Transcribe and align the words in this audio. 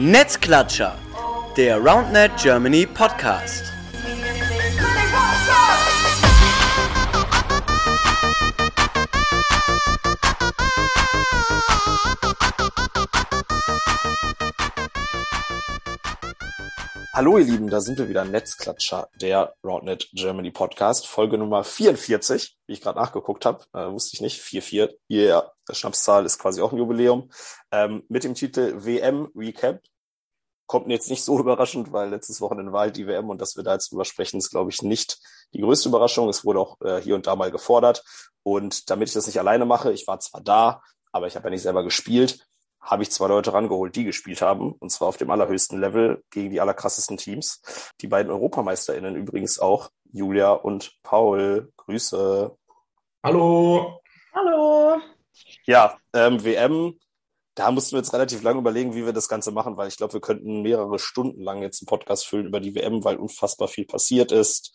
Netzklatscher, 0.00 0.94
der 1.56 1.76
RoundNet 1.78 2.30
Germany 2.40 2.86
Podcast. 2.86 3.77
Hallo 17.18 17.36
ihr 17.36 17.46
Lieben, 17.46 17.68
da 17.68 17.80
sind 17.80 17.98
wir 17.98 18.08
wieder 18.08 18.24
Netzklatscher, 18.24 19.08
der 19.20 19.52
RoundNet 19.64 20.08
Germany 20.12 20.52
Podcast, 20.52 21.08
Folge 21.08 21.36
Nummer 21.36 21.64
44, 21.64 22.56
wie 22.68 22.72
ich 22.72 22.80
gerade 22.80 22.96
nachgeguckt 22.96 23.44
habe, 23.44 23.64
äh, 23.72 23.90
wusste 23.90 24.14
ich 24.14 24.20
nicht, 24.20 24.40
44, 24.40 24.96
yeah, 25.10 25.52
Schnapszahl 25.68 26.24
ist 26.24 26.38
quasi 26.38 26.60
auch 26.60 26.70
ein 26.70 26.78
Jubiläum, 26.78 27.28
ähm, 27.72 28.04
mit 28.08 28.22
dem 28.22 28.34
Titel 28.34 28.84
WM 28.84 29.32
Recap. 29.34 29.80
Kommt 30.66 30.86
mir 30.86 30.94
jetzt 30.94 31.10
nicht 31.10 31.24
so 31.24 31.36
überraschend, 31.40 31.90
weil 31.90 32.08
letztes 32.08 32.40
Wochenende 32.40 32.70
war 32.70 32.82
halt 32.82 32.96
die 32.96 33.08
WM 33.08 33.28
und 33.30 33.40
dass 33.40 33.56
wir 33.56 33.64
da 33.64 33.72
jetzt 33.72 33.90
drüber 33.90 34.04
sprechen, 34.04 34.38
ist 34.38 34.50
glaube 34.50 34.70
ich 34.70 34.82
nicht 34.82 35.18
die 35.54 35.60
größte 35.60 35.88
Überraschung. 35.88 36.28
Es 36.28 36.44
wurde 36.44 36.60
auch 36.60 36.80
äh, 36.82 37.00
hier 37.02 37.16
und 37.16 37.26
da 37.26 37.34
mal 37.34 37.50
gefordert 37.50 38.04
und 38.44 38.90
damit 38.90 39.08
ich 39.08 39.14
das 39.14 39.26
nicht 39.26 39.40
alleine 39.40 39.64
mache, 39.64 39.90
ich 39.90 40.06
war 40.06 40.20
zwar 40.20 40.40
da, 40.40 40.82
aber 41.10 41.26
ich 41.26 41.34
habe 41.34 41.48
ja 41.48 41.50
nicht 41.50 41.62
selber 41.62 41.82
gespielt, 41.82 42.47
habe 42.88 43.02
ich 43.02 43.10
zwei 43.10 43.28
Leute 43.28 43.52
rangeholt, 43.52 43.94
die 43.94 44.04
gespielt 44.04 44.40
haben, 44.40 44.72
und 44.72 44.90
zwar 44.90 45.08
auf 45.08 45.18
dem 45.18 45.30
allerhöchsten 45.30 45.78
Level 45.78 46.24
gegen 46.30 46.50
die 46.50 46.60
allerkrassesten 46.60 47.18
Teams. 47.18 47.60
Die 48.00 48.08
beiden 48.08 48.32
EuropameisterInnen 48.32 49.14
übrigens 49.14 49.58
auch, 49.58 49.90
Julia 50.10 50.52
und 50.52 50.94
Paul. 51.02 51.70
Grüße. 51.76 52.56
Hallo. 53.22 54.00
Hallo. 54.34 55.00
Ja, 55.66 55.98
ähm, 56.14 56.42
WM, 56.42 56.98
da 57.54 57.70
mussten 57.70 57.92
wir 57.92 57.98
jetzt 57.98 58.14
relativ 58.14 58.42
lange 58.42 58.60
überlegen, 58.60 58.94
wie 58.94 59.04
wir 59.04 59.12
das 59.12 59.28
Ganze 59.28 59.50
machen, 59.52 59.76
weil 59.76 59.88
ich 59.88 59.98
glaube, 59.98 60.14
wir 60.14 60.20
könnten 60.22 60.62
mehrere 60.62 60.98
Stunden 60.98 61.42
lang 61.42 61.60
jetzt 61.60 61.82
einen 61.82 61.88
Podcast 61.88 62.26
füllen 62.26 62.46
über 62.46 62.60
die 62.60 62.74
WM, 62.74 63.04
weil 63.04 63.16
unfassbar 63.16 63.68
viel 63.68 63.84
passiert 63.84 64.32
ist, 64.32 64.74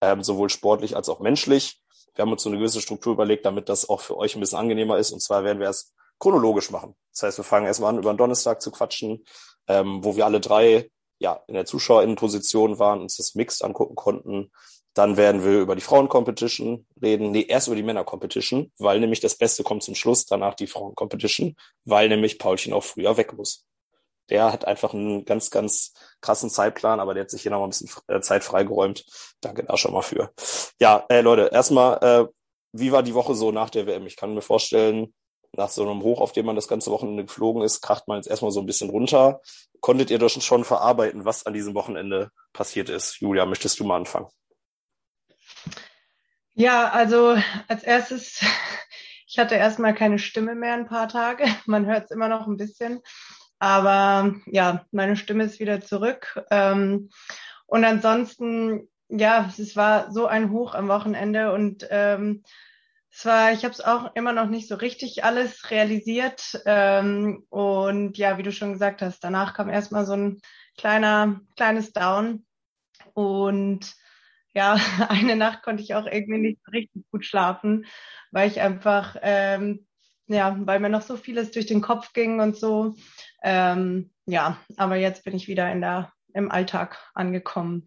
ähm, 0.00 0.22
sowohl 0.22 0.48
sportlich 0.48 0.96
als 0.96 1.10
auch 1.10 1.20
menschlich. 1.20 1.82
Wir 2.14 2.22
haben 2.22 2.32
uns 2.32 2.42
so 2.42 2.48
eine 2.48 2.58
gewisse 2.58 2.80
Struktur 2.80 3.12
überlegt, 3.12 3.44
damit 3.44 3.68
das 3.68 3.86
auch 3.88 4.00
für 4.00 4.16
euch 4.16 4.34
ein 4.34 4.40
bisschen 4.40 4.58
angenehmer 4.58 4.96
ist. 4.96 5.12
Und 5.12 5.20
zwar 5.20 5.44
werden 5.44 5.60
wir 5.60 5.68
es 5.68 5.92
chronologisch 6.20 6.70
machen. 6.70 6.94
Das 7.12 7.24
heißt, 7.24 7.38
wir 7.38 7.44
fangen 7.44 7.66
erstmal 7.66 7.90
an, 7.90 7.98
über 7.98 8.12
den 8.12 8.18
Donnerstag 8.18 8.62
zu 8.62 8.70
quatschen, 8.70 9.24
ähm, 9.66 10.04
wo 10.04 10.14
wir 10.14 10.26
alle 10.26 10.40
drei 10.40 10.90
ja 11.18 11.42
in 11.48 11.54
der 11.54 11.66
Zuschauerinnenposition 11.66 12.78
waren, 12.78 13.00
uns 13.00 13.16
das 13.16 13.34
Mixed 13.34 13.64
angucken 13.64 13.94
konnten. 13.96 14.52
Dann 14.94 15.16
werden 15.16 15.44
wir 15.44 15.60
über 15.60 15.76
die 15.76 15.82
Frauen-Competition 15.82 16.86
reden. 17.00 17.30
Nee, 17.30 17.46
erst 17.48 17.68
über 17.68 17.76
die 17.76 17.82
Männer-Competition, 17.82 18.72
weil 18.78 18.98
nämlich 18.98 19.20
das 19.20 19.36
Beste 19.36 19.62
kommt 19.62 19.82
zum 19.82 19.94
Schluss, 19.94 20.26
danach 20.26 20.54
die 20.54 20.66
Frauen-Competition, 20.66 21.56
weil 21.84 22.08
nämlich 22.08 22.38
Paulchen 22.38 22.72
auch 22.72 22.82
früher 22.82 23.16
weg 23.16 23.32
muss. 23.34 23.66
Der 24.30 24.52
hat 24.52 24.64
einfach 24.64 24.94
einen 24.94 25.24
ganz, 25.24 25.50
ganz 25.50 25.92
krassen 26.20 26.50
Zeitplan, 26.50 27.00
aber 27.00 27.14
der 27.14 27.24
hat 27.24 27.30
sich 27.30 27.42
hier 27.42 27.50
noch 27.50 27.58
mal 27.58 27.66
ein 27.66 27.70
bisschen 27.70 27.90
äh, 28.08 28.20
Zeit 28.20 28.44
freigeräumt. 28.44 29.04
Danke 29.40 29.64
da 29.64 29.76
schon 29.76 29.92
mal 29.92 30.02
für. 30.02 30.32
Ja, 30.80 31.04
äh, 31.08 31.20
Leute, 31.20 31.50
erstmal, 31.52 31.98
äh, 32.02 32.26
wie 32.72 32.92
war 32.92 33.02
die 33.02 33.14
Woche 33.14 33.34
so 33.34 33.52
nach 33.52 33.70
der 33.70 33.86
WM? 33.86 34.06
Ich 34.06 34.16
kann 34.16 34.34
mir 34.34 34.42
vorstellen, 34.42 35.12
nach 35.56 35.68
so 35.68 35.82
einem 35.82 36.02
Hoch, 36.02 36.20
auf 36.20 36.32
dem 36.32 36.46
man 36.46 36.56
das 36.56 36.68
ganze 36.68 36.90
Wochenende 36.90 37.24
geflogen 37.24 37.62
ist, 37.62 37.80
kracht 37.80 38.08
man 38.08 38.18
jetzt 38.18 38.28
erstmal 38.28 38.52
so 38.52 38.60
ein 38.60 38.66
bisschen 38.66 38.90
runter. 38.90 39.40
Konntet 39.80 40.10
ihr 40.10 40.18
das 40.18 40.32
schon 40.32 40.64
verarbeiten, 40.64 41.24
was 41.24 41.46
an 41.46 41.54
diesem 41.54 41.74
Wochenende 41.74 42.30
passiert 42.52 42.88
ist? 42.88 43.20
Julia, 43.20 43.46
möchtest 43.46 43.80
du 43.80 43.84
mal 43.84 43.96
anfangen? 43.96 44.28
Ja, 46.54 46.90
also 46.90 47.36
als 47.68 47.82
erstes, 47.82 48.40
ich 49.26 49.38
hatte 49.38 49.54
erstmal 49.54 49.94
keine 49.94 50.18
Stimme 50.18 50.54
mehr 50.54 50.74
ein 50.74 50.86
paar 50.86 51.08
Tage. 51.08 51.44
Man 51.66 51.86
hört 51.86 52.04
es 52.04 52.10
immer 52.10 52.28
noch 52.28 52.46
ein 52.46 52.56
bisschen. 52.56 53.00
Aber 53.58 54.34
ja, 54.46 54.86
meine 54.90 55.16
Stimme 55.16 55.44
ist 55.44 55.60
wieder 55.60 55.82
zurück. 55.82 56.42
Ähm, 56.50 57.10
und 57.66 57.84
ansonsten, 57.84 58.88
ja, 59.08 59.52
es 59.58 59.76
war 59.76 60.10
so 60.12 60.26
ein 60.26 60.50
Hoch 60.50 60.74
am 60.74 60.88
Wochenende 60.88 61.52
und 61.52 61.86
ähm, 61.90 62.42
es 63.12 63.24
war, 63.24 63.52
ich 63.52 63.64
habe 63.64 63.74
es 63.74 63.80
auch 63.80 64.14
immer 64.14 64.32
noch 64.32 64.48
nicht 64.48 64.68
so 64.68 64.76
richtig 64.76 65.24
alles 65.24 65.70
realisiert. 65.70 66.60
Ähm, 66.64 67.44
und 67.50 68.16
ja, 68.16 68.38
wie 68.38 68.42
du 68.42 68.52
schon 68.52 68.72
gesagt 68.72 69.02
hast, 69.02 69.24
danach 69.24 69.54
kam 69.54 69.68
erstmal 69.68 70.06
so 70.06 70.14
ein 70.14 70.40
kleiner, 70.78 71.40
kleines 71.56 71.92
Down. 71.92 72.46
Und 73.14 73.94
ja, 74.54 74.74
eine 75.08 75.36
Nacht 75.36 75.62
konnte 75.62 75.82
ich 75.82 75.94
auch 75.94 76.06
irgendwie 76.06 76.38
nicht 76.38 76.60
richtig 76.72 77.04
gut 77.10 77.24
schlafen, 77.24 77.86
weil 78.30 78.48
ich 78.48 78.60
einfach, 78.60 79.16
ähm, 79.22 79.86
ja, 80.26 80.56
weil 80.60 80.78
mir 80.78 80.88
noch 80.88 81.02
so 81.02 81.16
vieles 81.16 81.50
durch 81.50 81.66
den 81.66 81.80
Kopf 81.80 82.12
ging 82.12 82.40
und 82.40 82.56
so. 82.56 82.94
Ähm, 83.42 84.12
ja, 84.26 84.56
aber 84.76 84.96
jetzt 84.96 85.24
bin 85.24 85.34
ich 85.34 85.48
wieder 85.48 85.70
in 85.72 85.80
der, 85.80 86.12
im 86.32 86.50
Alltag 86.50 86.98
angekommen. 87.14 87.86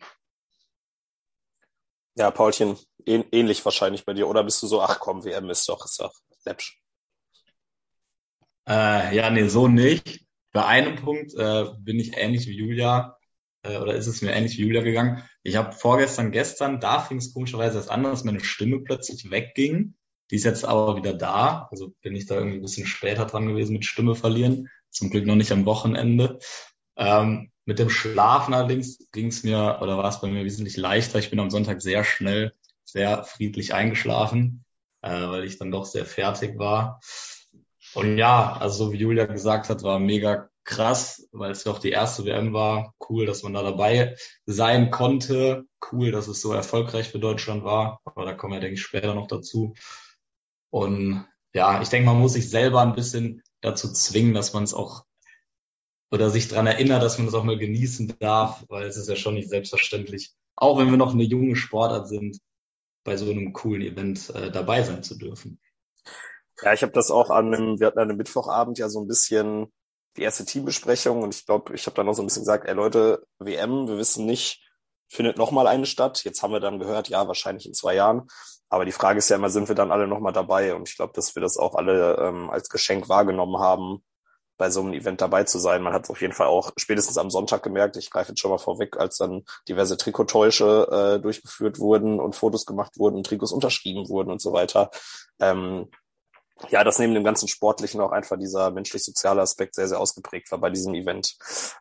Ja, 2.15 2.29
Paulchen, 2.31 2.77
ähnlich 3.05 3.65
wahrscheinlich 3.65 4.05
bei 4.05 4.13
dir. 4.13 4.27
Oder 4.27 4.43
bist 4.43 4.61
du 4.61 4.67
so, 4.67 4.81
ach 4.81 4.99
komm, 4.99 5.23
WM 5.23 5.49
ist 5.49 5.67
doch, 5.67 5.83
ist 5.85 5.99
doch 5.99 6.13
läppsch. 6.45 6.79
Äh, 8.67 9.15
ja, 9.15 9.29
nee, 9.29 9.47
so 9.47 9.67
nicht. 9.67 10.25
Bei 10.51 10.65
einem 10.65 10.95
Punkt 10.95 11.33
äh, 11.33 11.65
bin 11.79 11.99
ich 11.99 12.15
ähnlich 12.17 12.47
wie 12.47 12.55
Julia, 12.55 13.17
äh, 13.63 13.77
oder 13.77 13.95
ist 13.95 14.07
es 14.07 14.21
mir 14.21 14.31
ähnlich 14.31 14.57
wie 14.57 14.61
Julia 14.61 14.81
gegangen. 14.81 15.23
Ich 15.41 15.55
habe 15.55 15.73
vorgestern, 15.73 16.31
gestern, 16.31 16.79
da 16.79 16.99
fing 16.99 17.17
es 17.17 17.33
komischerweise 17.33 17.77
erst 17.77 17.89
an, 17.89 18.03
dass 18.03 18.23
meine 18.23 18.43
Stimme 18.43 18.81
plötzlich 18.81 19.31
wegging. 19.31 19.95
Die 20.31 20.35
ist 20.35 20.45
jetzt 20.45 20.65
aber 20.65 20.95
wieder 20.97 21.13
da. 21.13 21.67
Also 21.71 21.93
bin 22.01 22.15
ich 22.15 22.27
da 22.27 22.35
irgendwie 22.35 22.57
ein 22.57 22.61
bisschen 22.61 22.87
später 22.87 23.25
dran 23.25 23.47
gewesen 23.47 23.73
mit 23.73 23.85
Stimme 23.85 24.15
verlieren. 24.15 24.69
Zum 24.91 25.09
Glück 25.09 25.25
noch 25.25 25.35
nicht 25.35 25.51
am 25.51 25.65
Wochenende. 25.65 26.39
Ähm, 26.95 27.51
mit 27.65 27.79
dem 27.79 27.89
Schlafen 27.89 28.53
allerdings 28.53 29.09
ging 29.11 29.27
es 29.27 29.43
mir 29.43 29.79
oder 29.81 29.97
war 29.97 30.09
es 30.09 30.21
bei 30.21 30.27
mir 30.27 30.43
wesentlich 30.43 30.77
leichter. 30.77 31.19
Ich 31.19 31.29
bin 31.29 31.39
am 31.39 31.49
Sonntag 31.49 31.81
sehr 31.81 32.03
schnell, 32.03 32.53
sehr 32.83 33.23
friedlich 33.23 33.73
eingeschlafen, 33.73 34.65
äh, 35.01 35.27
weil 35.27 35.45
ich 35.45 35.57
dann 35.57 35.71
doch 35.71 35.85
sehr 35.85 36.05
fertig 36.05 36.57
war. 36.59 36.99
Und 37.93 38.17
ja, 38.17 38.53
also 38.53 38.85
so 38.85 38.91
wie 38.91 38.97
Julia 38.97 39.25
gesagt 39.25 39.69
hat, 39.69 39.83
war 39.83 39.99
mega 39.99 40.49
krass, 40.63 41.27
weil 41.31 41.51
es 41.51 41.63
ja 41.63 41.71
auch 41.71 41.79
die 41.79 41.91
erste 41.91 42.25
WM 42.25 42.53
war. 42.53 42.93
Cool, 43.09 43.25
dass 43.25 43.43
man 43.43 43.53
da 43.53 43.63
dabei 43.63 44.15
sein 44.45 44.91
konnte. 44.91 45.65
Cool, 45.91 46.11
dass 46.11 46.27
es 46.27 46.41
so 46.41 46.53
erfolgreich 46.53 47.09
für 47.09 47.19
Deutschland 47.19 47.63
war. 47.63 47.99
Aber 48.05 48.25
da 48.25 48.33
kommen 48.33 48.53
wir, 48.53 48.59
denke 48.59 48.75
ich, 48.75 48.81
später 48.81 49.13
noch 49.13 49.27
dazu. 49.27 49.73
Und 50.69 51.25
ja, 51.53 51.81
ich 51.81 51.89
denke, 51.89 52.07
man 52.07 52.19
muss 52.19 52.33
sich 52.33 52.49
selber 52.49 52.81
ein 52.81 52.95
bisschen 52.95 53.43
dazu 53.61 53.91
zwingen, 53.91 54.33
dass 54.33 54.53
man 54.53 54.63
es 54.63 54.73
auch 54.73 55.05
oder 56.13 56.29
sich 56.29 56.47
dran 56.47 56.67
erinnert, 56.67 57.01
dass 57.01 57.17
man 57.17 57.25
das 57.25 57.33
auch 57.33 57.43
mal 57.43 57.57
genießen 57.57 58.13
darf, 58.19 58.63
weil 58.69 58.85
es 58.85 58.97
ist 58.97 59.09
ja 59.09 59.15
schon 59.15 59.33
nicht 59.33 59.49
selbstverständlich, 59.49 60.31
auch 60.55 60.77
wenn 60.77 60.91
wir 60.91 60.97
noch 60.97 61.13
eine 61.13 61.23
junge 61.23 61.55
Sportart 61.55 62.07
sind, 62.07 62.37
bei 63.03 63.17
so 63.17 63.31
einem 63.31 63.51
coolen 63.51 63.81
Event 63.81 64.29
äh, 64.29 64.51
dabei 64.51 64.83
sein 64.83 65.01
zu 65.01 65.17
dürfen. 65.17 65.59
Ja, 66.61 66.71
ich 66.71 66.83
habe 66.83 66.93
das 66.93 67.09
auch 67.09 67.31
an 67.31 67.51
einem, 67.51 67.79
wir 67.79 67.87
hatten 67.87 67.97
an 67.97 68.09
einem 68.09 68.17
Mittwochabend 68.17 68.77
ja 68.77 68.89
so 68.89 69.01
ein 69.01 69.07
bisschen 69.07 69.73
die 70.15 70.21
erste 70.21 70.45
Teambesprechung 70.45 71.23
und 71.23 71.33
ich 71.33 71.47
glaube, 71.47 71.73
ich 71.73 71.87
habe 71.87 71.95
dann 71.95 72.07
auch 72.07 72.13
so 72.13 72.21
ein 72.21 72.27
bisschen 72.27 72.43
gesagt, 72.43 72.67
ey 72.67 72.75
Leute, 72.75 73.25
WM, 73.39 73.87
wir 73.87 73.97
wissen 73.97 74.27
nicht, 74.27 74.61
findet 75.09 75.39
nochmal 75.39 75.65
eine 75.65 75.87
statt. 75.87 76.23
Jetzt 76.23 76.43
haben 76.43 76.53
wir 76.53 76.59
dann 76.59 76.77
gehört, 76.77 77.09
ja, 77.09 77.27
wahrscheinlich 77.27 77.65
in 77.65 77.73
zwei 77.73 77.95
Jahren. 77.95 78.27
Aber 78.69 78.85
die 78.85 78.91
Frage 78.91 79.17
ist 79.17 79.29
ja 79.29 79.37
immer, 79.37 79.49
sind 79.49 79.67
wir 79.67 79.75
dann 79.75 79.91
alle 79.91 80.07
nochmal 80.07 80.31
dabei? 80.31 80.75
Und 80.75 80.87
ich 80.87 80.95
glaube, 80.95 81.13
dass 81.15 81.33
wir 81.33 81.41
das 81.41 81.57
auch 81.57 81.73
alle 81.73 82.17
ähm, 82.19 82.51
als 82.51 82.69
Geschenk 82.69 83.09
wahrgenommen 83.09 83.57
haben, 83.57 84.03
bei 84.57 84.69
so 84.69 84.81
einem 84.81 84.93
Event 84.93 85.21
dabei 85.21 85.43
zu 85.43 85.59
sein. 85.59 85.81
Man 85.81 85.93
hat 85.93 86.03
es 86.03 86.09
auf 86.09 86.21
jeden 86.21 86.33
Fall 86.33 86.47
auch 86.47 86.71
spätestens 86.77 87.17
am 87.17 87.29
Sonntag 87.29 87.63
gemerkt. 87.63 87.97
Ich 87.97 88.09
greife 88.09 88.29
jetzt 88.29 88.39
schon 88.39 88.51
mal 88.51 88.57
vorweg, 88.57 88.97
als 88.97 89.17
dann 89.17 89.43
diverse 89.67 89.97
Trikottäusche 89.97 90.87
äh, 91.17 91.21
durchgeführt 91.21 91.79
wurden 91.79 92.19
und 92.19 92.35
Fotos 92.35 92.65
gemacht 92.65 92.97
wurden 92.97 93.15
und 93.15 93.25
Trikots 93.25 93.51
unterschrieben 93.51 94.07
wurden 94.09 94.31
und 94.31 94.41
so 94.41 94.53
weiter. 94.53 94.91
Ähm, 95.39 95.89
ja, 96.69 96.83
dass 96.83 96.99
neben 96.99 97.13
dem 97.13 97.23
ganzen 97.23 97.47
Sportlichen 97.47 97.99
auch 97.99 98.11
einfach 98.11 98.37
dieser 98.37 98.71
menschlich-soziale 98.71 99.41
Aspekt 99.41 99.75
sehr, 99.75 99.87
sehr 99.87 99.99
ausgeprägt 99.99 100.51
war 100.51 100.59
bei 100.59 100.69
diesem 100.69 100.93
Event. 100.93 101.35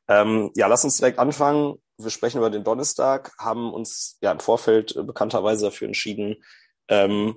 Ähm, 0.08 0.50
ja, 0.56 0.66
lass 0.66 0.84
uns 0.84 0.96
direkt 0.96 1.18
anfangen. 1.18 1.76
Wir 1.98 2.10
sprechen 2.10 2.38
über 2.38 2.50
den 2.50 2.64
Donnerstag, 2.64 3.32
haben 3.38 3.72
uns 3.72 4.18
ja 4.22 4.32
im 4.32 4.40
Vorfeld 4.40 4.94
bekannterweise 5.06 5.66
dafür 5.66 5.86
entschieden, 5.86 6.42
ähm, 6.88 7.36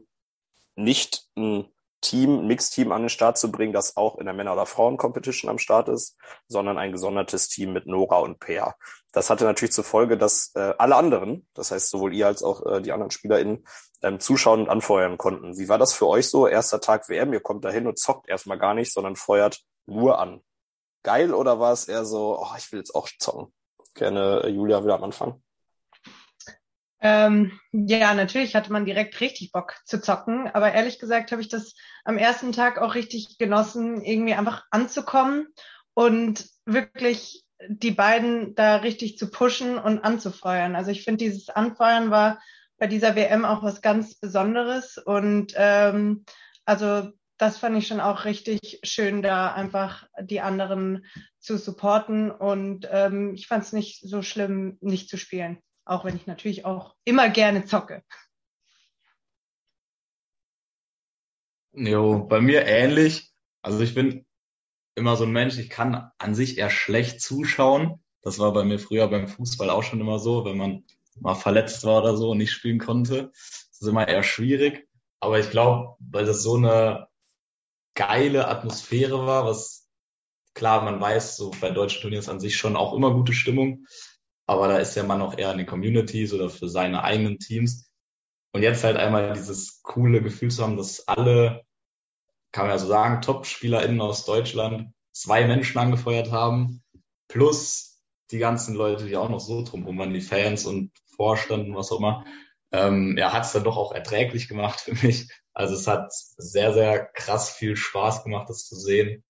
nicht 0.76 1.28
ein 1.38 1.68
Team, 2.06 2.46
Mixteam 2.46 2.92
an 2.92 3.02
den 3.02 3.10
Start 3.10 3.38
zu 3.38 3.52
bringen, 3.52 3.74
das 3.74 3.98
auch 3.98 4.18
in 4.20 4.26
der 4.26 4.36
Männer- 4.36 4.54
oder 4.54 4.68
Frauen-Competition 4.68 5.50
am 5.50 5.58
Start 5.58 5.90
ist, 5.90 6.18
sondern 6.48 6.78
ein 6.78 6.92
gesondertes 6.92 7.48
Team 7.48 7.74
mit 7.74 7.88
Nora 7.88 8.20
und 8.20 8.40
Peer. 8.40 8.76
Das 9.12 9.30
hatte 9.32 9.46
natürlich 9.46 9.74
zur 9.74 9.84
Folge, 9.84 10.18
dass 10.18 10.52
äh, 10.56 10.74
alle 10.78 10.96
anderen, 10.96 11.48
das 11.56 11.72
heißt 11.72 11.90
sowohl 11.90 12.14
ihr 12.14 12.28
als 12.28 12.44
auch 12.44 12.64
äh, 12.66 12.82
die 12.82 12.92
anderen 12.92 13.10
SpielerInnen, 13.10 13.66
ähm, 14.04 14.20
zuschauen 14.20 14.62
und 14.62 14.70
anfeuern 14.70 15.18
konnten. 15.18 15.58
Wie 15.58 15.68
war 15.68 15.80
das 15.80 15.94
für 15.94 16.08
euch 16.08 16.30
so? 16.30 16.48
Erster 16.48 16.80
Tag 16.80 17.10
WM, 17.10 17.34
ihr 17.34 17.40
kommt 17.40 17.66
da 17.66 17.70
hin 17.72 17.88
und 17.88 17.98
zockt 17.98 18.30
erstmal 18.30 18.60
gar 18.60 18.76
nicht, 18.76 18.94
sondern 18.94 19.16
feuert 19.16 19.62
nur 19.88 20.20
an. 20.20 20.42
Geil 21.02 21.34
oder 21.34 21.60
war 21.60 21.74
es 21.74 21.88
eher 21.88 22.06
so, 22.06 22.40
oh, 22.40 22.56
ich 22.58 22.72
will 22.72 22.80
jetzt 22.80 22.94
auch 22.94 23.10
zocken? 23.20 23.52
Gerne 23.96 24.42
äh, 24.44 24.50
Julia 24.50 24.84
wieder 24.84 24.96
am 24.96 25.04
Anfang. 25.06 25.42
Ähm, 27.08 27.52
ja, 27.72 28.16
natürlich 28.16 28.56
hatte 28.56 28.72
man 28.72 28.84
direkt 28.84 29.22
richtig 29.22 29.52
Bock 29.52 29.76
zu 29.86 30.02
zocken, 30.02 30.48
aber 30.48 30.74
ehrlich 30.74 30.98
gesagt 30.98 31.32
habe 31.32 31.40
ich 31.40 31.50
das 31.50 31.76
am 32.04 32.18
ersten 32.18 32.52
Tag 32.52 32.80
auch 32.80 32.96
richtig 32.96 33.38
genossen, 33.38 34.02
irgendwie 34.02 34.34
einfach 34.34 34.64
anzukommen 34.72 35.46
und 35.94 36.48
wirklich 36.66 37.46
die 37.68 37.92
beiden 37.92 38.56
da 38.56 38.78
richtig 38.78 39.20
zu 39.20 39.30
pushen 39.30 39.78
und 39.78 40.00
anzufeuern. 40.00 40.76
Also 40.76 40.90
ich 40.90 41.04
finde, 41.04 41.24
dieses 41.24 41.50
Anfeuern 41.50 42.10
war 42.10 42.42
bei 42.80 42.88
dieser 42.88 43.16
WM 43.16 43.46
auch 43.46 43.62
was 43.62 43.84
ganz 43.84 44.16
Besonderes. 44.16 44.98
Und 44.98 45.54
ähm, 45.58 46.26
also 46.66 47.12
das 47.38 47.60
fand 47.60 47.78
ich 47.78 47.88
schon 47.88 48.02
auch 48.02 48.26
richtig 48.26 48.80
schön, 48.82 49.22
da 49.22 49.54
einfach 49.54 50.08
die 50.20 50.42
anderen 50.42 51.06
zu 51.38 51.60
supporten. 51.60 52.32
Und 52.32 52.90
ähm, 52.92 53.36
ich 53.36 53.46
fand 53.46 53.64
es 53.64 53.74
nicht 53.74 54.02
so 54.02 54.24
schlimm, 54.24 54.80
nicht 54.82 55.08
zu 55.08 55.18
spielen. 55.18 55.60
Auch 55.86 56.04
wenn 56.04 56.16
ich 56.16 56.28
natürlich 56.28 56.66
auch 56.66 56.96
immer 57.04 57.30
gerne 57.30 57.66
zocke. 57.66 58.04
Jo, 61.74 62.26
bei 62.26 62.42
mir 62.42 62.66
ähnlich. 62.66 63.32
Also 63.62 63.82
ich 63.82 63.94
bin 63.94 64.26
immer 64.96 65.16
so 65.16 65.26
ein 65.26 65.32
Mensch, 65.32 65.58
ich 65.58 65.70
kann 65.70 66.10
an 66.18 66.34
sich 66.36 66.58
eher 66.58 66.70
schlecht 66.70 67.22
zuschauen. 67.22 68.04
Das 68.22 68.40
war 68.40 68.54
bei 68.54 68.64
mir 68.64 68.80
früher 68.80 69.08
beim 69.08 69.28
Fußball 69.28 69.70
auch 69.70 69.84
schon 69.84 70.00
immer 70.00 70.20
so, 70.20 70.46
wenn 70.46 70.58
man 70.58 70.86
mal 71.20 71.36
verletzt 71.36 71.84
war 71.84 72.02
oder 72.02 72.18
so 72.18 72.32
und 72.32 72.40
nicht 72.40 72.52
spielen 72.52 72.80
konnte. 72.80 73.32
Das 73.34 73.82
ist 73.82 73.88
immer 73.88 74.08
eher 74.08 74.24
schwierig. 74.24 74.88
Aber 75.20 75.40
ich 75.40 75.50
glaube, 75.50 75.96
weil 76.00 76.26
das 76.26 76.42
so 76.42 76.56
eine 76.56 77.08
geile 77.94 78.48
Atmosphäre 78.48 79.26
war, 79.26 79.46
was 79.46 79.88
klar, 80.54 80.84
man 80.84 81.00
weiß, 81.00 81.38
so 81.38 81.52
bei 81.62 81.70
deutschen 81.72 82.02
Turniers 82.02 82.30
an 82.30 82.40
sich 82.40 82.58
schon 82.58 82.76
auch 82.76 82.94
immer 82.94 83.14
gute 83.14 83.34
Stimmung. 83.34 83.86
Aber 84.48 84.68
da 84.68 84.78
ist 84.78 84.96
ja 84.96 85.04
man 85.04 85.22
auch 85.22 85.38
eher 85.38 85.52
in 85.52 85.58
den 85.58 85.68
Communities 85.68 86.34
oder 86.34 86.50
für 86.50 86.70
seine 86.70 87.04
eigenen 87.04 87.40
Teams. 87.40 87.90
Und 88.54 88.62
jetzt 88.62 88.84
halt 88.84 88.98
einmal 88.98 89.34
dieses 89.34 89.82
coole 89.82 90.22
Gefühl 90.22 90.52
zu 90.52 90.64
haben, 90.64 90.78
dass 90.78 91.08
alle, 91.08 91.66
kann 92.52 92.68
man 92.68 92.76
ja 92.76 92.80
so 92.80 92.88
sagen, 92.88 93.22
Top-SpielerInnen 93.22 94.02
aus 94.02 94.26
Deutschland 94.26 94.94
zwei 95.12 95.46
Menschen 95.46 95.78
angefeuert 95.80 96.32
haben, 96.32 96.84
plus 97.28 98.02
die 98.32 98.38
ganzen 98.38 98.76
Leute, 98.76 99.06
die 99.06 99.18
auch 99.18 99.30
noch 99.30 99.40
so 99.40 99.64
drumherum 99.64 99.98
waren, 99.98 100.14
die 100.14 100.22
Fans 100.22 100.66
und 100.66 100.92
Vorstand 101.16 101.68
und 101.68 101.76
was 101.76 101.92
auch 101.92 102.00
immer, 102.00 102.26
ähm, 102.72 103.16
ja, 103.18 103.32
hat 103.32 103.46
es 103.46 103.54
dann 103.54 103.64
doch 103.64 103.78
auch 103.78 103.94
erträglich 103.94 104.48
gemacht 104.48 104.82
für 104.82 104.94
mich. 105.06 105.30
Also 105.54 105.76
es 105.76 105.88
hat 105.88 106.12
sehr, 106.12 106.74
sehr 106.74 107.06
krass 107.06 107.50
viel 107.52 107.76
Spaß 107.76 108.24
gemacht, 108.24 108.50
das 108.50 108.66
zu 108.66 108.76
sehen. 108.76 109.24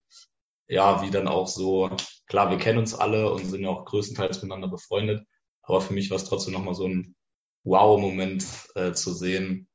Ja, 0.68 1.02
wie 1.02 1.12
dann 1.12 1.28
auch 1.28 1.48
so, 1.48 1.96
klar, 2.28 2.50
wir 2.50 2.58
kennen 2.58 2.80
uns 2.80 2.96
alle 2.96 3.32
und 3.32 3.46
sind 3.46 3.62
ja 3.64 3.70
auch 3.70 3.86
größtenteils 3.86 4.38
miteinander 4.38 4.68
befreundet, 4.68 5.26
aber 5.62 5.82
für 5.82 5.94
mich 5.94 6.10
war 6.10 6.18
es 6.18 6.26
trotzdem 6.26 6.54
nochmal 6.54 6.74
so 6.74 6.88
ein 6.88 7.16
Wow-Moment 7.64 8.46
äh, 8.76 8.94
zu 8.94 9.14
sehen. 9.14 9.68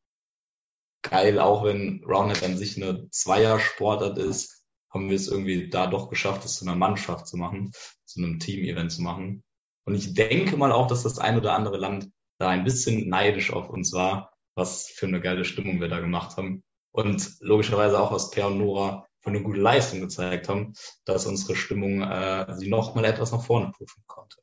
Geil, 1.02 1.38
auch 1.38 1.64
wenn 1.64 2.04
Roundhead 2.04 2.42
an 2.44 2.56
sich 2.56 2.76
eine 2.76 3.08
Zweiersportart 3.10 4.18
ist, 4.18 4.64
haben 4.90 5.08
wir 5.08 5.16
es 5.16 5.28
irgendwie 5.28 5.70
da 5.70 5.86
doch 5.86 6.10
geschafft, 6.10 6.44
es 6.44 6.56
zu 6.56 6.64
einer 6.64 6.76
Mannschaft 6.76 7.26
zu 7.26 7.36
machen, 7.36 7.72
zu 8.04 8.20
einem 8.20 8.38
Team-Event 8.38 8.92
zu 8.92 9.02
machen. 9.02 9.44
Und 9.84 9.94
ich 9.94 10.14
denke 10.14 10.56
mal 10.56 10.72
auch, 10.72 10.88
dass 10.88 11.04
das 11.04 11.18
ein 11.18 11.38
oder 11.38 11.54
andere 11.54 11.78
Land 11.78 12.10
da 12.38 12.48
ein 12.48 12.64
bisschen 12.64 13.08
neidisch 13.08 13.52
auf 13.52 13.70
uns 13.70 13.92
war, 13.92 14.32
was 14.54 14.88
für 14.88 15.06
eine 15.06 15.20
geile 15.20 15.44
Stimmung 15.44 15.80
wir 15.80 15.88
da 15.88 16.00
gemacht 16.00 16.36
haben. 16.36 16.62
Und 16.92 17.36
logischerweise 17.40 18.00
auch 18.00 18.10
aus 18.10 18.30
Per 18.30 18.48
und 18.48 18.58
Nora 18.58 19.06
von 19.20 19.34
eine 19.34 19.42
gute 19.42 19.60
Leistung 19.60 20.00
gezeigt 20.00 20.48
haben, 20.48 20.74
dass 21.04 21.26
unsere 21.26 21.56
Stimmung 21.56 22.02
äh, 22.02 22.46
sie 22.56 22.68
noch 22.68 22.94
mal 22.94 23.04
etwas 23.04 23.32
nach 23.32 23.42
vorne 23.42 23.70
prüfen 23.70 24.02
konnte. 24.06 24.36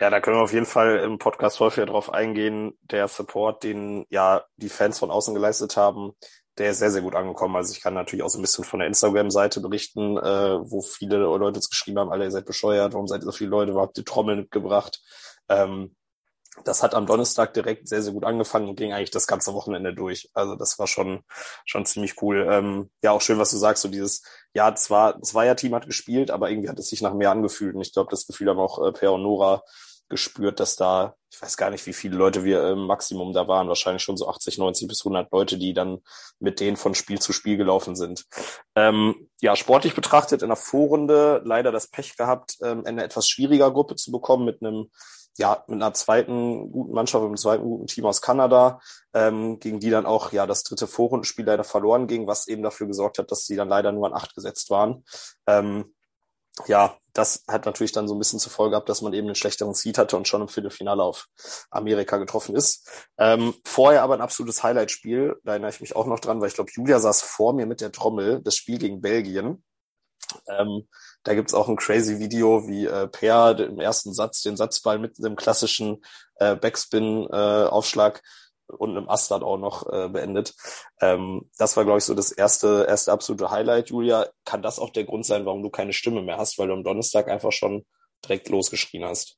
Ja, 0.00 0.10
da 0.10 0.20
können 0.20 0.36
wir 0.36 0.42
auf 0.42 0.52
jeden 0.52 0.66
Fall 0.66 0.98
im 1.00 1.18
Podcast 1.18 1.58
häufiger 1.58 1.86
drauf 1.86 2.12
eingehen. 2.12 2.78
Der 2.82 3.08
Support, 3.08 3.64
den 3.64 4.06
ja 4.10 4.44
die 4.56 4.68
Fans 4.68 4.98
von 4.98 5.10
außen 5.10 5.34
geleistet 5.34 5.76
haben, 5.76 6.12
der 6.58 6.70
ist 6.70 6.78
sehr, 6.78 6.90
sehr 6.90 7.02
gut 7.02 7.14
angekommen. 7.14 7.56
Also 7.56 7.72
ich 7.72 7.80
kann 7.80 7.94
natürlich 7.94 8.24
auch 8.24 8.28
so 8.28 8.38
ein 8.38 8.42
bisschen 8.42 8.64
von 8.64 8.80
der 8.80 8.88
Instagram-Seite 8.88 9.60
berichten, 9.60 10.16
äh, 10.16 10.58
wo 10.70 10.82
viele 10.82 11.18
Leute 11.18 11.58
jetzt 11.58 11.70
geschrieben 11.70 11.98
haben, 11.98 12.10
alle 12.10 12.24
ihr 12.24 12.30
seid 12.30 12.46
bescheuert, 12.46 12.92
warum 12.92 13.08
seid 13.08 13.22
ihr 13.22 13.26
so 13.26 13.32
viele 13.32 13.50
Leute, 13.50 13.74
wo 13.74 13.80
habt 13.80 13.98
ihr 13.98 14.04
Trommel 14.04 14.36
mitgebracht? 14.36 15.00
Ähm, 15.48 15.96
das 16.64 16.82
hat 16.82 16.94
am 16.94 17.06
Donnerstag 17.06 17.54
direkt 17.54 17.88
sehr, 17.88 18.02
sehr 18.02 18.12
gut 18.12 18.24
angefangen 18.24 18.68
und 18.68 18.76
ging 18.76 18.92
eigentlich 18.92 19.10
das 19.10 19.26
ganze 19.26 19.54
Wochenende 19.54 19.94
durch. 19.94 20.30
Also 20.34 20.54
das 20.54 20.78
war 20.78 20.86
schon, 20.86 21.22
schon 21.64 21.86
ziemlich 21.86 22.20
cool. 22.22 22.46
Ähm, 22.50 22.90
ja, 23.02 23.12
auch 23.12 23.20
schön, 23.20 23.38
was 23.38 23.50
du 23.50 23.56
sagst, 23.56 23.82
so 23.82 23.88
dieses, 23.88 24.22
ja, 24.54 24.74
zwar, 24.74 25.20
Zweier-Team 25.22 25.74
hat 25.74 25.86
gespielt, 25.86 26.30
aber 26.30 26.50
irgendwie 26.50 26.68
hat 26.68 26.78
es 26.78 26.88
sich 26.88 27.02
nach 27.02 27.14
mehr 27.14 27.30
angefühlt. 27.30 27.74
Und 27.74 27.82
ich 27.82 27.92
glaube, 27.92 28.10
das 28.10 28.26
Gefühl 28.26 28.48
haben 28.48 28.58
auch 28.58 28.86
äh, 28.86 28.92
Per 28.92 29.12
und 29.12 29.22
Nora 29.22 29.62
gespürt, 30.08 30.58
dass 30.58 30.76
da, 30.76 31.14
ich 31.30 31.40
weiß 31.40 31.56
gar 31.56 31.70
nicht, 31.70 31.86
wie 31.86 31.92
viele 31.92 32.16
Leute 32.16 32.44
wir 32.44 32.66
im 32.70 32.86
Maximum 32.86 33.32
da 33.32 33.46
waren, 33.46 33.68
wahrscheinlich 33.68 34.02
schon 34.02 34.16
so 34.16 34.28
80, 34.28 34.58
90 34.58 34.88
bis 34.88 35.02
100 35.02 35.30
Leute, 35.32 35.58
die 35.58 35.74
dann 35.74 35.98
mit 36.38 36.60
denen 36.60 36.76
von 36.76 36.94
Spiel 36.94 37.20
zu 37.20 37.32
Spiel 37.32 37.56
gelaufen 37.56 37.94
sind. 37.94 38.24
Ähm, 38.74 39.28
ja, 39.40 39.54
sportlich 39.54 39.94
betrachtet 39.94 40.42
in 40.42 40.48
der 40.48 40.56
Vorrunde 40.56 41.42
leider 41.44 41.72
das 41.72 41.88
Pech 41.88 42.16
gehabt, 42.16 42.56
ähm, 42.62 42.84
eine 42.86 43.04
etwas 43.04 43.28
schwieriger 43.28 43.70
Gruppe 43.70 43.96
zu 43.96 44.10
bekommen 44.10 44.46
mit 44.46 44.62
einem 44.62 44.90
ja, 45.38 45.64
mit 45.68 45.76
einer 45.76 45.94
zweiten 45.94 46.70
guten 46.72 46.92
Mannschaft, 46.92 47.22
mit 47.22 47.28
einem 47.28 47.36
zweiten 47.36 47.64
guten 47.64 47.86
Team 47.86 48.04
aus 48.06 48.20
Kanada, 48.20 48.80
ähm, 49.14 49.58
gegen 49.60 49.80
die 49.80 49.90
dann 49.90 50.06
auch 50.06 50.32
ja 50.32 50.46
das 50.46 50.64
dritte 50.64 50.86
Vorrundenspiel 50.86 51.44
leider 51.44 51.64
verloren 51.64 52.06
ging, 52.06 52.26
was 52.26 52.48
eben 52.48 52.62
dafür 52.62 52.86
gesorgt 52.86 53.18
hat, 53.18 53.30
dass 53.30 53.46
sie 53.46 53.56
dann 53.56 53.68
leider 53.68 53.92
nur 53.92 54.06
an 54.06 54.14
acht 54.14 54.34
gesetzt 54.34 54.70
waren. 54.70 55.04
Ähm, 55.46 55.94
ja, 56.66 56.96
das 57.12 57.44
hat 57.48 57.66
natürlich 57.66 57.92
dann 57.92 58.08
so 58.08 58.14
ein 58.14 58.18
bisschen 58.18 58.40
zur 58.40 58.50
Folge 58.50 58.72
gehabt, 58.72 58.88
dass 58.88 59.02
man 59.02 59.12
eben 59.12 59.28
einen 59.28 59.36
schlechteren 59.36 59.74
Seed 59.74 59.96
hatte 59.96 60.16
und 60.16 60.26
schon 60.26 60.42
im 60.42 60.48
Viertelfinale 60.48 61.02
auf 61.02 61.28
Amerika 61.70 62.16
getroffen 62.16 62.56
ist. 62.56 62.88
Ähm, 63.16 63.54
vorher 63.64 64.02
aber 64.02 64.14
ein 64.14 64.20
absolutes 64.20 64.62
Highlight-Spiel, 64.62 65.36
da 65.44 65.52
erinnere 65.52 65.70
ich 65.70 65.80
mich 65.80 65.94
auch 65.94 66.06
noch 66.06 66.20
dran, 66.20 66.40
weil 66.40 66.48
ich 66.48 66.54
glaube, 66.54 66.70
Julia 66.72 66.98
saß 66.98 67.22
vor 67.22 67.54
mir 67.54 67.66
mit 67.66 67.80
der 67.80 67.92
Trommel, 67.92 68.42
das 68.42 68.56
Spiel 68.56 68.78
gegen 68.78 69.00
Belgien. 69.00 69.62
Ähm, 70.48 70.88
da 71.28 71.34
gibt's 71.34 71.52
auch 71.52 71.68
ein 71.68 71.76
crazy 71.76 72.20
Video, 72.20 72.66
wie 72.68 72.86
äh, 72.86 73.06
Per 73.06 73.58
im 73.58 73.80
ersten 73.80 74.14
Satz 74.14 74.40
den 74.40 74.56
Satzball 74.56 74.98
mit 74.98 75.18
einem 75.18 75.36
klassischen 75.36 76.02
äh, 76.36 76.56
Backspin-Aufschlag 76.56 78.22
äh, 78.70 78.72
und 78.72 78.96
einem 78.96 79.10
Astad 79.10 79.42
auch 79.42 79.58
noch 79.58 79.92
äh, 79.92 80.08
beendet. 80.08 80.54
Ähm, 81.02 81.50
das 81.58 81.76
war, 81.76 81.84
glaube 81.84 81.98
ich, 81.98 82.04
so 82.04 82.14
das 82.14 82.32
erste, 82.32 82.86
erste 82.88 83.12
absolute 83.12 83.50
Highlight. 83.50 83.90
Julia, 83.90 84.26
kann 84.46 84.62
das 84.62 84.78
auch 84.78 84.88
der 84.88 85.04
Grund 85.04 85.26
sein, 85.26 85.44
warum 85.44 85.62
du 85.62 85.68
keine 85.68 85.92
Stimme 85.92 86.22
mehr 86.22 86.38
hast, 86.38 86.58
weil 86.58 86.68
du 86.68 86.72
am 86.72 86.82
Donnerstag 86.82 87.28
einfach 87.28 87.52
schon 87.52 87.84
direkt 88.24 88.48
losgeschrien 88.48 89.04
hast? 89.04 89.36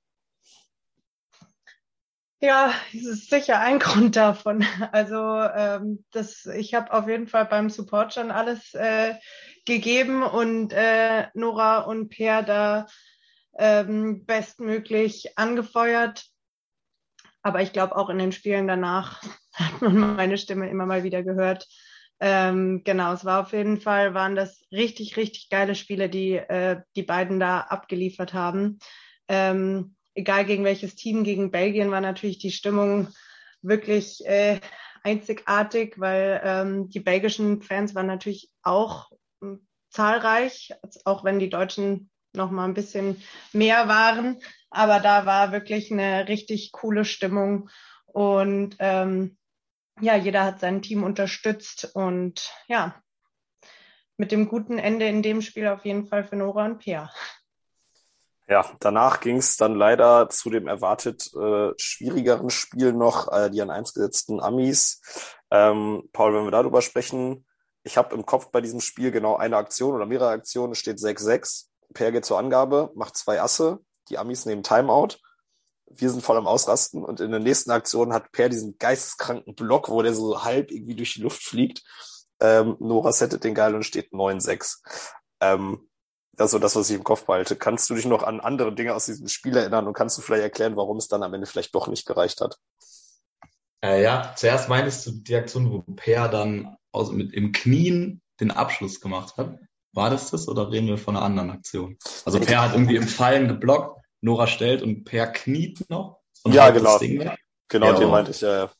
Ja, 2.42 2.72
das 2.92 3.02
ist 3.02 3.30
sicher 3.30 3.58
ein 3.58 3.78
Grund 3.80 4.14
davon. 4.14 4.64
Also 4.92 5.16
ähm, 5.16 6.04
das, 6.12 6.46
ich 6.46 6.74
habe 6.74 6.92
auf 6.92 7.08
jeden 7.08 7.26
Fall 7.26 7.46
beim 7.46 7.68
Support 7.68 8.14
schon 8.14 8.30
alles 8.30 8.74
äh, 8.74 9.14
gegeben 9.66 10.22
und 10.22 10.72
äh, 10.72 11.28
Nora 11.34 11.80
und 11.80 12.08
Per 12.08 12.42
da 12.42 12.86
ähm, 13.58 14.24
bestmöglich 14.26 15.36
angefeuert. 15.36 16.26
Aber 17.42 17.62
ich 17.62 17.72
glaube, 17.72 17.96
auch 17.96 18.10
in 18.10 18.18
den 18.18 18.32
Spielen 18.32 18.68
danach 18.68 19.22
hat 19.54 19.80
man 19.82 20.16
meine 20.16 20.38
Stimme 20.38 20.68
immer 20.68 20.86
mal 20.86 21.04
wieder 21.04 21.22
gehört. 21.22 21.66
Ähm, 22.22 22.82
genau, 22.84 23.14
es 23.14 23.24
war 23.24 23.40
auf 23.40 23.52
jeden 23.52 23.80
Fall, 23.80 24.12
waren 24.12 24.36
das 24.36 24.62
richtig, 24.70 25.16
richtig 25.16 25.48
geile 25.48 25.74
Spiele, 25.74 26.10
die 26.10 26.34
äh, 26.34 26.82
die 26.94 27.02
beiden 27.02 27.40
da 27.40 27.60
abgeliefert 27.60 28.34
haben. 28.34 28.78
Ähm, 29.26 29.96
egal 30.14 30.44
gegen 30.44 30.64
welches 30.64 30.96
Team, 30.96 31.24
gegen 31.24 31.50
Belgien 31.50 31.90
war 31.90 32.02
natürlich 32.02 32.38
die 32.38 32.50
Stimmung 32.50 33.08
wirklich 33.62 34.24
äh, 34.26 34.60
einzigartig, 35.02 35.98
weil 35.98 36.40
ähm, 36.44 36.90
die 36.90 37.00
belgischen 37.00 37.62
Fans 37.62 37.94
waren 37.94 38.06
natürlich 38.06 38.50
auch 38.62 39.10
zahlreich, 39.90 40.72
auch 41.04 41.24
wenn 41.24 41.38
die 41.38 41.50
Deutschen 41.50 42.10
noch 42.32 42.50
mal 42.50 42.64
ein 42.64 42.74
bisschen 42.74 43.22
mehr 43.52 43.88
waren. 43.88 44.40
Aber 44.70 45.00
da 45.00 45.26
war 45.26 45.52
wirklich 45.52 45.90
eine 45.90 46.28
richtig 46.28 46.72
coole 46.72 47.04
Stimmung 47.04 47.70
und 48.06 48.76
ähm, 48.78 49.36
ja, 50.00 50.16
jeder 50.16 50.44
hat 50.44 50.60
sein 50.60 50.82
Team 50.82 51.02
unterstützt 51.02 51.90
und 51.94 52.50
ja, 52.68 53.02
mit 54.16 54.32
dem 54.32 54.48
guten 54.48 54.78
Ende 54.78 55.06
in 55.06 55.22
dem 55.22 55.42
Spiel 55.42 55.66
auf 55.66 55.84
jeden 55.84 56.06
Fall 56.06 56.24
für 56.24 56.36
Nora 56.36 56.66
und 56.66 56.78
Pia. 56.78 57.10
Ja, 58.48 58.68
danach 58.80 59.20
ging 59.20 59.36
es 59.36 59.56
dann 59.56 59.76
leider 59.76 60.28
zu 60.28 60.50
dem 60.50 60.66
erwartet 60.66 61.30
äh, 61.34 61.70
schwierigeren 61.76 62.50
Spiel 62.50 62.92
noch, 62.92 63.30
äh, 63.30 63.48
die 63.48 63.62
an 63.62 63.70
eins 63.70 63.94
gesetzten 63.94 64.40
Amis. 64.40 65.00
Ähm, 65.52 66.08
Paul, 66.12 66.34
wenn 66.34 66.44
wir 66.44 66.50
darüber 66.50 66.82
sprechen, 66.82 67.46
ich 67.82 67.96
habe 67.96 68.14
im 68.14 68.26
Kopf 68.26 68.50
bei 68.50 68.60
diesem 68.60 68.80
Spiel 68.80 69.10
genau 69.10 69.36
eine 69.36 69.56
Aktion 69.56 69.94
oder 69.94 70.06
mehrere 70.06 70.30
Aktionen, 70.30 70.74
steht 70.74 70.98
6-6. 70.98 71.66
Per 71.94 72.12
geht 72.12 72.24
zur 72.24 72.38
Angabe, 72.38 72.90
macht 72.94 73.16
zwei 73.16 73.40
Asse, 73.40 73.80
die 74.08 74.18
Amis 74.18 74.46
nehmen 74.46 74.62
Timeout. 74.62 75.16
Wir 75.86 76.10
sind 76.10 76.22
voll 76.22 76.36
am 76.36 76.46
Ausrasten 76.46 77.04
und 77.04 77.20
in 77.20 77.30
der 77.30 77.40
nächsten 77.40 77.70
Aktion 77.70 78.12
hat 78.12 78.30
Per 78.32 78.48
diesen 78.48 78.78
geisteskranken 78.78 79.54
Block, 79.54 79.88
wo 79.88 80.02
der 80.02 80.14
so 80.14 80.44
halb 80.44 80.70
irgendwie 80.70 80.94
durch 80.94 81.14
die 81.14 81.22
Luft 81.22 81.42
fliegt. 81.42 81.82
Ähm, 82.40 82.76
Nora 82.78 83.12
settet 83.12 83.44
den 83.44 83.54
geil 83.54 83.74
und 83.74 83.82
steht 83.82 84.12
9-6. 84.12 84.78
Ähm, 85.40 85.88
das 86.32 86.46
ist 86.46 86.52
so 86.52 86.58
das, 86.58 86.76
was 86.76 86.88
ich 86.88 86.96
im 86.96 87.04
Kopf 87.04 87.26
behalte. 87.26 87.56
Kannst 87.56 87.90
du 87.90 87.94
dich 87.94 88.06
noch 88.06 88.22
an 88.22 88.40
andere 88.40 88.74
Dinge 88.74 88.94
aus 88.94 89.06
diesem 89.06 89.28
Spiel 89.28 89.56
erinnern 89.56 89.86
und 89.86 89.94
kannst 89.94 90.16
du 90.16 90.22
vielleicht 90.22 90.44
erklären, 90.44 90.76
warum 90.76 90.96
es 90.96 91.08
dann 91.08 91.22
am 91.22 91.34
Ende 91.34 91.46
vielleicht 91.46 91.74
doch 91.74 91.88
nicht 91.88 92.06
gereicht 92.06 92.40
hat? 92.40 92.56
Äh, 93.82 94.02
ja, 94.02 94.32
zuerst 94.36 94.68
meinst 94.68 95.06
du 95.06 95.10
die 95.10 95.34
Aktion, 95.34 95.70
wo 95.72 95.82
Per 95.94 96.28
dann 96.28 96.76
aus, 96.92 97.12
mit 97.12 97.32
im 97.32 97.52
Knien 97.52 98.20
den 98.40 98.50
Abschluss 98.50 99.00
gemacht 99.00 99.36
hat. 99.36 99.58
War 99.92 100.10
das 100.10 100.30
das 100.30 100.48
oder 100.48 100.70
reden 100.70 100.86
wir 100.86 100.98
von 100.98 101.16
einer 101.16 101.24
anderen 101.24 101.50
Aktion? 101.50 101.98
Also 102.24 102.38
Per 102.38 102.62
hat 102.62 102.72
irgendwie 102.72 102.96
im 102.96 103.08
Fallen 103.08 103.48
geblockt, 103.48 104.00
Nora 104.20 104.46
stellt 104.46 104.82
und 104.82 105.04
Per 105.04 105.26
kniet 105.26 105.88
noch. 105.88 106.20
Und 106.44 106.54
ja, 106.54 106.70
genau. 106.70 106.98
Genau, 107.68 107.86
ja, 107.86 107.98
den 107.98 108.10
meinte 108.10 108.30
ich, 108.32 108.40
ja, 108.40 108.56
ja. 108.64 108.70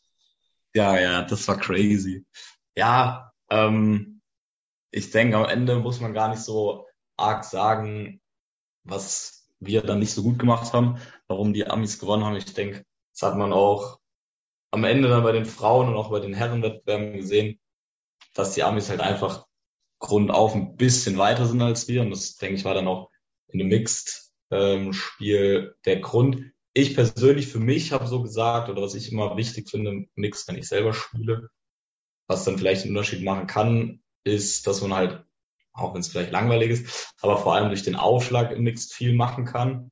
Ja, 0.74 1.00
ja, 1.00 1.22
das 1.22 1.46
war 1.48 1.58
crazy. 1.58 2.24
Ja, 2.76 3.32
ähm, 3.50 4.20
ich 4.90 5.10
denke, 5.10 5.36
am 5.36 5.44
Ende 5.46 5.76
muss 5.76 6.00
man 6.00 6.14
gar 6.14 6.28
nicht 6.28 6.42
so 6.42 6.86
arg 7.16 7.44
sagen, 7.44 8.20
was 8.84 9.48
wir 9.60 9.82
dann 9.82 9.98
nicht 9.98 10.12
so 10.12 10.22
gut 10.22 10.38
gemacht 10.38 10.72
haben, 10.72 10.98
warum 11.28 11.52
die 11.52 11.66
Amis 11.66 11.98
gewonnen 11.98 12.24
haben. 12.24 12.36
Ich 12.36 12.52
denke, 12.54 12.84
das 13.12 13.22
hat 13.28 13.36
man 13.36 13.52
auch 13.52 14.00
am 14.70 14.84
Ende 14.84 15.08
dann 15.08 15.22
bei 15.22 15.32
den 15.32 15.44
Frauen 15.44 15.88
und 15.88 15.96
auch 15.96 16.10
bei 16.10 16.20
den 16.20 16.34
Herrenwettbewerben 16.34 17.14
gesehen, 17.14 17.60
dass 18.34 18.54
die 18.54 18.62
Amis 18.62 18.90
halt 18.90 19.00
einfach 19.00 19.46
grundauf 19.98 20.54
ein 20.54 20.76
bisschen 20.76 21.18
weiter 21.18 21.46
sind 21.46 21.62
als 21.62 21.88
wir. 21.88 22.02
Und 22.02 22.10
das, 22.10 22.36
denke 22.36 22.56
ich, 22.56 22.64
war 22.64 22.74
dann 22.74 22.88
auch 22.88 23.10
in 23.48 23.58
dem 23.58 23.68
Mixed-Spiel 23.68 25.74
der 25.84 26.00
Grund. 26.00 26.52
Ich 26.72 26.94
persönlich 26.94 27.48
für 27.48 27.58
mich 27.58 27.92
habe 27.92 28.06
so 28.06 28.22
gesagt, 28.22 28.68
oder 28.68 28.82
was 28.82 28.94
ich 28.94 29.12
immer 29.12 29.36
wichtig 29.36 29.68
finde 29.68 29.90
im 29.90 30.08
Mix, 30.14 30.46
wenn 30.48 30.56
ich 30.56 30.68
selber 30.68 30.92
spiele, 30.92 31.50
was 32.28 32.44
dann 32.44 32.58
vielleicht 32.58 32.82
einen 32.82 32.96
Unterschied 32.96 33.24
machen 33.24 33.46
kann, 33.46 34.02
ist, 34.24 34.66
dass 34.66 34.80
man 34.80 34.94
halt, 34.94 35.24
auch 35.72 35.94
wenn 35.94 36.00
es 36.00 36.08
vielleicht 36.08 36.30
langweilig 36.30 36.70
ist, 36.70 37.14
aber 37.20 37.38
vor 37.38 37.54
allem 37.54 37.68
durch 37.68 37.82
den 37.82 37.96
Aufschlag 37.96 38.52
im 38.52 38.62
Mixed 38.62 38.92
viel 38.92 39.14
machen 39.14 39.44
kann. 39.44 39.90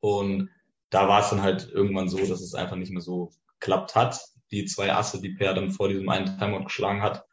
Und 0.00 0.50
da 0.90 1.08
war 1.08 1.22
es 1.22 1.30
dann 1.30 1.42
halt 1.42 1.70
irgendwann 1.70 2.08
so, 2.08 2.18
dass 2.18 2.40
es 2.40 2.54
einfach 2.54 2.76
nicht 2.76 2.92
mehr 2.92 3.02
so 3.02 3.32
geklappt 3.58 3.94
hat. 3.94 4.20
Die 4.50 4.66
zwei 4.66 4.92
Asse, 4.92 5.20
die 5.20 5.30
Per 5.30 5.54
dann 5.54 5.72
vor 5.72 5.88
diesem 5.88 6.08
einen 6.08 6.38
Timeout 6.38 6.64
geschlagen 6.64 7.02
hat, 7.02 7.26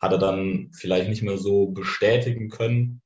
hat 0.00 0.12
er 0.12 0.18
dann 0.18 0.70
vielleicht 0.72 1.08
nicht 1.08 1.22
mehr 1.22 1.38
so 1.38 1.66
bestätigen 1.66 2.48
können, 2.48 3.02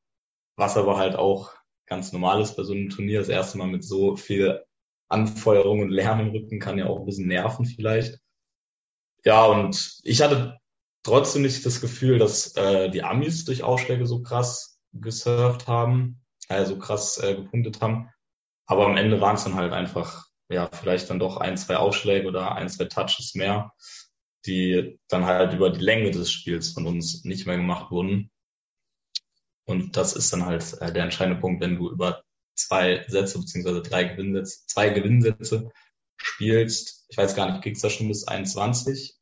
was 0.57 0.77
aber 0.77 0.97
halt 0.97 1.17
auch 1.17 1.53
ganz 1.87 2.13
normal 2.13 2.41
ist 2.41 2.57
bei 2.57 2.63
so 2.63 2.73
einem 2.73 2.91
Turnier. 2.91 3.19
Das 3.19 3.29
erste 3.29 3.59
Mal 3.59 3.67
mit 3.67 3.85
so 3.85 4.17
viel 4.17 4.63
Anfeuerung 5.09 5.81
und 5.81 5.91
Lärm 5.91 6.21
im 6.21 6.31
Rücken 6.31 6.61
kann 6.61 6.79
ja 6.79 6.87
auch 6.87 7.01
ein 7.01 7.07
bisschen 7.07 7.29
nerven 7.29 7.67
vielleicht. 7.67 8.19
Ja, 9.25 9.45
und 9.47 10.01
ich 10.03 10.23
hatte 10.23 10.59
trotzdem 11.03 11.43
nicht 11.43 11.65
das 11.67 11.81
Gefühl, 11.81 12.19
dass 12.19 12.55
äh, 12.57 12.91
die 12.91 13.03
Amis 13.03 13.45
durch 13.45 13.63
Ausschläge 13.63 14.07
so 14.07 14.23
krass 14.23 14.79
gesurft 14.93 15.67
haben, 15.67 16.23
also 16.49 16.79
krass 16.79 17.19
äh, 17.19 17.35
gepunktet 17.35 17.81
haben. 17.81 18.11
Aber 18.67 18.87
am 18.87 18.97
Ende 18.97 19.21
waren 19.21 19.37
es 19.37 19.45
dann 19.45 19.55
halt 19.55 19.73
einfach, 19.73 20.27
ja, 20.49 20.69
vielleicht 20.73 21.11
dann 21.11 21.19
doch 21.19 21.37
ein, 21.37 21.57
zwei 21.57 21.77
Ausschläge 21.77 22.29
oder 22.29 22.55
ein, 22.55 22.69
zwei 22.69 22.85
Touches 22.85 23.35
mehr, 23.35 23.73
die 24.47 24.99
dann 25.09 25.25
halt 25.25 25.55
über 25.55 25.71
die 25.71 25.81
Länge 25.81 26.11
des 26.11 26.31
Spiels 26.31 26.71
von 26.71 26.87
uns 26.87 27.25
nicht 27.25 27.47
mehr 27.47 27.57
gemacht 27.57 27.91
wurden. 27.91 28.31
Und 29.67 29.97
das 29.97 30.15
ist 30.15 30.33
dann 30.33 30.45
halt 30.45 30.77
äh, 30.81 30.93
der 30.93 31.05
entscheidende 31.05 31.41
Punkt, 31.41 31.63
wenn 31.63 31.77
du 31.77 31.91
über 31.91 32.23
zwei 32.55 33.05
Sätze 33.09 33.39
beziehungsweise 33.39 33.83
drei 33.83 34.05
Gewinnsätze, 34.05 34.67
zwei 34.67 34.91
Gewinnsätze 34.91 35.71
spielst. 36.17 37.07
Ich 37.09 37.17
weiß 37.17 37.35
gar 37.35 37.51
nicht, 37.51 37.63
kriegst 37.63 37.83
du 37.83 37.89
da 37.89 37.91
schon 37.91 38.09
bis 38.09 38.29
21? 38.29 39.15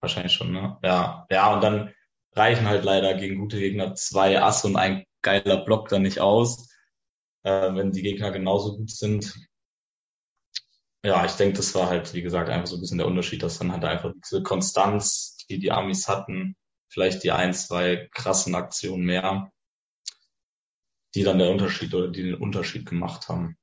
Wahrscheinlich 0.00 0.32
schon, 0.32 0.52
ne? 0.52 0.78
Ja, 0.82 1.26
ja, 1.30 1.54
und 1.54 1.62
dann 1.62 1.92
reichen 2.32 2.66
halt 2.66 2.84
leider 2.84 3.14
gegen 3.14 3.38
gute 3.38 3.58
Gegner 3.58 3.94
zwei 3.94 4.40
Asse 4.40 4.68
und 4.68 4.76
ein 4.76 5.04
geiler 5.22 5.64
Block 5.64 5.88
dann 5.88 6.02
nicht 6.02 6.20
aus, 6.20 6.70
äh, 7.42 7.74
wenn 7.74 7.92
die 7.92 8.02
Gegner 8.02 8.30
genauso 8.30 8.76
gut 8.76 8.90
sind. 8.90 9.34
Ja, 11.08 11.24
ich 11.24 11.32
denke, 11.32 11.56
das 11.56 11.74
war 11.74 11.88
halt, 11.88 12.12
wie 12.12 12.20
gesagt, 12.20 12.50
einfach 12.50 12.66
so 12.66 12.76
ein 12.76 12.82
bisschen 12.82 12.98
der 12.98 13.06
Unterschied, 13.06 13.42
dass 13.42 13.58
dann 13.58 13.72
halt 13.72 13.82
einfach 13.82 14.12
diese 14.26 14.42
Konstanz, 14.42 15.38
die 15.48 15.58
die 15.58 15.72
Amis 15.72 16.06
hatten, 16.06 16.54
vielleicht 16.90 17.24
die 17.24 17.30
ein, 17.30 17.54
zwei 17.54 18.10
krassen 18.12 18.54
Aktionen 18.54 19.06
mehr, 19.06 19.50
die 21.14 21.22
dann 21.22 21.38
der 21.38 21.48
Unterschied 21.48 21.94
oder 21.94 22.08
die 22.08 22.24
den 22.24 22.34
Unterschied 22.34 22.84
gemacht 22.84 23.30
haben. 23.30 23.56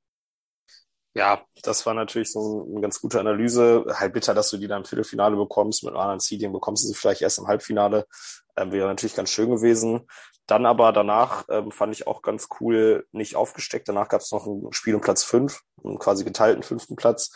Ja, 1.13 1.45
das 1.61 1.85
war 1.85 1.93
natürlich 1.93 2.31
so 2.31 2.65
eine 2.67 2.81
ganz 2.81 2.99
gute 2.99 3.19
Analyse. 3.19 3.85
Halt 3.93 4.13
bitter, 4.13 4.33
dass 4.33 4.49
du 4.49 4.57
die 4.57 4.65
dann 4.65 4.81
im 4.81 4.85
Viertelfinale 4.85 5.35
bekommst. 5.35 5.83
Mit 5.83 5.93
einem 5.93 6.01
anderen 6.01 6.21
Seeding 6.21 6.51
bekommst 6.51 6.83
du 6.83 6.87
sie 6.87 6.95
vielleicht 6.95 7.21
erst 7.21 7.37
im 7.37 7.45
Halbfinale. 7.45 8.07
Ähm, 8.57 8.71
wäre 8.71 8.87
natürlich 8.87 9.15
ganz 9.15 9.29
schön 9.29 9.49
gewesen. 9.49 10.07
Dann 10.47 10.65
aber 10.65 10.91
danach 10.91 11.45
ähm, 11.49 11.71
fand 11.71 11.93
ich 11.93 12.07
auch 12.07 12.21
ganz 12.21 12.47
cool 12.59 13.07
nicht 13.11 13.35
aufgesteckt. 13.35 13.89
Danach 13.89 14.09
gab 14.09 14.21
es 14.21 14.31
noch 14.31 14.45
ein 14.45 14.71
Spiel 14.71 14.95
um 14.95 15.01
Platz 15.01 15.23
fünf, 15.23 15.61
einen 15.83 15.97
quasi 15.97 16.23
geteilten 16.23 16.63
fünften 16.63 16.95
Platz 16.95 17.31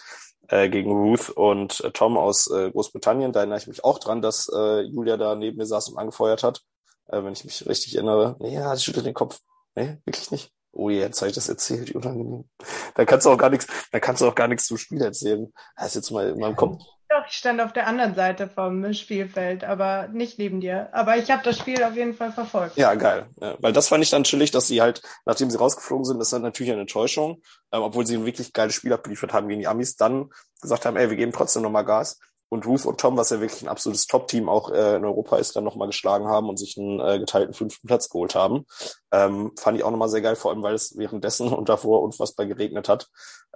äh, 0.47 0.69
gegen 0.69 0.91
Ruth 0.91 1.29
und 1.29 1.81
äh, 1.83 1.91
Tom 1.91 2.17
aus 2.17 2.49
äh, 2.51 2.71
Großbritannien. 2.71 3.31
Da 3.31 3.39
erinnere 3.39 3.57
ich 3.57 3.67
mich 3.67 3.83
auch 3.83 3.99
dran, 3.99 4.21
dass 4.21 4.49
äh, 4.53 4.81
Julia 4.81 5.17
da 5.17 5.35
neben 5.35 5.57
mir 5.57 5.65
saß 5.65 5.89
und 5.89 5.97
angefeuert 5.97 6.43
hat. 6.43 6.61
Äh, 7.07 7.23
wenn 7.23 7.33
ich 7.33 7.43
mich 7.43 7.67
richtig 7.67 7.95
erinnere. 7.95 8.35
Nee, 8.39 8.53
ja, 8.53 8.75
sie 8.75 8.83
schüttelt 8.83 9.05
den 9.05 9.13
Kopf. 9.13 9.39
Nee, 9.75 9.97
wirklich 10.05 10.31
nicht. 10.31 10.51
Oh 10.71 10.89
je, 10.89 10.99
jetzt 10.99 11.19
habe 11.21 11.29
ich 11.29 11.35
das 11.35 11.49
erzählt, 11.49 11.95
unangenehm. 11.95 12.47
Da 12.93 13.05
kannst 13.05 13.25
du 13.25 13.31
auch 13.31 13.37
gar 13.37 13.49
nichts, 13.49 13.67
da 13.91 13.99
kannst 13.99 14.21
du 14.21 14.27
auch 14.27 14.35
gar 14.35 14.47
nichts 14.47 14.67
zum 14.67 14.77
Spiel 14.77 15.01
erzählen. 15.01 15.51
Das 15.75 15.87
ist 15.87 15.95
jetzt 15.95 16.11
mal 16.11 16.29
in 16.29 16.39
meinem 16.39 16.55
Kopf. 16.55 16.77
Doch, 17.09 17.25
ich 17.27 17.33
stand 17.33 17.59
auf 17.59 17.73
der 17.73 17.87
anderen 17.87 18.13
Seite 18.13 18.47
vom 18.47 18.93
Spielfeld, 18.93 19.63
aber 19.63 20.07
nicht 20.09 20.37
neben 20.37 20.61
dir. 20.61 20.89
Aber 20.93 21.17
ich 21.17 21.31
habe 21.31 21.41
das 21.43 21.57
Spiel 21.57 21.83
auf 21.83 21.95
jeden 21.95 22.13
Fall 22.13 22.31
verfolgt. 22.31 22.77
Ja, 22.77 22.93
geil. 22.93 23.27
Ja, 23.41 23.55
weil 23.59 23.73
das 23.73 23.87
fand 23.87 24.03
ich 24.03 24.11
dann 24.11 24.25
chillig, 24.25 24.51
dass 24.51 24.67
sie 24.67 24.79
halt, 24.79 25.01
nachdem 25.25 25.49
sie 25.49 25.57
rausgeflogen 25.57 26.05
sind, 26.05 26.21
ist 26.21 26.31
dann 26.31 26.43
natürlich 26.43 26.71
eine 26.71 26.81
Enttäuschung, 26.81 27.41
ähm, 27.71 27.81
obwohl 27.81 28.05
sie 28.05 28.15
ein 28.15 28.27
wirklich 28.27 28.53
geiles 28.53 28.75
Spiel 28.75 28.93
abgeliefert 28.93 29.33
haben 29.33 29.47
gegen 29.47 29.59
die 29.59 29.67
Amis, 29.67 29.95
dann 29.95 30.29
gesagt 30.61 30.85
haben, 30.85 30.97
ey, 30.97 31.09
wir 31.09 31.17
geben 31.17 31.31
trotzdem 31.31 31.63
nochmal 31.63 31.83
Gas 31.83 32.19
und 32.49 32.67
Ruth 32.67 32.85
und 32.85 32.99
Tom, 32.99 33.17
was 33.17 33.31
ja 33.31 33.39
wirklich 33.39 33.63
ein 33.63 33.69
absolutes 33.69 34.05
Top-Team 34.05 34.47
auch 34.47 34.69
äh, 34.69 34.97
in 34.97 35.05
Europa 35.05 35.37
ist, 35.37 35.55
dann 35.55 35.63
nochmal 35.63 35.87
geschlagen 35.87 36.27
haben 36.27 36.47
und 36.47 36.57
sich 36.57 36.77
einen 36.77 36.99
äh, 36.99 37.17
geteilten 37.17 37.55
fünften 37.55 37.87
Platz 37.87 38.09
geholt 38.09 38.35
haben. 38.35 38.65
Ähm, 39.11 39.51
fand 39.57 39.79
ich 39.79 39.83
auch 39.83 39.89
nochmal 39.91 40.09
sehr 40.09 40.21
geil, 40.21 40.35
vor 40.35 40.51
allem 40.51 40.61
weil 40.61 40.75
es 40.75 40.95
währenddessen 40.95 41.51
und 41.53 41.69
davor 41.69 42.03
unfassbar 42.03 42.45
geregnet 42.45 42.87
hat 42.87 43.09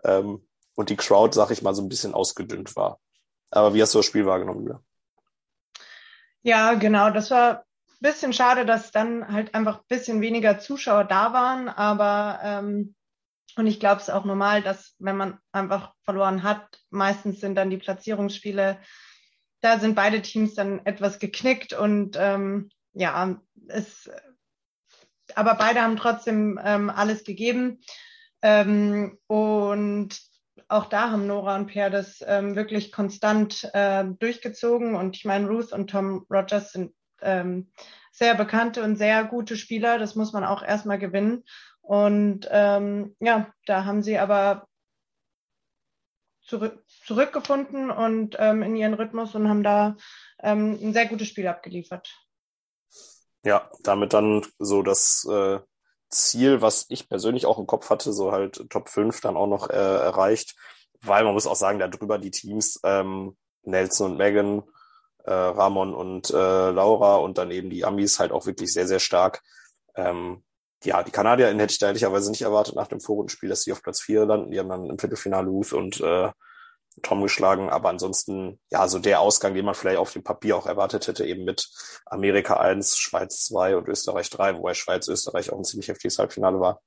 ähm, 0.03 0.48
und 0.74 0.89
die 0.89 0.95
Crowd, 0.95 1.36
sag 1.36 1.51
ich 1.51 1.62
mal, 1.62 1.75
so 1.75 1.83
ein 1.83 1.89
bisschen 1.89 2.15
ausgedünnt 2.15 2.75
war. 2.75 3.00
Aber 3.55 3.74
wie 3.74 3.81
hast 3.81 3.93
du 3.93 4.00
das 4.00 4.05
Spiel 4.05 4.25
wahrgenommen, 4.25 4.62
Julia? 4.62 4.81
Ja, 6.41 6.74
genau. 6.74 7.10
Das 7.12 7.31
war 7.31 7.60
ein 7.60 7.63
bisschen 8.00 8.33
schade, 8.33 8.65
dass 8.65 8.91
dann 8.91 9.31
halt 9.31 9.55
einfach 9.55 9.79
ein 9.79 9.88
bisschen 9.88 10.22
weniger 10.22 10.60
Zuschauer 10.60 11.05
da 11.05 11.33
waren, 11.33 11.69
aber 11.69 12.39
ähm, 12.43 12.95
und 13.55 13.67
ich 13.67 13.79
glaube, 13.79 14.01
es 14.01 14.10
auch 14.10 14.25
normal, 14.25 14.63
dass 14.63 14.95
wenn 14.98 15.15
man 15.15 15.39
einfach 15.51 15.93
verloren 16.03 16.41
hat, 16.41 16.81
meistens 16.89 17.39
sind 17.39 17.55
dann 17.55 17.69
die 17.69 17.77
Platzierungsspiele, 17.77 18.79
da 19.62 19.79
sind 19.79 19.95
beide 19.95 20.22
Teams 20.22 20.55
dann 20.55 20.86
etwas 20.86 21.19
geknickt 21.19 21.74
und 21.74 22.17
ähm, 22.19 22.72
ja, 22.93 23.39
es, 23.67 24.10
aber 25.36 25.55
beide 25.55 25.81
haben 25.81 25.98
trotzdem 25.98 26.60
ähm, 26.63 26.89
alles 26.89 27.24
gegeben. 27.24 27.81
Ähm, 28.41 29.17
und 29.27 30.19
auch 30.67 30.86
da 30.86 31.12
haben 31.12 31.27
Nora 31.27 31.55
und 31.55 31.67
Per 31.67 31.89
das 31.89 32.24
ähm, 32.25 32.55
wirklich 32.55 32.91
konstant 32.91 33.70
äh, 33.74 34.05
durchgezogen. 34.05 34.96
Und 34.96 35.15
ich 35.15 35.25
meine, 35.25 35.48
Ruth 35.48 35.72
und 35.72 35.89
Tom 35.89 36.25
Rogers 36.29 36.72
sind 36.72 36.93
ähm, 37.22 37.72
sehr 38.12 38.36
bekannte 38.36 38.84
und 38.84 38.96
sehr 38.96 39.24
gute 39.24 39.58
Spieler. 39.58 39.98
Das 39.98 40.15
muss 40.15 40.34
man 40.34 40.43
auch 40.43 40.63
erstmal 40.63 41.00
gewinnen. 41.00 41.43
Und 41.82 42.48
ähm, 42.51 43.15
ja, 43.20 43.51
da 43.65 43.86
haben 43.86 44.03
sie 44.03 44.17
aber 44.17 44.67
zurück, 46.41 46.84
zurückgefunden 47.05 47.91
und 47.91 48.36
ähm, 48.39 48.63
in 48.63 48.75
ihren 48.75 48.93
Rhythmus 48.93 49.36
und 49.36 49.50
haben 49.50 49.63
da 49.63 49.96
ähm, 50.41 50.77
ein 50.82 50.93
sehr 50.93 51.08
gutes 51.08 51.27
Spiel 51.27 51.48
abgeliefert. 51.48 52.13
Ja, 53.43 53.70
damit 53.82 54.13
dann 54.13 54.46
so 54.58 54.84
das 54.84 55.27
äh, 55.29 55.60
Ziel, 56.13 56.62
was 56.62 56.86
ich 56.89 57.10
persönlich 57.10 57.46
auch 57.46 57.60
im 57.60 57.67
Kopf 57.67 57.89
hatte, 57.89 58.13
so 58.13 58.32
halt 58.32 58.70
Top 58.70 58.89
5 58.89 59.22
dann 59.22 59.38
auch 59.38 59.48
noch 59.48 59.70
äh, 59.70 59.74
erreicht, 59.74 60.55
weil 61.01 61.24
man 61.24 61.34
muss 61.34 61.48
auch 61.48 61.55
sagen, 61.55 61.79
da 61.79 61.88
drüber 61.88 62.17
die 62.17 62.32
Teams 62.32 62.79
ähm, 62.84 63.36
Nelson 63.63 64.12
und 64.12 64.17
Megan, 64.17 64.63
äh, 65.25 65.32
Ramon 65.34 65.93
und 65.93 66.29
äh, 66.29 66.72
Laura 66.72 67.17
und 67.17 67.38
dann 67.38 67.51
eben 67.51 67.70
die 67.70 67.86
Amis 67.86 68.20
halt 68.20 68.32
auch 68.32 68.46
wirklich 68.46 68.74
sehr, 68.74 68.88
sehr 68.88 69.00
stark. 69.00 69.41
Ähm, 69.96 70.43
ja, 70.84 71.01
die 71.03 71.12
KanadierInnen 71.12 71.60
hätte 71.60 71.72
ich 71.72 71.79
da 71.79 71.88
ehrlicherweise 71.88 72.29
nicht 72.29 72.41
erwartet 72.41 72.75
nach 72.75 72.88
dem 72.88 73.00
Vorrundenspiel, 73.00 73.50
dass 73.50 73.63
sie 73.63 73.72
auf 73.72 73.82
Platz 73.82 74.01
4 74.01 74.25
landen. 74.25 74.51
Die 74.51 74.60
haben 74.60 74.70
dann 74.70 74.89
im 74.89 75.00
Viertelfinale 75.00 75.48
Ruth 75.48 75.74
und 75.74 76.01
äh, 76.01 76.29
Tom 77.01 77.21
geschlagen. 77.21 77.69
Aber 77.69 77.89
ansonsten, 77.89 78.59
ja, 78.71 78.88
so 78.88 79.00
der 79.00 79.19
Ausgang, 79.19 79.53
den 79.53 79.65
man 79.65 79.75
vielleicht 79.75 79.97
auf 79.97 80.13
dem 80.13 80.23
Papier 80.23 80.57
auch 80.57 80.65
erwartet 80.65 81.07
hätte, 81.07 81.25
eben 81.25 81.43
mit 81.43 81.69
Amerika 82.05 82.57
1, 82.57 82.97
Schweiz 82.97 83.43
2 83.45 83.77
und 83.77 83.88
Österreich 83.88 84.29
3, 84.29 84.57
wobei 84.57 84.73
Schweiz, 84.73 85.07
Österreich 85.07 85.51
auch 85.51 85.57
ein 85.57 85.63
ziemlich 85.63 85.88
heftiges 85.88 86.19
Halbfinale 86.19 86.59
war. 86.59 86.81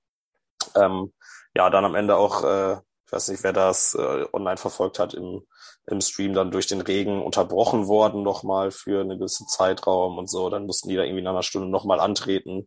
Ähm, 0.74 1.12
ja, 1.54 1.70
dann 1.70 1.84
am 1.84 1.94
Ende 1.94 2.16
auch, 2.16 2.44
äh, 2.44 2.74
ich 3.06 3.12
weiß 3.12 3.28
nicht, 3.28 3.42
wer 3.42 3.52
das 3.52 3.94
äh, 3.94 4.26
online 4.32 4.56
verfolgt 4.56 4.98
hat, 4.98 5.14
im, 5.14 5.46
im 5.86 6.00
Stream 6.00 6.34
dann 6.34 6.50
durch 6.50 6.66
den 6.66 6.80
Regen 6.80 7.22
unterbrochen 7.22 7.86
worden 7.86 8.22
nochmal 8.22 8.70
für 8.70 9.00
eine 9.00 9.16
gewisse 9.16 9.46
Zeitraum 9.46 10.18
und 10.18 10.28
so. 10.28 10.50
Dann 10.50 10.66
mussten 10.66 10.88
die 10.88 10.96
da 10.96 11.02
irgendwie 11.02 11.20
in 11.20 11.26
einer 11.26 11.42
Stunde 11.42 11.68
nochmal 11.68 12.00
antreten 12.00 12.66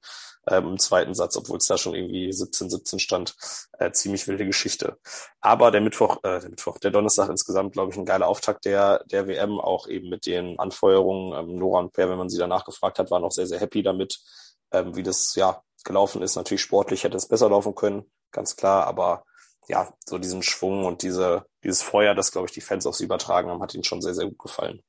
ähm, 0.50 0.70
im 0.70 0.80
zweiten 0.80 1.14
Satz, 1.14 1.38
obwohl 1.38 1.58
es 1.58 1.68
da 1.68 1.78
schon 1.78 1.96
irgendwie 1.96 2.32
17, 2.32 2.70
17 2.70 3.00
stand. 3.00 3.36
Äh, 3.78 3.92
ziemlich 3.92 4.28
wilde 4.28 4.46
Geschichte. 4.46 4.98
Aber 5.42 5.72
der 5.72 5.82
Mittwoch, 5.82 6.18
äh, 6.24 6.40
der 6.40 6.50
Mittwoch, 6.50 6.78
der 6.80 6.92
Donnerstag 6.92 7.30
insgesamt, 7.30 7.74
glaube 7.74 7.92
ich, 7.92 7.98
ein 7.98 8.06
geiler 8.06 8.28
Auftakt 8.28 8.66
der, 8.66 9.04
der 9.06 9.28
WM, 9.28 9.60
auch 9.60 9.88
eben 9.88 10.10
mit 10.10 10.26
den 10.26 10.60
Anfeuerungen. 10.60 11.34
Ähm, 11.38 11.58
Nora 11.58 11.80
und 11.80 11.94
Per, 11.94 12.10
wenn 12.10 12.18
man 12.18 12.30
sie 12.30 12.38
danach 12.38 12.66
gefragt 12.66 13.00
hat, 13.00 13.12
waren 13.12 13.24
auch 13.24 13.32
sehr, 13.32 13.48
sehr 13.48 13.60
happy 13.60 13.84
damit, 13.84 14.20
ähm, 14.72 14.96
wie 14.96 15.04
das 15.04 15.36
ja 15.36 15.62
gelaufen 15.84 16.22
ist. 16.22 16.36
Natürlich 16.36 16.62
sportlich 16.62 17.04
hätte 17.04 17.18
es 17.18 17.28
besser 17.28 17.50
laufen 17.50 17.76
können, 17.76 18.12
ganz 18.32 18.56
klar, 18.56 18.88
aber 18.88 19.24
ja, 19.68 19.94
so 20.06 20.18
diesen 20.18 20.42
Schwung 20.42 20.86
und 20.86 21.04
diese, 21.04 21.46
dieses 21.64 21.82
Feuer, 21.82 22.16
das, 22.16 22.32
glaube 22.32 22.48
ich, 22.48 22.54
die 22.54 22.62
Fans 22.62 22.88
aufs 22.88 23.02
Übertragen 23.02 23.50
haben, 23.50 23.62
hat 23.62 23.76
ihnen 23.76 23.84
schon 23.84 24.02
sehr, 24.02 24.16
sehr 24.16 24.26
gut 24.26 24.40
gefallen. 24.40 24.82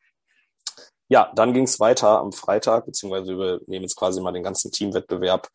Ja, 1.13 1.33
dann 1.35 1.53
ging 1.53 1.65
es 1.65 1.81
weiter 1.81 2.21
am 2.21 2.31
Freitag, 2.31 2.87
beziehungsweise 2.87 3.37
wir 3.37 3.61
nehmen 3.67 3.83
jetzt 3.83 3.97
quasi 3.97 4.21
mal 4.21 4.31
den 4.31 4.45
ganzen 4.45 4.71
Teamwettbewerb 4.71 5.49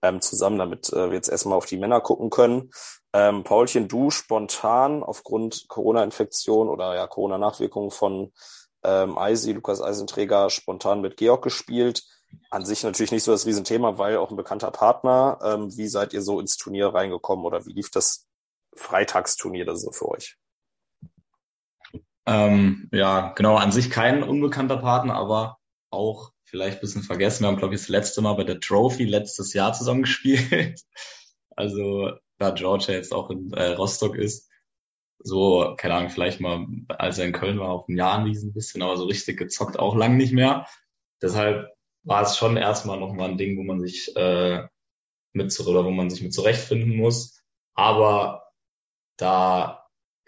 ähm, 0.00 0.22
zusammen, 0.22 0.58
damit 0.58 0.90
äh, 0.90 1.10
wir 1.10 1.14
jetzt 1.14 1.28
erstmal 1.28 1.58
auf 1.58 1.66
die 1.66 1.76
Männer 1.76 2.00
gucken 2.00 2.30
können. 2.30 2.70
Ähm, 3.12 3.44
Paulchen, 3.44 3.88
du 3.88 4.10
spontan 4.10 5.02
aufgrund 5.02 5.68
Corona-Infektion 5.68 6.70
oder 6.70 6.94
ja 6.94 7.06
Corona-Nachwirkungen 7.06 7.90
von 7.90 8.32
ähm, 8.84 9.18
Eisi, 9.18 9.52
Lukas 9.52 9.82
Eisenträger, 9.82 10.48
spontan 10.48 11.02
mit 11.02 11.18
Georg 11.18 11.42
gespielt. 11.44 12.04
An 12.48 12.64
sich 12.64 12.82
natürlich 12.82 13.12
nicht 13.12 13.24
so 13.24 13.32
das 13.32 13.44
Riesenthema, 13.44 13.98
weil 13.98 14.16
auch 14.16 14.30
ein 14.30 14.36
bekannter 14.36 14.70
Partner. 14.70 15.38
Ähm, 15.44 15.76
wie 15.76 15.88
seid 15.88 16.14
ihr 16.14 16.22
so 16.22 16.40
ins 16.40 16.56
Turnier 16.56 16.88
reingekommen 16.88 17.44
oder 17.44 17.66
wie 17.66 17.74
lief 17.74 17.90
das 17.90 18.28
Freitagsturnier 18.74 19.66
da 19.66 19.76
so 19.76 19.92
für 19.92 20.08
euch? 20.08 20.38
Ähm, 22.26 22.88
ja, 22.92 23.32
genau, 23.34 23.56
an 23.56 23.72
sich 23.72 23.90
kein 23.90 24.22
unbekannter 24.22 24.76
Partner, 24.76 25.14
aber 25.14 25.58
auch 25.90 26.32
vielleicht 26.44 26.78
ein 26.78 26.80
bisschen 26.80 27.02
vergessen. 27.02 27.44
Wir 27.44 27.48
haben, 27.48 27.56
glaube 27.56 27.74
ich, 27.74 27.80
das 27.80 27.88
letzte 27.88 28.20
Mal 28.22 28.34
bei 28.34 28.44
der 28.44 28.60
Trophy 28.60 29.04
letztes 29.04 29.52
Jahr 29.54 29.72
zusammen 29.72 30.02
gespielt. 30.02 30.80
Also, 31.56 32.12
da 32.38 32.50
George 32.50 32.86
ja 32.88 32.94
jetzt 32.94 33.12
auch 33.12 33.30
in 33.30 33.52
äh, 33.52 33.72
Rostock 33.72 34.16
ist, 34.16 34.48
so, 35.24 35.74
keine 35.76 35.94
Ahnung, 35.94 36.10
vielleicht 36.10 36.40
mal, 36.40 36.66
als 36.88 37.18
er 37.18 37.26
in 37.26 37.32
Köln 37.32 37.58
war, 37.60 37.70
auf 37.70 37.86
dem 37.86 37.96
Jahr 37.96 38.18
ein 38.18 38.52
bisschen, 38.52 38.82
aber 38.82 38.96
so 38.96 39.04
richtig 39.04 39.38
gezockt 39.38 39.78
auch 39.78 39.94
lang 39.94 40.16
nicht 40.16 40.32
mehr. 40.32 40.66
Deshalb 41.20 41.68
war 42.02 42.22
es 42.22 42.36
schon 42.36 42.56
erstmal 42.56 42.98
nochmal 42.98 43.30
ein 43.30 43.38
Ding, 43.38 43.56
wo 43.56 43.62
man 43.62 43.80
sich 43.80 44.14
äh, 44.16 44.66
mit 45.32 45.58
oder 45.60 45.84
wo 45.84 45.90
man 45.90 46.10
sich 46.10 46.22
mit 46.22 46.34
zurechtfinden 46.34 46.96
muss. 46.96 47.40
Aber 47.74 48.50
da 49.16 49.81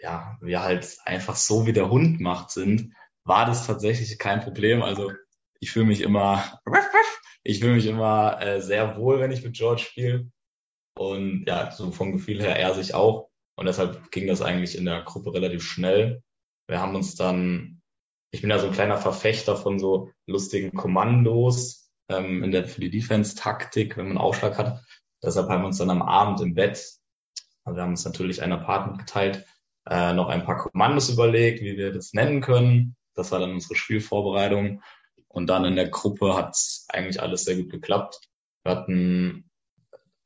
ja, 0.05 0.37
wir 0.39 0.61
halt 0.61 0.99
einfach 1.03 1.35
so 1.35 1.65
wie 1.65 1.73
der 1.73 1.89
Hund 1.89 2.21
macht 2.21 2.51
sind, 2.51 2.93
war 3.23 3.47
das 3.47 3.65
tatsächlich 3.65 4.19
kein 4.19 4.39
Problem. 4.39 4.83
Also 4.83 5.11
ich 5.59 5.71
fühle 5.71 5.87
mich 5.87 6.01
immer, 6.01 6.61
ich 7.43 7.59
fühle 7.59 7.73
mich 7.73 7.87
immer 7.87 8.39
äh, 8.39 8.61
sehr 8.61 8.97
wohl, 8.97 9.19
wenn 9.19 9.31
ich 9.31 9.43
mit 9.43 9.55
George 9.55 9.81
spiele. 9.81 10.29
Und 10.95 11.45
ja, 11.47 11.71
so 11.71 11.91
vom 11.91 12.11
Gefühl 12.11 12.39
her 12.39 12.55
er 12.55 12.75
sich 12.75 12.93
auch. 12.93 13.29
Und 13.57 13.65
deshalb 13.65 14.11
ging 14.11 14.27
das 14.27 14.43
eigentlich 14.43 14.77
in 14.77 14.85
der 14.85 15.01
Gruppe 15.01 15.33
relativ 15.33 15.63
schnell. 15.63 16.21
Wir 16.67 16.79
haben 16.79 16.95
uns 16.95 17.15
dann, 17.15 17.81
ich 18.31 18.41
bin 18.41 18.51
ja 18.51 18.59
so 18.59 18.67
ein 18.67 18.73
kleiner 18.73 18.97
Verfechter 18.97 19.57
von 19.57 19.79
so 19.79 20.11
lustigen 20.27 20.71
Kommandos 20.73 21.89
ähm, 22.09 22.43
in 22.43 22.51
der 22.51 22.67
für 22.67 22.81
die 22.81 22.91
Defense-Taktik, 22.91 23.97
wenn 23.97 24.09
man 24.09 24.19
Aufschlag 24.19 24.59
hat. 24.59 24.83
Deshalb 25.23 25.49
haben 25.49 25.63
wir 25.63 25.67
uns 25.67 25.79
dann 25.79 25.89
am 25.89 26.03
Abend 26.03 26.41
im 26.41 26.53
Bett, 26.53 26.77
also 27.63 27.77
wir 27.77 27.81
haben 27.81 27.91
uns 27.91 28.05
natürlich 28.05 28.43
ein 28.43 28.51
Apartment 28.51 28.99
geteilt, 28.99 29.45
äh, 29.89 30.13
noch 30.13 30.29
ein 30.29 30.45
paar 30.45 30.57
Kommandos 30.57 31.09
überlegt, 31.09 31.61
wie 31.61 31.77
wir 31.77 31.91
das 31.91 32.13
nennen 32.13 32.41
können. 32.41 32.95
Das 33.13 33.31
war 33.31 33.39
dann 33.39 33.51
unsere 33.51 33.75
Spielvorbereitung. 33.75 34.81
Und 35.27 35.47
dann 35.47 35.65
in 35.65 35.75
der 35.75 35.89
Gruppe 35.89 36.35
hat 36.35 36.57
eigentlich 36.89 37.21
alles 37.21 37.43
sehr 37.43 37.57
gut 37.57 37.69
geklappt. 37.69 38.19
Wir 38.63 38.71
hatten 38.71 39.49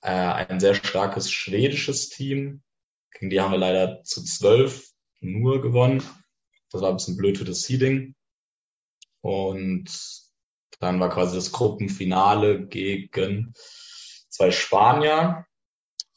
äh, 0.02 0.10
ein 0.12 0.60
sehr 0.60 0.76
starkes 0.76 1.32
schwedisches 1.32 2.10
Team. 2.10 2.62
Gegen 3.12 3.30
die 3.30 3.42
haben 3.42 3.52
wir 3.52 3.58
leider 3.58 4.04
zu 4.04 4.24
zwölf 4.24 4.90
nur 5.20 5.62
gewonnen. 5.62 6.04
Das 6.72 6.82
war 6.82 6.90
ein 6.90 6.98
bisschen 6.98 7.18
blöd 7.18 7.38
für 7.38 7.46
das 7.46 7.64
Seeding. 7.64 8.16
Und 9.22 9.90
dann 10.80 11.00
war 11.00 11.10
quasi 11.10 11.36
das 11.36 11.52
Gruppenfinale 11.52 12.68
gegen 12.68 13.54
zwei 14.30 14.52
Spanier. 14.52 15.46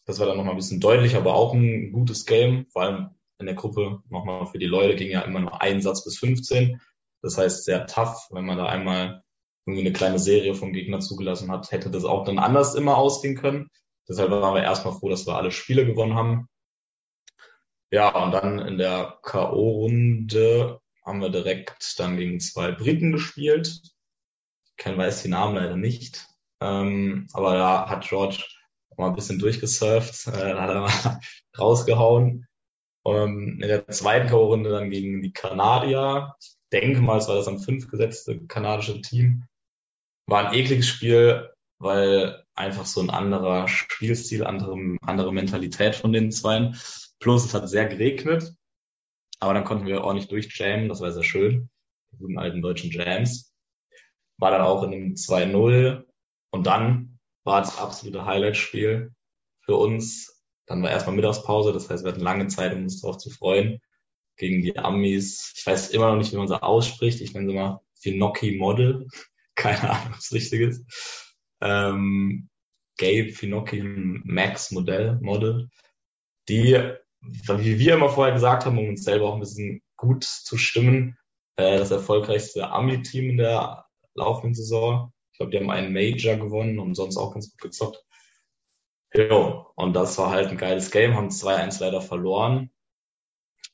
Das 0.05 0.19
war 0.19 0.27
dann 0.27 0.37
nochmal 0.37 0.55
ein 0.55 0.59
bisschen 0.59 0.81
deutlicher, 0.81 1.19
aber 1.19 1.35
auch 1.35 1.55
ein 1.55 1.93
gutes 1.93 2.27
Game. 2.27 2.67
Vor 2.71 2.83
allem 2.83 3.11
in 3.43 3.47
der 3.47 3.55
Gruppe. 3.55 4.03
Nochmal 4.09 4.47
für 4.47 4.59
die 4.59 4.67
Leute 4.67 4.97
ging 4.97 5.11
ja 5.11 5.21
immer 5.23 5.41
nur 5.41 5.61
ein 5.61 5.83
Satz 5.83 6.05
bis 6.05 6.19
15. 6.19 6.81
Das 7.21 7.37
heißt 7.37 7.65
sehr 7.65 7.87
tough, 7.87 8.29
wenn 8.31 8.47
man 8.47 8.57
da 8.57 8.67
einmal 8.67 9.23
irgendwie 9.67 9.87
eine 9.87 9.93
kleine 9.93 10.19
Serie 10.19 10.55
vom 10.55 10.73
Gegner 10.73 11.01
zugelassen 11.01 11.51
hat, 11.51 11.71
hätte 11.71 11.91
das 11.91 12.05
auch 12.05 12.25
dann 12.25 12.39
anders 12.39 12.75
immer 12.75 12.97
ausgehen 12.97 13.37
können. 13.37 13.69
Deshalb 14.09 14.31
waren 14.31 14.55
wir 14.55 14.63
erstmal 14.63 14.95
froh, 14.95 15.09
dass 15.09 15.27
wir 15.27 15.37
alle 15.37 15.53
Spiele 15.53 15.87
gewonnen 15.87 16.15
haben. 16.15 16.49
Ja, 17.91 18.25
und 18.25 18.33
dann 18.33 18.59
in 18.59 18.79
der 18.79 19.19
K.O.-Runde 19.23 20.81
haben 21.05 21.21
wir 21.21 21.31
direkt 21.31 21.99
dann 21.99 22.17
gegen 22.17 22.41
zwei 22.41 22.73
Briten 22.73 23.13
gespielt. 23.13 23.81
Kein 24.77 24.97
weiß 24.97 25.23
die 25.23 25.29
Namen 25.29 25.57
leider 25.57 25.77
nicht. 25.77 26.27
Ähm, 26.61 27.29
aber 27.33 27.55
da 27.55 27.89
hat 27.89 28.09
George 28.09 28.45
mal 28.97 29.09
ein 29.09 29.15
bisschen 29.15 29.39
durchgesurft, 29.39 30.27
äh, 30.29 30.55
da 30.55 30.61
hat 30.61 30.71
er 30.71 30.81
mal 30.81 31.21
rausgehauen. 31.59 32.47
Ähm, 33.05 33.59
in 33.61 33.69
der 33.69 33.87
zweiten 33.89 34.29
K.O.-Runde 34.29 34.71
dann 34.71 34.91
gegen 34.91 35.23
die 35.23 35.33
Kanadier. 35.33 36.35
Ich 36.41 36.57
denke 36.73 37.01
mal, 37.01 37.19
es 37.19 37.29
war 37.29 37.37
das 37.37 37.49
am 37.49 37.59
fünf 37.59 37.89
gesetzte 37.91 38.47
kanadische 38.47 39.01
Team. 39.01 39.45
War 40.27 40.47
ein 40.49 40.55
ekliges 40.55 40.87
Spiel, 40.87 41.51
weil 41.79 42.45
einfach 42.55 42.87
so 42.87 43.01
ein 43.01 43.11
anderer 43.11 43.69
Spielstil, 43.69 44.45
andere, 44.45 44.77
andere 45.03 45.33
Mentalität 45.33 45.97
von 45.97 46.13
den 46.13 46.31
Zweien. 46.31 46.77
Plus 47.19 47.45
es 47.45 47.55
hat 47.55 47.69
sehr 47.69 47.87
geregnet. 47.87 48.55
Aber 49.41 49.55
dann 49.55 49.65
konnten 49.65 49.87
wir 49.87 50.05
ordentlich 50.05 50.29
durchjammen. 50.29 50.89
Das 50.89 51.01
war 51.01 51.11
sehr 51.13 51.25
schön. 51.25 51.69
Die 52.13 52.19
guten 52.19 52.39
alten 52.39 52.63
deutschen 52.63 52.93
Jams. 52.93 53.53
War 54.39 54.53
dann 54.53 54.61
auch 54.61 54.85
in 54.85 54.93
einem 54.93 55.15
2-0. 55.15 56.05
Und 56.53 56.67
dann 56.67 57.19
war 57.45 57.61
das 57.61 57.79
absolute 57.79 58.25
Highlight-Spiel 58.25 59.13
für 59.65 59.77
uns 59.77 60.42
dann 60.67 60.83
war 60.83 60.91
erstmal 60.91 61.17
Mittagspause, 61.17 61.73
das 61.73 61.91
heißt, 61.91 62.05
wir 62.05 62.13
hatten 62.13 62.23
lange 62.23 62.47
Zeit, 62.49 62.75
um 62.75 62.83
uns 62.83 63.01
darauf 63.01 63.19
zu 63.19 63.31
freuen. 63.31 63.81
Gegen 64.37 64.63
die 64.63 64.79
Amis. 64.79 65.53
Ich 65.57 65.67
weiß 65.67 65.91
immer 65.91 66.11
noch 66.11 66.17
nicht, 66.17 66.33
wie 66.33 66.37
man 66.37 66.49
sie 66.49 66.63
ausspricht. 66.63 67.21
Ich 67.21 67.35
nenne 67.35 67.49
sie 67.49 67.55
mal 67.55 67.81
Finocchi 68.01 68.57
Model. 68.57 69.07
Keine 69.55 69.91
Ahnung, 69.91 70.15
was 70.15 70.33
richtig 70.33 70.61
ist. 70.61 71.37
Ähm, 71.61 72.49
Gabe 72.99 73.31
Finocchi 73.31 73.83
Max 73.83 74.71
Modell, 74.71 75.19
Model. 75.21 75.69
Die, 76.49 76.81
wie 77.21 77.79
wir 77.79 77.95
immer 77.95 78.09
vorher 78.09 78.35
gesagt 78.35 78.65
haben, 78.65 78.79
um 78.79 78.89
uns 78.89 79.05
selber 79.05 79.29
auch 79.29 79.35
ein 79.35 79.41
bisschen 79.41 79.83
gut 79.97 80.25
zu 80.25 80.57
stimmen, 80.57 81.17
äh, 81.57 81.79
das 81.79 81.91
erfolgreichste 81.91 82.71
Ami-Team 82.71 83.31
in 83.31 83.37
der 83.37 83.87
laufenden 84.15 84.55
Saison. 84.55 85.13
Ich 85.33 85.39
glaube, 85.39 85.53
die 85.53 85.59
haben 85.59 85.71
einen 85.71 85.93
Major 85.93 86.37
gewonnen 86.37 86.79
und 86.79 86.95
sonst 86.95 87.17
auch 87.17 87.33
ganz 87.33 87.51
gut 87.51 87.61
gezockt. 87.61 88.03
Ja, 89.15 89.67
und 89.75 89.93
das 89.95 90.17
war 90.19 90.31
halt 90.31 90.49
ein 90.49 90.57
geiles 90.57 90.91
Game, 90.91 91.15
haben 91.15 91.29
2-1 91.29 91.81
leider 91.81 92.01
verloren. 92.01 92.71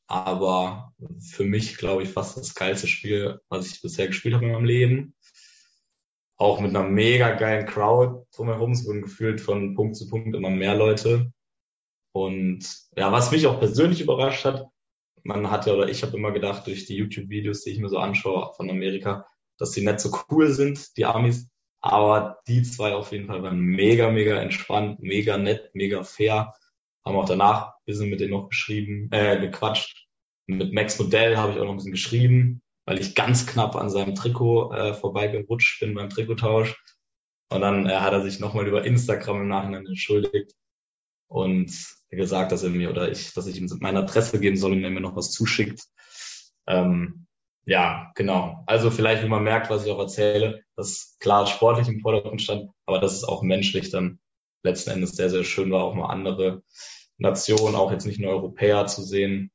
Aber 0.09 0.95
für 1.21 1.45
mich, 1.45 1.77
glaube 1.77 2.03
ich, 2.03 2.09
fast 2.09 2.37
das 2.37 2.55
geilste 2.55 2.89
Spiel, 2.89 3.41
was 3.49 3.67
ich 3.67 3.83
bisher 3.83 4.07
gespielt 4.07 4.35
habe 4.35 4.47
in 4.47 4.53
meinem 4.53 4.65
Leben. 4.65 5.15
Auch 6.37 6.61
mit 6.61 6.75
einer 6.75 6.89
mega 6.89 7.35
geilen 7.35 7.67
Crowd 7.67 8.27
drumherum. 8.35 8.73
Es 8.73 8.87
wurden 8.87 9.03
gefühlt 9.03 9.41
von 9.41 9.75
Punkt 9.75 9.97
zu 9.97 10.09
Punkt 10.09 10.35
immer 10.35 10.51
mehr 10.51 10.75
Leute. 10.75 11.33
Und 12.13 12.65
ja, 12.97 13.13
was 13.13 13.31
mich 13.31 13.47
auch 13.47 13.59
persönlich 13.59 14.01
überrascht 14.01 14.45
hat, 14.45 14.67
man 15.25 15.51
hat 15.51 15.67
ja, 15.67 15.75
oder 15.75 15.89
ich 15.89 16.03
habe 16.03 16.17
immer 16.17 16.33
gedacht, 16.33 16.67
durch 16.67 16.87
die 16.87 16.97
YouTube-Videos, 16.97 17.63
die 17.63 17.71
ich 17.71 17.79
mir 17.79 17.89
so 17.89 17.99
anschaue 17.99 18.53
von 18.55 18.71
Amerika, 18.71 19.27
dass 19.59 19.73
die 19.73 19.85
nicht 19.85 20.01
so 20.01 20.17
cool 20.31 20.51
sind, 20.51 20.97
die 20.97 21.05
Amis. 21.05 21.49
Aber 21.81 22.39
die 22.49 22.63
zwei 22.63 22.95
auf 22.95 23.13
jeden 23.13 23.27
Fall 23.27 23.43
waren 23.43 23.61
mega, 23.61 24.11
mega 24.11 24.41
entspannt, 24.41 25.01
mega 25.01 25.39
nett, 25.39 25.71
mega 25.75 26.03
fair. 26.03 26.55
Haben 27.05 27.17
auch 27.17 27.29
danach 27.29 27.69
ein 27.69 27.85
bisschen 27.87 28.11
mit 28.11 28.21
denen 28.21 28.33
noch 28.33 28.49
geschrieben, 28.49 29.09
äh, 29.13 29.39
gequatscht. 29.41 30.07
Mit 30.47 30.73
Max 30.73 30.99
Modell 30.99 31.37
habe 31.37 31.53
ich 31.53 31.59
auch 31.59 31.65
noch 31.65 31.73
ein 31.73 31.77
bisschen 31.77 31.93
geschrieben, 31.93 32.63
weil 32.87 32.99
ich 32.99 33.15
ganz 33.15 33.47
knapp 33.47 33.77
an 33.77 33.91
seinem 33.91 34.15
Trikot 34.15 34.73
äh, 34.73 34.95
vorbeigerutscht 34.95 35.81
bin 35.81 35.95
beim 35.95 36.11
Trikottausch. 36.11 36.75
Und 37.51 37.61
dann 37.61 37.87
äh, 37.87 37.97
hat 37.97 38.13
er 38.13 38.23
sich 38.23 38.41
nochmal 38.41 38.67
über 38.67 38.85
Instagram 38.85 39.43
im 39.43 39.49
Nachhinein 39.49 39.87
entschuldigt 39.87 40.55
und 41.29 41.71
gesagt, 42.11 42.53
dass 42.53 42.63
er 42.63 42.71
mir 42.71 42.91
oder 42.91 43.11
ich, 43.11 43.35
dass 43.35 43.47
ich 43.47 43.59
ihm 43.59 43.71
meine 43.81 44.01
Adresse 44.01 44.41
geben 44.41 44.57
soll 44.57 44.73
und 44.73 44.85
er 44.85 44.91
mir 44.91 45.01
noch 45.01 45.17
was 45.17 45.31
zuschickt. 45.31 45.83
Ähm, 46.67 47.27
ja, 47.65 48.13
genau. 48.15 48.65
Also 48.67 48.91
vielleicht, 48.91 49.23
wie 49.23 49.29
man 49.29 49.45
merkt, 49.45 49.71
was 49.71 49.85
ich 49.85 49.93
auch 49.93 49.99
erzähle, 49.99 50.63
dass 50.79 51.17
klar 51.19 51.49
sportlich 51.49 51.89
im 51.89 52.01
Vordergrund 52.01 52.41
stand, 52.41 52.71
aber 52.87 53.01
dass 53.01 53.13
es 53.13 53.25
auch 53.25 53.43
menschlich 53.43 53.91
dann 53.91 54.21
letzten 54.63 54.91
Endes 54.91 55.17
sehr, 55.17 55.29
sehr 55.29 55.43
schön 55.43 55.73
war, 55.73 55.83
auch 55.83 55.95
mal 55.95 56.07
andere 56.07 56.63
Nationen, 57.17 57.75
auch 57.75 57.91
jetzt 57.91 58.07
nicht 58.07 58.21
nur 58.21 58.31
Europäer 58.31 58.87
zu 58.87 59.03
sehen 59.03 59.51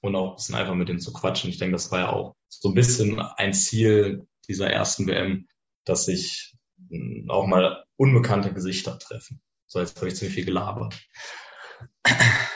und 0.00 0.14
auch 0.14 0.30
ein 0.30 0.36
bisschen 0.36 0.54
einfach 0.54 0.76
mit 0.76 0.88
denen 0.88 1.00
zu 1.00 1.12
quatschen. 1.12 1.50
Ich 1.50 1.58
denke, 1.58 1.72
das 1.72 1.90
war 1.90 1.98
ja 1.98 2.12
auch 2.12 2.36
so 2.48 2.68
ein 2.68 2.74
bisschen 2.76 3.18
ein 3.18 3.52
Ziel 3.52 4.28
dieser 4.48 4.70
ersten 4.70 5.08
WM, 5.08 5.48
dass 5.84 6.04
sich 6.04 6.54
hm, 6.88 7.26
auch 7.28 7.48
mal 7.48 7.84
unbekannte 7.96 8.54
Gesichter 8.54 8.96
treffen. 8.96 9.40
So, 9.66 9.80
jetzt 9.80 9.96
habe 9.96 10.06
ich 10.06 10.14
ziemlich 10.14 10.36
viel 10.36 10.44
gelabert. 10.44 10.94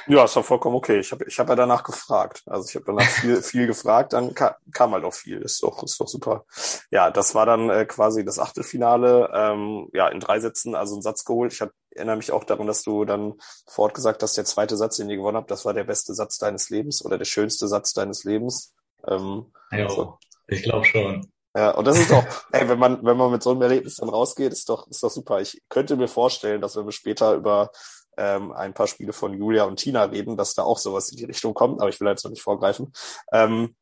Ja, 0.09 0.25
ist 0.25 0.37
doch 0.37 0.45
vollkommen 0.45 0.77
okay. 0.77 0.99
Ich 0.99 1.13
habe 1.13 1.25
ich 1.27 1.39
hab 1.39 1.49
ja 1.49 1.55
danach 1.55 1.85
gefragt. 1.85 2.43
Also 2.47 2.69
ich 2.69 2.75
habe 2.75 2.87
danach 2.87 3.09
viel, 3.09 3.43
viel 3.43 3.67
gefragt, 3.67 4.13
dann 4.13 4.35
kam, 4.35 4.55
kam 4.73 4.93
halt 4.93 5.05
auch 5.05 5.15
viel. 5.15 5.41
Ist 5.43 5.63
doch, 5.63 5.83
ist 5.83 6.01
doch 6.01 6.09
super. 6.09 6.45
Ja, 6.91 7.11
das 7.11 7.35
war 7.35 7.47
dann 7.47 7.71
äh, 7.71 7.85
quasi 7.85 8.25
das 8.25 8.39
Achtelfinale. 8.39 9.31
Ähm, 9.33 9.89
ja, 9.93 10.09
in 10.09 10.21
drei 10.21 10.41
Sätzen, 10.41 10.75
also 10.75 10.95
einen 10.95 11.03
Satz 11.03 11.25
geholt. 11.25 11.53
Ich 11.53 11.61
hab, 11.61 11.71
erinnere 11.91 12.17
mich 12.17 12.33
auch 12.33 12.45
daran, 12.45 12.67
dass 12.67 12.83
du 12.83 13.05
dann 13.05 13.35
fortgesagt 13.67 14.23
hast, 14.23 14.37
der 14.37 14.45
zweite 14.45 14.77
Satz, 14.77 14.97
den 14.97 15.11
ihr 15.11 15.17
gewonnen 15.17 15.37
habt, 15.37 15.51
das 15.51 15.65
war 15.65 15.75
der 15.75 15.85
beste 15.85 16.15
Satz 16.15 16.39
deines 16.39 16.71
Lebens 16.71 17.05
oder 17.05 17.19
der 17.19 17.25
schönste 17.25 17.69
Satz 17.69 17.93
deines 17.93 18.25
Lebens. 18.25 18.75
Ähm, 19.07 19.53
ja, 19.71 19.89
so. 19.89 20.19
ich 20.49 20.63
glaube 20.63 20.85
schon. 20.85 21.29
Ja, 21.55 21.73
und 21.73 21.87
das 21.87 21.99
ist 21.99 22.11
doch, 22.11 22.25
ey, 22.53 22.69
wenn 22.69 22.79
man, 22.79 23.05
wenn 23.05 23.17
man 23.17 23.31
mit 23.31 23.43
so 23.43 23.51
einem 23.51 23.63
Erlebnis 23.63 23.97
dann 23.97 24.09
rausgeht, 24.09 24.53
ist 24.53 24.69
doch, 24.69 24.89
ist 24.89 25.03
doch 25.03 25.11
super. 25.11 25.41
Ich 25.41 25.63
könnte 25.69 25.97
mir 25.97 26.09
vorstellen, 26.09 26.61
dass 26.61 26.77
wenn 26.77 26.87
wir 26.87 26.93
später 26.93 27.35
über 27.35 27.71
ähm, 28.17 28.53
ein 28.53 28.75
paar 28.75 28.87
Spiele 28.87 29.13
von 29.13 29.35
Julia 29.35 29.65
und 29.65 29.77
Tina 29.77 30.05
reden, 30.05 30.37
dass 30.37 30.55
da 30.55 30.63
auch 30.63 30.79
sowas 30.79 31.11
in 31.11 31.17
die 31.17 31.25
Richtung 31.25 31.55
kommt, 31.55 31.81
aber 31.81 31.91
ich 31.91 32.01
will 32.01 32.09
jetzt 32.09 32.25
noch 32.25 32.31
nicht 32.31 32.43
vorgreifen. 32.43 32.93
Ähm, 33.33 33.75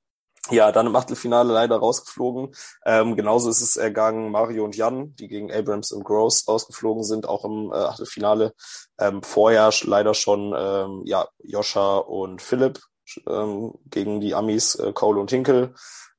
ja, 0.49 0.73
dann 0.73 0.87
im 0.87 0.97
Achtelfinale 0.97 1.53
leider 1.53 1.77
rausgeflogen. 1.77 2.55
Ähm, 2.87 3.14
genauso 3.14 3.51
ist 3.51 3.61
es 3.61 3.77
ergangen 3.77 4.31
Mario 4.31 4.64
und 4.64 4.75
Jan, 4.75 5.14
die 5.16 5.29
gegen 5.29 5.53
Abrams 5.53 5.93
und 5.93 6.05
Gross 6.05 6.49
rausgeflogen 6.49 7.05
sind, 7.05 7.29
auch 7.29 7.45
im 7.45 7.71
äh, 7.71 7.77
Achtelfinale. 7.77 8.55
Ähm, 8.99 9.23
vorher 9.23 9.71
leider 9.83 10.14
schon 10.14 10.55
ähm, 10.57 11.03
ja, 11.05 11.29
Joscha 11.43 11.99
und 11.99 12.40
Philipp 12.40 12.81
ähm, 13.27 13.75
gegen 13.87 14.21
die 14.21 14.35
Amis 14.35 14.77
äh, 14.77 14.93
Cole 14.93 15.21
und 15.21 15.31
Hinkel. 15.31 15.75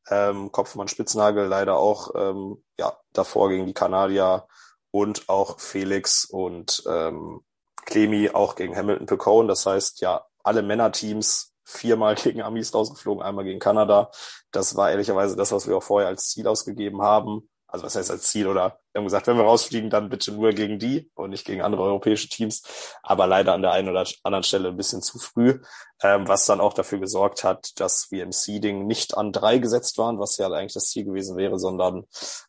Ähm, 0.09 0.51
Kopfmann 0.51 0.87
Spitznagel 0.87 1.47
leider 1.47 1.77
auch 1.77 2.11
ähm, 2.15 2.63
ja, 2.77 2.95
davor 3.13 3.49
gegen 3.49 3.65
die 3.65 3.73
Kanadier 3.73 4.47
und 4.91 5.29
auch 5.29 5.59
Felix 5.59 6.25
und 6.25 6.83
ähm, 6.87 7.41
Clemi 7.85 8.29
auch 8.29 8.55
gegen 8.55 8.75
Hamilton 8.75 9.07
Picone. 9.07 9.47
Das 9.47 9.65
heißt, 9.65 10.01
ja, 10.01 10.25
alle 10.43 10.61
Männerteams 10.61 11.53
viermal 11.63 12.15
gegen 12.21 12.41
Amis 12.41 12.73
rausgeflogen, 12.73 13.23
einmal 13.23 13.45
gegen 13.45 13.59
Kanada. 13.59 14.11
Das 14.51 14.75
war 14.75 14.91
ehrlicherweise 14.91 15.35
das, 15.35 15.51
was 15.51 15.67
wir 15.67 15.77
auch 15.77 15.83
vorher 15.83 16.09
als 16.09 16.29
Ziel 16.29 16.47
ausgegeben 16.47 17.01
haben. 17.01 17.47
Also 17.71 17.85
was 17.85 17.95
heißt 17.95 18.11
als 18.11 18.23
Ziel 18.23 18.47
oder 18.47 18.79
wir 18.91 18.99
haben 18.99 19.05
gesagt, 19.05 19.27
wenn 19.27 19.37
wir 19.37 19.45
rausfliegen, 19.45 19.89
dann 19.89 20.09
bitte 20.09 20.33
nur 20.33 20.51
gegen 20.51 20.77
die 20.77 21.09
und 21.15 21.29
nicht 21.29 21.45
gegen 21.45 21.61
andere 21.61 21.83
europäische 21.83 22.27
Teams. 22.27 22.63
Aber 23.01 23.27
leider 23.27 23.53
an 23.53 23.61
der 23.61 23.71
einen 23.71 23.87
oder 23.87 24.05
anderen 24.23 24.43
Stelle 24.43 24.69
ein 24.69 24.77
bisschen 24.77 25.01
zu 25.01 25.19
früh, 25.19 25.61
ähm, 26.03 26.27
was 26.27 26.45
dann 26.45 26.59
auch 26.59 26.73
dafür 26.73 26.99
gesorgt 26.99 27.45
hat, 27.45 27.79
dass 27.79 28.11
wir 28.11 28.23
im 28.23 28.33
Seeding 28.33 28.87
nicht 28.87 29.15
an 29.17 29.31
drei 29.31 29.57
gesetzt 29.57 29.97
waren, 29.97 30.19
was 30.19 30.35
ja 30.35 30.47
eigentlich 30.51 30.73
das 30.73 30.89
Ziel 30.89 31.05
gewesen 31.05 31.37
wäre, 31.37 31.59
sondern 31.59 32.03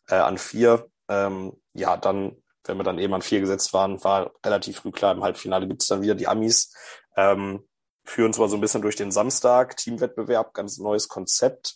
äh, 0.09 0.15
an 0.15 0.37
vier. 0.37 0.87
Ähm, 1.07 1.53
ja, 1.73 1.95
dann 1.95 2.42
wenn 2.65 2.77
wir 2.77 2.83
dann 2.83 2.99
eben 2.99 3.13
an 3.13 3.21
vier 3.21 3.39
gesetzt 3.39 3.73
waren, 3.73 4.03
war 4.03 4.31
relativ 4.45 4.77
früh 4.77 4.91
klar, 4.91 5.13
im 5.13 5.23
Halbfinale 5.23 5.67
gibt 5.67 5.81
es 5.81 5.87
dann 5.87 6.01
wieder 6.01 6.15
die 6.15 6.27
Amis. 6.27 6.73
Ähm, 7.15 7.67
führen 8.05 8.33
zwar 8.33 8.49
so 8.49 8.55
ein 8.55 8.61
bisschen 8.61 8.81
durch 8.81 8.95
den 8.95 9.11
Samstag, 9.11 9.77
Teamwettbewerb, 9.77 10.53
ganz 10.53 10.77
neues 10.77 11.07
Konzept. 11.07 11.75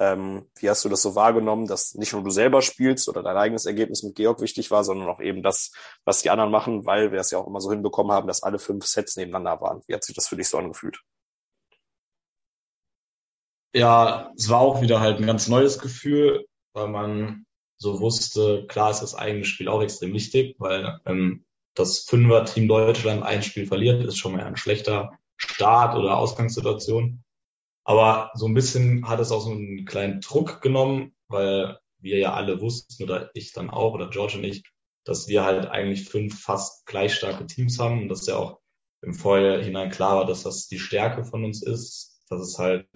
Ähm, 0.00 0.48
wie 0.56 0.70
hast 0.70 0.84
du 0.84 0.88
das 0.88 1.02
so 1.02 1.16
wahrgenommen, 1.16 1.66
dass 1.66 1.94
nicht 1.94 2.12
nur 2.12 2.22
du 2.22 2.30
selber 2.30 2.62
spielst 2.62 3.08
oder 3.08 3.22
dein 3.22 3.36
eigenes 3.36 3.66
Ergebnis 3.66 4.04
mit 4.04 4.14
Georg 4.14 4.40
wichtig 4.40 4.70
war, 4.70 4.84
sondern 4.84 5.08
auch 5.08 5.20
eben 5.20 5.42
das, 5.42 5.72
was 6.04 6.22
die 6.22 6.30
anderen 6.30 6.52
machen, 6.52 6.86
weil 6.86 7.10
wir 7.10 7.18
es 7.18 7.32
ja 7.32 7.38
auch 7.38 7.48
immer 7.48 7.60
so 7.60 7.70
hinbekommen 7.70 8.12
haben, 8.12 8.28
dass 8.28 8.44
alle 8.44 8.60
fünf 8.60 8.86
Sets 8.86 9.16
nebeneinander 9.16 9.60
waren. 9.60 9.82
Wie 9.86 9.94
hat 9.94 10.04
sich 10.04 10.14
das 10.14 10.28
für 10.28 10.36
dich 10.36 10.48
so 10.48 10.58
angefühlt? 10.58 11.00
Ja, 13.74 14.32
es 14.36 14.48
war 14.48 14.60
auch 14.60 14.80
wieder 14.80 15.00
halt 15.00 15.18
ein 15.18 15.26
ganz 15.26 15.48
neues 15.48 15.78
Gefühl, 15.78 16.46
weil 16.72 16.88
man 16.88 17.44
so 17.78 18.00
wusste, 18.00 18.66
klar 18.66 18.90
ist 18.90 19.00
das 19.00 19.14
eigene 19.14 19.44
Spiel 19.44 19.68
auch 19.68 19.82
extrem 19.82 20.12
wichtig, 20.12 20.56
weil 20.58 21.00
ähm, 21.06 21.44
das 21.74 22.00
Fünfer-Team 22.00 22.66
Deutschland 22.66 23.22
ein 23.22 23.42
Spiel 23.42 23.66
verliert, 23.66 24.04
ist 24.04 24.18
schon 24.18 24.32
mal 24.32 24.42
ein 24.42 24.56
schlechter 24.56 25.18
Start 25.36 25.96
oder 25.96 26.18
Ausgangssituation. 26.18 27.22
Aber 27.84 28.32
so 28.34 28.46
ein 28.46 28.54
bisschen 28.54 29.08
hat 29.08 29.20
es 29.20 29.30
auch 29.30 29.40
so 29.40 29.52
einen 29.52 29.86
kleinen 29.86 30.20
Druck 30.20 30.60
genommen, 30.60 31.14
weil 31.28 31.78
wir 32.00 32.18
ja 32.18 32.34
alle 32.34 32.60
wussten, 32.60 33.04
oder 33.04 33.30
ich 33.34 33.52
dann 33.52 33.70
auch, 33.70 33.94
oder 33.94 34.10
George 34.10 34.38
und 34.38 34.44
ich, 34.44 34.62
dass 35.04 35.28
wir 35.28 35.44
halt 35.44 35.68
eigentlich 35.68 36.08
fünf 36.08 36.40
fast 36.40 36.84
gleich 36.84 37.14
starke 37.14 37.46
Teams 37.46 37.78
haben 37.78 38.02
und 38.02 38.08
dass 38.08 38.26
ja 38.26 38.36
auch 38.36 38.60
im 39.02 39.14
Vorhinein 39.14 39.90
klar 39.90 40.16
war, 40.16 40.26
dass 40.26 40.42
das 40.42 40.66
die 40.66 40.78
Stärke 40.78 41.24
von 41.24 41.44
uns 41.44 41.62
ist, 41.62 42.20
dass 42.28 42.40
es 42.40 42.58
halt 42.58 42.88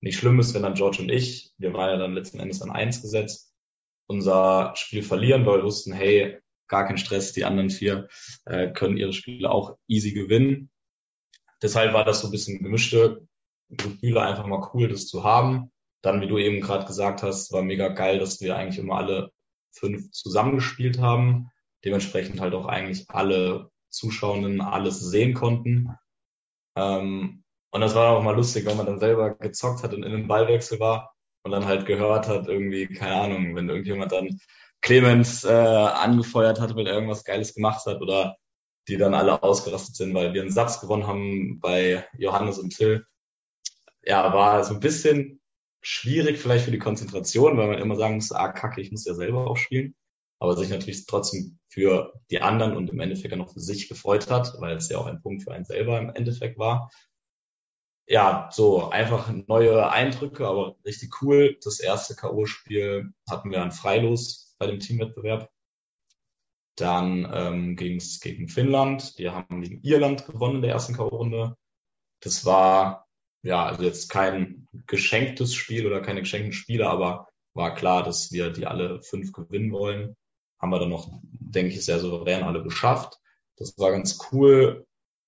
nicht 0.00 0.18
schlimm 0.18 0.40
ist, 0.40 0.54
wenn 0.54 0.62
dann 0.62 0.74
George 0.74 0.98
und 1.00 1.10
ich, 1.10 1.52
wir 1.58 1.72
waren 1.72 1.90
ja 1.90 1.96
dann 1.96 2.14
letzten 2.14 2.40
Endes 2.40 2.62
an 2.62 2.70
eins 2.70 3.02
gesetzt, 3.02 3.43
unser 4.06 4.72
Spiel 4.76 5.02
verlieren, 5.02 5.46
weil 5.46 5.58
wir 5.58 5.64
wussten, 5.64 5.92
hey, 5.92 6.38
gar 6.68 6.86
kein 6.86 6.98
Stress, 6.98 7.32
die 7.32 7.44
anderen 7.44 7.70
vier 7.70 8.08
äh, 8.44 8.72
können 8.72 8.96
ihre 8.96 9.12
Spiele 9.12 9.50
auch 9.50 9.76
easy 9.86 10.12
gewinnen. 10.12 10.70
Deshalb 11.62 11.92
war 11.94 12.04
das 12.04 12.20
so 12.20 12.28
ein 12.28 12.30
bisschen 12.30 12.62
gemischte 12.62 13.26
Gefühle, 13.70 14.22
einfach 14.22 14.46
mal 14.46 14.70
cool, 14.74 14.88
das 14.88 15.06
zu 15.06 15.24
haben. 15.24 15.70
Dann, 16.02 16.20
wie 16.20 16.26
du 16.26 16.38
eben 16.38 16.60
gerade 16.60 16.86
gesagt 16.86 17.22
hast, 17.22 17.52
war 17.52 17.62
mega 17.62 17.88
geil, 17.88 18.18
dass 18.18 18.40
wir 18.40 18.56
eigentlich 18.56 18.78
immer 18.78 18.96
alle 18.96 19.30
fünf 19.72 20.10
zusammengespielt 20.10 21.00
haben. 21.00 21.50
Dementsprechend 21.84 22.40
halt 22.40 22.54
auch 22.54 22.66
eigentlich 22.66 23.08
alle 23.08 23.70
Zuschauenden 23.90 24.60
alles 24.60 25.00
sehen 25.00 25.34
konnten. 25.34 25.96
Ähm, 26.76 27.44
und 27.70 27.80
das 27.80 27.94
war 27.94 28.16
auch 28.16 28.22
mal 28.22 28.36
lustig, 28.36 28.66
wenn 28.66 28.76
man 28.76 28.86
dann 28.86 29.00
selber 29.00 29.34
gezockt 29.34 29.82
hat 29.82 29.94
und 29.94 30.02
in 30.02 30.12
einem 30.12 30.28
Ballwechsel 30.28 30.78
war 30.80 31.13
und 31.44 31.52
dann 31.52 31.66
halt 31.66 31.86
gehört 31.86 32.26
hat, 32.26 32.48
irgendwie, 32.48 32.86
keine 32.86 33.14
Ahnung, 33.14 33.54
wenn 33.54 33.68
irgendjemand 33.68 34.12
dann 34.12 34.40
Clemens 34.80 35.44
äh, 35.44 35.48
angefeuert 35.50 36.60
hat, 36.60 36.74
weil 36.74 36.86
er 36.86 36.94
irgendwas 36.94 37.24
Geiles 37.24 37.54
gemacht 37.54 37.86
hat 37.86 38.00
oder 38.00 38.36
die 38.88 38.96
dann 38.96 39.14
alle 39.14 39.42
ausgerastet 39.42 39.96
sind, 39.96 40.14
weil 40.14 40.34
wir 40.34 40.42
einen 40.42 40.50
Satz 40.50 40.80
gewonnen 40.80 41.06
haben 41.06 41.60
bei 41.60 42.06
Johannes 42.18 42.58
und 42.58 42.74
Till. 42.74 43.06
Ja, 44.02 44.34
war 44.34 44.62
so 44.64 44.74
ein 44.74 44.80
bisschen 44.80 45.40
schwierig 45.80 46.38
vielleicht 46.38 46.64
für 46.64 46.70
die 46.70 46.78
Konzentration, 46.78 47.56
weil 47.56 47.68
man 47.68 47.78
immer 47.78 47.96
sagen 47.96 48.16
muss, 48.16 48.32
ah, 48.32 48.48
kacke, 48.48 48.80
ich 48.80 48.90
muss 48.90 49.06
ja 49.06 49.14
selber 49.14 49.46
auch 49.46 49.56
spielen. 49.56 49.94
Aber 50.38 50.56
sich 50.56 50.68
natürlich 50.68 51.06
trotzdem 51.06 51.58
für 51.68 52.12
die 52.30 52.42
anderen 52.42 52.76
und 52.76 52.90
im 52.90 53.00
Endeffekt 53.00 53.32
auch 53.32 53.38
noch 53.38 53.52
für 53.52 53.60
sich 53.60 53.88
gefreut 53.88 54.30
hat, 54.30 54.54
weil 54.60 54.76
es 54.76 54.88
ja 54.88 54.98
auch 54.98 55.06
ein 55.06 55.22
Punkt 55.22 55.42
für 55.42 55.52
einen 55.52 55.64
selber 55.64 55.98
im 55.98 56.10
Endeffekt 56.10 56.58
war 56.58 56.90
ja, 58.06 58.50
so 58.52 58.90
einfach 58.90 59.32
neue 59.46 59.90
Eindrücke, 59.90 60.46
aber 60.46 60.76
richtig 60.84 61.22
cool. 61.22 61.58
Das 61.62 61.80
erste 61.80 62.14
K.O.-Spiel 62.14 63.12
hatten 63.28 63.50
wir 63.50 63.62
ein 63.62 63.72
Freilos 63.72 64.54
bei 64.58 64.66
dem 64.66 64.80
Teamwettbewerb. 64.80 65.50
Dann 66.76 67.30
ähm, 67.32 67.76
ging 67.76 67.96
es 67.96 68.20
gegen 68.20 68.48
Finnland. 68.48 69.18
Die 69.18 69.30
haben 69.30 69.62
gegen 69.62 69.80
Irland 69.82 70.26
gewonnen 70.26 70.56
in 70.56 70.62
der 70.62 70.72
ersten 70.72 70.94
K.O.-Runde. 70.94 71.54
Das 72.20 72.44
war 72.44 73.06
ja 73.42 73.64
also 73.64 73.82
jetzt 73.82 74.10
kein 74.10 74.68
geschenktes 74.86 75.54
Spiel 75.54 75.86
oder 75.86 76.00
keine 76.00 76.20
geschenkten 76.20 76.52
Spiele, 76.52 76.88
aber 76.88 77.28
war 77.54 77.74
klar, 77.74 78.02
dass 78.02 78.32
wir 78.32 78.50
die 78.50 78.66
alle 78.66 79.02
fünf 79.02 79.32
gewinnen 79.32 79.72
wollen. 79.72 80.16
Haben 80.58 80.70
wir 80.70 80.80
dann 80.80 80.88
noch, 80.88 81.08
denke 81.22 81.74
ich, 81.74 81.84
sehr 81.84 82.00
souverän 82.00 82.42
alle 82.42 82.62
geschafft. 82.62 83.18
Das 83.56 83.78
war 83.78 83.92
ganz 83.92 84.18
cool. 84.32 84.86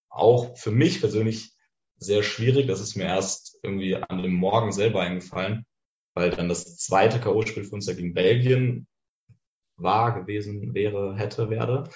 Auch 0.08 0.56
für 0.56 0.70
mich 0.70 1.00
persönlich 1.00 1.55
sehr 1.98 2.22
schwierig. 2.22 2.66
Das 2.66 2.80
ist 2.80 2.96
mir 2.96 3.04
erst 3.04 3.58
irgendwie 3.62 3.96
an 3.96 4.22
dem 4.22 4.34
Morgen 4.34 4.72
selber 4.72 5.00
eingefallen, 5.00 5.66
weil 6.14 6.30
dann 6.30 6.48
das 6.48 6.76
zweite 6.76 7.20
K.O.-Spiel 7.20 7.64
für 7.64 7.74
uns 7.74 7.86
ja 7.86 7.94
gegen 7.94 8.14
Belgien 8.14 8.86
war, 9.76 10.18
gewesen, 10.18 10.74
wäre, 10.74 11.16
hätte, 11.16 11.50
werde. 11.50 11.90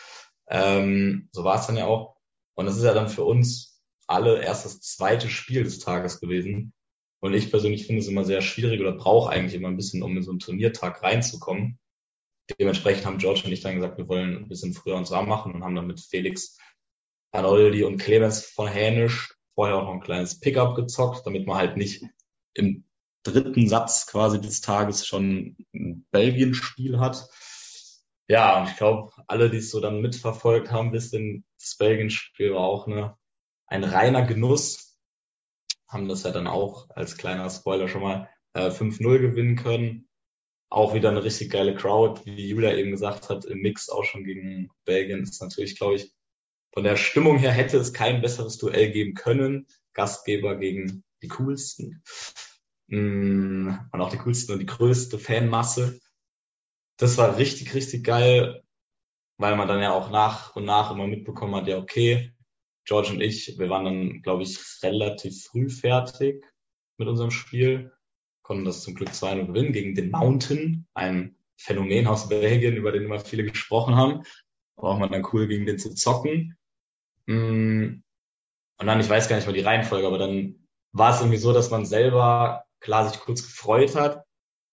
Ähm, 0.49 1.29
so 1.33 1.45
war 1.45 1.59
es 1.59 1.67
dann 1.67 1.77
ja 1.77 1.87
auch. 1.87 2.17
Und 2.55 2.67
das 2.67 2.77
ist 2.77 2.85
ja 2.85 2.95
dann 2.95 3.09
für 3.09 3.25
uns 3.25 3.83
alle 4.07 4.43
erst 4.43 4.65
das 4.65 4.81
zweite 4.81 5.29
Spiel 5.29 5.65
des 5.65 5.79
Tages 5.79 6.21
gewesen. 6.21 6.73
Und 7.21 7.35
ich 7.35 7.51
persönlich 7.51 7.87
finde 7.87 8.01
es 8.01 8.09
immer 8.09 8.25
sehr 8.25 8.43
schwierig 8.43 8.81
oder 8.81 8.93
brauche 8.93 9.31
eigentlich 9.31 9.55
immer 9.55 9.69
ein 9.69 9.77
bisschen, 9.77 10.03
um 10.03 10.17
in 10.17 10.23
so 10.23 10.31
einen 10.31 10.41
Turniertag 10.41 11.03
reinzukommen. 11.03 11.79
Dementsprechend 12.59 13.07
haben 13.07 13.19
George 13.19 13.43
und 13.45 13.53
ich 13.53 13.61
dann 13.61 13.77
gesagt, 13.77 13.99
wir 13.99 14.09
wollen 14.09 14.37
ein 14.37 14.49
bisschen 14.49 14.75
früher 14.75 14.97
uns 14.97 15.11
warm 15.11 15.29
machen 15.29 15.53
und 15.53 15.63
haben 15.63 15.77
dann 15.77 15.87
mit 15.87 16.01
Felix 16.01 16.59
Arnoldi 17.33 17.85
und 17.85 17.99
Clemens 17.99 18.45
von 18.45 18.67
Hänisch 18.67 19.35
vorher 19.61 19.77
auch 19.77 19.85
noch 19.85 19.93
ein 19.93 20.01
kleines 20.01 20.41
Pickup 20.41 20.75
gezockt, 20.75 21.27
damit 21.27 21.47
man 21.47 21.59
halt 21.59 21.77
nicht 21.77 22.03
im 22.55 22.85
dritten 23.25 23.69
Satz 23.69 24.07
quasi 24.07 24.41
des 24.41 24.63
Tages 24.63 25.07
schon 25.07 25.55
ein 25.75 26.07
Belgien-Spiel 26.13 26.99
hat. 26.99 27.29
Ja, 28.27 28.59
und 28.59 28.71
ich 28.71 28.77
glaube, 28.79 29.13
alle, 29.27 29.51
die 29.51 29.59
es 29.59 29.71
so 29.71 29.81
dann 29.81 30.01
mitverfolgt 30.01 30.71
haben, 30.73 30.95
wissen, 30.95 31.45
das 31.59 31.77
Belgien-Spiel 31.77 32.55
war 32.55 32.63
auch 32.63 32.87
eine, 32.87 33.19
ein 33.67 33.85
reiner 33.85 34.23
Genuss. 34.23 34.99
Haben 35.87 36.09
das 36.09 36.23
ja 36.23 36.31
dann 36.31 36.47
auch 36.47 36.89
als 36.89 37.19
kleiner 37.19 37.51
Spoiler 37.51 37.89
schon 37.89 38.01
mal 38.01 38.31
äh, 38.55 38.71
5-0 38.71 39.19
gewinnen 39.19 39.57
können. 39.57 40.09
Auch 40.71 40.95
wieder 40.95 41.11
eine 41.11 41.23
richtig 41.23 41.51
geile 41.51 41.75
Crowd, 41.75 42.23
wie 42.25 42.49
Julia 42.49 42.73
eben 42.73 42.93
gesagt 42.93 43.29
hat, 43.29 43.45
im 43.45 43.59
Mix 43.59 43.91
auch 43.91 44.05
schon 44.05 44.25
gegen 44.25 44.71
Belgien 44.87 45.23
ist 45.23 45.43
natürlich, 45.43 45.77
glaube 45.77 45.97
ich, 45.97 46.15
von 46.73 46.85
der 46.85 46.97
Stimmung 46.97 47.39
her 47.39 47.53
hätte 47.53 47.79
es 47.79 47.93
kein 47.93 48.23
besseres 48.23 48.59
Duell 48.59 48.91
geben 48.93 49.15
können. 49.15 49.67
Gastgeber 49.93 50.57
gegen 50.57 51.05
die 51.23 51.29
coolsten. 51.29 52.03
Mm, 52.87 53.71
und 53.93 54.01
auch 54.01 54.11
die 54.11 54.19
coolsten 54.19 54.53
und 54.53 54.61
die 54.61 54.67
größte 54.67 55.19
Fanmasse. 55.19 56.01
Das 56.97 57.19
war 57.19 57.37
richtig, 57.37 57.75
richtig 57.75 58.05
geil, 58.05 58.63
weil 59.39 59.57
man 59.57 59.69
dann 59.69 59.81
ja 59.81 59.93
auch 59.93 60.11
nach 60.11 60.55
und 60.55 60.65
nach 60.65 60.91
immer 60.91 61.07
mitbekommen 61.07 61.55
hat, 61.55 61.67
ja, 61.67 61.79
okay, 61.79 62.33
George 62.85 63.11
und 63.13 63.21
ich, 63.21 63.59
wir 63.59 63.69
waren 63.71 63.85
dann, 63.85 64.23
glaube 64.23 64.43
ich, 64.43 64.59
relativ 64.83 65.45
früh 65.45 65.71
fertig 65.71 66.45
mit 66.99 67.09
unserem 67.09 67.31
Spiel, 67.31 67.93
konnten 68.43 68.65
das 68.65 68.83
zum 68.83 68.95
Glück 68.95 69.11
2-0 69.11 69.47
gewinnen 69.47 69.73
gegen 69.73 69.95
den 69.95 70.11
Mountain, 70.11 70.87
ein 70.95 71.37
Phänomen 71.57 72.07
aus 72.07 72.29
Belgien, 72.29 72.77
über 72.77 72.93
den 72.93 73.05
immer 73.05 73.21
viele 73.21 73.45
gesprochen 73.45 73.95
haben. 73.95 74.25
War 74.77 74.91
auch 74.91 74.99
mal 74.99 75.09
dann 75.09 75.27
cool, 75.33 75.47
gegen 75.47 75.67
den 75.67 75.79
zu 75.79 75.95
zocken. 75.95 76.57
Mm. 77.31 78.03
Und 78.79 78.87
dann, 78.87 79.01
ich 79.01 79.09
weiß 79.09 79.29
gar 79.29 79.37
nicht 79.37 79.47
mal 79.47 79.53
die 79.53 79.61
Reihenfolge, 79.61 80.07
aber 80.07 80.19
dann 80.19 80.67
war 80.93 81.15
es 81.15 81.21
irgendwie 81.21 81.39
so, 81.39 81.53
dass 81.53 81.71
man 81.71 81.85
selber 81.85 82.65
klar 82.81 83.09
sich 83.09 83.21
kurz 83.21 83.43
gefreut 83.43 83.95
hat, 83.95 84.25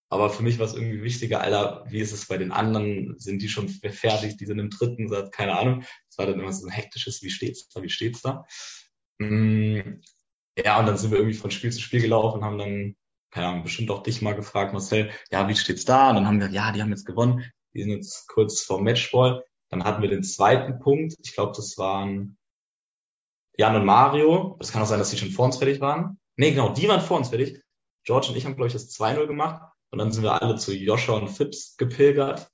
aber 0.10 0.30
für 0.30 0.44
mich 0.44 0.58
war 0.58 0.66
es 0.66 0.74
irgendwie 0.74 1.04
wichtiger, 1.04 1.42
Alter, 1.42 1.86
wie 1.90 2.00
ist 2.00 2.14
es 2.14 2.28
bei 2.28 2.38
den 2.38 2.52
anderen? 2.52 3.20
Sind 3.20 3.42
die 3.42 3.50
schon 3.50 3.68
fertig? 3.68 4.38
Die 4.38 4.46
sind 4.46 4.60
im 4.60 4.70
dritten 4.70 5.10
Satz, 5.10 5.32
keine 5.32 5.58
Ahnung. 5.58 5.84
Es 6.10 6.18
war 6.18 6.26
dann 6.26 6.40
immer 6.40 6.54
so 6.54 6.66
ein 6.66 6.72
hektisches, 6.72 7.22
wie 7.22 7.30
steht's 7.30 7.68
da, 7.70 7.84
wie 7.84 7.90
steht's 7.90 8.22
da? 8.22 8.46
Mm, 9.20 10.02
ja, 10.58 10.80
und 10.80 10.86
dann 10.88 10.98
sind 10.98 11.12
wir 11.12 11.18
irgendwie 11.20 11.38
von 11.38 11.52
Spiel 11.52 11.72
zu 11.72 11.82
Spiel 11.82 12.02
gelaufen, 12.02 12.44
haben 12.44 12.58
dann, 12.58 12.96
keine 13.32 13.48
Ahnung, 13.48 13.64
bestimmt 13.64 13.92
auch 13.92 14.04
dich 14.04 14.22
mal 14.22 14.36
gefragt, 14.36 14.74
Marcel, 14.74 15.12
ja, 15.32 15.48
wie 15.50 15.56
steht's 15.56 15.86
da? 15.86 16.10
Und 16.10 16.16
dann 16.16 16.28
haben 16.28 16.40
wir, 16.40 16.50
ja, 16.50 16.72
die 16.72 16.82
haben 16.82 16.90
jetzt 16.92 17.06
gewonnen. 17.06 17.44
Die 17.74 17.82
sind 17.84 17.92
jetzt 17.92 18.28
kurz 18.28 18.62
vor 18.62 18.82
Matchball. 18.82 19.44
Dann 19.70 19.84
hatten 19.84 20.02
wir 20.02 20.10
den 20.10 20.24
zweiten 20.24 20.80
Punkt. 20.80 21.16
Ich 21.22 21.34
glaube, 21.34 21.52
das 21.56 21.78
waren 21.78 22.37
Jan 23.58 23.76
und 23.76 23.86
Mario. 23.86 24.56
Das 24.60 24.72
kann 24.72 24.82
auch 24.82 24.88
sein, 24.88 25.00
dass 25.00 25.10
die 25.10 25.18
schon 25.18 25.32
vor 25.32 25.46
uns 25.46 25.58
fertig 25.58 25.82
waren. 25.82 26.20
Nee, 26.36 26.52
genau, 26.52 26.70
die 26.70 26.88
waren 26.88 27.02
vor 27.02 27.18
uns 27.18 27.30
fertig. 27.30 27.62
George 28.04 28.28
und 28.30 28.38
ich 28.38 28.46
haben, 28.46 28.56
glaube 28.56 28.68
ich, 28.68 28.74
das 28.74 28.90
2-0 28.92 29.26
gemacht. 29.28 29.62
Und 29.90 30.00
dann 30.00 30.12
sind 30.12 30.24
wir 30.24 30.42
alle 30.42 30.56
zu 30.56 30.74
Joshua 30.74 31.18
und 31.18 31.30
Phipps 31.30 31.76
gepilgert. 31.78 32.50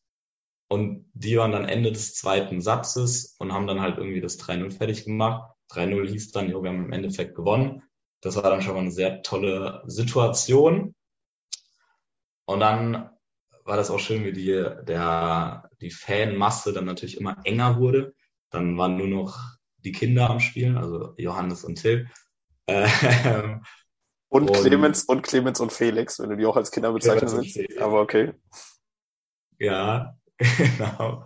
Und 0.70 1.12
die 1.14 1.38
waren 1.38 1.52
dann 1.52 1.68
Ende 1.68 1.92
des 1.92 2.16
zweiten 2.16 2.62
Satzes 2.62 3.36
und 3.38 3.54
haben 3.54 3.68
dann 3.68 3.82
halt 3.82 3.98
irgendwie 3.98 4.22
das 4.22 4.40
3-0 4.40 4.72
fertig 4.72 5.06
gemacht. 5.06 5.54
3-0 5.72 6.08
hieß 6.08 6.32
dann, 6.32 6.50
jo, 6.50 6.64
wir 6.64 6.70
haben 6.70 6.86
im 6.86 6.94
Endeffekt 6.94 7.36
gewonnen. 7.36 7.84
Das 8.22 8.38
war 8.38 8.44
dann 8.44 8.62
schon 8.62 8.74
mal 8.74 8.82
eine 8.82 8.92
sehr 8.92 9.22
tolle 9.22 9.84
Situation. 9.86 10.96
Und 12.46 12.60
dann 12.60 13.10
war 13.66 13.78
das 13.78 13.92
auch 13.92 14.00
schön, 14.00 14.24
wie 14.24 14.34
die, 14.34 14.52
der, 14.88 15.70
die 15.82 15.92
Fanmasse 15.92 16.74
dann 16.74 16.86
natürlich 16.86 17.18
immer 17.18 17.38
enger 17.44 17.80
wurde. 17.80 18.16
Dann 18.50 18.78
waren 18.78 18.98
nur 18.98 19.08
noch 19.08 19.40
die 19.84 19.92
Kinder 19.92 20.30
am 20.30 20.40
Spielen, 20.40 20.78
also 20.78 21.14
Johannes 21.18 21.64
und 21.64 21.76
Till. 21.76 22.10
Ähm, 22.70 23.62
und, 24.30 24.50
und, 24.50 24.62
Clemens 24.62 25.04
und 25.04 25.22
Clemens 25.22 25.60
und 25.60 25.72
Felix, 25.72 26.20
wenn 26.20 26.30
du 26.30 26.38
die 26.38 26.46
auch 26.46 26.56
als 26.56 26.72
Kinder 26.72 26.92
bezeichnen 26.92 27.30
willst. 27.32 27.60
Aber 27.80 28.02
okay. 28.02 28.34
Ja, 29.60 30.18
genau. 30.38 31.26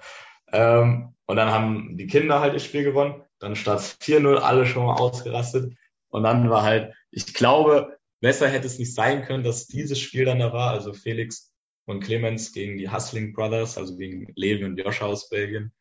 Ähm, 0.52 1.16
und 1.26 1.36
dann 1.36 1.52
haben 1.52 1.96
die 1.96 2.08
Kinder 2.08 2.42
halt 2.42 2.56
das 2.56 2.66
Spiel 2.66 2.84
gewonnen. 2.84 3.24
Dann 3.40 3.56
statt 3.56 3.80
4-0 4.02 4.38
alle 4.38 4.66
schon 4.66 4.86
mal 4.86 4.96
ausgerastet. 4.96 5.74
Und 6.10 6.24
dann 6.24 6.50
war 6.50 6.64
halt, 6.64 6.94
ich 7.12 7.34
glaube, 7.34 7.98
besser 8.20 8.50
hätte 8.50 8.68
es 8.68 8.80
nicht 8.80 8.94
sein 8.94 9.24
können, 9.24 9.44
dass 9.44 9.68
dieses 9.68 10.00
Spiel 10.00 10.26
dann 10.26 10.40
da 10.40 10.52
war. 10.52 10.72
Also 10.72 10.94
Felix 10.94 11.54
und 11.86 12.02
Clemens 12.02 12.52
gegen 12.52 12.78
die 12.78 12.90
Hustling 12.90 13.34
Brothers, 13.34 13.78
also 13.78 13.96
gegen 13.98 14.32
Levi 14.36 14.66
und 14.66 14.78
Joscha 14.78 15.06
aus 15.06 15.30
Belgien. 15.30 15.72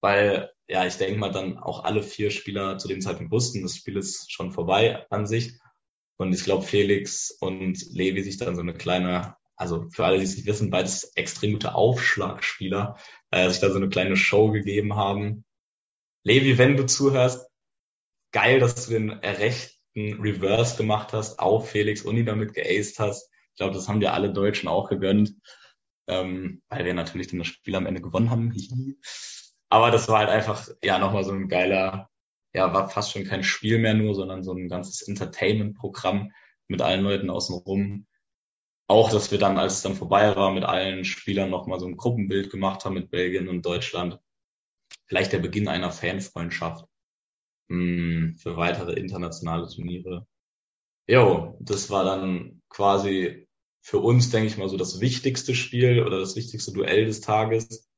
Weil, 0.00 0.50
ja, 0.68 0.86
ich 0.86 0.96
denke 0.96 1.18
mal, 1.18 1.32
dann 1.32 1.58
auch 1.58 1.84
alle 1.84 2.02
vier 2.02 2.30
Spieler 2.30 2.78
zu 2.78 2.88
dem 2.88 3.00
Zeitpunkt 3.00 3.32
wussten, 3.32 3.62
das 3.62 3.76
Spiel 3.76 3.96
ist 3.96 4.30
schon 4.32 4.52
vorbei 4.52 5.06
an 5.10 5.26
sich. 5.26 5.58
Und 6.18 6.32
ich 6.32 6.44
glaube, 6.44 6.64
Felix 6.64 7.30
und 7.40 7.78
Levi 7.92 8.22
sich 8.22 8.38
dann 8.38 8.54
so 8.54 8.62
eine 8.62 8.74
kleine, 8.74 9.36
also 9.56 9.88
für 9.90 10.04
alle, 10.04 10.18
die 10.18 10.24
es 10.24 10.36
nicht 10.36 10.46
wissen, 10.46 10.70
beides 10.70 11.12
extrem 11.14 11.52
gute 11.52 11.74
Aufschlagspieler, 11.74 12.96
äh, 13.30 13.48
sich 13.48 13.60
da 13.60 13.70
so 13.70 13.76
eine 13.76 13.88
kleine 13.88 14.16
Show 14.16 14.50
gegeben 14.50 14.96
haben. 14.96 15.44
Levi, 16.24 16.58
wenn 16.58 16.76
du 16.76 16.86
zuhörst, 16.86 17.46
geil, 18.32 18.60
dass 18.60 18.86
du 18.86 18.92
den 18.92 19.10
rechten 19.10 20.20
Reverse 20.20 20.76
gemacht 20.76 21.12
hast 21.12 21.38
auf 21.38 21.70
Felix 21.70 22.02
und 22.02 22.16
ihn 22.16 22.26
damit 22.26 22.54
geaced 22.54 22.98
hast. 22.98 23.30
Ich 23.52 23.56
glaube, 23.58 23.74
das 23.74 23.88
haben 23.88 24.00
dir 24.00 24.12
alle 24.12 24.32
Deutschen 24.32 24.68
auch 24.68 24.88
gegönnt, 24.88 25.34
ähm, 26.06 26.62
weil 26.68 26.84
wir 26.84 26.94
natürlich 26.94 27.28
dann 27.28 27.38
das 27.38 27.48
Spiel 27.48 27.74
am 27.74 27.86
Ende 27.86 28.02
gewonnen 28.02 28.30
haben. 28.30 28.52
Aber 29.68 29.90
das 29.90 30.08
war 30.08 30.18
halt 30.20 30.28
einfach, 30.30 30.68
ja, 30.82 30.98
nochmal 30.98 31.24
so 31.24 31.32
ein 31.32 31.48
geiler, 31.48 32.08
ja, 32.54 32.72
war 32.72 32.88
fast 32.88 33.12
schon 33.12 33.24
kein 33.24 33.42
Spiel 33.42 33.78
mehr 33.78 33.94
nur, 33.94 34.14
sondern 34.14 34.42
so 34.42 34.52
ein 34.52 34.68
ganzes 34.68 35.02
Entertainment-Programm 35.02 36.32
mit 36.68 36.82
allen 36.82 37.02
Leuten 37.02 37.30
außenrum. 37.30 38.06
Auch, 38.88 39.10
dass 39.10 39.30
wir 39.32 39.38
dann, 39.38 39.58
als 39.58 39.74
es 39.74 39.82
dann 39.82 39.96
vorbei 39.96 40.36
war, 40.36 40.52
mit 40.52 40.64
allen 40.64 41.04
Spielern 41.04 41.50
nochmal 41.50 41.80
so 41.80 41.86
ein 41.86 41.96
Gruppenbild 41.96 42.50
gemacht 42.50 42.84
haben 42.84 42.94
mit 42.94 43.10
Belgien 43.10 43.48
und 43.48 43.66
Deutschland. 43.66 44.20
Vielleicht 45.06 45.32
der 45.32 45.40
Beginn 45.40 45.68
einer 45.68 45.90
Fanfreundschaft 45.90 46.86
mh, 47.68 47.76
hm, 47.76 48.36
für 48.36 48.56
weitere 48.56 48.92
internationale 48.92 49.68
Turniere. 49.68 50.26
Jo, 51.08 51.56
das 51.60 51.90
war 51.90 52.04
dann 52.04 52.62
quasi 52.68 53.48
für 53.80 53.98
uns, 53.98 54.30
denke 54.30 54.48
ich 54.48 54.58
mal, 54.58 54.68
so 54.68 54.76
das 54.76 55.00
wichtigste 55.00 55.54
Spiel 55.54 56.02
oder 56.02 56.18
das 56.18 56.36
wichtigste 56.36 56.72
Duell 56.72 57.06
des 57.06 57.20
Tages, 57.20 57.88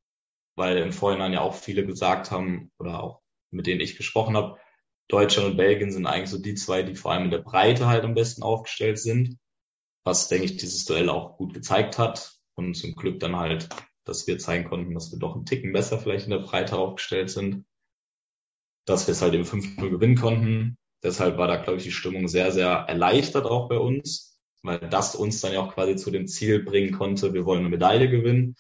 weil 0.59 0.79
im 0.79 0.93
Vorhinein 0.93 1.33
ja 1.33 1.41
auch 1.41 1.55
viele 1.55 1.87
gesagt 1.87 2.31
haben 2.31 2.71
oder 2.79 3.03
auch 3.03 3.21
mit 3.51 3.67
denen 3.67 3.81
ich 3.81 3.97
gesprochen 3.97 4.37
habe, 4.37 4.59
Deutschland 5.09 5.51
und 5.51 5.57
Belgien 5.57 5.91
sind 5.91 6.07
eigentlich 6.07 6.29
so 6.29 6.39
die 6.39 6.55
zwei, 6.55 6.83
die 6.83 6.95
vor 6.95 7.13
allem 7.13 7.25
in 7.25 7.31
der 7.31 7.39
Breite 7.39 7.87
halt 7.87 8.05
am 8.05 8.15
besten 8.15 8.43
aufgestellt 8.43 8.99
sind, 8.99 9.39
was, 10.05 10.29
denke 10.29 10.45
ich, 10.45 10.59
dieses 10.59 10.85
Duell 10.85 11.09
auch 11.09 11.39
gut 11.39 11.55
gezeigt 11.55 11.99
hat 11.99 12.37
und 12.55 12.75
zum 12.75 12.95
Glück 12.95 13.21
dann 13.21 13.37
halt, 13.37 13.71
dass 14.05 14.27
wir 14.27 14.39
zeigen 14.39 14.69
konnten, 14.69 14.93
dass 14.93 15.11
wir 15.11 15.19
doch 15.19 15.35
einen 15.35 15.47
Ticken 15.47 15.73
besser 15.73 15.99
vielleicht 15.99 16.27
in 16.27 16.33
der 16.33 16.41
Breite 16.41 16.77
aufgestellt 16.77 17.31
sind, 17.31 17.65
dass 18.85 19.07
wir 19.07 19.13
es 19.13 19.23
halt 19.23 19.35
im 19.35 19.45
5-0 19.45 19.89
gewinnen 19.89 20.17
konnten. 20.17 20.77
Deshalb 21.03 21.39
war 21.39 21.47
da, 21.47 21.57
glaube 21.57 21.79
ich, 21.79 21.85
die 21.85 21.93
Stimmung 21.93 22.29
sehr, 22.29 22.53
sehr 22.53 22.69
erleichtert 22.69 23.47
auch 23.47 23.69
bei 23.69 23.79
uns 23.79 24.29
weil 24.63 24.79
das 24.79 25.15
uns 25.15 25.41
dann 25.41 25.53
ja 25.53 25.61
auch 25.61 25.75
quasi 25.75 25.97
zu 25.97 26.11
dem 26.11 26.27
Ziel 26.27 26.63
bringen 26.63 26.93
konnte, 26.93 27.35
wir 27.35 27.45
wollen 27.45 27.61
eine 27.61 27.69
Medaille 27.69 28.09
gewinnen. 28.11 28.57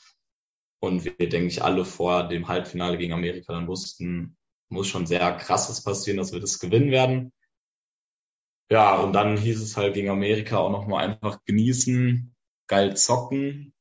Und 0.80 1.04
wir, 1.04 1.28
denke 1.28 1.48
ich, 1.48 1.62
alle 1.62 1.84
vor 1.84 2.28
dem 2.28 2.48
Halbfinale 2.48 2.98
gegen 2.98 3.12
Amerika 3.12 3.52
dann 3.52 3.66
wussten, 3.66 4.36
muss 4.68 4.86
schon 4.86 5.06
sehr 5.06 5.32
krasses 5.36 5.82
passieren, 5.82 6.18
dass 6.18 6.32
wir 6.32 6.40
das 6.40 6.58
gewinnen 6.58 6.90
werden. 6.90 7.32
Ja, 8.70 8.96
und 8.96 9.12
dann 9.14 9.36
hieß 9.36 9.62
es 9.62 9.76
halt 9.76 9.94
gegen 9.94 10.10
Amerika 10.10 10.58
auch 10.58 10.70
nochmal 10.70 11.04
einfach 11.04 11.42
genießen, 11.44 12.34
geil 12.66 12.96
zocken 12.96 13.72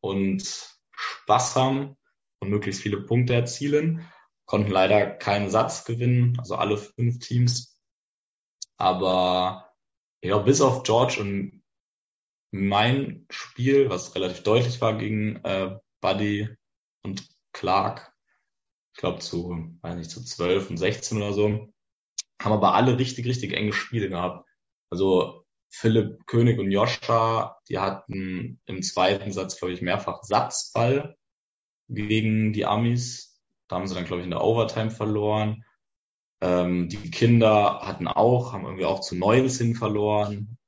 und 0.00 0.78
Spaß 0.92 1.56
haben 1.56 1.96
und 2.40 2.50
möglichst 2.50 2.82
viele 2.82 3.00
Punkte 3.00 3.34
erzielen. 3.34 4.06
Konnten 4.46 4.70
leider 4.70 5.06
keinen 5.06 5.48
Satz 5.48 5.84
gewinnen, 5.84 6.38
also 6.38 6.56
alle 6.56 6.76
fünf 6.76 7.18
Teams. 7.20 7.80
Aber 8.76 9.72
ja, 10.22 10.38
bis 10.38 10.60
auf 10.60 10.82
George 10.82 11.20
und 11.20 11.64
mein 12.50 13.26
Spiel, 13.30 13.88
was 13.88 14.14
relativ 14.14 14.42
deutlich 14.42 14.80
war 14.80 14.96
gegen 14.98 15.36
äh, 15.44 15.78
Buddy 16.04 16.54
und 17.02 17.26
Clark, 17.54 18.12
ich 18.92 19.00
glaube 19.00 19.20
zu, 19.20 19.74
weiß 19.80 19.96
nicht, 19.96 20.10
zu 20.10 20.22
12 20.22 20.68
und 20.68 20.76
16 20.76 21.16
oder 21.16 21.32
so, 21.32 21.72
haben 22.42 22.52
aber 22.52 22.74
alle 22.74 22.98
richtig, 22.98 23.24
richtig 23.24 23.54
enge 23.54 23.72
Spiele 23.72 24.10
gehabt. 24.10 24.46
Also 24.90 25.46
Philipp 25.70 26.26
König 26.26 26.58
und 26.58 26.70
Joscha, 26.70 27.56
die 27.70 27.78
hatten 27.78 28.60
im 28.66 28.82
zweiten 28.82 29.32
Satz, 29.32 29.56
glaube 29.56 29.72
ich, 29.72 29.80
mehrfach 29.80 30.22
Satzball 30.24 31.16
gegen 31.88 32.52
die 32.52 32.66
Amis. 32.66 33.40
Da 33.66 33.76
haben 33.76 33.86
sie 33.86 33.94
dann, 33.94 34.04
glaube 34.04 34.20
ich, 34.20 34.24
in 34.24 34.30
der 34.30 34.44
Overtime 34.44 34.90
verloren. 34.90 35.64
Ähm, 36.42 36.90
die 36.90 37.10
Kinder 37.10 37.80
hatten 37.80 38.08
auch, 38.08 38.52
haben 38.52 38.66
irgendwie 38.66 38.84
auch 38.84 39.00
zu 39.00 39.16
Neues 39.16 39.56
hin 39.56 39.74
verloren. 39.74 40.58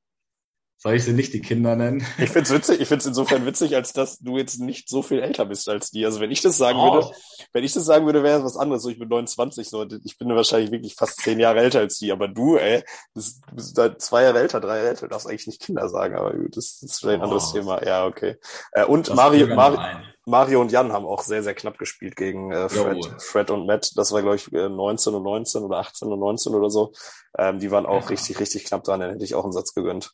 Soll 0.78 0.94
ich 0.94 1.04
sie 1.04 1.14
nicht 1.14 1.32
die 1.32 1.40
Kinder 1.40 1.74
nennen? 1.74 2.06
Ich 2.18 2.30
find's 2.30 2.52
witzig, 2.52 2.80
ich 2.80 2.88
find's 2.88 3.06
insofern 3.06 3.46
witzig, 3.46 3.74
als 3.74 3.94
dass 3.94 4.18
du 4.18 4.36
jetzt 4.36 4.60
nicht 4.60 4.90
so 4.90 5.02
viel 5.02 5.20
älter 5.20 5.46
bist 5.46 5.68
als 5.68 5.90
die. 5.90 6.04
Also 6.04 6.20
wenn 6.20 6.30
ich 6.30 6.42
das 6.42 6.58
sagen 6.58 6.78
oh. 6.78 6.94
würde, 6.94 7.10
wenn 7.54 7.64
ich 7.64 7.72
das 7.72 7.86
sagen 7.86 8.04
würde, 8.04 8.22
wäre 8.22 8.38
es 8.38 8.44
was 8.44 8.56
anderes. 8.58 8.82
So, 8.82 8.90
ich 8.90 8.98
bin 8.98 9.08
29, 9.08 9.68
so, 9.70 9.86
ich 10.04 10.18
bin 10.18 10.28
wahrscheinlich 10.28 10.70
wirklich 10.70 10.94
fast 10.94 11.22
zehn 11.22 11.40
Jahre 11.40 11.60
älter 11.60 11.80
als 11.80 11.96
die. 11.96 12.12
Aber 12.12 12.28
du, 12.28 12.56
ey, 12.56 12.82
bist, 13.14 13.40
bist 13.54 13.78
da 13.78 13.98
zwei 13.98 14.24
Jahre 14.24 14.40
älter, 14.40 14.60
drei 14.60 14.76
Jahre 14.76 14.88
älter, 14.90 15.06
du 15.06 15.08
darfst 15.08 15.26
eigentlich 15.26 15.46
nicht 15.46 15.62
Kinder 15.62 15.88
sagen, 15.88 16.14
aber 16.14 16.34
gut, 16.34 16.56
das, 16.56 16.82
ist 16.82 17.00
vielleicht 17.00 17.16
ein 17.16 17.20
oh. 17.22 17.24
anderes 17.24 17.52
Thema. 17.52 17.82
Ja, 17.82 18.06
okay. 18.06 18.36
Äh, 18.72 18.84
und 18.84 19.14
Mario, 19.14 19.46
Mario, 19.54 19.80
Mario 20.26 20.60
und 20.60 20.72
Jan 20.72 20.92
haben 20.92 21.06
auch 21.06 21.22
sehr, 21.22 21.42
sehr 21.42 21.54
knapp 21.54 21.78
gespielt 21.78 22.16
gegen 22.16 22.52
äh, 22.52 22.68
Fred, 22.68 23.22
Fred 23.22 23.50
und 23.50 23.66
Matt. 23.66 23.92
Das 23.96 24.12
war, 24.12 24.20
glaube 24.20 24.36
ich, 24.36 24.50
19 24.50 25.14
und 25.14 25.22
19 25.22 25.62
oder 25.62 25.78
18 25.78 26.08
und 26.08 26.20
19 26.20 26.54
oder 26.54 26.68
so. 26.68 26.92
Ähm, 27.38 27.60
die 27.60 27.70
waren 27.70 27.86
auch 27.86 28.02
ja. 28.02 28.08
richtig, 28.08 28.40
richtig 28.40 28.64
knapp 28.64 28.84
dran. 28.84 29.00
Dann 29.00 29.12
hätte 29.12 29.24
ich 29.24 29.34
auch 29.34 29.44
einen 29.44 29.52
Satz 29.52 29.72
gegönnt. 29.72 30.12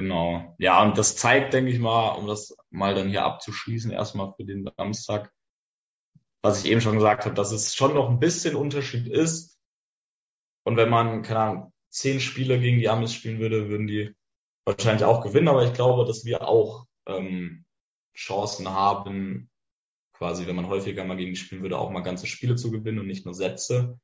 Genau. 0.00 0.54
Ja, 0.58 0.82
und 0.82 0.96
das 0.96 1.14
zeigt, 1.16 1.52
denke 1.52 1.70
ich 1.70 1.78
mal, 1.78 2.12
um 2.12 2.26
das 2.26 2.56
mal 2.70 2.94
dann 2.94 3.10
hier 3.10 3.22
abzuschließen, 3.22 3.90
erstmal 3.90 4.32
für 4.32 4.46
den 4.46 4.66
Samstag, 4.78 5.30
was 6.40 6.64
ich 6.64 6.70
eben 6.70 6.80
schon 6.80 6.94
gesagt 6.94 7.26
habe, 7.26 7.34
dass 7.34 7.52
es 7.52 7.74
schon 7.74 7.92
noch 7.92 8.08
ein 8.08 8.18
bisschen 8.18 8.56
Unterschied 8.56 9.08
ist. 9.08 9.60
Und 10.64 10.78
wenn 10.78 10.88
man, 10.88 11.20
keine 11.20 11.40
Ahnung, 11.40 11.72
zehn 11.90 12.18
Spiele 12.18 12.58
gegen 12.58 12.78
die 12.78 12.88
Amis 12.88 13.12
spielen 13.12 13.40
würde, 13.40 13.68
würden 13.68 13.86
die 13.86 14.14
wahrscheinlich 14.64 15.04
auch 15.04 15.22
gewinnen. 15.22 15.48
Aber 15.48 15.64
ich 15.64 15.74
glaube, 15.74 16.06
dass 16.06 16.24
wir 16.24 16.48
auch 16.48 16.86
ähm, 17.06 17.66
Chancen 18.16 18.70
haben, 18.70 19.50
quasi, 20.14 20.46
wenn 20.46 20.56
man 20.56 20.68
häufiger 20.68 21.04
mal 21.04 21.18
gegen 21.18 21.32
die 21.32 21.36
spielen 21.36 21.60
würde, 21.60 21.78
auch 21.78 21.90
mal 21.90 22.00
ganze 22.00 22.26
Spiele 22.26 22.56
zu 22.56 22.70
gewinnen 22.70 23.00
und 23.00 23.06
nicht 23.06 23.26
nur 23.26 23.34
Sätze. 23.34 24.00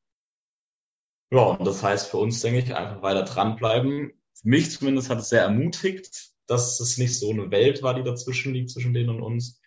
Ja, 1.31 1.41
und 1.41 1.67
das 1.67 1.83
heißt 1.83 2.11
für 2.11 2.19
uns, 2.19 2.43
denke 2.43 2.59
ich, 2.59 2.75
einfach 2.75 3.01
weiter 3.01 3.23
dranbleiben. 3.23 4.13
Für 4.41 4.49
mich 4.49 4.71
zumindest 4.71 5.11
hat 5.11 5.19
es 5.19 5.31
sehr 5.31 5.43
ermutigt, 5.43 6.31
dass 6.47 6.79
es 6.81 6.99
nicht 6.99 7.19
so 7.19 7.31
eine 7.31 7.51
Welt 7.51 7.83
war, 7.83 7.95
die 7.95 8.05
dazwischen 8.05 8.55
liegt, 8.55 8.71
zwischen 8.71 8.95
denen 8.95 9.11
und 9.11 9.23
uns. 9.23 9.61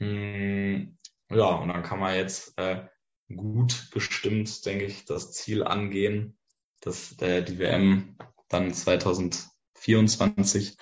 Hm, 0.00 0.98
ja, 1.30 1.54
und 1.56 1.68
dann 1.68 1.82
kann 1.82 2.00
man 2.00 2.16
jetzt 2.16 2.58
äh, 2.58 2.86
gut 3.34 3.88
gestimmt, 3.92 4.64
denke 4.66 4.86
ich, 4.86 5.04
das 5.04 5.32
Ziel 5.32 5.62
angehen, 5.62 6.38
dass 6.80 7.12
äh, 7.20 7.42
die 7.42 7.58
WM 7.58 8.16
dann 8.48 8.72
2024 8.72 10.76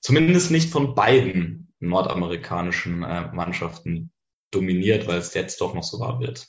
zumindest 0.00 0.50
nicht 0.50 0.70
von 0.70 0.94
beiden 0.94 1.74
nordamerikanischen 1.78 3.02
äh, 3.02 3.30
Mannschaften 3.32 4.12
dominiert, 4.50 5.06
weil 5.06 5.18
es 5.18 5.34
jetzt 5.34 5.60
doch 5.60 5.74
noch 5.74 5.82
so 5.82 6.00
wahr 6.00 6.20
wird. 6.20 6.48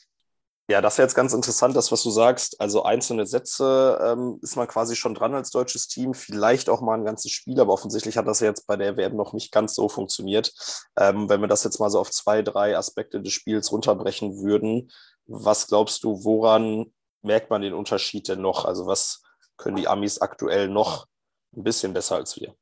Ja, 0.66 0.80
das 0.80 0.94
ist 0.94 0.98
jetzt 0.98 1.14
ganz 1.14 1.34
interessant, 1.34 1.76
das, 1.76 1.92
was 1.92 2.02
du 2.02 2.10
sagst. 2.10 2.58
Also 2.58 2.84
einzelne 2.84 3.26
Sätze 3.26 3.98
ähm, 4.02 4.38
ist 4.40 4.56
man 4.56 4.66
quasi 4.66 4.96
schon 4.96 5.14
dran 5.14 5.34
als 5.34 5.50
deutsches 5.50 5.88
Team, 5.88 6.14
vielleicht 6.14 6.70
auch 6.70 6.80
mal 6.80 6.94
ein 6.94 7.04
ganzes 7.04 7.32
Spiel, 7.32 7.60
aber 7.60 7.74
offensichtlich 7.74 8.16
hat 8.16 8.26
das 8.26 8.40
jetzt 8.40 8.66
bei 8.66 8.76
der 8.76 8.96
WM 8.96 9.14
noch 9.14 9.34
nicht 9.34 9.52
ganz 9.52 9.74
so 9.74 9.90
funktioniert. 9.90 10.54
Ähm, 10.96 11.28
wenn 11.28 11.42
wir 11.42 11.48
das 11.48 11.64
jetzt 11.64 11.80
mal 11.80 11.90
so 11.90 12.00
auf 12.00 12.10
zwei, 12.10 12.40
drei 12.40 12.78
Aspekte 12.78 13.20
des 13.20 13.34
Spiels 13.34 13.72
runterbrechen 13.72 14.42
würden, 14.42 14.90
was 15.26 15.66
glaubst 15.66 16.02
du, 16.02 16.24
woran 16.24 16.92
merkt 17.20 17.50
man 17.50 17.60
den 17.60 17.74
Unterschied 17.74 18.28
denn 18.28 18.40
noch? 18.40 18.64
Also 18.64 18.86
was 18.86 19.22
können 19.58 19.76
die 19.76 19.88
Amis 19.88 20.18
aktuell 20.18 20.68
noch 20.68 21.06
ein 21.54 21.62
bisschen 21.62 21.92
besser 21.92 22.16
als 22.16 22.40
wir? 22.40 22.54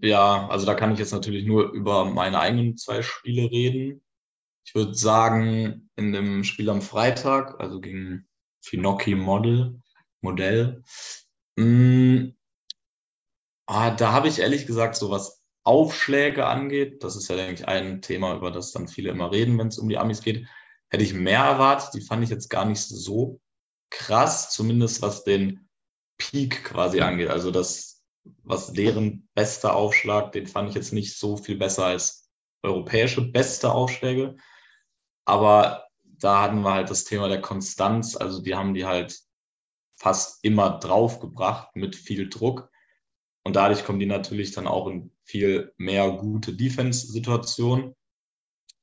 Ja, 0.00 0.48
also 0.48 0.64
da 0.64 0.74
kann 0.74 0.92
ich 0.92 1.00
jetzt 1.00 1.12
natürlich 1.12 1.44
nur 1.44 1.72
über 1.72 2.04
meine 2.04 2.38
eigenen 2.38 2.76
zwei 2.76 3.02
Spiele 3.02 3.50
reden. 3.50 4.02
Ich 4.70 4.76
würde 4.76 4.94
sagen, 4.94 5.90
in 5.96 6.12
dem 6.12 6.44
Spiel 6.44 6.70
am 6.70 6.80
Freitag, 6.80 7.58
also 7.58 7.80
gegen 7.80 8.28
Finocchi 8.62 9.16
Model, 9.16 9.80
Modell, 10.20 10.84
mh, 11.56 11.64
mm, 11.64 12.36
ah, 13.66 13.90
da 13.90 14.12
habe 14.12 14.28
ich 14.28 14.38
ehrlich 14.38 14.68
gesagt, 14.68 14.94
so 14.94 15.10
was 15.10 15.42
Aufschläge 15.64 16.46
angeht, 16.46 17.02
das 17.02 17.16
ist 17.16 17.28
ja, 17.28 17.34
denke 17.34 17.54
ich, 17.54 17.66
ein 17.66 18.00
Thema, 18.00 18.36
über 18.36 18.52
das 18.52 18.70
dann 18.70 18.86
viele 18.86 19.10
immer 19.10 19.32
reden, 19.32 19.58
wenn 19.58 19.66
es 19.66 19.78
um 19.80 19.88
die 19.88 19.98
Amis 19.98 20.22
geht, 20.22 20.46
hätte 20.88 21.02
ich 21.02 21.14
mehr 21.14 21.40
erwartet. 21.40 21.94
Die 21.94 22.00
fand 22.00 22.22
ich 22.22 22.30
jetzt 22.30 22.48
gar 22.48 22.64
nicht 22.64 22.80
so 22.80 23.40
krass, 23.90 24.50
zumindest 24.52 25.02
was 25.02 25.24
den 25.24 25.68
Peak 26.16 26.62
quasi 26.62 27.00
angeht. 27.00 27.28
Also 27.28 27.50
das, 27.50 28.04
was 28.44 28.72
deren 28.72 29.28
bester 29.34 29.74
Aufschlag, 29.74 30.30
den 30.30 30.46
fand 30.46 30.68
ich 30.68 30.76
jetzt 30.76 30.92
nicht 30.92 31.18
so 31.18 31.36
viel 31.36 31.56
besser 31.56 31.86
als 31.86 32.30
europäische 32.62 33.22
beste 33.22 33.72
Aufschläge. 33.72 34.36
Aber 35.30 35.86
da 36.02 36.42
hatten 36.42 36.62
wir 36.62 36.72
halt 36.72 36.90
das 36.90 37.04
Thema 37.04 37.28
der 37.28 37.40
Konstanz. 37.40 38.16
Also 38.16 38.42
die 38.42 38.56
haben 38.56 38.74
die 38.74 38.84
halt 38.84 39.20
fast 39.94 40.44
immer 40.44 40.80
draufgebracht 40.80 41.76
mit 41.76 41.94
viel 41.94 42.28
Druck. 42.28 42.68
Und 43.44 43.54
dadurch 43.54 43.84
kommen 43.84 44.00
die 44.00 44.06
natürlich 44.06 44.50
dann 44.50 44.66
auch 44.66 44.88
in 44.88 45.12
viel 45.22 45.72
mehr 45.76 46.10
gute 46.10 46.52
Defense-Situationen. 46.52 47.94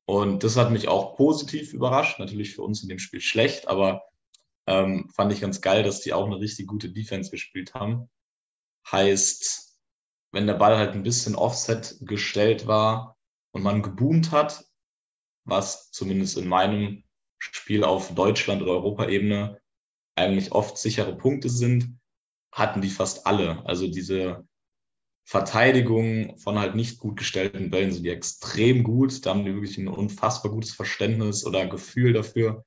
Und 0.06 0.46
das 0.46 0.56
hat 0.56 0.72
mich 0.72 0.88
auch 0.88 1.18
positiv 1.18 1.74
überrascht. 1.74 2.18
Natürlich 2.18 2.56
für 2.56 2.62
uns 2.62 2.82
in 2.82 2.88
dem 2.88 3.00
Spiel 3.00 3.20
schlecht, 3.20 3.68
aber 3.68 4.04
ähm, 4.66 5.10
fand 5.14 5.34
ich 5.34 5.42
ganz 5.42 5.60
geil, 5.60 5.84
dass 5.84 6.00
die 6.00 6.14
auch 6.14 6.28
eine 6.28 6.40
richtig 6.40 6.66
gute 6.66 6.90
Defense 6.90 7.30
gespielt 7.30 7.74
haben. 7.74 8.10
Heißt, 8.90 9.78
wenn 10.32 10.48
der 10.48 10.54
Ball 10.54 10.78
halt 10.78 10.94
ein 10.94 11.04
bisschen 11.04 11.36
offset 11.36 11.98
gestellt 12.00 12.68
war 12.68 13.18
und 13.52 13.64
man 13.64 13.82
geboomt 13.82 14.32
hat, 14.32 14.67
was 15.48 15.92
zumindest 15.92 16.38
in 16.38 16.48
meinem 16.48 17.04
Spiel 17.40 17.84
auf 17.84 18.14
Deutschland- 18.14 18.62
oder 18.62 18.72
Europaebene 18.74 19.60
eigentlich 20.16 20.52
oft 20.52 20.78
sichere 20.78 21.16
Punkte 21.16 21.50
sind, 21.50 21.98
hatten 22.52 22.82
die 22.82 22.90
fast 22.90 23.26
alle. 23.26 23.66
Also 23.66 23.88
diese 23.88 24.48
Verteidigung 25.26 26.38
von 26.38 26.58
halt 26.58 26.76
nicht 26.76 27.00
gut 27.00 27.18
gestellten 27.18 27.70
Bällen 27.70 27.92
sind 27.92 28.04
die 28.04 28.10
extrem 28.10 28.84
gut. 28.84 29.26
Da 29.26 29.32
haben 29.32 29.46
die 29.46 29.54
wirklich 29.54 29.78
ein 29.78 29.88
unfassbar 29.88 30.52
gutes 30.52 30.74
Verständnis 30.74 31.46
oder 31.46 31.68
Gefühl 31.68 32.14
dafür, 32.14 32.66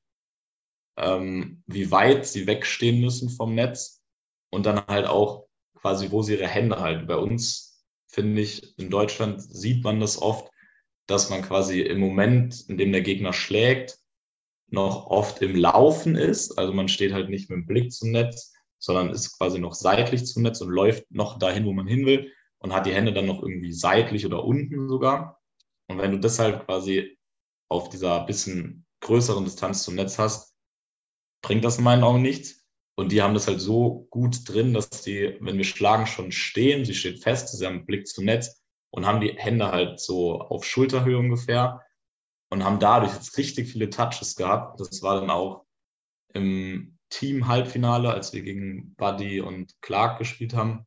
ähm, 0.96 1.62
wie 1.66 1.90
weit 1.90 2.26
sie 2.26 2.46
wegstehen 2.46 3.00
müssen 3.00 3.30
vom 3.30 3.54
Netz 3.54 4.02
und 4.50 4.66
dann 4.66 4.86
halt 4.86 5.06
auch 5.06 5.46
quasi, 5.74 6.10
wo 6.10 6.22
sie 6.22 6.34
ihre 6.34 6.48
Hände 6.48 6.80
halten. 6.80 7.06
Bei 7.06 7.16
uns, 7.16 7.82
finde 8.06 8.42
ich, 8.42 8.78
in 8.78 8.90
Deutschland 8.90 9.42
sieht 9.42 9.82
man 9.82 9.98
das 9.98 10.20
oft, 10.20 10.49
dass 11.10 11.30
man 11.30 11.42
quasi 11.42 11.80
im 11.80 11.98
Moment, 11.98 12.68
in 12.68 12.78
dem 12.78 12.92
der 12.92 13.02
Gegner 13.02 13.32
schlägt, 13.32 13.98
noch 14.68 15.06
oft 15.08 15.42
im 15.42 15.56
Laufen 15.56 16.14
ist. 16.14 16.56
Also 16.58 16.72
man 16.72 16.88
steht 16.88 17.12
halt 17.12 17.28
nicht 17.28 17.50
mit 17.50 17.56
dem 17.56 17.66
Blick 17.66 17.92
zum 17.92 18.12
Netz, 18.12 18.52
sondern 18.78 19.10
ist 19.10 19.36
quasi 19.36 19.58
noch 19.58 19.74
seitlich 19.74 20.24
zum 20.26 20.44
Netz 20.44 20.60
und 20.60 20.70
läuft 20.70 21.10
noch 21.10 21.38
dahin, 21.38 21.66
wo 21.66 21.72
man 21.72 21.88
hin 21.88 22.06
will 22.06 22.32
und 22.58 22.72
hat 22.72 22.86
die 22.86 22.94
Hände 22.94 23.12
dann 23.12 23.26
noch 23.26 23.42
irgendwie 23.42 23.72
seitlich 23.72 24.24
oder 24.24 24.44
unten 24.44 24.88
sogar. 24.88 25.40
Und 25.88 25.98
wenn 25.98 26.12
du 26.12 26.20
das 26.20 26.38
halt 26.38 26.64
quasi 26.66 27.18
auf 27.68 27.88
dieser 27.88 28.24
bisschen 28.24 28.86
größeren 29.00 29.44
Distanz 29.44 29.82
zum 29.82 29.96
Netz 29.96 30.18
hast, 30.18 30.54
bringt 31.42 31.64
das 31.64 31.78
in 31.78 31.84
meinen 31.84 32.04
Augen 32.04 32.22
nichts. 32.22 32.64
Und 32.94 33.12
die 33.12 33.22
haben 33.22 33.34
das 33.34 33.48
halt 33.48 33.60
so 33.60 34.06
gut 34.10 34.48
drin, 34.48 34.74
dass 34.74 34.90
die, 34.90 35.36
wenn 35.40 35.56
wir 35.56 35.64
schlagen, 35.64 36.06
schon 36.06 36.32
stehen. 36.32 36.84
Sie 36.84 36.94
steht 36.94 37.22
fest, 37.22 37.48
sie 37.48 37.66
haben 37.66 37.78
einen 37.78 37.86
Blick 37.86 38.06
zum 38.06 38.26
Netz 38.26 38.59
und 38.90 39.06
haben 39.06 39.20
die 39.20 39.32
Hände 39.36 39.70
halt 39.70 40.00
so 40.00 40.40
auf 40.40 40.64
Schulterhöhe 40.64 41.18
ungefähr 41.18 41.84
und 42.50 42.64
haben 42.64 42.80
dadurch 42.80 43.14
jetzt 43.14 43.36
richtig 43.38 43.70
viele 43.70 43.90
Touches 43.90 44.36
gehabt. 44.36 44.80
Das 44.80 45.02
war 45.02 45.20
dann 45.20 45.30
auch 45.30 45.64
im 46.34 46.98
Team-Halbfinale, 47.10 48.12
als 48.12 48.32
wir 48.32 48.42
gegen 48.42 48.94
Buddy 48.96 49.40
und 49.40 49.80
Clark 49.80 50.18
gespielt 50.18 50.54
haben. 50.54 50.86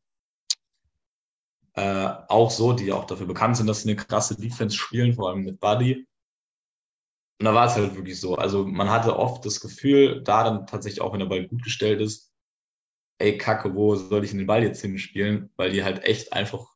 Äh, 1.74 2.08
auch 2.28 2.50
so, 2.50 2.72
die 2.72 2.92
auch 2.92 3.04
dafür 3.04 3.26
bekannt 3.26 3.56
sind, 3.56 3.66
dass 3.66 3.82
sie 3.82 3.90
eine 3.90 3.96
krasse 3.96 4.36
Defense 4.36 4.76
spielen, 4.76 5.14
vor 5.14 5.30
allem 5.30 5.44
mit 5.44 5.60
Buddy. 5.60 6.06
Und 7.40 7.46
da 7.46 7.54
war 7.54 7.66
es 7.66 7.74
halt 7.74 7.96
wirklich 7.96 8.20
so. 8.20 8.36
Also 8.36 8.64
man 8.64 8.90
hatte 8.90 9.18
oft 9.18 9.44
das 9.44 9.60
Gefühl, 9.60 10.22
da 10.22 10.44
dann 10.44 10.66
tatsächlich 10.66 11.00
auch, 11.00 11.12
wenn 11.12 11.20
der 11.20 11.26
Ball 11.26 11.46
gut 11.48 11.62
gestellt 11.62 12.00
ist, 12.00 12.32
ey 13.18 13.38
Kacke, 13.38 13.74
wo 13.74 13.96
soll 13.96 14.24
ich 14.24 14.30
den 14.30 14.46
Ball 14.46 14.62
jetzt 14.62 14.82
hinspielen? 14.82 15.50
Weil 15.56 15.72
die 15.72 15.82
halt 15.84 16.04
echt 16.04 16.32
einfach 16.32 16.73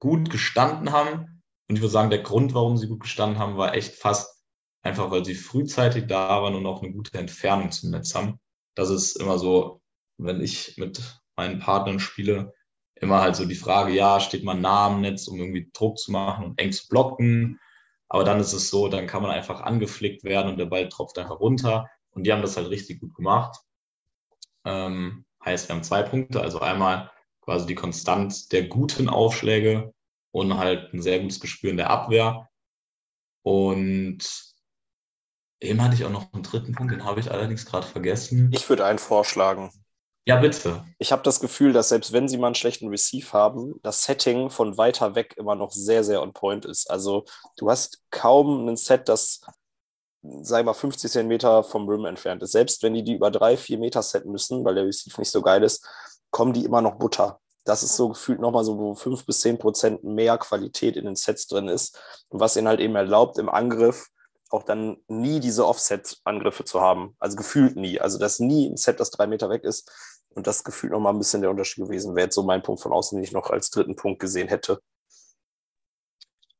gut 0.00 0.30
gestanden 0.30 0.92
haben. 0.92 1.42
Und 1.68 1.76
ich 1.76 1.80
würde 1.80 1.92
sagen, 1.92 2.10
der 2.10 2.22
Grund, 2.22 2.52
warum 2.54 2.76
sie 2.76 2.88
gut 2.88 3.00
gestanden 3.00 3.38
haben, 3.38 3.56
war 3.56 3.74
echt 3.74 3.94
fast 3.94 4.44
einfach, 4.82 5.10
weil 5.10 5.24
sie 5.24 5.34
frühzeitig 5.34 6.06
da 6.08 6.42
waren 6.42 6.54
und 6.54 6.66
auch 6.66 6.82
eine 6.82 6.92
gute 6.92 7.16
Entfernung 7.16 7.70
zum 7.70 7.90
Netz 7.90 8.14
haben. 8.14 8.40
Das 8.74 8.90
ist 8.90 9.16
immer 9.16 9.38
so, 9.38 9.80
wenn 10.18 10.40
ich 10.40 10.76
mit 10.78 11.22
meinen 11.36 11.60
Partnern 11.60 12.00
spiele, 12.00 12.52
immer 12.96 13.20
halt 13.20 13.36
so 13.36 13.44
die 13.46 13.54
Frage, 13.54 13.92
ja, 13.92 14.20
steht 14.20 14.44
man 14.44 14.60
nah 14.60 14.86
am 14.86 15.00
Netz, 15.00 15.26
um 15.28 15.38
irgendwie 15.38 15.70
Druck 15.72 15.98
zu 15.98 16.12
machen 16.12 16.44
und 16.44 16.60
eng 16.60 16.72
zu 16.72 16.88
blocken. 16.88 17.58
Aber 18.08 18.24
dann 18.24 18.40
ist 18.40 18.52
es 18.52 18.70
so, 18.70 18.88
dann 18.88 19.06
kann 19.06 19.22
man 19.22 19.30
einfach 19.30 19.60
angeflickt 19.60 20.24
werden 20.24 20.50
und 20.50 20.58
der 20.58 20.66
Ball 20.66 20.88
tropft 20.88 21.18
einfach 21.18 21.40
runter. 21.40 21.88
Und 22.10 22.24
die 22.24 22.32
haben 22.32 22.42
das 22.42 22.56
halt 22.56 22.68
richtig 22.68 23.00
gut 23.00 23.14
gemacht. 23.14 23.56
Ähm, 24.64 25.24
heißt, 25.44 25.68
wir 25.68 25.76
haben 25.76 25.84
zwei 25.84 26.02
Punkte. 26.02 26.40
Also 26.40 26.60
einmal 26.60 27.10
quasi 27.40 27.66
die 27.66 27.74
Konstanz 27.74 28.48
der 28.48 28.68
guten 28.68 29.08
Aufschläge 29.08 29.92
und 30.32 30.56
halt 30.56 30.92
ein 30.92 31.02
sehr 31.02 31.20
gutes 31.20 31.40
Gespür 31.40 31.70
in 31.70 31.76
der 31.76 31.90
Abwehr. 31.90 32.48
Und 33.42 34.18
eben 35.60 35.82
hatte 35.82 35.94
ich 35.94 36.04
auch 36.04 36.10
noch 36.10 36.32
einen 36.32 36.42
dritten 36.42 36.74
Punkt, 36.74 36.92
den 36.92 37.04
habe 37.04 37.20
ich 37.20 37.30
allerdings 37.30 37.66
gerade 37.66 37.86
vergessen. 37.86 38.50
Ich 38.52 38.68
würde 38.68 38.84
einen 38.84 38.98
vorschlagen. 38.98 39.72
Ja, 40.26 40.36
bitte. 40.36 40.84
Ich 40.98 41.12
habe 41.12 41.22
das 41.22 41.40
Gefühl, 41.40 41.72
dass 41.72 41.88
selbst 41.88 42.12
wenn 42.12 42.28
sie 42.28 42.36
mal 42.36 42.48
einen 42.48 42.54
schlechten 42.54 42.88
Receive 42.88 43.32
haben, 43.32 43.80
das 43.82 44.04
Setting 44.04 44.50
von 44.50 44.76
weiter 44.76 45.14
weg 45.14 45.34
immer 45.38 45.54
noch 45.54 45.72
sehr, 45.72 46.04
sehr 46.04 46.22
on 46.22 46.32
point 46.32 46.66
ist. 46.66 46.90
Also 46.90 47.24
du 47.56 47.70
hast 47.70 48.02
kaum 48.10 48.68
ein 48.68 48.76
Set, 48.76 49.08
das, 49.08 49.40
sei 50.22 50.62
mal, 50.62 50.74
50 50.74 51.10
Zentimeter 51.10 51.64
vom 51.64 51.88
Rim 51.88 52.04
entfernt 52.04 52.42
ist. 52.42 52.52
Selbst 52.52 52.82
wenn 52.82 52.94
die 52.94 53.02
die 53.02 53.14
über 53.14 53.30
drei, 53.30 53.56
vier 53.56 53.78
Meter 53.78 54.02
setten 54.02 54.30
müssen, 54.30 54.64
weil 54.64 54.74
der 54.74 54.84
Receive 54.84 55.18
nicht 55.18 55.30
so 55.30 55.40
geil 55.40 55.62
ist, 55.62 55.84
kommen 56.30 56.52
die 56.52 56.64
immer 56.64 56.80
noch 56.80 56.96
Butter. 56.96 57.40
Das 57.64 57.82
ist 57.82 57.96
so 57.96 58.08
gefühlt 58.08 58.40
nochmal 58.40 58.64
so, 58.64 58.78
wo 58.78 58.94
fünf 58.94 59.26
bis 59.26 59.40
zehn 59.40 59.58
Prozent 59.58 60.02
mehr 60.02 60.38
Qualität 60.38 60.96
in 60.96 61.04
den 61.04 61.16
Sets 61.16 61.46
drin 61.46 61.68
ist. 61.68 62.00
Und 62.28 62.40
was 62.40 62.56
ihnen 62.56 62.68
halt 62.68 62.80
eben 62.80 62.96
erlaubt, 62.96 63.38
im 63.38 63.48
Angriff 63.48 64.08
auch 64.50 64.64
dann 64.64 64.96
nie 65.06 65.40
diese 65.40 65.66
Offset-Angriffe 65.66 66.64
zu 66.64 66.80
haben. 66.80 67.14
Also 67.18 67.36
gefühlt 67.36 67.76
nie. 67.76 68.00
Also 68.00 68.18
dass 68.18 68.40
nie 68.40 68.68
ein 68.68 68.76
Set, 68.76 68.98
das 68.98 69.10
drei 69.10 69.26
Meter 69.26 69.48
weg 69.48 69.64
ist. 69.64 69.90
Und 70.30 70.46
das 70.46 70.64
gefühlt 70.64 70.92
nochmal 70.92 71.12
ein 71.12 71.18
bisschen 71.18 71.40
der 71.40 71.50
Unterschied 71.50 71.84
gewesen 71.84 72.14
wäre 72.14 72.30
so 72.30 72.42
mein 72.42 72.62
Punkt 72.62 72.82
von 72.82 72.92
außen, 72.92 73.16
den 73.16 73.24
ich 73.24 73.32
noch 73.32 73.50
als 73.50 73.70
dritten 73.70 73.96
Punkt 73.96 74.20
gesehen 74.20 74.48
hätte. 74.48 74.80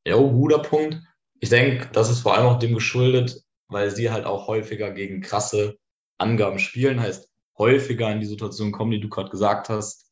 Ja, 0.05 0.17
guter 0.17 0.61
Punkt. 0.61 0.99
Ich 1.41 1.49
denke, 1.49 1.89
das 1.93 2.11
ist 2.11 2.21
vor 2.21 2.35
allem 2.35 2.47
auch 2.47 2.59
dem 2.59 2.75
geschuldet, 2.75 3.43
weil 3.69 3.91
sie 3.91 4.11
halt 4.11 4.27
auch 4.27 4.47
häufiger 4.47 4.91
gegen 4.91 5.21
krasse 5.21 5.77
Angaben 6.19 6.59
spielen. 6.59 7.01
Heißt, 7.01 7.30
häufiger 7.61 8.11
in 8.11 8.21
die 8.21 8.27
Situation 8.27 8.73
kommen, 8.73 8.91
die 8.91 9.01
du 9.01 9.11
gerade 9.11 9.31
gesagt 9.31 9.69
hast, 9.69 10.11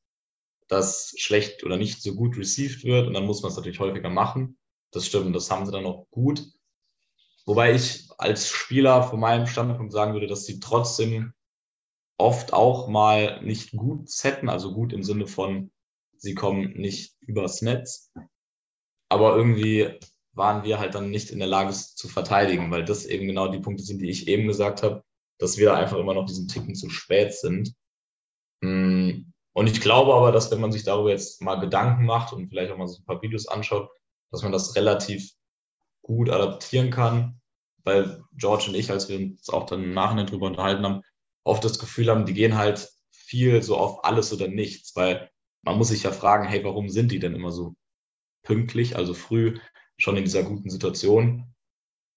dass 0.68 1.14
schlecht 1.16 1.64
oder 1.64 1.78
nicht 1.78 2.02
so 2.02 2.14
gut 2.14 2.36
received 2.36 2.84
wird 2.84 3.06
und 3.06 3.14
dann 3.14 3.24
muss 3.24 3.42
man 3.42 3.50
es 3.50 3.56
natürlich 3.56 3.80
häufiger 3.80 4.10
machen. 4.10 4.58
Das 4.92 5.06
stimmt, 5.06 5.34
das 5.34 5.50
haben 5.50 5.64
sie 5.64 5.72
dann 5.72 5.86
auch 5.86 6.06
gut. 6.10 6.44
Wobei 7.46 7.74
ich 7.74 8.06
als 8.18 8.50
Spieler 8.50 9.02
von 9.02 9.18
meinem 9.18 9.46
Standpunkt 9.46 9.92
sagen 9.92 10.12
würde, 10.12 10.26
dass 10.26 10.44
sie 10.44 10.60
trotzdem 10.60 11.32
oft 12.18 12.52
auch 12.52 12.86
mal 12.88 13.42
nicht 13.42 13.72
gut 13.72 14.10
setten, 14.10 14.50
also 14.50 14.74
gut 14.74 14.92
im 14.92 15.02
Sinne 15.02 15.26
von, 15.26 15.70
sie 16.18 16.34
kommen 16.34 16.74
nicht 16.74 17.16
übers 17.20 17.62
Netz. 17.62 18.12
Aber 19.08 19.34
irgendwie 19.34 19.98
waren 20.32 20.64
wir 20.64 20.78
halt 20.78 20.94
dann 20.94 21.10
nicht 21.10 21.30
in 21.30 21.38
der 21.38 21.48
Lage 21.48 21.72
zu 21.72 22.08
verteidigen, 22.08 22.70
weil 22.70 22.84
das 22.84 23.06
eben 23.06 23.26
genau 23.26 23.48
die 23.48 23.60
Punkte 23.60 23.82
sind, 23.82 24.02
die 24.02 24.10
ich 24.10 24.28
eben 24.28 24.46
gesagt 24.46 24.82
habe, 24.82 25.02
dass 25.38 25.56
wir 25.56 25.74
einfach 25.74 25.96
immer 25.96 26.14
noch 26.14 26.26
diesen 26.26 26.48
Ticken 26.48 26.74
zu 26.74 26.90
spät 26.90 27.34
sind. 27.34 27.74
Hm, 28.62 29.32
und 29.52 29.66
ich 29.66 29.80
glaube 29.80 30.14
aber, 30.14 30.32
dass 30.32 30.50
wenn 30.50 30.60
man 30.60 30.72
sich 30.72 30.84
darüber 30.84 31.10
jetzt 31.10 31.42
mal 31.42 31.56
Gedanken 31.56 32.04
macht 32.04 32.32
und 32.32 32.48
vielleicht 32.48 32.70
auch 32.70 32.76
mal 32.76 32.88
so 32.88 33.00
ein 33.00 33.04
paar 33.04 33.22
Videos 33.22 33.48
anschaut, 33.48 33.90
dass 34.30 34.42
man 34.42 34.52
das 34.52 34.76
relativ 34.76 35.32
gut 36.02 36.30
adaptieren 36.30 36.90
kann, 36.90 37.40
weil 37.84 38.22
George 38.36 38.66
und 38.68 38.74
ich, 38.74 38.90
als 38.90 39.08
wir 39.08 39.18
uns 39.18 39.48
auch 39.48 39.66
dann 39.66 39.82
im 39.82 39.94
Nachhinein 39.94 40.26
drüber 40.26 40.46
unterhalten 40.46 40.84
haben, 40.84 41.02
oft 41.44 41.64
das 41.64 41.78
Gefühl 41.78 42.08
haben, 42.10 42.26
die 42.26 42.34
gehen 42.34 42.56
halt 42.56 42.88
viel 43.10 43.62
so 43.62 43.76
auf 43.76 44.04
alles 44.04 44.32
oder 44.32 44.48
nichts, 44.48 44.94
weil 44.96 45.30
man 45.62 45.76
muss 45.76 45.88
sich 45.88 46.02
ja 46.02 46.12
fragen, 46.12 46.46
hey, 46.46 46.64
warum 46.64 46.88
sind 46.88 47.12
die 47.12 47.18
denn 47.18 47.34
immer 47.34 47.52
so 47.52 47.74
pünktlich, 48.42 48.96
also 48.96 49.14
früh 49.14 49.58
schon 49.96 50.16
in 50.16 50.24
dieser 50.24 50.42
guten 50.42 50.70
Situation? 50.70 51.54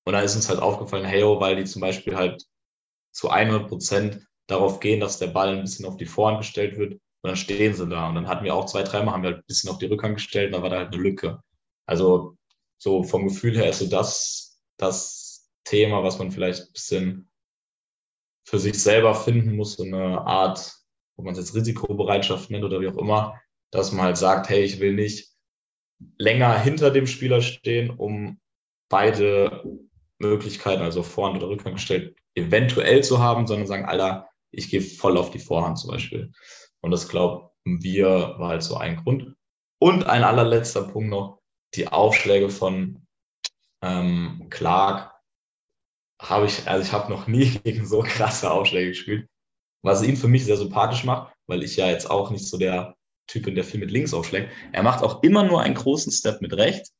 Und 0.05 0.13
dann 0.13 0.23
ist 0.23 0.35
uns 0.35 0.49
halt 0.49 0.59
aufgefallen, 0.59 1.05
hey, 1.05 1.23
oh, 1.23 1.39
weil 1.39 1.55
die 1.55 1.65
zum 1.65 1.81
Beispiel 1.81 2.15
halt 2.15 2.45
zu 3.11 3.29
100 3.29 3.67
Prozent 3.67 4.25
darauf 4.47 4.79
gehen, 4.79 4.99
dass 4.99 5.19
der 5.19 5.27
Ball 5.27 5.49
ein 5.49 5.61
bisschen 5.61 5.85
auf 5.85 5.97
die 5.97 6.05
Vorhand 6.05 6.39
gestellt 6.39 6.77
wird 6.77 6.93
und 6.93 7.01
dann 7.29 7.35
stehen 7.35 7.73
sie 7.73 7.87
da. 7.87 8.09
Und 8.09 8.15
dann 8.15 8.27
hatten 8.27 8.43
wir 8.43 8.55
auch 8.55 8.65
zwei, 8.65 8.83
dreimal, 8.83 9.13
haben 9.13 9.23
wir 9.23 9.31
halt 9.31 9.39
ein 9.39 9.47
bisschen 9.47 9.69
auf 9.69 9.77
die 9.77 9.85
Rückhand 9.85 10.15
gestellt 10.15 10.47
und 10.47 10.53
da 10.53 10.63
war 10.63 10.69
da 10.69 10.77
halt 10.77 10.93
eine 10.93 11.01
Lücke. 11.01 11.41
Also 11.85 12.37
so 12.77 13.03
vom 13.03 13.27
Gefühl 13.27 13.55
her 13.55 13.69
ist 13.69 13.79
so 13.79 13.87
das, 13.87 14.61
das 14.77 15.51
Thema, 15.63 16.03
was 16.03 16.19
man 16.19 16.31
vielleicht 16.31 16.61
ein 16.63 16.73
bisschen 16.73 17.31
für 18.47 18.59
sich 18.59 18.81
selber 18.81 19.13
finden 19.13 19.55
muss, 19.55 19.73
so 19.73 19.83
eine 19.83 20.21
Art, 20.21 20.73
wo 21.15 21.23
man 21.23 21.33
es 21.33 21.39
jetzt 21.39 21.55
Risikobereitschaft 21.55 22.49
nennt 22.49 22.63
oder 22.65 22.81
wie 22.81 22.87
auch 22.87 22.97
immer, 22.97 23.39
dass 23.71 23.91
man 23.91 24.05
halt 24.05 24.17
sagt, 24.17 24.49
hey, 24.49 24.63
ich 24.63 24.79
will 24.79 24.93
nicht 24.93 25.29
länger 26.17 26.59
hinter 26.59 26.89
dem 26.89 27.05
Spieler 27.07 27.41
stehen, 27.41 27.91
um 27.91 28.39
beide 28.89 29.63
Möglichkeiten, 30.17 30.81
also 30.81 31.03
Vorhand 31.03 31.37
oder 31.37 31.49
Rückhand 31.49 31.75
gestellt, 31.75 32.15
eventuell 32.35 33.03
zu 33.03 33.19
haben, 33.19 33.47
sondern 33.47 33.67
sagen, 33.67 33.85
Alter, 33.85 34.29
ich 34.51 34.69
gehe 34.69 34.81
voll 34.81 35.17
auf 35.17 35.31
die 35.31 35.39
Vorhand 35.39 35.77
zum 35.77 35.91
Beispiel. 35.91 36.31
Und 36.81 36.91
das 36.91 37.07
glauben 37.07 37.51
wir 37.65 38.35
war 38.37 38.49
halt 38.49 38.63
so 38.63 38.75
ein 38.77 38.97
Grund. 38.97 39.35
Und 39.79 40.05
ein 40.05 40.23
allerletzter 40.23 40.83
Punkt 40.83 41.09
noch, 41.09 41.39
die 41.73 41.87
Aufschläge 41.87 42.49
von 42.49 43.07
ähm, 43.81 44.47
Clark 44.49 45.13
habe 46.21 46.45
ich, 46.45 46.67
also 46.67 46.85
ich 46.85 46.91
habe 46.91 47.11
noch 47.11 47.27
nie 47.27 47.49
gegen 47.63 47.85
so 47.85 48.01
krasse 48.01 48.51
Aufschläge 48.51 48.89
gespielt, 48.89 49.29
was 49.83 50.03
ihn 50.03 50.17
für 50.17 50.27
mich 50.27 50.45
sehr 50.45 50.57
sympathisch 50.57 51.03
macht, 51.03 51.33
weil 51.47 51.63
ich 51.63 51.77
ja 51.77 51.89
jetzt 51.89 52.09
auch 52.09 52.29
nicht 52.29 52.47
so 52.47 52.57
der 52.57 52.95
Typ 53.27 53.45
bin, 53.45 53.55
der 53.55 53.63
viel 53.63 53.79
mit 53.79 53.91
links 53.91 54.13
aufschlägt. 54.13 54.51
Er 54.71 54.83
macht 54.83 55.03
auch 55.03 55.23
immer 55.23 55.43
nur 55.43 55.61
einen 55.61 55.75
großen 55.75 56.11
Step 56.11 56.41
mit 56.41 56.53
rechts. 56.53 56.93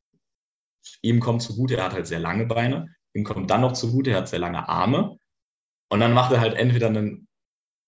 Ihm 1.02 1.20
kommt 1.20 1.42
zugute, 1.42 1.78
er 1.78 1.86
hat 1.86 1.94
halt 1.94 2.08
sehr 2.08 2.20
lange 2.20 2.46
Beine. 2.46 2.96
Ihm 3.14 3.24
kommt 3.24 3.50
dann 3.52 3.62
noch 3.62 3.74
zugute, 3.74 4.12
er 4.12 4.18
hat 4.18 4.30
sehr 4.30 4.40
lange 4.40 4.68
Arme. 4.68 5.18
Und 5.92 6.00
dann 6.00 6.14
macht 6.14 6.32
er 6.32 6.40
halt 6.40 6.56
entweder 6.56 6.88
einen 6.88 7.28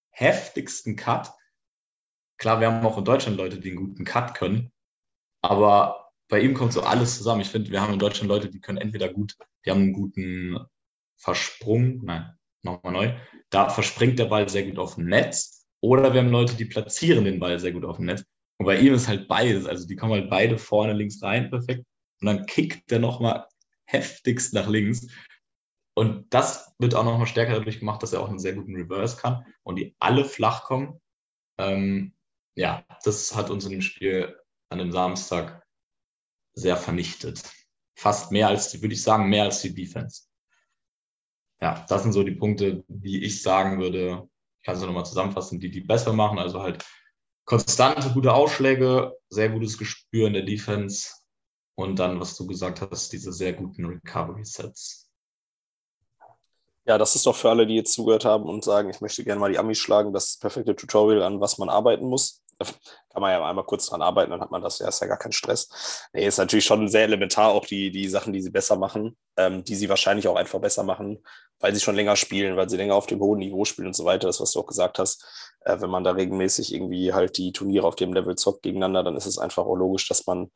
heftigsten 0.09 0.97
Cut. 0.97 1.31
Klar, 2.37 2.59
wir 2.59 2.69
haben 2.69 2.85
auch 2.85 2.97
in 2.97 3.05
Deutschland 3.05 3.37
Leute, 3.37 3.61
die 3.61 3.69
einen 3.69 3.77
guten 3.77 4.03
Cut 4.03 4.35
können. 4.35 4.73
Aber 5.41 6.11
bei 6.27 6.41
ihm 6.41 6.53
kommt 6.53 6.73
so 6.73 6.81
alles 6.81 7.17
zusammen. 7.17 7.41
Ich 7.41 7.49
finde, 7.49 7.71
wir 7.71 7.81
haben 7.81 7.93
in 7.93 7.99
Deutschland 7.99 8.27
Leute, 8.27 8.49
die 8.49 8.59
können 8.59 8.77
entweder 8.77 9.07
gut, 9.07 9.37
die 9.65 9.71
haben 9.71 9.81
einen 9.81 9.93
guten 9.93 10.57
Versprung, 11.15 12.03
nein, 12.03 12.37
nochmal 12.61 12.91
neu. 12.91 13.19
Da 13.49 13.69
verspringt 13.69 14.19
der 14.19 14.25
Ball 14.25 14.49
sehr 14.49 14.63
gut 14.63 14.79
auf 14.79 14.95
dem 14.95 15.05
Netz. 15.05 15.65
Oder 15.79 16.13
wir 16.13 16.19
haben 16.19 16.29
Leute, 16.29 16.55
die 16.55 16.65
platzieren 16.65 17.23
den 17.23 17.39
Ball 17.39 17.57
sehr 17.57 17.71
gut 17.71 17.85
auf 17.85 17.95
dem 17.97 18.05
Netz. 18.05 18.25
Und 18.57 18.65
bei 18.65 18.79
ihm 18.79 18.93
ist 18.93 19.07
halt 19.07 19.29
beides. 19.29 19.65
Also 19.65 19.87
die 19.87 19.95
kommen 19.95 20.13
halt 20.13 20.29
beide 20.29 20.57
vorne 20.57 20.91
links 20.91 21.23
rein, 21.23 21.49
perfekt. 21.49 21.85
Und 22.19 22.27
dann 22.27 22.45
kickt 22.47 22.91
der 22.91 22.99
nochmal 22.99 23.47
heftigst 23.85 24.53
nach 24.53 24.67
links. 24.67 25.07
Und 25.95 26.33
das 26.33 26.73
wird 26.79 26.95
auch 26.95 27.03
nochmal 27.03 27.27
stärker 27.27 27.53
dadurch 27.53 27.79
gemacht, 27.79 28.01
dass 28.01 28.13
er 28.13 28.21
auch 28.21 28.29
einen 28.29 28.39
sehr 28.39 28.53
guten 28.53 28.75
Reverse 28.75 29.17
kann 29.17 29.45
und 29.63 29.75
die 29.75 29.95
alle 29.99 30.25
flach 30.25 30.63
kommen. 30.63 30.99
Ähm, 31.59 32.13
ja, 32.55 32.83
das 33.03 33.35
hat 33.35 33.49
uns 33.49 33.65
in 33.65 33.71
dem 33.71 33.81
Spiel 33.81 34.35
an 34.69 34.79
dem 34.79 34.91
Samstag 34.91 35.63
sehr 36.53 36.77
vernichtet. 36.77 37.43
Fast 37.95 38.31
mehr 38.31 38.47
als, 38.47 38.71
die, 38.71 38.81
würde 38.81 38.93
ich 38.93 39.03
sagen, 39.03 39.29
mehr 39.29 39.43
als 39.43 39.61
die 39.61 39.73
Defense. 39.73 40.23
Ja, 41.61 41.85
das 41.87 42.03
sind 42.03 42.13
so 42.13 42.23
die 42.23 42.35
Punkte, 42.35 42.83
die 42.87 43.23
ich 43.23 43.41
sagen 43.41 43.79
würde, 43.79 44.27
ich 44.59 44.65
kann 44.65 44.75
es 44.75 44.81
nochmal 44.81 45.05
zusammenfassen, 45.05 45.59
die 45.59 45.69
die 45.69 45.81
besser 45.81 46.13
machen. 46.13 46.39
Also 46.39 46.61
halt 46.61 46.83
konstante, 47.45 48.11
gute 48.11 48.33
Ausschläge, 48.33 49.13
sehr 49.29 49.49
gutes 49.49 49.77
Gespür 49.77 50.27
in 50.27 50.33
der 50.33 50.43
Defense 50.43 51.09
und 51.75 51.97
dann, 51.99 52.19
was 52.19 52.35
du 52.35 52.47
gesagt 52.47 52.81
hast, 52.81 53.13
diese 53.13 53.31
sehr 53.31 53.53
guten 53.53 53.85
Recovery-Sets. 53.85 55.02
Ja, 56.85 56.97
das 56.97 57.15
ist 57.15 57.25
doch 57.25 57.35
für 57.35 57.49
alle, 57.49 57.65
die 57.65 57.75
jetzt 57.75 57.93
zugehört 57.93 58.25
haben 58.25 58.43
und 58.43 58.63
sagen, 58.63 58.89
ich 58.89 58.99
möchte 58.99 59.23
gerne 59.23 59.39
mal 59.39 59.51
die 59.51 59.57
Amis 59.57 59.77
schlagen, 59.79 60.11
das 60.11 60.37
perfekte 60.37 60.75
Tutorial, 60.75 61.23
an 61.23 61.39
was 61.39 61.57
man 61.57 61.69
arbeiten 61.69 62.05
muss. 62.05 62.41
Kann 63.09 63.21
man 63.21 63.31
ja 63.31 63.45
einmal 63.47 63.65
kurz 63.65 63.87
dran 63.87 64.01
arbeiten, 64.01 64.31
dann 64.31 64.41
hat 64.41 64.51
man 64.51 64.61
das 64.61 64.79
ja, 64.79 64.87
ist 64.87 65.01
ja 65.01 65.07
gar 65.07 65.17
kein 65.17 65.31
Stress. 65.31 66.07
Nee, 66.13 66.25
ist 66.25 66.37
natürlich 66.37 66.65
schon 66.65 66.87
sehr 66.87 67.03
elementar, 67.03 67.51
auch 67.51 67.65
die, 67.65 67.91
die 67.91 68.07
Sachen, 68.07 68.33
die 68.33 68.41
sie 68.41 68.51
besser 68.51 68.75
machen, 68.75 69.17
ähm, 69.37 69.63
die 69.63 69.75
sie 69.75 69.89
wahrscheinlich 69.89 70.27
auch 70.27 70.35
einfach 70.35 70.59
besser 70.59 70.83
machen, 70.83 71.23
weil 71.59 71.73
sie 71.73 71.81
schon 71.81 71.95
länger 71.95 72.15
spielen, 72.15 72.55
weil 72.57 72.69
sie 72.69 72.77
länger 72.77 72.95
auf 72.95 73.05
dem 73.05 73.19
hohen 73.19 73.39
Niveau 73.39 73.65
spielen 73.65 73.87
und 73.87 73.95
so 73.95 74.05
weiter, 74.05 74.27
das, 74.27 74.39
was 74.41 74.51
du 74.51 74.59
auch 74.59 74.65
gesagt 74.65 74.99
hast. 74.99 75.25
Äh, 75.61 75.79
wenn 75.81 75.89
man 75.89 76.03
da 76.03 76.11
regelmäßig 76.11 76.73
irgendwie 76.73 77.13
halt 77.13 77.37
die 77.37 77.51
Turniere 77.53 77.87
auf 77.87 77.95
dem 77.95 78.13
Level 78.13 78.35
zockt 78.35 78.63
gegeneinander, 78.63 79.03
dann 79.03 79.15
ist 79.15 79.25
es 79.25 79.37
einfach 79.37 79.65
auch 79.65 79.75
logisch, 79.75 80.07
dass 80.07 80.25
man 80.25 80.51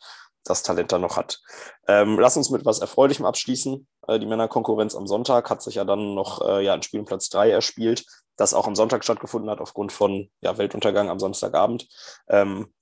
das 0.49 0.63
Talent 0.63 0.91
da 0.91 0.99
noch 0.99 1.17
hat. 1.17 1.39
Ähm, 1.87 2.19
lass 2.19 2.37
uns 2.37 2.49
mit 2.49 2.65
was 2.65 2.79
Erfreulichem 2.79 3.25
abschließen. 3.25 3.87
Äh, 4.07 4.19
die 4.19 4.25
Männerkonkurrenz 4.25 4.95
am 4.95 5.07
Sonntag 5.07 5.49
hat 5.49 5.61
sich 5.61 5.75
ja 5.75 5.85
dann 5.85 6.15
noch 6.15 6.41
äh, 6.47 6.63
ja, 6.63 6.73
in 6.73 6.81
Spielplatz 6.81 7.29
3 7.29 7.51
erspielt, 7.51 8.05
das 8.35 8.53
auch 8.53 8.67
am 8.67 8.75
Sonntag 8.75 9.03
stattgefunden 9.03 9.49
hat, 9.49 9.61
aufgrund 9.61 9.91
von 9.91 10.29
ja, 10.41 10.57
Weltuntergang 10.57 11.09
am 11.09 11.19
Samstagabend. 11.19 11.87
Ähm, 12.29 12.73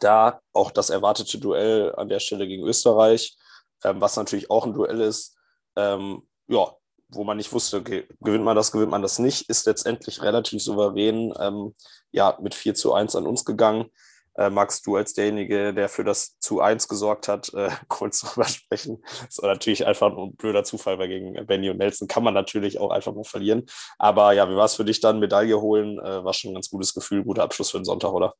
da 0.00 0.40
auch 0.52 0.70
das 0.70 0.90
erwartete 0.90 1.38
Duell 1.38 1.94
an 1.96 2.08
der 2.08 2.20
Stelle 2.20 2.46
gegen 2.46 2.66
Österreich, 2.66 3.36
ähm, 3.84 4.00
was 4.00 4.16
natürlich 4.16 4.50
auch 4.50 4.64
ein 4.64 4.74
Duell 4.74 5.00
ist, 5.00 5.36
ähm, 5.76 6.26
ja, 6.48 6.74
wo 7.14 7.24
man 7.24 7.36
nicht 7.36 7.52
wusste, 7.52 7.82
gewinnt 7.82 8.44
man 8.44 8.56
das, 8.56 8.72
gewinnt 8.72 8.90
man 8.90 9.02
das 9.02 9.18
nicht, 9.18 9.48
ist 9.48 9.66
letztendlich 9.66 10.22
relativ 10.22 10.62
souverän 10.62 11.34
ähm, 11.38 11.74
ja, 12.10 12.38
mit 12.40 12.54
4 12.54 12.74
zu 12.74 12.94
1 12.94 13.16
an 13.16 13.26
uns 13.26 13.44
gegangen. 13.44 13.90
Äh, 14.34 14.50
magst 14.50 14.86
du 14.86 14.96
als 14.96 15.12
derjenige, 15.12 15.74
der 15.74 15.88
für 15.88 16.04
das 16.04 16.38
zu 16.38 16.60
1 16.60 16.88
gesorgt 16.88 17.28
hat, 17.28 17.52
äh, 17.54 17.70
kurz 17.88 18.20
drüber 18.20 18.46
sprechen? 18.46 19.02
Das 19.02 19.38
ist 19.38 19.42
natürlich 19.42 19.86
einfach 19.86 20.16
ein 20.16 20.36
blöder 20.36 20.64
Zufall, 20.64 20.98
weil 20.98 21.08
gegen 21.08 21.46
Benny 21.46 21.70
und 21.70 21.78
Nelson 21.78 22.08
kann 22.08 22.24
man 22.24 22.34
natürlich 22.34 22.78
auch 22.78 22.90
einfach 22.90 23.14
mal 23.14 23.24
verlieren. 23.24 23.66
Aber 23.98 24.32
ja, 24.32 24.48
wie 24.48 24.56
war 24.56 24.64
es 24.64 24.74
für 24.74 24.84
dich 24.84 25.00
dann? 25.00 25.20
Medaille 25.20 25.60
holen, 25.60 25.98
äh, 25.98 26.24
war 26.24 26.32
schon 26.32 26.52
ein 26.52 26.54
ganz 26.54 26.70
gutes 26.70 26.94
Gefühl, 26.94 27.24
guter 27.24 27.42
Abschluss 27.42 27.70
für 27.70 27.78
den 27.78 27.84
Sonntag, 27.84 28.12
oder? 28.12 28.34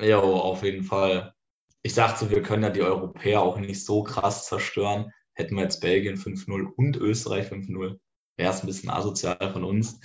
Ja, 0.00 0.18
auf 0.18 0.62
jeden 0.62 0.84
Fall. 0.84 1.34
Ich 1.82 1.94
dachte, 1.94 2.30
wir 2.30 2.42
können 2.42 2.62
ja 2.62 2.70
die 2.70 2.82
Europäer 2.82 3.42
auch 3.42 3.58
nicht 3.58 3.84
so 3.84 4.02
krass 4.02 4.46
zerstören. 4.46 5.12
Hätten 5.34 5.56
wir 5.56 5.62
jetzt 5.62 5.80
Belgien 5.80 6.16
5-0 6.16 6.66
und 6.76 6.96
Österreich 6.96 7.46
5-0, 7.46 7.98
wäre 8.36 8.52
es 8.52 8.62
ein 8.62 8.66
bisschen 8.66 8.90
asozial 8.90 9.52
von 9.52 9.64
uns. 9.64 9.98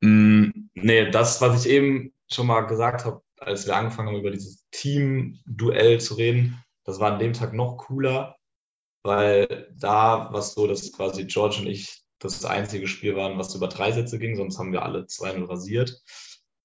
Mm, 0.00 0.50
nee, 0.74 1.10
das, 1.10 1.40
was 1.40 1.64
ich 1.64 1.72
eben 1.72 2.14
schon 2.30 2.46
mal 2.46 2.62
gesagt 2.62 3.04
habe, 3.04 3.22
als 3.44 3.66
wir 3.66 3.76
angefangen 3.76 4.08
haben, 4.08 4.18
über 4.18 4.30
dieses 4.30 4.66
Team-Duell 4.70 6.00
zu 6.00 6.14
reden, 6.14 6.62
das 6.84 7.00
war 7.00 7.12
an 7.12 7.18
dem 7.18 7.32
Tag 7.32 7.52
noch 7.52 7.76
cooler, 7.76 8.36
weil 9.02 9.72
da 9.76 10.32
war 10.32 10.40
es 10.40 10.54
so, 10.54 10.66
dass 10.66 10.92
quasi 10.92 11.26
George 11.26 11.58
und 11.60 11.66
ich 11.66 12.02
das 12.18 12.44
einzige 12.44 12.86
Spiel 12.86 13.16
waren, 13.16 13.38
was 13.38 13.54
über 13.54 13.68
drei 13.68 13.92
Sätze 13.92 14.18
ging, 14.18 14.36
sonst 14.36 14.58
haben 14.58 14.72
wir 14.72 14.82
alle 14.82 15.00
2-0 15.04 15.48
rasiert. 15.48 16.02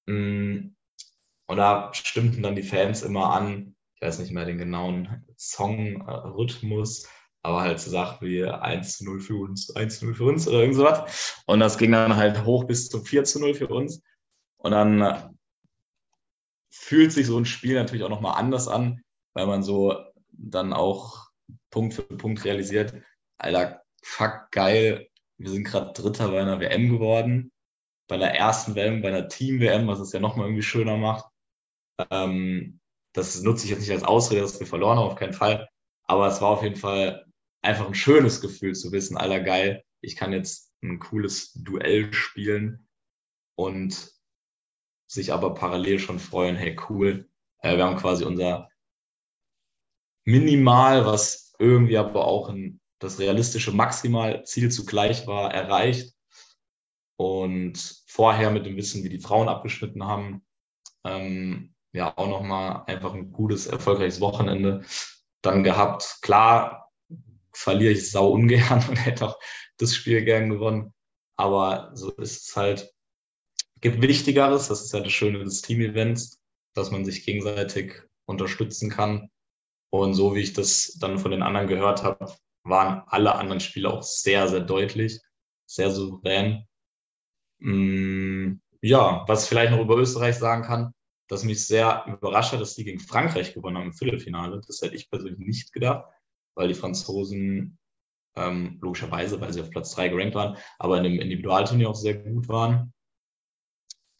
Mm, 0.06 0.74
und 1.46 1.56
da 1.56 1.92
stimmten 1.92 2.42
dann 2.42 2.56
die 2.56 2.62
Fans 2.62 3.02
immer 3.02 3.32
an, 3.34 3.76
ich 3.94 4.02
weiß 4.02 4.20
nicht 4.20 4.32
mehr 4.32 4.46
den 4.46 4.58
genauen 4.58 5.26
Song-Rhythmus, 5.36 7.06
aber 7.42 7.60
halt 7.60 7.80
so 7.80 7.90
Sachen 7.90 8.26
wie 8.26 8.44
1 8.44 8.98
zu 8.98 9.04
0 9.04 9.20
für 9.20 9.36
uns, 9.36 9.74
1 9.74 9.98
zu 9.98 10.06
0 10.06 10.14
für 10.14 10.24
uns 10.24 10.48
oder 10.48 10.60
irgend 10.60 10.76
sowas. 10.76 11.42
Und 11.46 11.60
das 11.60 11.78
ging 11.78 11.92
dann 11.92 12.16
halt 12.16 12.44
hoch 12.44 12.64
bis 12.64 12.88
zu 12.88 13.02
4 13.02 13.24
zu 13.24 13.40
0 13.40 13.54
für 13.54 13.68
uns. 13.68 14.02
Und 14.58 14.72
dann 14.72 15.38
fühlt 16.70 17.12
sich 17.12 17.26
so 17.26 17.36
ein 17.38 17.46
Spiel 17.46 17.74
natürlich 17.74 18.04
auch 18.04 18.10
nochmal 18.10 18.38
anders 18.38 18.68
an, 18.68 19.02
weil 19.34 19.46
man 19.46 19.62
so 19.62 19.96
dann 20.32 20.72
auch 20.72 21.28
Punkt 21.70 21.94
für 21.94 22.02
Punkt 22.02 22.44
realisiert, 22.44 22.94
Alter, 23.38 23.82
fuck, 24.02 24.50
geil, 24.50 25.08
wir 25.38 25.50
sind 25.50 25.64
gerade 25.64 25.92
Dritter 25.92 26.30
bei 26.30 26.40
einer 26.40 26.60
WM 26.60 26.90
geworden, 26.90 27.52
bei 28.08 28.16
einer 28.16 28.30
ersten 28.30 28.74
WM, 28.74 29.02
bei 29.02 29.08
einer 29.08 29.28
Team-WM, 29.28 29.86
was 29.86 30.00
es 30.00 30.12
ja 30.12 30.20
nochmal 30.20 30.46
irgendwie 30.46 30.62
schöner 30.62 30.96
macht. 30.96 31.26
Ähm, 32.10 32.80
das 33.12 33.40
nutze 33.42 33.64
ich 33.64 33.70
jetzt 33.70 33.80
nicht 33.80 33.90
als 33.90 34.02
Ausrede, 34.02 34.42
dass 34.42 34.60
wir 34.60 34.66
verloren 34.66 34.98
haben, 34.98 35.06
auf 35.06 35.16
keinen 35.16 35.32
Fall. 35.32 35.68
Aber 36.04 36.26
es 36.26 36.40
war 36.40 36.50
auf 36.50 36.62
jeden 36.62 36.76
Fall 36.76 37.24
einfach 37.62 37.86
ein 37.86 37.94
schönes 37.94 38.40
Gefühl 38.40 38.74
zu 38.74 38.92
wissen, 38.92 39.16
Alter, 39.16 39.40
geil, 39.40 39.84
ich 40.00 40.16
kann 40.16 40.32
jetzt 40.32 40.72
ein 40.82 40.98
cooles 40.98 41.52
Duell 41.54 42.12
spielen 42.12 42.88
und 43.54 44.12
sich 45.10 45.32
aber 45.32 45.54
parallel 45.54 45.98
schon 45.98 46.20
freuen, 46.20 46.54
hey 46.54 46.78
cool, 46.88 47.28
äh, 47.62 47.76
wir 47.76 47.84
haben 47.84 47.96
quasi 47.96 48.24
unser 48.24 48.68
Minimal, 50.24 51.04
was 51.04 51.54
irgendwie 51.58 51.96
aber 51.98 52.26
auch 52.26 52.48
ein, 52.48 52.80
das 53.00 53.18
realistische 53.18 53.72
Maximalziel 53.72 54.70
zugleich 54.70 55.26
war, 55.26 55.52
erreicht. 55.52 56.14
Und 57.16 58.02
vorher 58.06 58.50
mit 58.50 58.66
dem 58.66 58.76
Wissen, 58.76 59.02
wie 59.02 59.08
die 59.08 59.18
Frauen 59.18 59.48
abgeschnitten 59.48 60.04
haben, 60.04 60.46
ähm, 61.04 61.74
ja 61.92 62.16
auch 62.16 62.28
nochmal 62.28 62.84
einfach 62.86 63.12
ein 63.12 63.32
gutes, 63.32 63.66
erfolgreiches 63.66 64.20
Wochenende 64.20 64.84
dann 65.42 65.64
gehabt. 65.64 66.18
Klar 66.22 66.92
verliere 67.52 67.92
ich 67.92 68.10
sau 68.10 68.30
ungern 68.30 68.84
und 68.88 68.96
hätte 68.96 69.26
auch 69.26 69.38
das 69.78 69.94
Spiel 69.94 70.24
gern 70.24 70.50
gewonnen. 70.50 70.94
Aber 71.36 71.90
so 71.94 72.12
ist 72.12 72.48
es 72.48 72.56
halt. 72.56 72.94
Gibt 73.80 74.02
Wichtigeres, 74.02 74.68
das 74.68 74.82
ist 74.82 74.92
ja 74.92 75.00
das 75.00 75.12
Schöne 75.12 75.42
des 75.42 75.62
Team-Events, 75.62 76.40
dass 76.74 76.90
man 76.90 77.04
sich 77.04 77.24
gegenseitig 77.24 78.02
unterstützen 78.26 78.90
kann. 78.90 79.30
Und 79.90 80.14
so 80.14 80.34
wie 80.34 80.40
ich 80.40 80.52
das 80.52 80.96
dann 81.00 81.18
von 81.18 81.30
den 81.30 81.42
anderen 81.42 81.66
gehört 81.66 82.02
habe, 82.02 82.34
waren 82.62 83.02
alle 83.06 83.34
anderen 83.34 83.60
Spiele 83.60 83.90
auch 83.90 84.02
sehr, 84.02 84.48
sehr 84.48 84.60
deutlich, 84.60 85.20
sehr 85.66 85.90
souverän. 85.90 86.66
Mm, 87.58 88.60
ja, 88.82 89.24
was 89.26 89.44
ich 89.44 89.48
vielleicht 89.48 89.72
noch 89.72 89.80
über 89.80 89.96
Österreich 89.96 90.36
sagen 90.36 90.62
kann, 90.62 90.92
dass 91.28 91.44
mich 91.44 91.66
sehr 91.66 92.04
überrascht 92.06 92.52
hat, 92.52 92.60
dass 92.60 92.74
die 92.74 92.84
gegen 92.84 93.00
Frankreich 93.00 93.54
gewonnen 93.54 93.78
haben 93.78 93.86
im 93.86 93.92
Viertelfinale. 93.92 94.60
Das 94.66 94.80
hätte 94.82 94.96
ich 94.96 95.10
persönlich 95.10 95.38
nicht 95.38 95.72
gedacht, 95.72 96.04
weil 96.54 96.68
die 96.68 96.74
Franzosen 96.74 97.78
ähm, 98.36 98.78
logischerweise, 98.80 99.40
weil 99.40 99.52
sie 99.52 99.60
auf 99.60 99.70
Platz 99.70 99.94
drei 99.94 100.08
gerankt 100.08 100.34
waren, 100.34 100.56
aber 100.78 100.98
in 100.98 101.04
dem 101.04 101.20
Individualturnier 101.20 101.90
auch 101.90 101.94
sehr 101.94 102.14
gut 102.14 102.48
waren. 102.48 102.92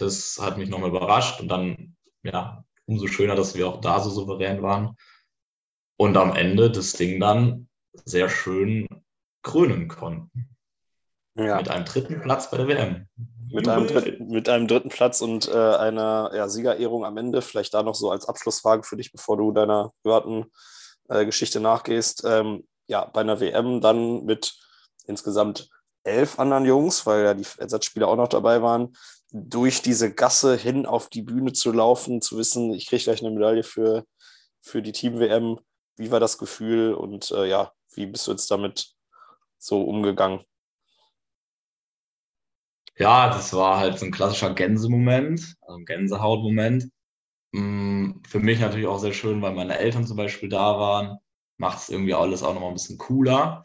Das 0.01 0.39
hat 0.41 0.59
mich 0.59 0.69
nochmal 0.69 0.91
überrascht 0.91 1.41
und 1.41 1.49
dann, 1.49 1.97
ja, 2.23 2.65
umso 2.87 3.07
schöner, 3.07 3.37
dass 3.37 3.55
wir 3.55 3.69
auch 3.69 3.81
da 3.81 4.01
so 4.01 4.11
souverän 4.11 4.63
waren 4.63 4.97
und 5.97 6.17
am 6.17 6.35
Ende 6.35 6.71
das 6.71 6.93
Ding 6.93 7.21
dann 7.21 7.69
sehr 8.05 8.29
schön 8.29 8.89
krönen 9.43 9.89
konnten. 9.89 10.57
Ja. 11.37 11.57
Mit 11.57 11.69
einem 11.69 11.85
dritten 11.85 12.21
Platz 12.21 12.51
bei 12.51 12.57
der 12.57 12.69
WM. 12.69 13.07
Mit 13.53 13.69
einem, 13.69 13.87
dritten, 13.87 14.29
mit 14.29 14.49
einem 14.49 14.69
dritten 14.69 14.91
Platz 14.91 15.21
und 15.23 15.49
äh, 15.49 15.53
einer 15.53 16.31
ja, 16.35 16.49
Siegerehrung 16.49 17.05
am 17.05 17.17
Ende. 17.17 17.43
Vielleicht 17.43 17.75
da 17.75 17.83
noch 17.83 17.95
so 17.95 18.11
als 18.11 18.27
Abschlussfrage 18.27 18.83
für 18.83 18.97
dich, 18.97 19.13
bevor 19.13 19.37
du 19.37 19.53
deiner 19.53 19.93
privaten 20.03 20.47
äh, 21.09 21.25
Geschichte 21.25 21.61
nachgehst. 21.61 22.23
Ähm, 22.25 22.67
ja, 22.87 23.05
bei 23.05 23.21
einer 23.21 23.41
WM 23.41 23.81
dann 23.81 24.25
mit 24.25 24.55
insgesamt 25.07 25.69
elf 26.05 26.39
anderen 26.39 26.65
Jungs, 26.65 27.07
weil 27.07 27.25
ja 27.25 27.35
die 27.35 27.47
Ersatzspieler 27.59 28.09
auch 28.09 28.17
noch 28.17 28.29
dabei 28.29 28.63
waren, 28.63 28.97
durch 29.33 29.83
diese 29.83 30.13
Gasse 30.13 30.57
hin 30.57 30.87
auf 30.87 31.09
die 31.09 31.23
Bühne 31.23 31.53
zu 31.53 31.73
laufen, 31.73 32.21
zu 32.21 32.37
wissen, 32.37 32.73
ich 32.73 32.87
kriege 32.87 33.03
gleich 33.03 33.21
eine 33.21 33.31
Medaille 33.31 33.63
für, 33.63 34.05
für 34.61 34.83
die 34.83 34.93
Team-WM. 34.93 35.59
Wie 35.97 36.11
war 36.11 36.21
das 36.21 36.39
Gefühl 36.39 36.95
und 36.95 37.31
äh, 37.31 37.47
ja, 37.47 37.73
wie 37.95 38.07
bist 38.07 38.27
du 38.27 38.33
jetzt 38.33 38.51
damit 38.51 38.95
so 39.59 39.83
umgegangen? 39.83 40.45
Ja, 42.97 43.29
das 43.29 43.53
war 43.55 43.79
halt 43.79 43.99
so 43.99 44.07
ein 44.07 44.13
klassischer 44.13 44.53
Gänsemoment, 44.53 45.57
also 45.63 45.79
ein 45.79 45.87
Gänsehautmoment. 45.87 46.91
Mm, 47.53 48.21
für 48.29 48.41
mich 48.41 48.61
natürlich 48.61 48.87
auch 48.87 48.99
sehr 48.99 49.13
schön, 49.13 49.41
weil 49.43 49.55
meine 49.55 49.79
Eltern 49.79 50.07
zum 50.07 50.17
Beispiel 50.17 50.49
da 50.49 50.79
waren. 50.79 51.19
Macht 51.57 51.79
es 51.79 51.89
irgendwie 51.89 52.15
alles 52.15 52.43
auch 52.43 52.55
nochmal 52.55 52.71
ein 52.71 52.75
bisschen 52.75 52.99
cooler. 52.99 53.65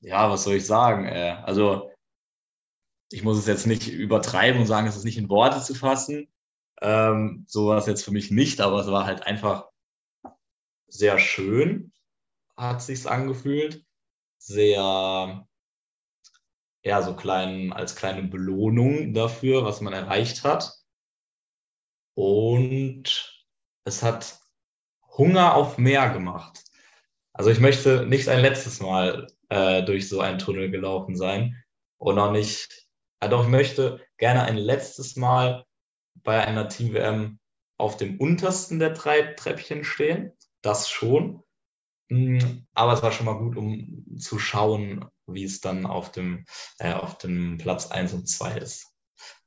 Ja, 0.00 0.30
was 0.30 0.44
soll 0.44 0.54
ich 0.54 0.66
sagen? 0.66 1.06
Also, 1.08 1.89
ich 3.10 3.22
muss 3.22 3.38
es 3.38 3.46
jetzt 3.46 3.66
nicht 3.66 3.88
übertreiben 3.88 4.60
und 4.60 4.66
sagen, 4.66 4.86
es 4.86 4.96
ist 4.96 5.04
nicht 5.04 5.18
in 5.18 5.28
Worte 5.28 5.62
zu 5.62 5.74
fassen. 5.74 6.28
Ähm, 6.80 7.44
so 7.48 7.66
war 7.68 7.78
es 7.78 7.86
jetzt 7.86 8.04
für 8.04 8.12
mich 8.12 8.30
nicht, 8.30 8.60
aber 8.60 8.80
es 8.80 8.86
war 8.86 9.04
halt 9.04 9.26
einfach 9.26 9.68
sehr 10.88 11.18
schön, 11.18 11.92
hat 12.56 12.82
sich's 12.82 13.06
angefühlt. 13.06 13.84
Sehr, 14.38 15.46
ja, 16.82 17.02
so 17.02 17.14
klein, 17.14 17.72
als 17.72 17.94
kleine 17.94 18.22
Belohnung 18.22 19.12
dafür, 19.12 19.64
was 19.64 19.80
man 19.80 19.92
erreicht 19.92 20.44
hat. 20.44 20.78
Und 22.14 23.44
es 23.84 24.02
hat 24.02 24.38
Hunger 25.16 25.54
auf 25.54 25.78
mehr 25.78 26.10
gemacht. 26.10 26.64
Also 27.32 27.50
ich 27.50 27.60
möchte 27.60 28.06
nicht 28.06 28.28
ein 28.28 28.40
letztes 28.40 28.80
Mal 28.80 29.26
äh, 29.48 29.82
durch 29.82 30.08
so 30.08 30.20
einen 30.20 30.38
Tunnel 30.38 30.70
gelaufen 30.70 31.16
sein 31.16 31.62
und 31.98 32.18
auch 32.18 32.32
nicht, 32.32 32.89
doch 33.28 33.44
ich 33.44 33.50
möchte 33.50 34.04
gerne 34.18 34.42
ein 34.42 34.56
letztes 34.56 35.16
Mal 35.16 35.64
bei 36.22 36.44
einer 36.44 36.68
Team-WM 36.68 37.38
auf 37.78 37.96
dem 37.96 38.18
untersten 38.18 38.78
der 38.78 38.90
drei 38.90 39.22
Treppchen 39.34 39.84
stehen. 39.84 40.32
Das 40.62 40.90
schon. 40.90 41.42
Mm, 42.10 42.38
aber 42.74 42.92
es 42.92 43.02
war 43.02 43.12
schon 43.12 43.26
mal 43.26 43.38
gut, 43.38 43.56
um 43.56 44.04
zu 44.18 44.38
schauen, 44.38 45.06
wie 45.26 45.44
es 45.44 45.60
dann 45.60 45.86
auf 45.86 46.12
dem, 46.12 46.44
äh, 46.78 46.92
auf 46.92 47.18
dem 47.18 47.58
Platz 47.58 47.90
1 47.90 48.12
und 48.12 48.28
2 48.28 48.52
ist. 48.58 48.86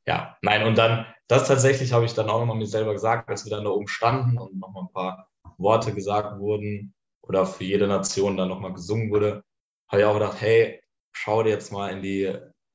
Ja, 0.05 0.37
nein, 0.41 0.63
und 0.63 0.77
dann, 0.77 1.05
das 1.27 1.47
tatsächlich 1.47 1.93
habe 1.93 2.05
ich 2.05 2.13
dann 2.13 2.29
auch 2.29 2.39
nochmal 2.39 2.57
mir 2.57 2.67
selber 2.67 2.93
gesagt, 2.93 3.29
als 3.29 3.45
wir 3.45 3.51
dann 3.51 3.63
da 3.65 3.69
oben 3.71 3.87
standen 3.87 4.37
und 4.37 4.59
nochmal 4.59 4.83
ein 4.83 4.93
paar 4.93 5.29
Worte 5.57 5.93
gesagt 5.93 6.39
wurden 6.39 6.93
oder 7.21 7.45
für 7.45 7.63
jede 7.63 7.87
Nation 7.87 8.37
dann 8.37 8.49
nochmal 8.49 8.73
gesungen 8.73 9.11
wurde, 9.11 9.43
habe 9.89 10.01
ich 10.01 10.05
auch 10.05 10.13
gedacht, 10.15 10.41
hey, 10.41 10.81
schau 11.13 11.43
dir 11.43 11.51
jetzt 11.51 11.71
mal 11.71 11.89
in 11.89 12.01
die, 12.01 12.33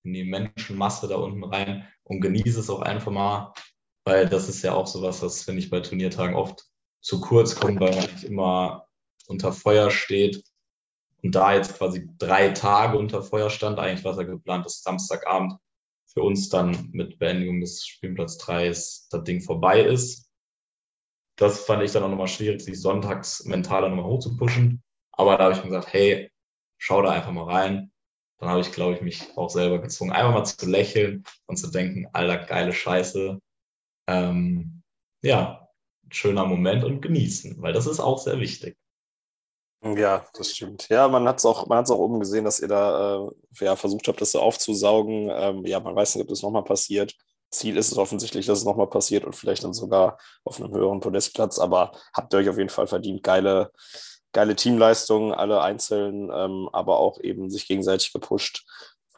in 0.08 0.14
die 0.14 0.24
Menschenmasse 0.24 1.06
da 1.08 1.16
unten 1.16 1.44
rein 1.44 1.86
und 2.04 2.20
genieße 2.20 2.60
es 2.60 2.70
auch 2.70 2.80
einfach 2.80 3.12
mal, 3.12 3.52
weil 4.04 4.28
das 4.28 4.48
ist 4.48 4.62
ja 4.62 4.74
auch 4.74 4.86
sowas, 4.86 5.20
das 5.20 5.42
finde 5.44 5.60
ich 5.60 5.70
bei 5.70 5.80
Turniertagen 5.80 6.34
oft 6.34 6.64
zu 7.00 7.20
kurz 7.20 7.54
kommt, 7.54 7.80
weil 7.80 7.94
man 7.94 8.04
nicht 8.04 8.24
immer 8.24 8.86
unter 9.26 9.52
Feuer 9.52 9.90
steht. 9.90 10.42
Und 11.22 11.34
da 11.34 11.54
jetzt 11.54 11.76
quasi 11.76 12.08
drei 12.16 12.50
Tage 12.50 12.96
unter 12.96 13.22
Feuer 13.22 13.50
stand, 13.50 13.78
eigentlich 13.78 14.04
war 14.04 14.12
es 14.12 14.18
ja 14.18 14.24
geplant, 14.24 14.64
dass 14.64 14.82
Samstagabend 14.82 15.54
für 16.06 16.22
uns 16.22 16.48
dann 16.48 16.90
mit 16.92 17.18
Beendigung 17.18 17.60
des 17.60 17.84
Spielplatz 17.84 18.38
3 18.38 18.68
das 18.68 19.08
Ding 19.26 19.40
vorbei 19.40 19.82
ist. 19.82 20.30
Das 21.36 21.64
fand 21.64 21.82
ich 21.82 21.92
dann 21.92 22.02
auch 22.04 22.08
nochmal 22.08 22.28
schwierig, 22.28 22.60
sich 22.60 22.80
sonntags 22.80 23.44
mental 23.44 23.88
nochmal 23.88 24.04
hochzupushen. 24.04 24.82
Aber 25.12 25.36
da 25.36 25.44
habe 25.44 25.54
ich 25.54 25.58
mir 25.58 25.70
gesagt, 25.70 25.92
hey, 25.92 26.30
schau 26.78 27.02
da 27.02 27.10
einfach 27.10 27.32
mal 27.32 27.44
rein. 27.44 27.92
Dann 28.38 28.48
habe 28.50 28.60
ich, 28.60 28.72
glaube 28.72 28.94
ich, 28.94 29.00
mich 29.00 29.36
auch 29.36 29.50
selber 29.50 29.80
gezwungen, 29.80 30.12
einfach 30.12 30.32
mal 30.32 30.44
zu 30.44 30.68
lächeln 30.68 31.24
und 31.46 31.56
zu 31.56 31.70
denken, 31.70 32.06
alter, 32.12 32.38
geile 32.38 32.72
Scheiße. 32.72 33.40
Ähm, 34.08 34.82
ja, 35.22 35.68
schöner 36.10 36.46
Moment 36.46 36.84
und 36.84 37.00
genießen, 37.00 37.60
weil 37.60 37.72
das 37.72 37.86
ist 37.86 38.00
auch 38.00 38.18
sehr 38.18 38.40
wichtig. 38.40 38.76
Ja, 39.82 40.26
das 40.34 40.56
stimmt. 40.56 40.88
Ja, 40.88 41.06
man 41.06 41.28
hat 41.28 41.38
es 41.38 41.46
auch, 41.46 41.70
auch 41.70 41.90
oben 41.98 42.18
gesehen, 42.18 42.44
dass 42.44 42.58
ihr 42.58 42.68
da 42.68 43.28
äh, 43.28 43.64
ja, 43.64 43.76
versucht 43.76 44.08
habt, 44.08 44.20
das 44.20 44.32
so 44.32 44.40
aufzusaugen. 44.40 45.30
Ähm, 45.32 45.64
ja, 45.66 45.78
man 45.78 45.94
weiß 45.94 46.14
nicht, 46.14 46.22
ob 46.22 46.28
das 46.28 46.42
nochmal 46.42 46.64
passiert. 46.64 47.14
Ziel 47.50 47.76
ist 47.76 47.92
es 47.92 47.98
offensichtlich, 47.98 48.46
dass 48.46 48.58
es 48.58 48.64
nochmal 48.64 48.88
passiert 48.88 49.24
und 49.24 49.36
vielleicht 49.36 49.64
dann 49.64 49.72
sogar 49.72 50.18
auf 50.44 50.60
einem 50.60 50.74
höheren 50.74 51.00
Podestplatz. 51.00 51.58
Aber 51.58 51.92
habt 52.12 52.32
ihr 52.34 52.38
euch 52.40 52.48
auf 52.48 52.58
jeden 52.58 52.70
Fall 52.70 52.88
verdient. 52.88 53.22
Geile, 53.22 53.72
geile 54.32 54.56
Teamleistungen, 54.56 55.32
alle 55.32 55.62
einzeln, 55.62 56.30
ähm, 56.32 56.68
aber 56.72 56.98
auch 56.98 57.20
eben 57.20 57.50
sich 57.50 57.66
gegenseitig 57.66 58.12
gepusht. 58.12 58.64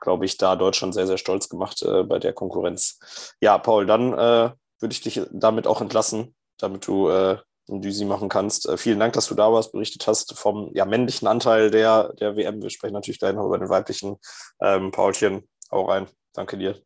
Glaube 0.01 0.25
ich, 0.25 0.39
da 0.39 0.57
Deutschland 0.57 0.95
sehr, 0.95 1.07
sehr 1.07 1.19
stolz 1.19 1.49
gemacht 1.49 1.83
äh, 1.83 2.05
bei 2.05 2.19
der 2.19 2.33
Konkurrenz. 2.33 3.35
Ja, 3.41 3.59
Paul, 3.59 3.87
dann 3.87 4.13
äh, 4.13 4.51
würde 4.81 4.93
ich 4.93 5.03
dich 5.03 5.21
damit 5.31 5.67
auch 5.67 5.81
entlassen 5.81 6.35
damit 6.63 6.87
du 6.87 7.09
äh, 7.09 7.39
ein 7.69 7.83
Düsi 7.83 8.05
machen 8.05 8.29
kannst. 8.29 8.69
Äh, 8.69 8.77
vielen 8.77 8.99
Dank, 8.99 9.13
dass 9.13 9.29
du 9.29 9.35
da 9.35 9.53
warst, 9.53 9.73
berichtet 9.73 10.07
hast 10.07 10.39
vom 10.39 10.71
ja, 10.75 10.85
männlichen 10.85 11.29
Anteil 11.29 11.71
der, 11.71 12.13
der 12.15 12.37
WM. 12.37 12.63
Wir 12.63 12.71
sprechen 12.71 12.95
natürlich 12.95 13.21
gleich 13.21 13.35
noch 13.35 13.47
über 13.47 13.59
den 13.59 13.69
weiblichen. 13.69 14.17
Ähm, 14.61 14.91
Paulchen, 14.91 15.49
hau 15.71 15.87
rein. 15.87 16.07
Danke 16.33 16.59
dir. 16.59 16.81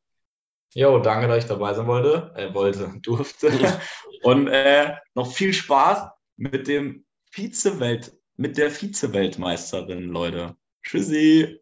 Jo, 0.75 0.99
danke, 0.99 1.29
dass 1.29 1.39
ich 1.39 1.47
dabei 1.47 1.73
sein 1.75 1.87
wollte, 1.87 2.33
äh, 2.37 2.53
wollte, 2.55 2.93
durfte. 3.03 3.53
Und 4.23 4.49
äh, 4.49 4.95
noch 5.15 5.31
viel 5.31 5.53
Spaß 5.53 6.09
mit 6.37 6.67
dem 6.67 7.05
Vize-Welt, 7.35 8.13
mit 8.37 8.57
der 8.59 8.71
Vize-Weltmeisterin, 8.71 10.05
Leute. 10.05 10.57
Tschüssi. 10.85 11.61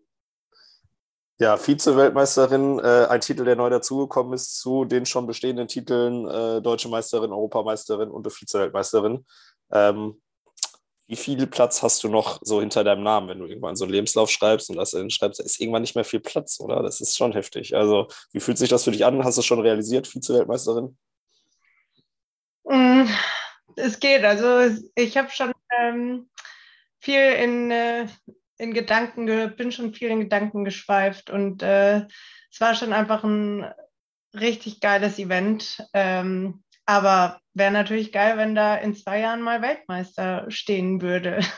Ja, 1.39 1.57
Vize-Weltmeisterin, 1.57 2.79
äh, 2.79 3.07
ein 3.09 3.23
Titel, 3.23 3.47
der 3.47 3.57
neu 3.57 3.71
dazugekommen 3.71 4.35
ist 4.35 4.61
zu 4.61 4.85
den 4.85 5.07
schon 5.07 5.27
bestehenden 5.27 5.69
Titeln 5.69 6.29
äh, 6.29 6.61
Deutsche 6.61 6.91
Meisterin, 6.91 7.33
Europameisterin 7.33 8.11
und 8.11 8.31
Vize-Weltmeisterin. 8.31 9.25
Ähm, 9.73 10.21
wie 11.07 11.17
viel 11.17 11.47
Platz 11.47 11.83
hast 11.83 12.05
du 12.05 12.09
noch 12.09 12.39
so 12.43 12.61
hinter 12.61 12.85
deinem 12.85 13.03
Namen, 13.03 13.29
wenn 13.29 13.39
du 13.39 13.47
irgendwann 13.47 13.75
so 13.75 13.85
einen 13.85 13.95
Lebenslauf 13.95 14.31
schreibst 14.31 14.69
und 14.69 14.77
das 14.77 14.91
dann 14.91 15.09
schreibst, 15.09 15.41
ist 15.41 15.59
irgendwann 15.59 15.83
nicht 15.83 15.95
mehr 15.95 16.05
viel 16.05 16.21
Platz, 16.21 16.61
oder? 16.61 16.83
Das 16.83 17.01
ist 17.01 17.17
schon 17.17 17.33
heftig. 17.33 17.75
Also, 17.75 18.09
wie 18.33 18.41
fühlt 18.41 18.59
sich 18.59 18.69
das 18.69 18.85
für 18.85 18.93
dich 18.93 19.07
an? 19.07 19.25
Hast 19.25 19.39
du 19.39 19.41
es 19.41 19.47
schon 19.47 19.61
realisiert, 19.61 20.07
Vize-Weltmeisterin? 20.07 20.99
Mm, 22.65 23.05
es 23.77 23.99
geht. 23.99 24.23
Also, 24.23 24.77
ich 24.95 25.17
habe 25.17 25.31
schon 25.31 25.52
ähm, 25.79 26.31
viel 27.01 27.21
in, 27.21 27.71
äh, 27.71 28.07
in 28.59 28.73
Gedanken, 28.75 29.27
bin 29.57 29.73
schon 29.73 29.95
viel 29.95 30.09
in 30.09 30.21
Gedanken 30.21 30.65
geschweift 30.65 31.31
und 31.31 31.63
äh, 31.63 32.07
es 32.51 32.61
war 32.61 32.75
schon 32.75 32.93
einfach 32.93 33.25
ein 33.25 33.73
richtig 34.35 34.81
geiles 34.81 35.19
Event. 35.19 35.87
Ähm, 35.93 36.63
aber 36.87 37.41
wäre 37.55 37.71
natürlich 37.71 38.13
geil, 38.13 38.37
wenn 38.37 38.55
da 38.55 38.77
in 38.77 38.95
zwei 38.95 39.21
Jahren 39.21 39.43
mal 39.43 39.63
Weltmeister 39.63 40.51
stehen 40.51 41.01
würde. 41.01 41.41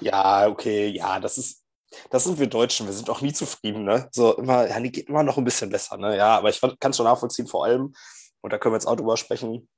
Ja, 0.00 0.46
okay, 0.46 0.88
ja, 0.88 1.18
das 1.18 1.36
ist, 1.36 1.64
das 2.10 2.24
sind 2.24 2.38
wir 2.38 2.46
Deutschen, 2.46 2.86
wir 2.86 2.92
sind 2.92 3.10
auch 3.10 3.20
nie 3.20 3.32
zufrieden, 3.32 3.84
ne? 3.84 4.08
So 4.12 4.36
immer, 4.36 4.68
ja, 4.68 4.78
die 4.78 4.92
geht 4.92 5.08
immer 5.08 5.24
noch 5.24 5.36
ein 5.36 5.44
bisschen 5.44 5.70
besser, 5.70 5.96
ne? 5.96 6.16
Ja, 6.16 6.36
aber 6.38 6.48
ich 6.48 6.60
kann 6.60 6.90
es 6.90 6.96
schon 6.96 7.06
nachvollziehen, 7.06 7.48
vor 7.48 7.64
allem, 7.64 7.92
und 8.40 8.52
da 8.52 8.58
können 8.58 8.72
wir 8.72 8.76
jetzt 8.76 8.86
auch 8.86 8.96
drüber 8.96 9.16
sprechen, 9.16 9.68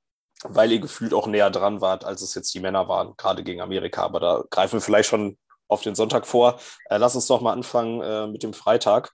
weil 0.44 0.72
ihr 0.72 0.80
gefühlt 0.80 1.14
auch 1.14 1.26
näher 1.26 1.50
dran 1.50 1.80
wart, 1.80 2.04
als 2.04 2.22
es 2.22 2.34
jetzt 2.34 2.52
die 2.54 2.60
Männer 2.60 2.88
waren, 2.88 3.14
gerade 3.16 3.42
gegen 3.42 3.60
Amerika. 3.60 4.02
Aber 4.02 4.20
da 4.20 4.44
greifen 4.50 4.74
wir 4.74 4.80
vielleicht 4.80 5.08
schon 5.08 5.38
auf 5.68 5.82
den 5.82 5.94
Sonntag 5.94 6.26
vor. 6.26 6.58
Äh, 6.90 6.98
lass 6.98 7.14
uns 7.14 7.26
doch 7.26 7.40
mal 7.40 7.52
anfangen 7.52 8.00
äh, 8.02 8.26
mit 8.26 8.42
dem 8.42 8.52
Freitag. 8.52 9.12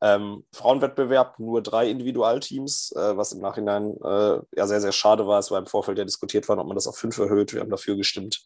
Ähm, 0.00 0.44
Frauenwettbewerb, 0.52 1.38
nur 1.38 1.62
drei 1.62 1.88
Individualteams, 1.88 2.92
äh, 2.92 3.16
was 3.16 3.32
im 3.32 3.40
Nachhinein 3.40 3.96
äh, 4.04 4.38
ja 4.54 4.66
sehr, 4.66 4.80
sehr 4.80 4.92
schade 4.92 5.26
war. 5.26 5.38
Es 5.38 5.50
war 5.50 5.58
im 5.58 5.66
Vorfeld 5.66 5.96
ja 5.96 6.04
diskutiert 6.04 6.46
worden, 6.48 6.60
ob 6.60 6.66
man 6.66 6.74
das 6.74 6.86
auf 6.86 6.98
fünf 6.98 7.16
erhöht. 7.16 7.54
Wir 7.54 7.60
haben 7.60 7.70
dafür 7.70 7.96
gestimmt. 7.96 8.44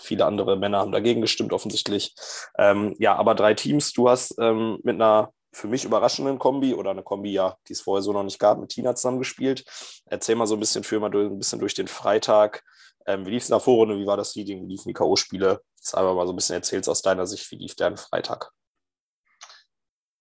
Viele 0.00 0.24
andere 0.24 0.56
Männer 0.56 0.78
haben 0.78 0.90
dagegen 0.90 1.20
gestimmt, 1.20 1.52
offensichtlich. 1.52 2.14
Ähm, 2.58 2.96
ja, 2.98 3.14
aber 3.14 3.36
drei 3.36 3.54
Teams. 3.54 3.92
Du 3.92 4.08
hast 4.08 4.34
ähm, 4.40 4.78
mit 4.82 4.96
einer 4.96 5.32
für 5.56 5.68
mich 5.68 5.84
überraschenden 5.84 6.38
Kombi 6.38 6.74
oder 6.74 6.90
eine 6.90 7.02
Kombi, 7.02 7.32
ja, 7.32 7.56
die 7.66 7.72
es 7.72 7.80
vorher 7.80 8.02
so 8.02 8.12
noch 8.12 8.22
nicht 8.22 8.38
gab, 8.38 8.58
mit 8.58 8.68
Tina 8.68 8.94
zusammengespielt. 8.94 9.64
Erzähl 10.04 10.34
mal 10.34 10.46
so 10.46 10.54
ein 10.54 10.60
bisschen, 10.60 10.84
führ 10.84 11.00
mal 11.00 11.08
durch, 11.08 11.30
ein 11.30 11.38
bisschen 11.38 11.58
durch 11.58 11.72
den 11.72 11.88
Freitag. 11.88 12.62
Ähm, 13.06 13.24
wie 13.24 13.30
lief 13.30 13.42
es 13.42 13.48
in 13.48 13.54
der 13.54 13.60
Vorrunde? 13.60 13.96
Wie 13.98 14.06
war 14.06 14.18
das 14.18 14.32
Seeding? 14.32 14.62
Wie 14.62 14.72
liefen 14.72 14.88
die 14.88 14.94
K.O.-Spiele? 14.94 15.60
Jetzt 15.76 15.94
einfach 15.94 16.14
mal 16.14 16.26
so 16.26 16.34
ein 16.34 16.36
bisschen 16.36 16.56
erzählst 16.56 16.90
aus 16.90 17.00
deiner 17.00 17.26
Sicht, 17.26 17.50
wie 17.50 17.56
lief 17.56 17.74
der 17.74 17.96
Freitag? 17.96 18.50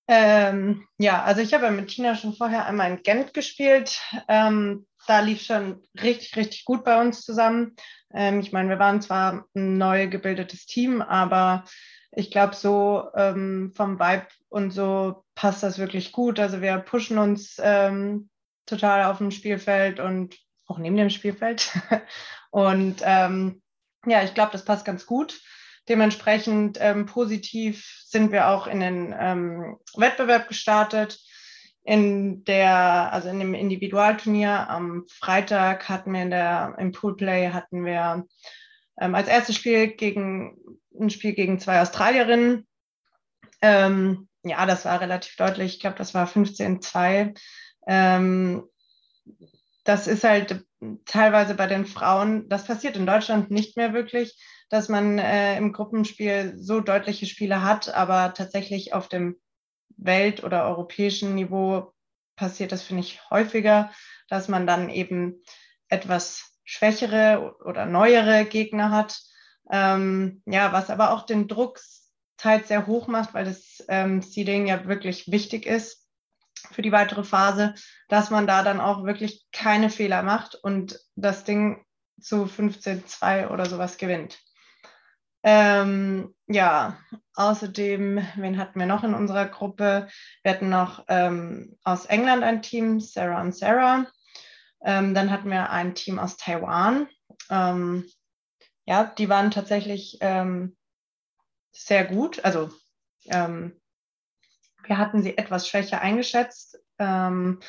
Ähm, 0.07 0.88
ja, 0.99 1.23
also 1.23 1.41
ich 1.41 1.53
habe 1.53 1.69
mit 1.71 1.89
Tina 1.89 2.15
schon 2.15 2.33
vorher 2.33 2.65
einmal 2.65 2.91
in 2.91 3.03
Gent 3.03 3.33
gespielt. 3.33 3.99
Ähm, 4.29 4.88
da 5.05 5.19
lief 5.19 5.41
schon 5.41 5.83
richtig, 6.01 6.38
richtig 6.38 6.63
gut 6.63 6.86
bei 6.86 7.01
uns 7.01 7.23
zusammen. 7.23 7.75
Ähm, 8.13 8.39
ich 8.39 8.53
meine, 8.53 8.69
wir 8.69 8.79
waren 8.79 9.01
zwar 9.01 9.45
ein 9.53 9.77
neu 9.77 10.07
gebildetes 10.07 10.65
Team, 10.65 11.01
aber 11.01 11.65
ich 12.16 12.32
glaube, 12.32 12.55
so 12.55 13.09
ähm, 13.16 13.72
vom 13.76 13.99
Vibe 13.99 14.28
und 14.49 14.72
so 14.72 15.26
passt 15.36 15.63
das 15.63 15.78
wirklich 15.78 16.11
gut. 16.11 16.39
Also 16.39 16.61
wir 16.61 16.78
pushen 16.78 17.18
uns 17.18 17.57
ähm, 17.61 18.30
total 18.66 19.05
auf 19.05 19.18
dem 19.18 19.32
Spielfeld 19.32 19.99
und 19.99 20.36
auch 20.66 20.78
neben 20.78 20.95
dem 20.95 21.09
Spielfeld. 21.09 21.72
und 22.51 23.01
ähm, 23.03 23.61
ja, 24.05 24.24
ich 24.24 24.34
glaube, 24.34 24.53
das 24.53 24.66
passt 24.66 24.86
ganz 24.86 25.05
gut. 25.05 25.39
Dementsprechend 25.89 26.78
ähm, 26.80 27.05
positiv 27.05 28.03
sind 28.05 28.32
wir 28.32 28.47
auch 28.47 28.66
in 28.66 28.80
den 28.80 29.13
ähm, 29.18 29.78
Wettbewerb 29.95 30.47
gestartet. 30.47 31.20
In 31.84 32.43
der, 32.45 33.13
also 33.13 33.30
in 33.30 33.39
dem 33.39 33.53
Individualturnier 33.53 34.70
am 34.70 35.05
Freitag 35.07 35.88
hatten 35.88 36.13
wir 36.13 36.24
in 36.24 36.32
der, 36.32 36.76
im 36.80 36.91
Poolplay 36.91 37.51
hatten 37.51 37.86
wir 37.86 38.26
ähm, 38.99 39.15
als 39.15 39.27
erstes 39.27 39.55
Spiel 39.55 39.87
gegen 39.87 40.57
ein 40.99 41.09
Spiel 41.09 41.33
gegen 41.33 41.59
zwei 41.59 41.81
Australierinnen. 41.81 42.67
Ähm, 43.61 44.27
ja, 44.43 44.65
das 44.65 44.85
war 44.85 45.01
relativ 45.01 45.35
deutlich. 45.35 45.75
Ich 45.75 45.79
glaube, 45.79 45.97
das 45.97 46.13
war 46.13 46.27
15-2. 46.27 47.37
Ähm, 47.87 48.63
das 49.83 50.07
ist 50.07 50.23
halt 50.23 50.65
teilweise 51.05 51.55
bei 51.55 51.67
den 51.67 51.85
Frauen, 51.85 52.49
das 52.49 52.65
passiert 52.65 52.95
in 52.95 53.05
Deutschland 53.05 53.51
nicht 53.51 53.77
mehr 53.77 53.93
wirklich, 53.93 54.39
dass 54.69 54.89
man 54.89 55.19
äh, 55.19 55.57
im 55.57 55.73
Gruppenspiel 55.73 56.53
so 56.57 56.79
deutliche 56.79 57.25
Spiele 57.25 57.61
hat, 57.61 57.93
aber 57.93 58.33
tatsächlich 58.33 58.93
auf 58.93 59.07
dem 59.07 59.39
Welt- 59.97 60.43
oder 60.43 60.65
europäischen 60.65 61.35
Niveau 61.35 61.93
passiert 62.35 62.71
das, 62.71 62.83
finde 62.83 63.01
ich, 63.01 63.29
häufiger, 63.29 63.91
dass 64.27 64.47
man 64.47 64.67
dann 64.67 64.89
eben 64.89 65.41
etwas 65.87 66.55
schwächere 66.66 67.55
oder 67.63 67.86
neuere 67.86 68.45
Gegner 68.45 68.91
hat. 68.91 69.22
Ähm, 69.72 70.41
ja, 70.45 70.74
was 70.74 70.89
aber 70.89 71.11
auch 71.11 71.26
den 71.26 71.47
Druck 71.47 71.80
teils 72.38 72.68
sehr 72.68 72.88
hoch 72.88 73.07
macht, 73.07 73.34
weil 73.34 73.45
das 73.45 73.84
ähm, 73.88 74.22
Seeding 74.22 74.68
ja 74.68 74.86
wirklich 74.86 75.32
wichtig 75.32 75.66
ist 75.66 76.05
für 76.72 76.82
die 76.82 76.91
weitere 76.91 77.24
Phase, 77.24 77.76
dass 78.09 78.30
man 78.30 78.47
da 78.47 78.63
dann 78.63 78.82
auch 78.82 79.03
wirklich 79.03 79.45
keine 79.51 79.89
Fehler 79.89 80.24
macht 80.24 80.55
und 80.55 80.99
das 81.16 81.43
Ding 81.43 81.86
zu 82.20 82.45
15-2 82.45 83.49
oder 83.49 83.66
sowas 83.66 83.97
gewinnt. 83.97 84.39
Ähm, 85.43 86.34
ja, 86.47 86.97
außerdem, 87.36 88.26
wen 88.36 88.57
hatten 88.57 88.80
wir 88.80 88.88
noch 88.88 89.03
in 89.03 89.13
unserer 89.13 89.45
Gruppe? 89.45 90.07
Wir 90.41 90.53
hatten 90.53 90.70
noch 90.70 91.05
ähm, 91.07 91.78
aus 91.84 92.05
England 92.05 92.43
ein 92.43 92.63
Team, 92.63 92.99
Sarah 92.99 93.41
und 93.41 93.55
Sarah. 93.55 94.07
Ähm, 94.86 95.15
dann 95.15 95.31
hatten 95.31 95.49
wir 95.49 95.71
ein 95.71 95.95
Team 95.95 96.19
aus 96.19 96.38
Taiwan. 96.38 97.07
Ähm, 97.49 98.09
ja, 98.86 99.03
die 99.03 99.29
waren 99.29 99.49
tatsächlich 99.49 100.19
ähm, 100.21 100.77
sehr 101.71 102.05
gut. 102.05 102.45
Also 102.45 102.69
ähm, 103.25 103.81
wir 104.83 104.97
hatten 104.99 105.23
sie 105.23 105.38
etwas 105.38 105.67
schwächer 105.67 106.01
eingeschätzt. 106.01 106.79
Ähm, 106.99 107.59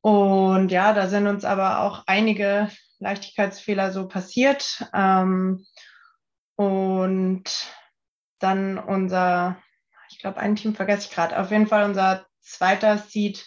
und 0.00 0.70
ja, 0.70 0.94
da 0.94 1.08
sind 1.08 1.26
uns 1.26 1.44
aber 1.44 1.80
auch 1.80 2.04
einige 2.06 2.70
Leichtigkeitsfehler 2.98 3.92
so 3.92 4.08
passiert. 4.08 4.88
Ähm, 4.94 5.66
und 6.56 7.44
dann 8.38 8.78
unser, 8.78 9.58
ich 10.08 10.18
glaube, 10.18 10.40
ein 10.40 10.56
Team 10.56 10.74
vergesse 10.74 11.08
ich 11.08 11.14
gerade. 11.14 11.38
Auf 11.38 11.50
jeden 11.50 11.66
Fall 11.66 11.84
unser 11.84 12.26
zweiter 12.40 12.96
Seed 12.96 13.44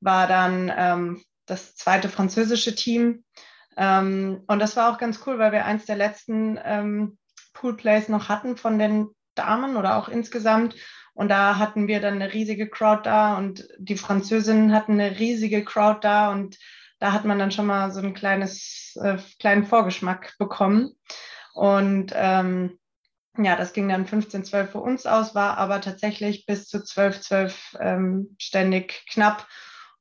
war 0.00 0.26
dann 0.26 0.72
ähm, 0.74 1.24
das 1.46 1.76
zweite 1.76 2.08
französische 2.08 2.74
Team. 2.74 3.24
Ähm, 3.76 4.42
und 4.46 4.58
das 4.58 4.76
war 4.76 4.92
auch 4.92 4.98
ganz 4.98 5.20
cool, 5.26 5.38
weil 5.38 5.52
wir 5.52 5.64
eins 5.64 5.86
der 5.86 5.96
letzten 5.96 6.58
ähm, 6.62 7.18
Poolplays 7.52 8.08
noch 8.08 8.28
hatten 8.28 8.56
von 8.56 8.78
den 8.78 9.08
Damen 9.34 9.76
oder 9.76 9.96
auch 9.96 10.08
insgesamt. 10.08 10.74
Und 11.14 11.28
da 11.28 11.58
hatten 11.58 11.88
wir 11.88 12.00
dann 12.00 12.14
eine 12.14 12.32
riesige 12.32 12.68
Crowd 12.68 13.02
da 13.04 13.38
und 13.38 13.66
die 13.78 13.96
Französinnen 13.96 14.74
hatten 14.74 14.92
eine 14.92 15.18
riesige 15.18 15.64
Crowd 15.64 16.00
da 16.02 16.30
und 16.30 16.58
da 16.98 17.12
hat 17.12 17.24
man 17.24 17.38
dann 17.38 17.50
schon 17.50 17.66
mal 17.66 17.90
so 17.90 18.00
ein 18.00 18.14
kleines, 18.14 18.98
äh, 19.02 19.16
kleinen 19.38 19.64
Vorgeschmack 19.64 20.34
bekommen. 20.38 20.92
Und 21.54 22.12
ähm, 22.14 22.78
ja, 23.38 23.56
das 23.56 23.72
ging 23.72 23.88
dann 23.88 24.06
15-12 24.06 24.66
für 24.66 24.80
uns 24.80 25.06
aus, 25.06 25.34
war 25.34 25.58
aber 25.58 25.80
tatsächlich 25.80 26.46
bis 26.46 26.68
zu 26.68 26.78
12-12 26.78 27.54
ähm, 27.80 28.36
ständig 28.38 29.04
knapp. 29.10 29.46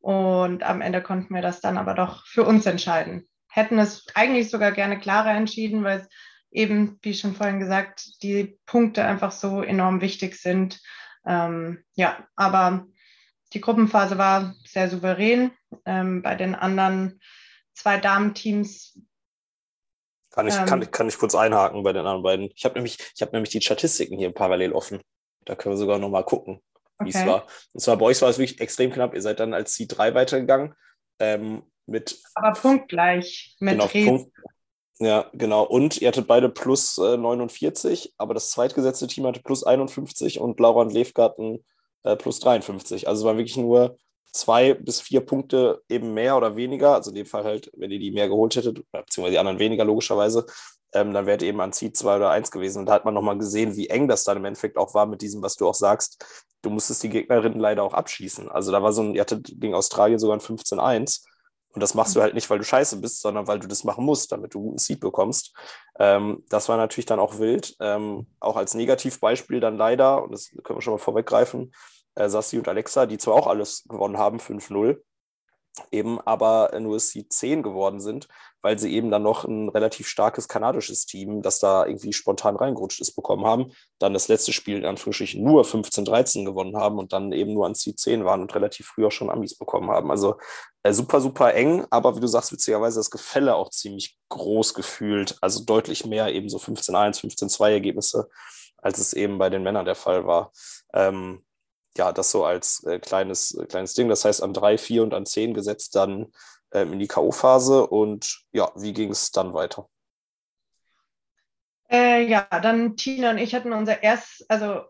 Und 0.06 0.64
am 0.64 0.82
Ende 0.82 1.02
konnten 1.02 1.34
wir 1.34 1.42
das 1.42 1.62
dann 1.62 1.78
aber 1.78 1.96
doch 1.96 2.26
für 2.28 2.44
uns 2.44 2.66
entscheiden 2.66 3.28
hätten 3.56 3.80
es 3.80 4.06
eigentlich 4.14 4.50
sogar 4.50 4.74
gerne 4.74 5.00
klarer 5.00 5.32
entschieden, 5.32 5.84
weil 5.86 6.02
es 6.02 6.10
eben, 6.52 7.00
wie 7.02 7.14
schon 7.14 7.36
vorhin 7.36 7.60
gesagt, 7.60 8.22
die 8.22 8.60
Punkte 8.66 9.06
einfach 9.06 9.32
so 9.32 9.62
enorm 9.62 10.02
wichtig 10.02 10.36
sind. 10.36 10.82
Ähm, 11.26 11.84
ja, 11.94 12.28
aber 12.36 12.86
die 13.54 13.62
Gruppenphase 13.62 14.18
war 14.18 14.56
sehr 14.66 14.90
souverän. 14.90 15.52
Ähm, 15.86 16.22
bei 16.22 16.36
den 16.36 16.54
anderen 16.54 17.22
zwei 17.74 17.98
Damenteams. 17.98 19.00
Kann 20.32 20.48
ich, 20.48 20.56
ähm, 20.56 20.66
kann, 20.66 20.92
kann 20.92 21.08
ich 21.08 21.18
kurz 21.18 21.34
einhaken 21.34 21.82
bei 21.84 21.94
den 21.94 22.02
anderen 22.02 22.24
beiden? 22.24 22.50
Ich 22.56 22.66
habe 22.66 22.76
nämlich, 22.76 22.98
hab 23.22 23.32
nämlich 23.32 23.52
die 23.52 23.62
Statistiken 23.62 24.18
hier 24.18 24.34
parallel 24.34 24.74
offen. 24.74 25.00
Da 25.46 25.56
können 25.56 25.76
wir 25.76 25.80
sogar 25.80 25.98
noch 25.98 26.10
mal 26.10 26.24
wie 27.00 27.10
okay. 27.10 27.20
es 27.20 27.26
war. 27.26 27.48
Und 27.74 27.80
zwar 27.80 27.98
bei 27.98 28.06
euch 28.06 28.22
war 28.22 28.30
es 28.30 28.38
wirklich 28.38 28.62
extrem 28.62 28.92
knapp. 28.92 29.14
Ihr 29.14 29.22
seid 29.22 29.40
dann 29.40 29.54
als 29.54 29.76
Seed 29.76 29.98
3 29.98 30.14
weitergegangen. 30.14 30.74
Ähm, 31.20 31.64
mit. 31.86 32.20
Aber 32.34 32.54
punktgleich 32.54 33.56
mit 33.60 33.74
genau, 33.74 33.88
Punkt, 33.88 34.32
Ja, 35.00 35.30
genau. 35.34 35.64
Und 35.64 36.02
ihr 36.02 36.08
hattet 36.08 36.28
beide 36.28 36.50
plus 36.50 36.98
äh, 36.98 37.18
49, 37.18 38.14
aber 38.18 38.34
das 38.34 38.52
zweitgesetzte 38.52 39.08
Team 39.08 39.26
hatte 39.26 39.42
plus 39.42 39.64
51 39.64 40.40
und 40.40 40.60
Laura 40.60 40.82
und 40.82 40.94
Lefgarten 40.94 41.64
äh, 42.04 42.16
plus 42.16 42.40
53. 42.40 43.08
Also 43.08 43.22
es 43.22 43.26
waren 43.26 43.38
wirklich 43.38 43.58
nur 43.58 43.98
zwei 44.32 44.74
bis 44.74 45.02
vier 45.02 45.22
Punkte 45.22 45.82
eben 45.90 46.14
mehr 46.14 46.36
oder 46.36 46.56
weniger. 46.56 46.94
Also 46.94 47.12
in 47.12 47.16
dem 47.16 47.26
Fall 47.26 47.44
halt, 47.44 47.72
wenn 47.76 47.92
ihr 47.92 48.00
die 48.00 48.12
mehr 48.12 48.28
geholt 48.28 48.56
hättet, 48.56 48.84
beziehungsweise 48.92 49.32
die 49.32 49.40
anderen 49.40 49.60
weniger 49.60 49.86
logischerweise, 49.86 50.46
ähm, 50.96 51.14
dann 51.14 51.28
ihr 51.28 51.42
eben 51.44 51.62
an 51.62 51.74
Seed 51.74 51.96
2 51.98 52.16
oder 52.16 52.32
1 52.32 52.52
gewesen. 52.52 52.80
Und 52.80 52.86
da 52.88 52.94
hat 52.94 53.06
man 53.06 53.14
nochmal 53.14 53.38
gesehen, 53.38 53.76
wie 53.76 53.90
eng 53.90 54.08
das 54.08 54.24
dann 54.24 54.38
im 54.38 54.46
Endeffekt 54.46 54.78
auch 54.78 54.94
war 54.94 55.06
mit 55.06 55.22
diesem, 55.22 55.42
was 55.42 55.56
du 55.56 55.68
auch 55.68 55.76
sagst. 55.76 56.26
Du 56.62 56.70
musstest 56.70 57.04
die 57.04 57.10
Gegnerinnen 57.10 57.60
leider 57.60 57.84
auch 57.84 57.94
abschießen. 57.94 58.50
Also 58.50 58.72
da 58.72 58.82
war 58.82 58.94
so 58.94 59.04
ein, 59.04 59.14
ihr 59.14 59.22
hattet 59.22 59.54
gegen 59.60 59.76
Australien 59.76 60.18
sogar 60.18 60.38
ein 60.38 60.42
15-1. 60.42 61.26
Und 61.74 61.82
das 61.82 61.94
machst 61.94 62.16
du 62.16 62.22
halt 62.22 62.34
nicht, 62.34 62.50
weil 62.50 62.58
du 62.58 62.64
scheiße 62.64 63.02
bist, 63.02 63.22
sondern 63.22 63.48
weil 63.48 63.60
du 63.60 63.68
das 63.68 63.84
machen 63.84 64.06
musst, 64.06 64.32
damit 64.32 64.54
du 64.54 64.62
guten 64.62 64.78
Seed 64.78 65.02
bekommst. 65.02 65.54
Ähm, 66.00 66.44
das 66.48 66.70
war 66.70 66.78
natürlich 66.78 67.06
dann 67.06 67.20
auch 67.20 67.38
wild. 67.38 67.76
Ähm, 67.82 68.28
auch 68.40 68.56
als 68.56 68.74
Negativbeispiel 68.74 69.60
dann 69.60 69.76
leider, 69.76 70.24
und 70.24 70.32
das 70.32 70.52
können 70.64 70.78
wir 70.78 70.82
schon 70.82 70.94
mal 70.94 71.00
vorweggreifen, 71.00 71.74
äh, 72.16 72.30
Sassi 72.30 72.58
und 72.58 72.70
Alexa, 72.70 73.06
die 73.06 73.18
zwar 73.18 73.34
auch 73.34 73.48
alles 73.48 73.84
gewonnen 73.90 74.18
haben, 74.18 74.40
5-0, 74.40 75.02
eben 75.92 76.20
aber 76.22 76.78
nur 76.80 77.00
Seed 77.00 77.32
10 77.32 77.64
geworden 77.64 78.00
sind, 78.00 78.28
weil 78.62 78.80
sie 78.80 78.94
eben 78.94 79.12
dann 79.12 79.24
noch 79.24 79.46
ein 79.46 79.70
relativ 79.70 80.08
starkes 80.08 80.48
kanadisches 80.48 81.06
Team, 81.06 81.42
das 81.42 81.60
da 81.60 81.86
irgendwie 81.86 82.14
spontan 82.14 82.56
reingerutscht 82.56 83.00
ist, 83.02 83.16
bekommen 83.16 83.46
haben, 83.46 83.72
dann 84.00 84.14
das 84.14 84.28
letzte 84.28 84.54
Spiel 84.54 84.78
in 84.78 84.86
Anführungsstrichen 84.86 85.44
nur 85.44 85.64
15-13 85.64 86.46
gewonnen 86.46 86.76
haben 86.76 86.98
und 86.98 87.14
dann 87.14 87.32
eben 87.32 87.54
nur 87.54 87.66
an 87.66 87.76
Seed 87.76 88.00
10 88.00 88.26
waren 88.26 88.42
und 88.42 88.56
relativ 88.56 88.88
früh 88.88 89.06
auch 89.06 89.12
schon 89.12 89.30
Amis 89.30 89.56
bekommen 89.56 89.92
haben. 89.92 90.10
Also 90.10 90.38
äh, 90.84 90.94
super, 90.94 91.22
super 91.22 91.54
eng, 91.54 91.86
aber 91.90 92.16
wie 92.16 92.22
du 92.22 92.28
sagst, 92.28 92.52
witzigerweise 92.52 93.00
das 93.00 93.12
Gefälle 93.12 93.56
auch 93.56 93.70
ziemlich 93.70 94.18
groß 94.30 94.74
gefühlt, 94.74 95.38
also 95.42 95.64
deutlich 95.64 96.06
mehr 96.06 96.34
eben 96.34 96.50
so 96.50 96.58
15-1, 96.58 97.22
15-2 97.22 97.70
Ergebnisse, 97.70 98.30
als 98.78 99.00
es 99.00 99.14
eben 99.14 99.38
bei 99.38 99.50
den 99.50 99.64
Männern 99.64 99.86
der 99.86 99.96
Fall 99.96 100.26
war. 100.26 100.52
Ähm, 100.94 101.44
ja, 101.98 102.12
das 102.12 102.32
so 102.32 102.46
als 102.46 102.84
äh, 102.84 103.00
kleines, 103.00 103.54
äh, 103.56 103.66
kleines 103.66 103.94
Ding. 103.94 104.10
Das 104.10 104.26
heißt, 104.26 104.44
an 104.44 104.54
drei, 104.54 104.78
vier 104.78 105.04
und 105.04 105.14
an 105.14 105.26
zehn 105.26 105.54
gesetzt 105.54 105.96
dann 105.96 106.32
ähm, 106.72 106.94
in 106.94 107.00
die 107.00 107.08
K.O.-Phase. 107.08 107.82
Und 107.82 108.44
ja, 108.52 108.72
wie 108.76 108.94
ging 108.94 109.12
es 109.12 109.32
dann 109.32 109.54
weiter? 109.54 109.90
Äh, 111.90 112.26
ja, 112.28 112.48
dann 112.62 112.98
Tina 112.98 113.32
und 113.32 113.38
ich 113.38 113.54
hatten 113.54 113.72
unser 113.72 114.02
erstes, 114.02 114.50
also 114.50 114.82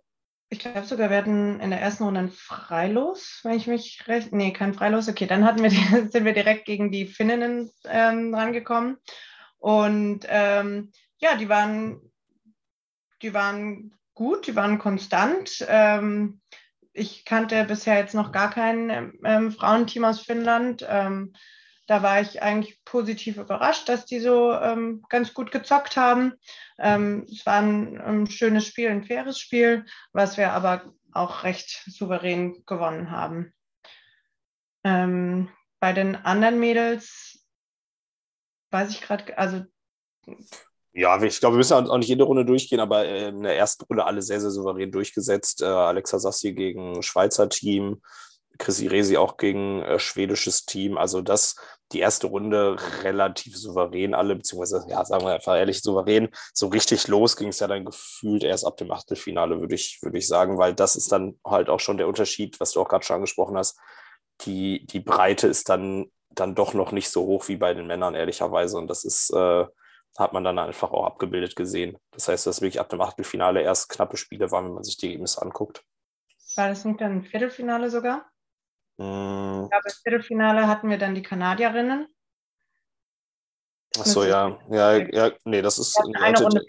ich 0.49 0.59
glaube 0.59 0.85
sogar, 0.85 1.09
wir 1.09 1.17
hatten 1.17 1.59
in 1.59 1.71
der 1.71 1.81
ersten 1.81 2.03
Runde 2.03 2.21
ein 2.21 2.31
Freilos, 2.31 3.41
wenn 3.43 3.57
ich 3.57 3.67
mich 3.67 4.07
recht. 4.07 4.31
Nee, 4.31 4.53
kein 4.53 4.73
Freilos. 4.73 5.09
Okay, 5.09 5.25
dann 5.25 5.43
hatten 5.43 5.61
wir 5.61 5.69
sind 6.11 6.25
wir 6.25 6.33
direkt 6.33 6.65
gegen 6.65 6.91
die 6.91 7.07
Finninnen 7.07 7.71
ähm, 7.85 8.33
rangekommen. 8.33 8.97
Und 9.57 10.21
ähm, 10.27 10.91
ja, 11.17 11.35
die 11.35 11.49
waren, 11.49 11.99
die 13.21 13.33
waren 13.33 13.97
gut, 14.13 14.47
die 14.47 14.55
waren 14.55 14.77
konstant. 14.77 15.65
Ähm, 15.67 16.41
ich 16.95 17.25
kannte 17.25 17.65
bisher 17.65 17.97
jetzt 17.97 18.15
noch 18.15 18.31
gar 18.31 18.49
kein 18.49 19.13
ähm, 19.23 19.51
Frauenteam 19.51 20.05
aus 20.05 20.21
Finnland. 20.21 20.85
Ähm, 20.87 21.33
da 21.87 22.01
war 22.01 22.21
ich 22.21 22.41
eigentlich 22.41 22.83
positiv 22.85 23.37
überrascht, 23.37 23.89
dass 23.89 24.05
die 24.05 24.19
so 24.19 24.53
ähm, 24.53 25.03
ganz 25.09 25.33
gut 25.33 25.51
gezockt 25.51 25.97
haben. 25.97 26.33
Ähm, 26.79 27.27
es 27.29 27.45
war 27.45 27.61
ein, 27.61 27.99
ein, 28.01 28.27
schönes 28.27 28.65
Spiel, 28.65 28.89
ein 28.89 29.03
faires 29.03 29.39
Spiel, 29.39 29.85
was 30.13 30.37
wir 30.37 30.53
aber 30.53 30.93
auch 31.11 31.43
recht 31.43 31.83
souverän 31.85 32.63
gewonnen 32.65 33.11
haben. 33.11 33.53
Ähm, 34.83 35.49
bei 35.79 35.93
den 35.93 36.15
anderen 36.15 36.59
Mädels 36.59 37.45
weiß 38.71 38.89
ich 38.89 39.01
gerade, 39.01 39.37
also 39.37 39.65
ja, 40.95 41.21
ich 41.21 41.41
glaube, 41.41 41.55
wir 41.55 41.57
müssen 41.57 41.89
auch 41.89 41.97
nicht 41.97 42.07
jede 42.07 42.23
Runde 42.23 42.45
durchgehen, 42.45 42.79
aber 42.79 43.05
äh, 43.05 43.27
in 43.27 43.43
der 43.43 43.57
ersten 43.57 43.83
Runde 43.83 44.05
alle 44.05 44.21
sehr, 44.21 44.39
sehr 44.39 44.49
souverän 44.49 44.91
durchgesetzt. 44.91 45.61
Äh, 45.61 45.65
Alexa 45.65 46.19
Sassi 46.19 46.53
gegen 46.53 47.03
Schweizer 47.03 47.49
Team, 47.49 48.01
Chrissy 48.59 48.87
Resi 48.87 49.17
auch 49.17 49.35
gegen 49.35 49.81
äh, 49.83 49.99
schwedisches 49.99 50.65
Team. 50.65 50.97
Also 50.97 51.21
das, 51.21 51.57
die 51.91 51.99
erste 51.99 52.27
Runde 52.27 52.77
relativ 53.03 53.57
souverän 53.57 54.13
alle, 54.13 54.37
beziehungsweise, 54.37 54.85
ja, 54.87 55.03
sagen 55.03 55.25
wir 55.25 55.33
einfach 55.33 55.57
ehrlich, 55.57 55.81
souverän. 55.81 56.29
So 56.53 56.67
richtig 56.67 57.09
los 57.09 57.35
ging 57.35 57.49
es 57.49 57.59
ja 57.59 57.67
dann 57.67 57.83
gefühlt 57.83 58.45
erst 58.45 58.65
ab 58.65 58.77
dem 58.77 58.91
Achtelfinale, 58.91 59.59
würde 59.59 59.75
ich, 59.75 59.99
würde 60.01 60.17
ich 60.17 60.27
sagen, 60.27 60.57
weil 60.57 60.73
das 60.73 60.95
ist 60.95 61.11
dann 61.11 61.37
halt 61.45 61.67
auch 61.67 61.81
schon 61.81 61.97
der 61.97 62.07
Unterschied, 62.07 62.57
was 62.61 62.71
du 62.71 62.79
auch 62.79 62.87
gerade 62.87 63.03
schon 63.03 63.17
angesprochen 63.17 63.57
hast. 63.57 63.77
Die, 64.45 64.85
die 64.85 65.01
Breite 65.01 65.47
ist 65.47 65.67
dann, 65.67 66.05
dann 66.29 66.55
doch 66.55 66.73
noch 66.73 66.93
nicht 66.93 67.09
so 67.09 67.25
hoch 67.25 67.49
wie 67.49 67.57
bei 67.57 67.73
den 67.73 67.87
Männern, 67.87 68.15
ehrlicherweise. 68.15 68.77
Und 68.77 68.87
das 68.87 69.03
ist, 69.03 69.33
äh, 69.33 69.65
hat 70.17 70.33
man 70.33 70.43
dann 70.43 70.59
einfach 70.59 70.91
auch 70.91 71.05
abgebildet 71.05 71.55
gesehen. 71.55 71.97
Das 72.11 72.27
heißt, 72.27 72.47
dass 72.47 72.61
wirklich 72.61 72.79
ab 72.79 72.89
dem 72.89 73.01
Achtelfinale 73.01 73.61
erst 73.61 73.89
knappe 73.89 74.17
Spiele 74.17 74.51
waren, 74.51 74.65
wenn 74.65 74.73
man 74.73 74.83
sich 74.83 74.97
die 74.97 75.07
Ergebnisse 75.07 75.41
anguckt. 75.41 75.83
War 76.55 76.69
das 76.69 76.85
nicht 76.85 77.01
dann 77.01 77.11
ein 77.11 77.23
Viertelfinale 77.23 77.89
sogar? 77.89 78.29
Mm. 78.97 79.63
Ich 79.63 79.69
glaube, 79.69 79.87
im 79.87 79.95
Viertelfinale 80.03 80.67
hatten 80.67 80.89
wir 80.89 80.97
dann 80.97 81.15
die 81.15 81.23
Kanadierinnen. 81.23 82.07
Achso, 83.97 84.23
ja. 84.23 84.57
ja. 84.69 84.97
Ja, 84.97 85.31
nee, 85.43 85.61
das 85.61 85.79
ist. 85.79 85.97
Eine 85.97 86.19
hattet, 86.19 86.45
Runde 86.45 86.65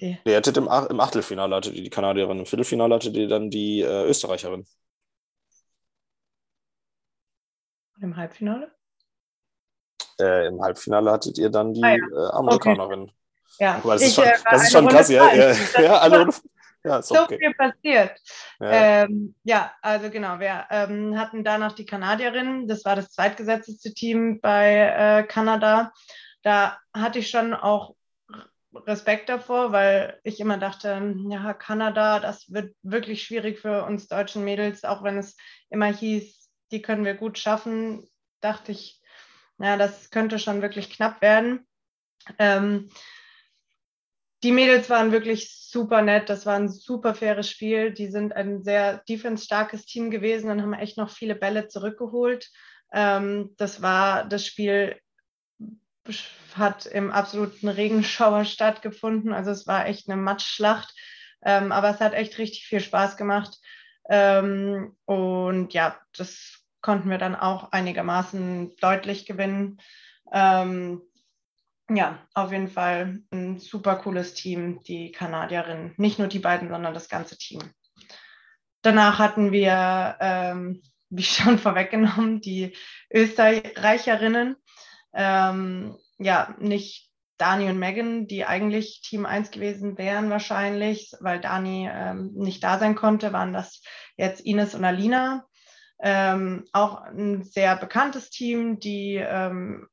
nee, 0.00 0.18
ihr 0.24 0.36
hattet 0.36 0.56
im, 0.56 0.64
im 0.64 1.00
Achtelfinale 1.00 1.56
hattet 1.56 1.74
ihr 1.74 1.84
die 1.84 1.90
Kanadierin, 1.90 2.40
im 2.40 2.46
Viertelfinale 2.46 2.94
hattet 2.94 3.16
ihr 3.16 3.28
dann 3.28 3.50
die 3.50 3.80
äh, 3.80 4.06
Österreicherin. 4.06 4.66
Im 8.00 8.16
Halbfinale? 8.16 8.74
Äh, 10.20 10.46
im 10.46 10.62
Halbfinale 10.62 11.10
hattet 11.10 11.38
ihr 11.38 11.50
dann 11.50 11.74
die 11.74 11.82
ah, 11.82 11.90
ja. 11.90 11.96
äh, 11.96 12.30
Amerikanerin. 12.32 13.02
Okay. 13.02 13.12
Ja, 13.58 13.80
das 13.84 14.02
ist 14.02 14.14
schon, 14.14 14.24
das 14.50 14.62
ist 14.62 14.72
schon 14.72 14.88
krass, 14.88 15.08
ja. 15.08 15.32
Ja, 15.34 15.52
ja, 15.82 15.98
alle 15.98 16.28
ja, 16.84 16.98
ist 16.98 17.08
so 17.08 17.20
okay. 17.20 17.38
viel 17.38 17.54
passiert. 17.54 18.18
Ja. 18.58 19.04
Ähm, 19.04 19.34
ja, 19.44 19.72
also 19.82 20.10
genau, 20.10 20.40
wir 20.40 20.66
ähm, 20.70 21.18
hatten 21.18 21.44
danach 21.44 21.72
die 21.72 21.86
Kanadierin, 21.86 22.66
das 22.66 22.84
war 22.84 22.96
das 22.96 23.10
zweitgesetzte 23.10 23.94
Team 23.94 24.40
bei 24.40 25.20
äh, 25.20 25.22
Kanada. 25.24 25.92
Da 26.42 26.78
hatte 26.92 27.20
ich 27.20 27.30
schon 27.30 27.54
auch 27.54 27.94
Respekt 28.74 29.28
davor, 29.28 29.72
weil 29.72 30.18
ich 30.24 30.40
immer 30.40 30.58
dachte, 30.58 31.14
ja, 31.28 31.52
Kanada, 31.54 32.18
das 32.18 32.50
wird 32.50 32.74
wirklich 32.82 33.22
schwierig 33.22 33.60
für 33.60 33.84
uns 33.84 34.08
deutschen 34.08 34.44
Mädels, 34.44 34.84
auch 34.84 35.02
wenn 35.02 35.18
es 35.18 35.36
immer 35.68 35.86
hieß, 35.86 36.48
die 36.70 36.82
können 36.82 37.04
wir 37.04 37.14
gut 37.14 37.38
schaffen, 37.38 38.08
dachte 38.40 38.72
ich, 38.72 39.01
ja, 39.62 39.76
das 39.76 40.10
könnte 40.10 40.38
schon 40.38 40.60
wirklich 40.60 40.90
knapp 40.90 41.22
werden. 41.22 41.66
Ähm, 42.38 42.90
die 44.42 44.50
Mädels 44.50 44.90
waren 44.90 45.12
wirklich 45.12 45.54
super 45.54 46.02
nett. 46.02 46.28
Das 46.28 46.46
war 46.46 46.56
ein 46.56 46.68
super 46.68 47.14
faires 47.14 47.48
Spiel. 47.48 47.92
Die 47.92 48.08
sind 48.08 48.34
ein 48.34 48.64
sehr 48.64 48.98
defense-starkes 49.08 49.86
Team 49.86 50.10
gewesen 50.10 50.50
und 50.50 50.60
haben 50.60 50.74
echt 50.74 50.98
noch 50.98 51.10
viele 51.10 51.36
Bälle 51.36 51.68
zurückgeholt. 51.68 52.50
Ähm, 52.92 53.54
das 53.56 53.80
war 53.82 54.24
das 54.24 54.44
Spiel 54.44 55.00
hat 56.56 56.86
im 56.86 57.12
absoluten 57.12 57.68
Regenschauer 57.68 58.44
stattgefunden. 58.44 59.32
Also 59.32 59.52
es 59.52 59.68
war 59.68 59.86
echt 59.86 60.08
eine 60.08 60.20
Matschschlacht. 60.20 60.92
Ähm, 61.44 61.70
aber 61.70 61.90
es 61.90 62.00
hat 62.00 62.14
echt 62.14 62.36
richtig 62.38 62.66
viel 62.66 62.80
Spaß 62.80 63.16
gemacht. 63.16 63.58
Ähm, 64.08 64.96
und 65.04 65.72
ja, 65.72 65.96
das 66.16 66.61
konnten 66.82 67.08
wir 67.08 67.18
dann 67.18 67.36
auch 67.36 67.72
einigermaßen 67.72 68.76
deutlich 68.80 69.24
gewinnen. 69.24 69.80
Ähm, 70.32 71.02
ja, 71.88 72.18
auf 72.34 72.52
jeden 72.52 72.68
Fall 72.68 73.20
ein 73.30 73.58
super 73.58 73.96
cooles 73.96 74.34
Team, 74.34 74.82
die 74.82 75.12
Kanadierinnen. 75.12 75.94
Nicht 75.96 76.18
nur 76.18 76.28
die 76.28 76.38
beiden, 76.38 76.68
sondern 76.68 76.94
das 76.94 77.08
ganze 77.08 77.38
Team. 77.38 77.60
Danach 78.82 79.18
hatten 79.18 79.52
wir, 79.52 80.16
ähm, 80.20 80.82
wie 81.10 81.22
schon 81.22 81.58
vorweggenommen, 81.58 82.40
die 82.40 82.74
Österreicherinnen. 83.12 84.56
Ähm, 85.14 85.96
ja, 86.18 86.54
nicht 86.58 87.10
Dani 87.36 87.68
und 87.68 87.78
Megan, 87.78 88.26
die 88.26 88.44
eigentlich 88.44 89.02
Team 89.02 89.26
1 89.26 89.50
gewesen 89.50 89.98
wären 89.98 90.30
wahrscheinlich, 90.30 91.12
weil 91.20 91.40
Dani 91.40 91.90
ähm, 91.92 92.32
nicht 92.34 92.64
da 92.64 92.78
sein 92.78 92.94
konnte, 92.94 93.32
waren 93.32 93.52
das 93.52 93.82
jetzt 94.16 94.40
Ines 94.40 94.74
und 94.74 94.84
Alina. 94.84 95.44
Ähm, 96.04 96.64
auch 96.72 97.02
ein 97.02 97.44
sehr 97.44 97.76
bekanntes 97.76 98.28
Team, 98.28 98.80
die 98.80 99.14
ähm, 99.14 99.86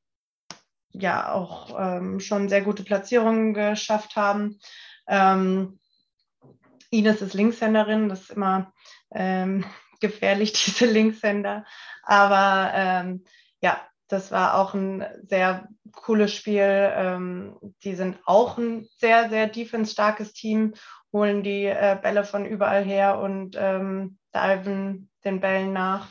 ja 0.90 1.32
auch 1.32 1.78
ähm, 1.78 2.18
schon 2.18 2.48
sehr 2.48 2.62
gute 2.62 2.82
Platzierungen 2.82 3.54
geschafft 3.54 4.16
haben. 4.16 4.58
Ähm, 5.06 5.78
Ines 6.90 7.22
ist 7.22 7.34
Linkshänderin, 7.34 8.08
das 8.08 8.22
ist 8.22 8.30
immer 8.30 8.72
ähm, 9.12 9.64
gefährlich, 10.00 10.52
diese 10.64 10.86
Linkshänder. 10.86 11.64
Aber 12.02 12.72
ähm, 12.74 13.24
ja, 13.62 13.80
das 14.08 14.32
war 14.32 14.58
auch 14.58 14.74
ein 14.74 15.06
sehr 15.28 15.68
cooles 15.92 16.34
Spiel. 16.34 17.54
die 17.84 17.94
sind 17.94 18.18
auch 18.24 18.58
ein 18.58 18.88
sehr, 18.98 19.28
sehr 19.28 19.46
defense-starkes 19.46 20.32
Team, 20.32 20.74
holen 21.12 21.44
die 21.44 21.66
äh, 21.66 21.96
Bälle 22.00 22.24
von 22.24 22.44
überall 22.46 22.82
her 22.84 23.20
und 23.20 23.54
diven 23.54 25.09
den 25.24 25.40
Bällen 25.40 25.72
nach. 25.72 26.08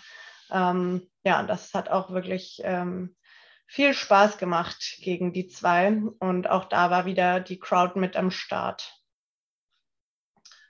Ähm, 0.52 1.10
ja, 1.24 1.44
das 1.44 1.74
hat 1.74 1.90
auch 1.90 2.12
wirklich 2.12 2.62
ähm, 2.64 3.16
viel 3.68 3.94
Spaß 3.94 4.38
gemacht 4.38 4.98
gegen 5.02 5.34
die 5.34 5.48
zwei. 5.48 5.92
Und 6.20 6.50
auch 6.50 6.66
da 6.66 6.90
war 6.92 7.06
wieder 7.06 7.40
die 7.40 7.60
Crowd 7.60 8.00
mit 8.00 8.16
am 8.16 8.32
Start. 8.32 8.96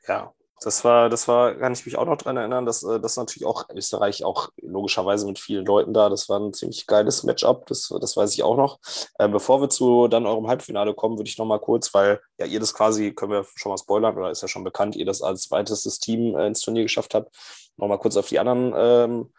Ja, 0.07 0.33
das 0.61 0.83
war, 0.83 1.09
das 1.09 1.27
war, 1.27 1.55
kann 1.55 1.73
ich 1.73 1.85
mich 1.85 1.97
auch 1.97 2.05
noch 2.05 2.17
daran 2.17 2.37
erinnern, 2.37 2.65
dass 2.65 2.83
äh, 2.83 2.99
das 2.99 3.17
natürlich 3.17 3.45
auch 3.45 3.67
Österreich 3.73 4.23
auch 4.23 4.49
logischerweise 4.61 5.25
mit 5.25 5.39
vielen 5.39 5.65
Leuten 5.65 5.93
da. 5.93 6.09
Das 6.09 6.29
war 6.29 6.39
ein 6.39 6.53
ziemlich 6.53 6.87
geiles 6.87 7.23
Matchup, 7.23 7.65
das, 7.67 7.93
das 8.01 8.17
weiß 8.17 8.33
ich 8.33 8.43
auch 8.43 8.57
noch. 8.57 8.79
Äh, 9.17 9.29
bevor 9.29 9.61
wir 9.61 9.69
zu 9.69 10.07
dann 10.07 10.25
eurem 10.25 10.47
Halbfinale 10.47 10.93
kommen, 10.93 11.17
würde 11.17 11.29
ich 11.29 11.37
noch 11.37 11.45
mal 11.45 11.59
kurz, 11.59 11.93
weil 11.93 12.21
ja 12.37 12.45
ihr 12.45 12.59
das 12.59 12.73
quasi, 12.73 13.13
können 13.13 13.31
wir 13.31 13.45
schon 13.55 13.71
mal 13.71 13.77
spoilern, 13.77 14.17
oder 14.17 14.31
ist 14.31 14.41
ja 14.41 14.47
schon 14.47 14.63
bekannt, 14.63 14.95
ihr 14.95 15.05
das 15.05 15.21
als 15.21 15.51
weitestes 15.51 15.99
Team 15.99 16.35
äh, 16.35 16.47
ins 16.47 16.61
Turnier 16.61 16.83
geschafft 16.83 17.13
habt, 17.13 17.35
noch 17.77 17.87
mal 17.87 17.97
kurz 17.97 18.17
auf 18.17 18.27
die 18.27 18.39
anderen 18.39 18.73
ähm, 18.75 19.33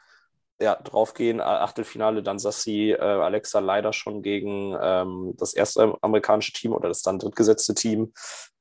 ja, 0.61 0.77
draufgehen. 0.77 1.41
Achtelfinale, 1.41 2.23
dann 2.23 2.39
Sassi, 2.39 2.91
äh, 2.91 3.01
Alexa 3.01 3.61
leider 3.61 3.93
schon 3.93 4.23
gegen 4.23 4.77
ähm, 4.81 5.35
das 5.39 5.55
erste 5.55 5.97
amerikanische 6.03 6.53
Team 6.53 6.73
oder 6.73 6.89
das 6.89 7.03
dann 7.03 7.19
drittgesetzte 7.19 7.75
Team. 7.75 8.13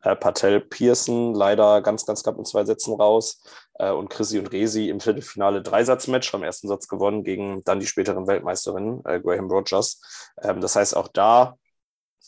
Äh, 0.01 0.15
Patel 0.15 0.61
Pearson 0.61 1.33
leider 1.33 1.81
ganz, 1.81 2.05
ganz 2.05 2.23
knapp 2.23 2.37
in 2.37 2.45
zwei 2.45 2.65
Sätzen 2.65 2.93
raus. 2.93 3.41
Äh, 3.75 3.91
und 3.91 4.09
Chrissy 4.09 4.39
und 4.39 4.51
Resi 4.51 4.89
im 4.89 4.99
Viertelfinale 4.99 5.61
Dreisatzmatch, 5.61 6.33
am 6.33 6.43
ersten 6.43 6.67
Satz 6.67 6.87
gewonnen 6.87 7.23
gegen 7.23 7.63
dann 7.63 7.79
die 7.79 7.87
späteren 7.87 8.27
Weltmeisterinnen, 8.27 9.03
äh, 9.05 9.19
Graham 9.19 9.49
Rogers. 9.49 10.01
Ähm, 10.41 10.61
das 10.61 10.75
heißt, 10.75 10.95
auch 10.95 11.07
da 11.07 11.55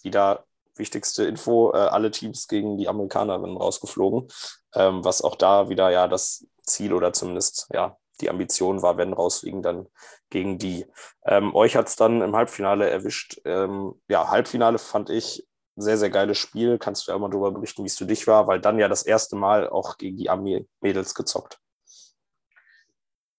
wieder 0.03 0.45
wichtigste 0.75 1.25
Info, 1.25 1.71
äh, 1.73 1.77
alle 1.77 2.11
Teams 2.11 2.47
gegen 2.47 2.77
die 2.77 2.87
Amerikanerinnen 2.87 3.57
rausgeflogen, 3.57 4.27
ähm, 4.75 5.03
was 5.03 5.21
auch 5.21 5.35
da 5.35 5.69
wieder 5.69 5.89
ja 5.91 6.07
das 6.07 6.45
Ziel 6.63 6.93
oder 6.93 7.13
zumindest 7.13 7.67
ja 7.73 7.97
die 8.21 8.29
Ambition 8.29 8.81
war, 8.81 8.97
wenn 8.97 9.13
rausfliegen, 9.13 9.61
dann 9.61 9.87
gegen 10.29 10.57
die. 10.57 10.85
Ähm, 11.25 11.53
euch 11.55 11.75
hat 11.75 11.87
es 11.87 11.95
dann 11.95 12.21
im 12.21 12.35
Halbfinale 12.35 12.89
erwischt. 12.89 13.41
Ähm, 13.45 13.99
ja, 14.07 14.29
Halbfinale 14.29 14.77
fand 14.77 15.09
ich 15.09 15.45
sehr, 15.75 15.97
sehr 15.97 16.09
geiles 16.09 16.37
Spiel. 16.37 16.77
Kannst 16.77 17.07
du 17.07 17.11
ja 17.11 17.17
mal 17.17 17.29
darüber 17.29 17.51
berichten, 17.51 17.83
wie 17.83 17.87
es 17.87 17.97
für 17.97 18.05
dich 18.05 18.27
war, 18.27 18.47
weil 18.47 18.59
dann 18.59 18.79
ja 18.79 18.87
das 18.87 19.03
erste 19.03 19.35
Mal 19.35 19.69
auch 19.69 19.97
gegen 19.97 20.17
die 20.17 20.29
Ami-Mädels 20.29 21.15
gezockt. 21.15 21.59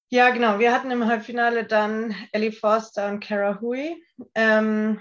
Ja, 0.09 0.31
genau. 0.31 0.59
Wir 0.59 0.75
hatten 0.75 0.91
im 0.91 1.07
Halbfinale 1.07 1.65
dann 1.65 2.15
Ellie 2.33 2.53
Forster 2.53 3.09
und 3.09 3.21
Kara 3.21 3.61
Hui. 3.61 3.97
Ähm, 4.35 5.01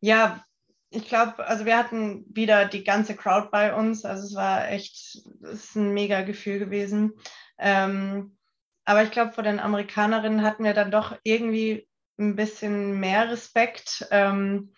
ja, 0.00 0.44
ich 0.90 1.08
glaube, 1.08 1.46
also 1.46 1.64
wir 1.64 1.78
hatten 1.78 2.26
wieder 2.28 2.66
die 2.66 2.84
ganze 2.84 3.16
Crowd 3.16 3.48
bei 3.50 3.74
uns. 3.74 4.04
Also 4.04 4.26
es 4.26 4.34
war 4.34 4.68
echt, 4.68 5.22
es 5.42 5.64
ist 5.64 5.76
ein 5.76 5.94
mega 5.94 6.20
Gefühl 6.20 6.58
gewesen. 6.58 7.14
Ähm, 7.58 8.36
aber 8.84 9.02
ich 9.02 9.10
glaube, 9.10 9.32
vor 9.32 9.44
den 9.44 9.60
Amerikanerinnen 9.60 10.42
hatten 10.42 10.64
wir 10.64 10.74
dann 10.74 10.90
doch 10.90 11.16
irgendwie 11.22 11.88
ein 12.18 12.36
bisschen 12.36 13.00
mehr 13.00 13.30
Respekt. 13.30 14.06
Ähm, 14.10 14.74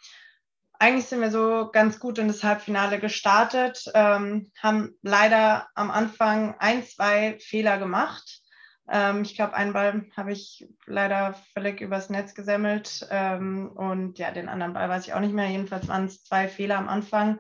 eigentlich 0.85 1.07
sind 1.07 1.23
wir 1.23 1.31
so 1.31 1.71
ganz 1.73 1.99
gut 1.99 2.19
in 2.19 2.29
das 2.29 2.45
Halbfinale 2.45 3.01
gestartet, 3.01 3.91
ähm, 3.95 4.53
haben 4.63 4.91
leider 5.01 5.67
am 5.75 5.91
Anfang 5.91 6.57
ein, 6.59 6.85
zwei 6.85 7.39
Fehler 7.41 7.79
gemacht. 7.79 8.43
Ähm, 8.91 9.23
ich 9.23 9.35
glaube, 9.35 9.55
einen 9.55 9.73
Ball 9.73 10.05
habe 10.15 10.33
ich 10.33 10.69
leider 10.85 11.37
völlig 11.55 11.81
übers 11.81 12.11
Netz 12.11 12.35
gesemmelt 12.35 13.07
ähm, 13.11 13.71
und 13.75 14.19
ja, 14.19 14.31
den 14.31 14.51
anderen 14.51 14.75
Ball 14.75 14.91
weiß 14.91 15.07
ich 15.07 15.15
auch 15.15 15.21
nicht 15.21 15.33
mehr. 15.33 15.49
Jedenfalls 15.49 15.89
waren 15.89 16.05
es 16.05 16.23
zwei 16.23 16.49
Fehler 16.49 16.77
am 16.77 16.91
Anfang. 16.91 17.39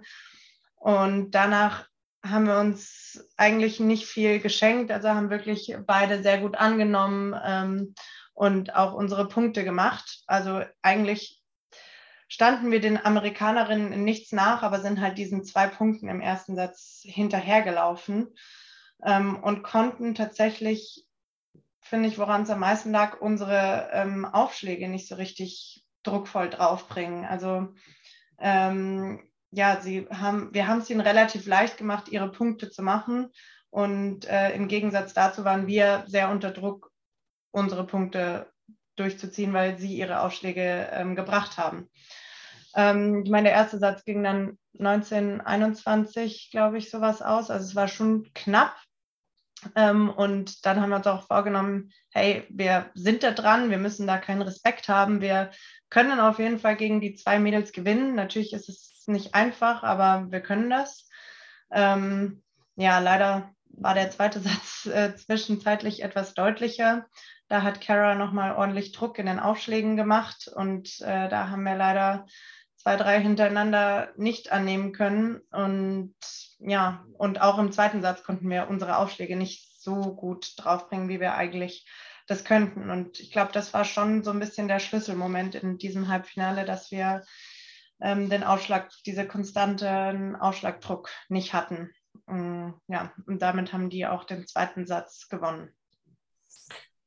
Und 0.76 1.32
danach 1.32 1.86
haben 2.24 2.46
wir 2.46 2.58
uns 2.58 3.28
eigentlich 3.36 3.78
nicht 3.78 4.06
viel 4.06 4.40
geschenkt, 4.40 4.90
also 4.90 5.10
haben 5.10 5.28
wirklich 5.28 5.76
beide 5.86 6.22
sehr 6.22 6.38
gut 6.38 6.56
angenommen 6.56 7.38
ähm, 7.44 7.94
und 8.32 8.74
auch 8.74 8.94
unsere 8.94 9.28
Punkte 9.28 9.64
gemacht. 9.64 10.22
Also 10.26 10.62
eigentlich 10.80 11.43
standen 12.28 12.70
wir 12.70 12.80
den 12.80 13.04
Amerikanerinnen 13.04 13.92
in 13.92 14.04
nichts 14.04 14.32
nach, 14.32 14.62
aber 14.62 14.80
sind 14.80 15.00
halt 15.00 15.18
diesen 15.18 15.44
zwei 15.44 15.66
Punkten 15.66 16.08
im 16.08 16.20
ersten 16.20 16.56
Satz 16.56 17.02
hinterhergelaufen 17.04 18.34
ähm, 19.04 19.42
und 19.42 19.62
konnten 19.62 20.14
tatsächlich, 20.14 21.06
finde 21.80 22.08
ich, 22.08 22.18
woran 22.18 22.42
es 22.42 22.50
am 22.50 22.60
meisten 22.60 22.92
lag, 22.92 23.20
unsere 23.20 23.90
ähm, 23.92 24.24
Aufschläge 24.24 24.88
nicht 24.88 25.08
so 25.08 25.16
richtig 25.16 25.84
druckvoll 26.02 26.50
draufbringen. 26.50 27.24
Also 27.24 27.68
ähm, 28.38 29.22
ja, 29.50 29.80
sie 29.80 30.06
haben, 30.10 30.52
wir 30.52 30.66
haben 30.66 30.80
es 30.80 30.90
ihnen 30.90 31.00
relativ 31.00 31.46
leicht 31.46 31.76
gemacht, 31.76 32.08
ihre 32.08 32.30
Punkte 32.30 32.70
zu 32.70 32.82
machen. 32.82 33.30
Und 33.70 34.26
äh, 34.26 34.52
im 34.54 34.68
Gegensatz 34.68 35.14
dazu 35.14 35.44
waren 35.44 35.66
wir 35.66 36.04
sehr 36.06 36.30
unter 36.30 36.50
Druck, 36.50 36.90
unsere 37.50 37.86
Punkte 37.86 38.52
durchzuziehen, 38.96 39.52
weil 39.52 39.78
sie 39.78 39.94
ihre 39.96 40.20
Aufschläge 40.20 40.88
ähm, 40.92 41.16
gebracht 41.16 41.58
haben. 41.58 41.88
Ähm, 42.74 43.22
ich 43.24 43.30
meine, 43.30 43.48
der 43.48 43.56
erste 43.56 43.78
Satz 43.78 44.04
ging 44.04 44.22
dann 44.22 44.58
1921, 44.78 46.50
glaube 46.50 46.78
ich, 46.78 46.90
sowas 46.90 47.22
aus. 47.22 47.50
Also 47.50 47.66
es 47.66 47.74
war 47.74 47.88
schon 47.88 48.30
knapp. 48.34 48.76
Ähm, 49.76 50.10
und 50.10 50.66
dann 50.66 50.80
haben 50.80 50.90
wir 50.90 50.96
uns 50.96 51.06
auch 51.06 51.26
vorgenommen, 51.26 51.90
hey, 52.10 52.44
wir 52.50 52.90
sind 52.94 53.22
da 53.22 53.30
dran, 53.30 53.70
wir 53.70 53.78
müssen 53.78 54.06
da 54.06 54.18
keinen 54.18 54.42
Respekt 54.42 54.88
haben. 54.88 55.20
Wir 55.20 55.50
können 55.88 56.20
auf 56.20 56.38
jeden 56.38 56.58
Fall 56.58 56.76
gegen 56.76 57.00
die 57.00 57.14
zwei 57.14 57.38
Mädels 57.38 57.72
gewinnen. 57.72 58.14
Natürlich 58.14 58.52
ist 58.52 58.68
es 58.68 59.04
nicht 59.06 59.34
einfach, 59.34 59.82
aber 59.82 60.30
wir 60.30 60.40
können 60.40 60.70
das. 60.70 61.08
Ähm, 61.70 62.42
ja, 62.76 62.98
leider 62.98 63.54
war 63.68 63.94
der 63.94 64.10
zweite 64.10 64.40
Satz 64.40 64.86
äh, 64.86 65.14
zwischenzeitlich 65.14 66.02
etwas 66.02 66.34
deutlicher. 66.34 67.06
Da 67.54 67.62
hat 67.62 67.80
Kara 67.80 68.16
nochmal 68.16 68.56
ordentlich 68.56 68.90
Druck 68.90 69.16
in 69.16 69.26
den 69.26 69.38
Aufschlägen 69.38 69.94
gemacht 69.94 70.50
und 70.52 71.00
äh, 71.02 71.28
da 71.28 71.50
haben 71.50 71.62
wir 71.62 71.76
leider 71.76 72.26
zwei, 72.74 72.96
drei 72.96 73.20
hintereinander 73.20 74.12
nicht 74.16 74.50
annehmen 74.50 74.90
können. 74.90 75.40
Und 75.52 76.16
ja, 76.58 77.06
und 77.16 77.40
auch 77.40 77.60
im 77.60 77.70
zweiten 77.70 78.02
Satz 78.02 78.24
konnten 78.24 78.50
wir 78.50 78.66
unsere 78.68 78.98
Aufschläge 78.98 79.36
nicht 79.36 79.80
so 79.80 80.16
gut 80.16 80.54
draufbringen, 80.56 81.08
wie 81.08 81.20
wir 81.20 81.36
eigentlich 81.36 81.88
das 82.26 82.42
könnten. 82.42 82.90
Und 82.90 83.20
ich 83.20 83.30
glaube, 83.30 83.52
das 83.52 83.72
war 83.72 83.84
schon 83.84 84.24
so 84.24 84.32
ein 84.32 84.40
bisschen 84.40 84.66
der 84.66 84.80
Schlüsselmoment 84.80 85.54
in 85.54 85.78
diesem 85.78 86.08
Halbfinale, 86.08 86.64
dass 86.64 86.90
wir 86.90 87.22
ähm, 88.02 88.30
den 88.30 88.42
Aufschlag, 88.42 88.90
diese 89.06 89.28
konstanten 89.28 90.34
Aufschlagdruck 90.34 91.08
nicht 91.28 91.54
hatten. 91.54 91.92
Ähm, 92.28 92.74
ja, 92.88 93.12
und 93.28 93.42
damit 93.42 93.72
haben 93.72 93.90
die 93.90 94.08
auch 94.08 94.24
den 94.24 94.44
zweiten 94.48 94.88
Satz 94.88 95.28
gewonnen. 95.28 95.72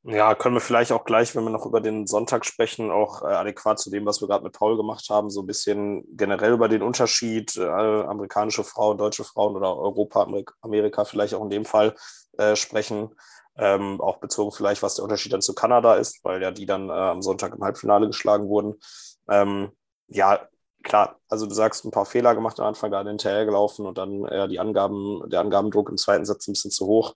Ja, 0.04 0.34
können 0.34 0.54
wir 0.54 0.60
vielleicht 0.60 0.92
auch 0.92 1.04
gleich, 1.04 1.34
wenn 1.34 1.42
wir 1.44 1.50
noch 1.50 1.66
über 1.66 1.80
den 1.80 2.06
Sonntag 2.06 2.46
sprechen, 2.46 2.90
auch 2.90 3.22
äh, 3.22 3.26
adäquat 3.26 3.78
zu 3.80 3.90
dem, 3.90 4.06
was 4.06 4.20
wir 4.22 4.28
gerade 4.28 4.44
mit 4.44 4.52
Paul 4.54 4.76
gemacht 4.76 5.06
haben, 5.10 5.28
so 5.28 5.42
ein 5.42 5.46
bisschen 5.46 6.04
generell 6.16 6.52
über 6.52 6.68
den 6.68 6.82
Unterschied 6.82 7.56
äh, 7.56 7.64
amerikanische 7.66 8.64
Frauen, 8.64 8.96
deutsche 8.96 9.24
Frauen 9.24 9.56
oder 9.56 9.76
Europa, 9.76 10.26
Amerika 10.62 11.04
vielleicht 11.04 11.34
auch 11.34 11.42
in 11.42 11.50
dem 11.50 11.64
Fall 11.64 11.94
äh, 12.38 12.54
sprechen. 12.56 13.10
Ähm, 13.56 14.00
auch 14.00 14.18
bezogen 14.18 14.52
vielleicht, 14.52 14.82
was 14.82 14.94
der 14.94 15.02
Unterschied 15.02 15.32
dann 15.32 15.42
zu 15.42 15.52
Kanada 15.54 15.94
ist, 15.96 16.24
weil 16.24 16.40
ja 16.40 16.52
die 16.52 16.64
dann 16.64 16.88
äh, 16.88 16.92
am 16.92 17.20
Sonntag 17.20 17.54
im 17.54 17.62
Halbfinale 17.62 18.06
geschlagen 18.06 18.48
wurden. 18.48 18.76
Ähm, 19.28 19.72
ja, 20.06 20.48
klar, 20.84 21.18
also 21.28 21.46
du 21.46 21.54
sagst, 21.54 21.84
ein 21.84 21.90
paar 21.90 22.06
Fehler 22.06 22.36
gemacht 22.36 22.60
am 22.60 22.66
Anfang, 22.68 22.92
da 22.92 23.02
hinterher 23.04 23.44
gelaufen 23.44 23.84
und 23.84 23.98
dann 23.98 24.22
die 24.48 24.60
Angaben, 24.60 25.28
der 25.28 25.40
Angabendruck 25.40 25.90
im 25.90 25.96
zweiten 25.96 26.24
Satz 26.24 26.46
ein 26.46 26.52
bisschen 26.52 26.70
zu 26.70 26.86
hoch 26.86 27.14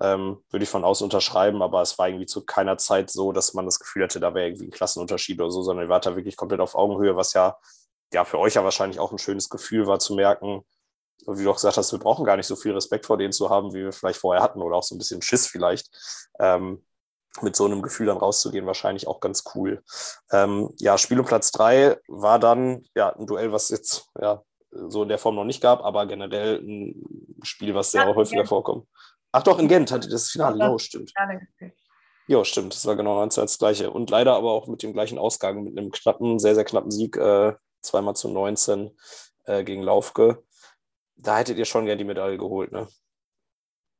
ähm, 0.00 0.42
würde 0.50 0.62
ich 0.62 0.68
von 0.68 0.84
außen 0.84 1.04
unterschreiben, 1.04 1.62
aber 1.62 1.82
es 1.82 1.98
war 1.98 2.08
irgendwie 2.08 2.26
zu 2.26 2.44
keiner 2.44 2.78
Zeit 2.78 3.10
so, 3.10 3.32
dass 3.32 3.54
man 3.54 3.66
das 3.66 3.78
Gefühl 3.78 4.04
hatte, 4.04 4.20
da 4.20 4.34
wäre 4.34 4.46
irgendwie 4.46 4.66
ein 4.66 4.70
Klassenunterschied 4.70 5.40
oder 5.40 5.50
so, 5.50 5.62
sondern 5.62 5.86
ihr 5.86 5.90
wart 5.90 6.06
da 6.06 6.16
wirklich 6.16 6.36
komplett 6.36 6.60
auf 6.60 6.74
Augenhöhe, 6.74 7.16
was 7.16 7.32
ja, 7.34 7.58
ja 8.12 8.24
für 8.24 8.38
euch 8.38 8.54
ja 8.54 8.64
wahrscheinlich 8.64 8.98
auch 8.98 9.12
ein 9.12 9.18
schönes 9.18 9.48
Gefühl 9.48 9.86
war 9.86 9.98
zu 9.98 10.14
merken, 10.14 10.64
wie 11.26 11.44
du 11.44 11.50
auch 11.50 11.56
gesagt 11.56 11.76
hast, 11.76 11.92
wir 11.92 11.98
brauchen 11.98 12.24
gar 12.24 12.36
nicht 12.36 12.46
so 12.46 12.56
viel 12.56 12.72
Respekt 12.72 13.06
vor 13.06 13.18
denen 13.18 13.32
zu 13.32 13.50
haben, 13.50 13.74
wie 13.74 13.84
wir 13.84 13.92
vielleicht 13.92 14.20
vorher 14.20 14.42
hatten 14.42 14.62
oder 14.62 14.76
auch 14.76 14.82
so 14.82 14.94
ein 14.94 14.98
bisschen 14.98 15.22
Schiss 15.22 15.46
vielleicht. 15.46 15.90
Ähm, 16.38 16.82
mit 17.42 17.54
so 17.54 17.64
einem 17.64 17.80
Gefühl 17.80 18.06
dann 18.06 18.16
rauszugehen, 18.16 18.66
wahrscheinlich 18.66 19.06
auch 19.06 19.20
ganz 19.20 19.44
cool. 19.54 19.84
Ähm, 20.32 20.70
ja, 20.78 20.98
Spiel 20.98 21.20
um 21.20 21.26
Platz 21.26 21.52
drei 21.52 21.96
war 22.08 22.40
dann 22.40 22.82
ja 22.96 23.10
ein 23.10 23.26
Duell, 23.26 23.52
was 23.52 23.68
jetzt 23.68 24.08
ja 24.20 24.42
so 24.72 25.02
in 25.02 25.08
der 25.08 25.18
Form 25.18 25.36
noch 25.36 25.44
nicht 25.44 25.60
gab, 25.60 25.84
aber 25.84 26.06
generell 26.06 26.60
ein 26.60 27.02
Spiel, 27.42 27.74
was 27.74 27.92
sehr 27.92 28.06
ja, 28.06 28.14
häufiger 28.14 28.46
vorkommt. 28.46 28.86
Ach 29.32 29.42
doch, 29.42 29.58
in 29.58 29.68
Gent 29.68 29.92
hatte 29.92 30.08
das 30.08 30.30
Finale. 30.30 30.64
Jo, 30.64 30.78
stimmt. 30.78 31.12
Jo, 32.26 32.44
stimmt. 32.44 32.74
Das 32.74 32.86
war 32.86 32.96
genau 32.96 33.16
19 33.16 33.42
das 33.42 33.58
gleiche. 33.58 33.90
Und 33.90 34.10
leider 34.10 34.34
aber 34.34 34.52
auch 34.52 34.68
mit 34.68 34.82
dem 34.82 34.92
gleichen 34.92 35.18
Ausgang, 35.18 35.62
mit 35.62 35.76
einem 35.76 35.90
knappen, 35.90 36.38
sehr, 36.38 36.54
sehr 36.54 36.64
knappen 36.64 36.90
Sieg, 36.90 37.16
äh, 37.16 37.54
zweimal 37.80 38.14
zu 38.14 38.28
19 38.28 38.96
äh, 39.46 39.64
gegen 39.64 39.82
Laufke. 39.82 40.42
Da 41.16 41.38
hättet 41.38 41.58
ihr 41.58 41.64
schon 41.64 41.86
gern 41.86 41.98
die 41.98 42.04
Medaille 42.04 42.38
geholt, 42.38 42.72
ne? 42.72 42.88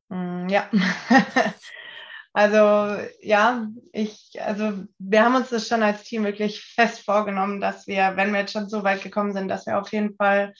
Mm, 0.08 0.48
ja. 0.48 0.68
also 2.32 3.02
ja, 3.20 3.66
ich, 3.92 4.32
also 4.40 4.84
wir 4.98 5.24
haben 5.24 5.36
uns 5.36 5.50
das 5.50 5.68
schon 5.68 5.82
als 5.82 6.04
Team 6.04 6.24
wirklich 6.24 6.62
fest 6.62 7.04
vorgenommen, 7.04 7.60
dass 7.60 7.86
wir, 7.86 8.16
wenn 8.16 8.32
wir 8.32 8.40
jetzt 8.40 8.52
schon 8.52 8.68
so 8.68 8.84
weit 8.84 9.02
gekommen 9.02 9.32
sind, 9.32 9.48
dass 9.48 9.66
wir 9.66 9.78
auf 9.78 9.90
jeden 9.92 10.14
Fall 10.16 10.54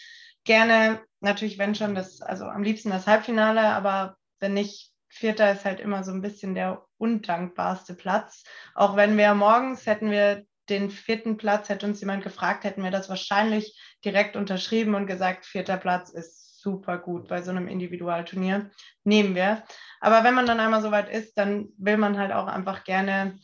gerne, 0.44 1.00
natürlich 1.20 1.58
wenn 1.58 1.74
schon 1.74 1.94
das, 1.94 2.20
also 2.20 2.44
am 2.44 2.62
liebsten 2.62 2.90
das 2.90 3.06
Halbfinale, 3.06 3.60
aber 3.60 4.16
wenn 4.40 4.54
nicht, 4.54 4.90
Vierter 5.08 5.52
ist 5.52 5.64
halt 5.64 5.80
immer 5.80 6.04
so 6.04 6.12
ein 6.12 6.22
bisschen 6.22 6.54
der 6.54 6.84
undankbarste 6.96 7.94
Platz. 7.94 8.44
Auch 8.74 8.96
wenn 8.96 9.16
wir 9.18 9.34
morgens 9.34 9.86
hätten 9.86 10.10
wir 10.10 10.44
den 10.68 10.90
vierten 10.90 11.36
Platz, 11.36 11.68
hätte 11.68 11.86
uns 11.86 12.00
jemand 12.00 12.22
gefragt, 12.22 12.64
hätten 12.64 12.84
wir 12.84 12.92
das 12.92 13.08
wahrscheinlich 13.08 13.78
direkt 14.04 14.36
unterschrieben 14.36 14.94
und 14.94 15.06
gesagt, 15.06 15.44
vierter 15.44 15.76
Platz 15.76 16.10
ist 16.10 16.60
super 16.60 16.98
gut 16.98 17.28
bei 17.28 17.42
so 17.42 17.50
einem 17.50 17.68
Individualturnier. 17.68 18.70
Nehmen 19.02 19.34
wir. 19.34 19.64
Aber 20.00 20.24
wenn 20.24 20.34
man 20.34 20.46
dann 20.46 20.60
einmal 20.60 20.82
so 20.82 20.90
weit 20.90 21.08
ist, 21.10 21.36
dann 21.36 21.68
will 21.76 21.96
man 21.96 22.18
halt 22.18 22.32
auch 22.32 22.46
einfach 22.46 22.84
gerne 22.84 23.38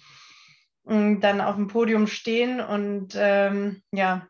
mm, 0.85 1.21
dann 1.21 1.41
auf 1.41 1.57
dem 1.57 1.67
Podium 1.67 2.07
stehen. 2.07 2.61
Und 2.61 3.15
ähm, 3.17 3.83
ja, 3.91 4.29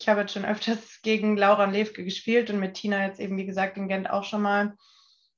ich 0.00 0.08
habe 0.08 0.22
jetzt 0.22 0.34
schon 0.34 0.44
öfters 0.44 1.00
gegen 1.02 1.36
Laura 1.36 1.64
Lewke 1.64 2.04
gespielt 2.04 2.50
und 2.50 2.60
mit 2.60 2.74
Tina 2.74 3.06
jetzt 3.06 3.20
eben, 3.20 3.36
wie 3.38 3.46
gesagt, 3.46 3.76
in 3.76 3.88
Gent 3.88 4.10
auch 4.10 4.24
schon 4.24 4.42
mal. 4.42 4.76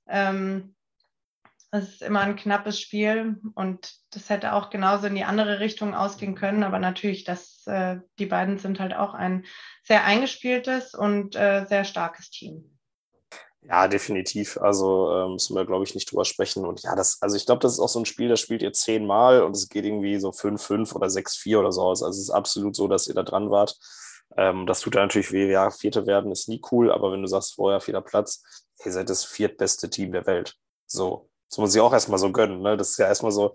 Ähm, 0.09 0.75
Das 1.73 1.89
ist 1.89 2.03
immer 2.03 2.21
ein 2.21 2.37
knappes 2.37 2.81
Spiel 2.81 3.39
und 3.55 3.93
das 4.11 4.31
hätte 4.31 4.55
auch 4.55 4.71
genauso 4.71 5.09
in 5.09 5.15
die 5.17 5.25
andere 5.25 5.59
Richtung 5.61 5.95
ausgehen 5.95 6.35
können. 6.35 6.63
Aber 6.63 6.79
natürlich, 6.79 7.25
das, 7.25 7.67
äh, 7.67 7.99
die 8.19 8.27
beiden 8.27 8.59
sind 8.59 8.79
halt 8.81 8.95
auch 8.95 9.15
ein 9.15 9.45
sehr 9.83 10.05
eingespieltes 10.05 10.95
und 10.95 11.35
äh, 11.37 11.67
sehr 11.69 11.85
starkes 11.85 12.31
Team. 12.31 12.79
Ja, 13.63 13.89
definitiv. 13.89 14.59
Also 14.59 15.13
ähm, 15.13 15.33
müssen 15.33 15.57
wir, 15.57 15.67
glaube 15.67 15.85
ich, 15.85 15.95
nicht 15.95 16.11
drüber 16.11 16.25
sprechen. 16.25 16.65
Und 16.65 16.83
ja, 16.83 16.95
das, 16.95 17.21
also 17.21 17.37
ich 17.37 17.47
glaube, 17.47 17.61
das 17.61 17.73
ist 17.73 17.81
auch 17.81 17.89
so 17.89 17.99
ein 17.99 18.07
Spiel, 18.07 18.29
das 18.29 18.41
spielt 18.41 18.63
ihr 18.63 18.73
zehnmal 18.73 19.43
und 19.43 19.57
es 19.57 19.69
geht 19.69 19.85
irgendwie 19.85 20.21
so 20.21 20.31
5-5 20.31 20.95
oder 20.95 21.09
6-4 21.09 21.59
oder 21.59 21.73
so 21.73 21.83
aus. 21.83 22.03
Also 22.03 22.17
es 22.17 22.29
ist 22.29 22.31
absolut 22.31 22.77
so, 22.77 22.87
dass 22.87 23.09
ihr 23.09 23.15
da 23.15 23.25
dran 23.25 23.51
wart. 23.51 23.77
Ähm, 24.37 24.67
das 24.67 24.81
tut 24.81 24.95
ja 24.95 25.01
natürlich 25.01 25.33
weh. 25.33 25.51
Ja, 25.51 25.71
Vierte 25.71 26.07
werden 26.07 26.31
ist 26.31 26.49
nie 26.49 26.63
cool, 26.71 26.93
aber 26.93 27.11
wenn 27.11 27.23
du 27.23 27.29
sagst, 27.29 27.57
vorher 27.57 27.81
vierter 27.81 28.03
Platz, 28.03 28.45
ihr 28.85 28.93
seid 28.93 29.09
das 29.11 29.25
viertbeste 29.25 29.91
Team 29.91 30.13
der 30.13 30.27
Welt. 30.27 30.57
So, 30.87 31.29
das 31.49 31.59
muss 31.59 31.75
ich 31.75 31.81
auch 31.81 31.93
erstmal 31.93 32.19
so 32.19 32.33
gönnen. 32.33 32.61
Ne? 32.61 32.77
Das 32.77 32.91
ist 32.91 32.99
ja 32.99 33.07
erstmal 33.07 33.33
so 33.33 33.55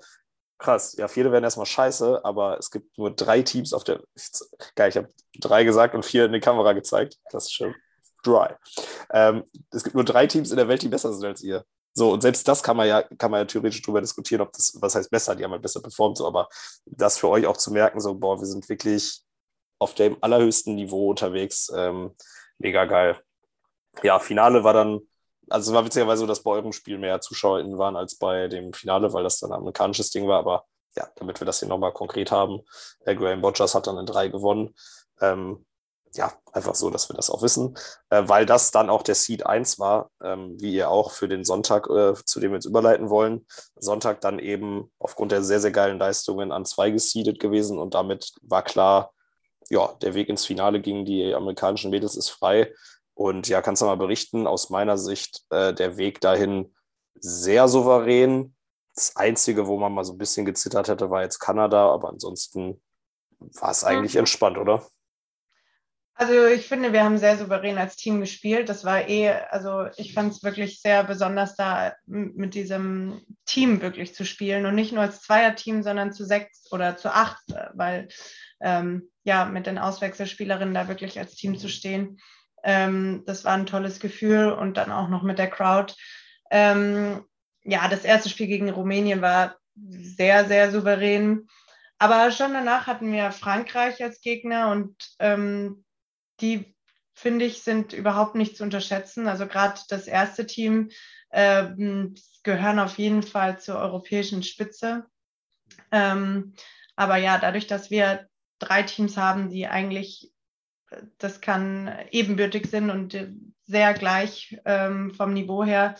krass. 0.57 0.95
Ja, 0.97 1.07
Vierte 1.07 1.31
werden 1.31 1.43
erstmal 1.43 1.65
scheiße, 1.65 2.23
aber 2.23 2.57
es 2.57 2.71
gibt 2.71 2.97
nur 2.97 3.11
drei 3.11 3.41
Teams 3.41 3.73
auf 3.73 3.83
der. 3.83 4.01
Geil, 4.75 4.89
ich 4.89 4.97
habe 4.97 5.09
drei 5.39 5.63
gesagt 5.63 5.95
und 5.95 6.05
vier 6.05 6.25
in 6.25 6.33
die 6.33 6.39
Kamera 6.39 6.73
gezeigt. 6.73 7.17
Das 7.31 7.45
ist 7.45 7.53
schön 7.53 7.75
dry. 8.23 8.49
Ähm, 9.11 9.43
es 9.71 9.83
gibt 9.83 9.95
nur 9.95 10.03
drei 10.03 10.27
Teams 10.27 10.51
in 10.51 10.57
der 10.57 10.67
Welt, 10.67 10.81
die 10.81 10.87
besser 10.87 11.13
sind 11.13 11.25
als 11.25 11.41
ihr. 11.43 11.65
So, 11.93 12.11
und 12.13 12.21
selbst 12.21 12.47
das 12.47 12.63
kann 12.63 12.77
man 12.77 12.87
ja, 12.87 13.01
kann 13.01 13.31
man 13.31 13.41
ja 13.41 13.45
theoretisch 13.45 13.81
drüber 13.81 13.99
diskutieren, 13.99 14.41
ob 14.41 14.53
das, 14.53 14.77
was 14.79 14.95
heißt 14.95 15.11
besser, 15.11 15.35
die 15.35 15.43
haben 15.43 15.51
halt 15.51 15.61
besser 15.61 15.81
performt, 15.81 16.17
so, 16.17 16.25
aber 16.25 16.47
das 16.85 17.17
für 17.17 17.27
euch 17.27 17.45
auch 17.45 17.57
zu 17.57 17.71
merken, 17.71 17.99
so, 17.99 18.15
boah, 18.15 18.39
wir 18.39 18.45
sind 18.45 18.69
wirklich 18.69 19.21
auf 19.77 19.93
dem 19.93 20.15
allerhöchsten 20.21 20.75
Niveau 20.75 21.09
unterwegs, 21.09 21.69
ähm, 21.75 22.15
mega 22.59 22.85
geil. 22.85 23.19
Ja, 24.03 24.19
Finale 24.19 24.63
war 24.63 24.73
dann, 24.73 25.01
also 25.51 25.71
es 25.71 25.75
war 25.75 25.85
witzigerweise 25.85 26.21
so, 26.21 26.27
dass 26.27 26.43
bei 26.43 26.51
eurem 26.51 26.71
Spiel 26.71 26.97
mehr 26.97 27.21
ZuschauerInnen 27.21 27.77
waren 27.77 27.95
als 27.95 28.15
bei 28.15 28.47
dem 28.47 28.73
Finale, 28.73 29.13
weil 29.13 29.23
das 29.23 29.39
dann 29.39 29.51
ein 29.51 29.59
amerikanisches 29.59 30.09
Ding 30.09 30.27
war, 30.27 30.39
aber 30.39 30.65
ja, 30.95 31.07
damit 31.15 31.39
wir 31.39 31.45
das 31.45 31.59
hier 31.59 31.69
nochmal 31.69 31.93
konkret 31.93 32.31
haben, 32.31 32.61
äh, 33.05 33.15
Graham 33.15 33.41
Bodgers 33.41 33.75
hat 33.75 33.87
dann 33.87 33.97
in 33.97 34.05
drei 34.05 34.27
gewonnen. 34.27 34.75
Ähm, 35.21 35.65
ja, 36.13 36.33
einfach 36.51 36.75
so, 36.75 36.89
dass 36.89 37.09
wir 37.09 37.15
das 37.15 37.29
auch 37.29 37.41
wissen, 37.41 37.77
äh, 38.09 38.23
weil 38.25 38.45
das 38.45 38.71
dann 38.71 38.89
auch 38.89 39.01
der 39.01 39.15
Seed 39.15 39.45
1 39.45 39.79
war, 39.79 40.09
ähm, 40.21 40.57
wie 40.59 40.73
ihr 40.73 40.89
auch 40.89 41.11
für 41.11 41.29
den 41.29 41.45
Sonntag, 41.45 41.89
äh, 41.89 42.13
zu 42.25 42.39
dem 42.39 42.51
wir 42.51 42.57
jetzt 42.57 42.65
überleiten 42.65 43.09
wollen. 43.09 43.45
Sonntag 43.77 44.19
dann 44.21 44.39
eben 44.39 44.91
aufgrund 44.99 45.31
der 45.31 45.43
sehr, 45.43 45.61
sehr 45.61 45.71
geilen 45.71 45.99
Leistungen 45.99 46.51
an 46.51 46.65
zwei 46.65 46.91
geseedet 46.91 47.39
gewesen 47.39 47.79
und 47.79 47.93
damit 47.93 48.33
war 48.41 48.63
klar, 48.63 49.13
ja, 49.69 49.93
der 50.01 50.13
Weg 50.13 50.27
ins 50.27 50.45
Finale 50.45 50.81
gegen 50.81 51.05
die 51.05 51.33
amerikanischen 51.33 51.91
Mädels 51.91 52.17
ist 52.17 52.29
frei. 52.29 52.73
Und 53.13 53.47
ja, 53.47 53.61
kannst 53.61 53.81
du 53.81 53.85
mal 53.85 53.97
berichten, 53.97 54.47
aus 54.47 54.69
meiner 54.69 54.97
Sicht 54.97 55.41
äh, 55.49 55.73
der 55.73 55.97
Weg 55.97 56.21
dahin 56.21 56.73
sehr 57.15 57.67
souverän. 57.67 58.55
Das 58.95 59.15
Einzige, 59.15 59.67
wo 59.67 59.77
man 59.77 59.93
mal 59.93 60.03
so 60.03 60.13
ein 60.13 60.17
bisschen 60.17 60.45
gezittert 60.45 60.87
hätte, 60.87 61.09
war 61.09 61.21
jetzt 61.21 61.39
Kanada, 61.39 61.91
aber 61.91 62.09
ansonsten 62.09 62.81
war 63.39 63.71
es 63.71 63.83
eigentlich 63.83 64.15
entspannt, 64.15 64.57
oder? 64.57 64.85
Also 66.13 66.45
ich 66.45 66.67
finde, 66.67 66.93
wir 66.93 67.03
haben 67.03 67.17
sehr 67.17 67.35
souverän 67.35 67.79
als 67.79 67.95
Team 67.95 68.19
gespielt. 68.19 68.69
Das 68.69 68.85
war 68.85 69.09
eh, 69.09 69.31
also 69.49 69.87
ich 69.97 70.13
fand 70.13 70.31
es 70.31 70.43
wirklich 70.43 70.79
sehr 70.79 71.03
besonders, 71.03 71.55
da 71.55 71.95
mit 72.05 72.53
diesem 72.53 73.21
Team 73.45 73.81
wirklich 73.81 74.13
zu 74.13 74.23
spielen 74.23 74.67
und 74.67 74.75
nicht 74.75 74.91
nur 74.91 75.01
als 75.01 75.21
Zweierteam, 75.21 75.81
sondern 75.81 76.13
zu 76.13 76.23
sechs 76.23 76.71
oder 76.71 76.95
zu 76.95 77.11
acht, 77.11 77.41
weil 77.73 78.07
ähm, 78.61 79.09
ja, 79.23 79.45
mit 79.45 79.65
den 79.65 79.79
Auswechselspielerinnen 79.79 80.75
da 80.75 80.87
wirklich 80.87 81.17
als 81.17 81.33
Team 81.33 81.57
zu 81.57 81.69
stehen. 81.69 82.19
Ähm, 82.63 83.23
das 83.25 83.45
war 83.45 83.53
ein 83.53 83.65
tolles 83.65 83.99
Gefühl 83.99 84.51
und 84.51 84.77
dann 84.77 84.91
auch 84.91 85.09
noch 85.09 85.23
mit 85.23 85.39
der 85.39 85.49
Crowd. 85.49 85.93
Ähm, 86.49 87.23
ja, 87.63 87.87
das 87.87 88.03
erste 88.03 88.29
Spiel 88.29 88.47
gegen 88.47 88.69
Rumänien 88.69 89.21
war 89.21 89.57
sehr, 89.75 90.45
sehr 90.45 90.71
souverän. 90.71 91.47
Aber 91.97 92.31
schon 92.31 92.53
danach 92.53 92.87
hatten 92.87 93.11
wir 93.11 93.31
Frankreich 93.31 94.03
als 94.03 94.21
Gegner 94.21 94.71
und 94.71 94.95
ähm, 95.19 95.85
die 96.39 96.75
finde 97.13 97.45
ich, 97.45 97.61
sind 97.61 97.93
überhaupt 97.93 98.35
nicht 98.35 98.57
zu 98.57 98.63
unterschätzen. 98.63 99.27
Also 99.27 99.45
gerade 99.45 99.79
das 99.89 100.07
erste 100.07 100.47
Team 100.47 100.89
äh, 101.29 101.67
gehören 102.43 102.79
auf 102.79 102.97
jeden 102.97 103.21
Fall 103.21 103.59
zur 103.59 103.77
europäischen 103.77 104.41
Spitze. 104.41 105.05
Ähm, 105.91 106.53
aber 106.95 107.17
ja, 107.17 107.37
dadurch, 107.37 107.67
dass 107.67 107.91
wir 107.91 108.27
drei 108.59 108.83
Teams 108.83 109.17
haben, 109.17 109.49
die 109.49 109.67
eigentlich, 109.67 110.31
das 111.17 111.41
kann 111.41 111.91
ebenbürtig 112.11 112.67
sind 112.67 112.89
und 112.89 113.17
sehr 113.65 113.93
gleich 113.93 114.59
ähm, 114.65 115.13
vom 115.13 115.33
Niveau 115.33 115.63
her, 115.63 115.95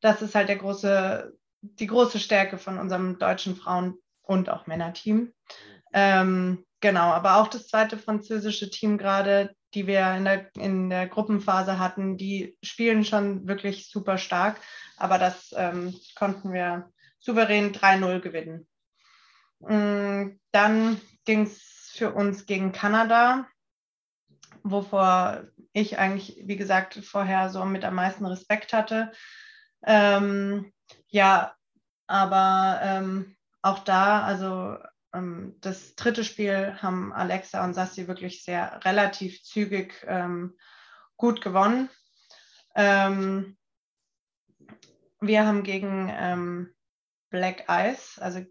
das 0.00 0.22
ist 0.22 0.34
halt 0.34 0.48
der 0.48 0.56
große, 0.56 1.32
die 1.60 1.86
große 1.86 2.18
Stärke 2.18 2.58
von 2.58 2.78
unserem 2.78 3.18
deutschen 3.18 3.56
Frauen- 3.56 3.98
und 4.22 4.50
auch 4.50 4.66
Männerteam. 4.66 5.32
Ähm, 5.92 6.64
genau, 6.80 7.10
aber 7.12 7.36
auch 7.36 7.48
das 7.48 7.68
zweite 7.68 7.98
französische 7.98 8.70
Team 8.70 8.98
gerade, 8.98 9.54
die 9.74 9.86
wir 9.86 10.14
in 10.14 10.24
der, 10.24 10.50
in 10.56 10.90
der 10.90 11.08
Gruppenphase 11.08 11.78
hatten, 11.78 12.16
die 12.16 12.56
spielen 12.62 13.04
schon 13.04 13.46
wirklich 13.46 13.88
super 13.90 14.18
stark. 14.18 14.60
Aber 14.96 15.18
das 15.18 15.54
ähm, 15.56 15.94
konnten 16.16 16.52
wir 16.52 16.90
souverän 17.18 17.72
3-0 17.72 18.20
gewinnen. 18.20 18.66
Mm, 19.60 20.38
dann 20.50 21.00
ging 21.24 21.42
es 21.42 21.92
für 21.94 22.12
uns 22.12 22.46
gegen 22.46 22.72
Kanada, 22.72 23.46
wovor 24.62 25.44
ich 25.72 25.98
eigentlich, 25.98 26.42
wie 26.44 26.56
gesagt, 26.56 26.94
vorher 27.04 27.50
so 27.50 27.64
mit 27.64 27.84
am 27.84 27.94
meisten 27.94 28.26
Respekt 28.26 28.72
hatte. 28.72 29.12
Ähm, 29.84 30.72
ja, 31.08 31.54
aber 32.06 32.80
ähm, 32.82 33.36
auch 33.62 33.80
da, 33.80 34.22
also 34.22 34.76
ähm, 35.14 35.56
das 35.60 35.94
dritte 35.94 36.24
Spiel 36.24 36.76
haben 36.80 37.12
Alexa 37.12 37.64
und 37.64 37.74
Sassi 37.74 38.08
wirklich 38.08 38.44
sehr 38.44 38.80
relativ 38.84 39.42
zügig 39.42 40.04
ähm, 40.06 40.56
gut 41.16 41.40
gewonnen. 41.40 41.88
Ähm, 42.74 43.56
wir 45.20 45.46
haben 45.46 45.62
gegen 45.62 46.12
ähm, 46.12 46.74
Black 47.30 47.64
Ice 47.68 48.20
also, 48.20 48.44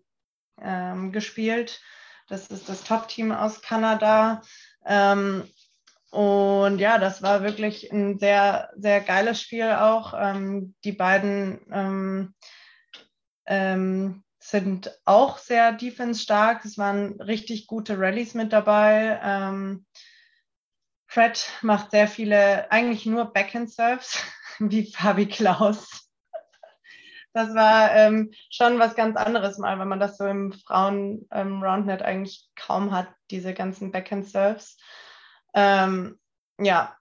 gespielt. 1.11 1.81
Das 2.27 2.47
ist 2.47 2.69
das 2.69 2.83
Top-Team 2.83 3.31
aus 3.31 3.61
Kanada. 3.61 4.43
Ähm, 4.85 5.49
und 6.11 6.79
ja, 6.79 6.97
das 6.97 7.21
war 7.21 7.41
wirklich 7.41 7.91
ein 7.91 8.19
sehr, 8.19 8.69
sehr 8.75 9.01
geiles 9.01 9.41
Spiel 9.41 9.71
auch. 9.71 10.13
die 10.83 10.91
beiden 10.91 11.61
sind 14.41 14.99
auch 15.05 15.37
sehr 15.37 15.71
defense-stark. 15.71 16.65
Es 16.65 16.77
waren 16.77 17.21
richtig 17.21 17.67
gute 17.67 17.97
Rallyes 17.97 18.33
mit 18.33 18.51
dabei. 18.51 19.19
Ähm, 19.23 19.85
Fred 21.07 21.49
macht 21.61 21.91
sehr 21.91 22.07
viele, 22.07 22.71
eigentlich 22.71 23.05
nur 23.05 23.33
Backhand-Serves, 23.33 24.23
wie 24.59 24.91
Fabi 24.91 25.27
Klaus. 25.27 26.09
Das 27.33 27.53
war 27.53 27.93
ähm, 27.95 28.31
schon 28.49 28.79
was 28.79 28.95
ganz 28.95 29.15
anderes 29.15 29.57
mal, 29.57 29.79
wenn 29.79 29.87
man 29.87 29.99
das 29.99 30.17
so 30.17 30.25
im 30.25 30.51
Frauen-Roundnet 30.51 32.01
ähm, 32.01 32.05
eigentlich 32.05 32.49
kaum 32.55 32.91
hat, 32.91 33.07
diese 33.29 33.53
ganzen 33.53 33.91
Backhand-Serves. 33.91 34.77
Ähm, 35.53 36.19
ja, 36.59 36.95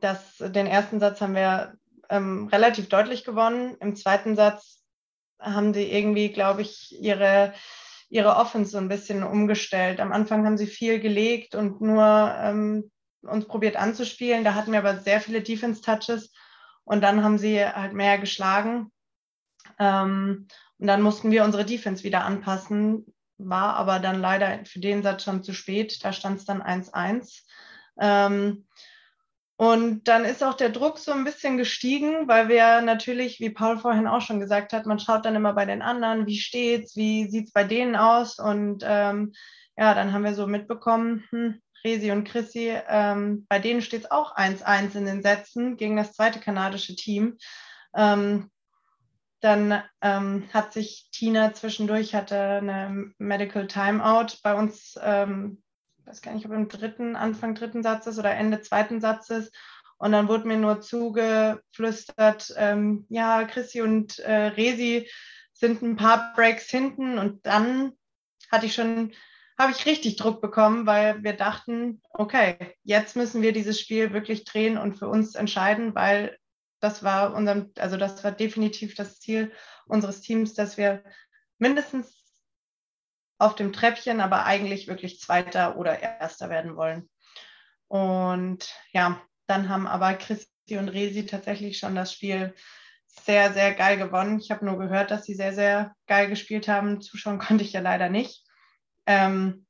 das, 0.00 0.36
den 0.38 0.66
ersten 0.66 1.00
Satz 1.00 1.20
haben 1.20 1.34
wir 1.34 1.74
ähm, 2.10 2.48
relativ 2.48 2.88
deutlich 2.88 3.24
gewonnen. 3.24 3.76
Im 3.80 3.96
zweiten 3.96 4.36
Satz 4.36 4.82
haben 5.40 5.72
die 5.72 5.92
irgendwie, 5.92 6.30
glaube 6.30 6.62
ich, 6.62 6.96
ihre, 7.00 7.52
ihre 8.08 8.36
Offense 8.36 8.70
so 8.70 8.78
ein 8.78 8.88
bisschen 8.88 9.22
umgestellt. 9.22 10.00
Am 10.00 10.12
Anfang 10.12 10.46
haben 10.46 10.58
sie 10.58 10.66
viel 10.66 11.00
gelegt 11.00 11.54
und 11.54 11.80
nur 11.80 12.34
ähm, 12.38 12.90
uns 13.22 13.46
probiert 13.46 13.76
anzuspielen. 13.76 14.44
Da 14.44 14.54
hatten 14.54 14.72
wir 14.72 14.78
aber 14.78 14.98
sehr 14.98 15.20
viele 15.20 15.42
Defense-Touches 15.42 16.32
und 16.84 17.02
dann 17.02 17.24
haben 17.24 17.38
sie 17.38 17.64
halt 17.64 17.92
mehr 17.92 18.18
geschlagen. 18.18 18.92
Ähm, 19.78 20.46
und 20.78 20.86
dann 20.86 21.02
mussten 21.02 21.30
wir 21.30 21.44
unsere 21.44 21.64
Defense 21.64 22.04
wieder 22.04 22.24
anpassen, 22.24 23.06
war 23.38 23.74
aber 23.76 23.98
dann 23.98 24.20
leider 24.20 24.64
für 24.64 24.80
den 24.80 25.02
Satz 25.02 25.24
schon 25.24 25.42
zu 25.42 25.52
spät. 25.52 26.04
Da 26.04 26.12
stand 26.12 26.38
es 26.38 26.44
dann 26.44 26.62
1-1. 26.62 27.42
Ähm, 27.98 28.66
und 29.56 30.08
dann 30.08 30.24
ist 30.24 30.42
auch 30.42 30.54
der 30.54 30.70
Druck 30.70 30.98
so 30.98 31.12
ein 31.12 31.24
bisschen 31.24 31.56
gestiegen, 31.56 32.26
weil 32.26 32.48
wir 32.48 32.80
natürlich, 32.80 33.38
wie 33.38 33.50
Paul 33.50 33.78
vorhin 33.78 34.08
auch 34.08 34.20
schon 34.20 34.40
gesagt 34.40 34.72
hat, 34.72 34.84
man 34.84 34.98
schaut 34.98 35.24
dann 35.24 35.36
immer 35.36 35.52
bei 35.52 35.64
den 35.64 35.80
anderen, 35.80 36.26
wie 36.26 36.38
steht's, 36.38 36.96
wie 36.96 37.28
sieht's 37.28 37.52
bei 37.52 37.62
denen 37.62 37.94
aus. 37.94 38.40
Und 38.40 38.84
ähm, 38.84 39.32
ja, 39.76 39.94
dann 39.94 40.12
haben 40.12 40.24
wir 40.24 40.34
so 40.34 40.48
mitbekommen, 40.48 41.24
hm, 41.30 41.60
Resi 41.84 42.10
und 42.10 42.24
Chrissy, 42.24 42.72
ähm, 42.88 43.46
bei 43.48 43.58
denen 43.58 43.82
steht 43.82 44.04
es 44.04 44.10
auch 44.10 44.34
1-1 44.36 44.96
in 44.96 45.06
den 45.06 45.22
Sätzen 45.22 45.76
gegen 45.76 45.96
das 45.96 46.14
zweite 46.14 46.40
kanadische 46.40 46.96
Team. 46.96 47.36
Ähm, 47.94 48.50
dann 49.40 49.82
ähm, 50.00 50.48
hat 50.52 50.72
sich 50.72 51.08
Tina 51.12 51.52
zwischendurch, 51.52 52.14
hatte 52.14 52.38
eine 52.38 53.12
Medical 53.18 53.66
Timeout 53.66 54.38
bei 54.42 54.54
uns 54.54 54.98
ähm, 55.02 55.62
weiß 56.06 56.22
gar 56.22 56.34
nicht, 56.34 56.46
ob 56.46 56.52
im 56.52 56.68
dritten, 56.68 57.16
Anfang 57.16 57.54
dritten 57.54 57.82
Satzes 57.82 58.18
oder 58.18 58.34
Ende 58.34 58.60
zweiten 58.60 59.00
Satzes. 59.00 59.50
Und 59.96 60.12
dann 60.12 60.28
wurde 60.28 60.46
mir 60.46 60.56
nur 60.56 60.80
zugeflüstert, 60.80 62.52
ähm, 62.56 63.06
ja, 63.08 63.44
Chrissy 63.44 63.80
und 63.80 64.18
äh, 64.18 64.48
Resi 64.48 65.08
sind 65.52 65.82
ein 65.82 65.96
paar 65.96 66.32
Breaks 66.34 66.68
hinten 66.68 67.18
und 67.18 67.46
dann 67.46 67.92
hatte 68.50 68.66
ich 68.66 68.74
schon, 68.74 69.12
habe 69.58 69.72
ich 69.72 69.86
richtig 69.86 70.16
Druck 70.16 70.42
bekommen, 70.42 70.84
weil 70.84 71.22
wir 71.22 71.32
dachten, 71.34 72.02
okay, 72.10 72.74
jetzt 72.82 73.16
müssen 73.16 73.40
wir 73.40 73.52
dieses 73.52 73.80
Spiel 73.80 74.12
wirklich 74.12 74.44
drehen 74.44 74.76
und 74.76 74.98
für 74.98 75.08
uns 75.08 75.36
entscheiden, 75.36 75.94
weil 75.94 76.36
das 76.80 77.02
war 77.02 77.34
unserem, 77.34 77.72
also 77.78 77.96
das 77.96 78.22
war 78.24 78.32
definitiv 78.32 78.94
das 78.94 79.20
Ziel 79.20 79.52
unseres 79.86 80.20
Teams, 80.20 80.54
dass 80.54 80.76
wir 80.76 81.02
mindestens 81.58 82.23
auf 83.38 83.54
dem 83.54 83.72
Treppchen, 83.72 84.20
aber 84.20 84.44
eigentlich 84.44 84.86
wirklich 84.86 85.20
Zweiter 85.20 85.76
oder 85.76 86.00
Erster 86.00 86.50
werden 86.50 86.76
wollen. 86.76 87.08
Und 87.88 88.72
ja, 88.92 89.20
dann 89.46 89.68
haben 89.68 89.86
aber 89.86 90.14
Christi 90.14 90.78
und 90.78 90.88
Resi 90.88 91.26
tatsächlich 91.26 91.78
schon 91.78 91.94
das 91.94 92.12
Spiel 92.12 92.54
sehr, 93.06 93.52
sehr 93.52 93.74
geil 93.74 93.96
gewonnen. 93.96 94.40
Ich 94.40 94.50
habe 94.50 94.64
nur 94.64 94.78
gehört, 94.78 95.10
dass 95.10 95.24
sie 95.24 95.34
sehr, 95.34 95.54
sehr 95.54 95.94
geil 96.06 96.28
gespielt 96.28 96.68
haben. 96.68 97.00
Zuschauen 97.00 97.38
konnte 97.38 97.64
ich 97.64 97.72
ja 97.72 97.80
leider 97.80 98.08
nicht. 98.08 98.44
Ähm, 99.06 99.66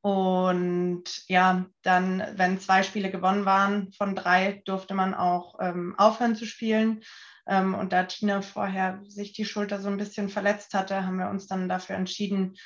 und 0.00 1.04
ja, 1.28 1.66
dann, 1.82 2.24
wenn 2.36 2.60
zwei 2.60 2.82
Spiele 2.82 3.10
gewonnen 3.10 3.44
waren 3.44 3.92
von 3.92 4.14
drei, 4.14 4.62
durfte 4.64 4.94
man 4.94 5.14
auch 5.14 5.58
ähm, 5.60 5.94
aufhören 5.98 6.36
zu 6.36 6.46
spielen. 6.46 7.02
Ähm, 7.46 7.74
und 7.74 7.92
da 7.92 8.04
Tina 8.04 8.42
vorher 8.42 9.00
sich 9.06 9.32
die 9.32 9.44
Schulter 9.44 9.80
so 9.80 9.88
ein 9.88 9.96
bisschen 9.96 10.28
verletzt 10.28 10.74
hatte, 10.74 11.06
haben 11.06 11.18
wir 11.18 11.28
uns 11.28 11.46
dann 11.46 11.68
dafür 11.68 11.96
entschieden, 11.96 12.56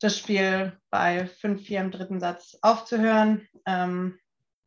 das 0.00 0.16
Spiel 0.16 0.78
bei 0.90 1.26
5-4 1.26 1.80
im 1.80 1.90
dritten 1.90 2.20
Satz 2.20 2.56
aufzuhören. 2.62 3.48
Ähm, 3.66 4.18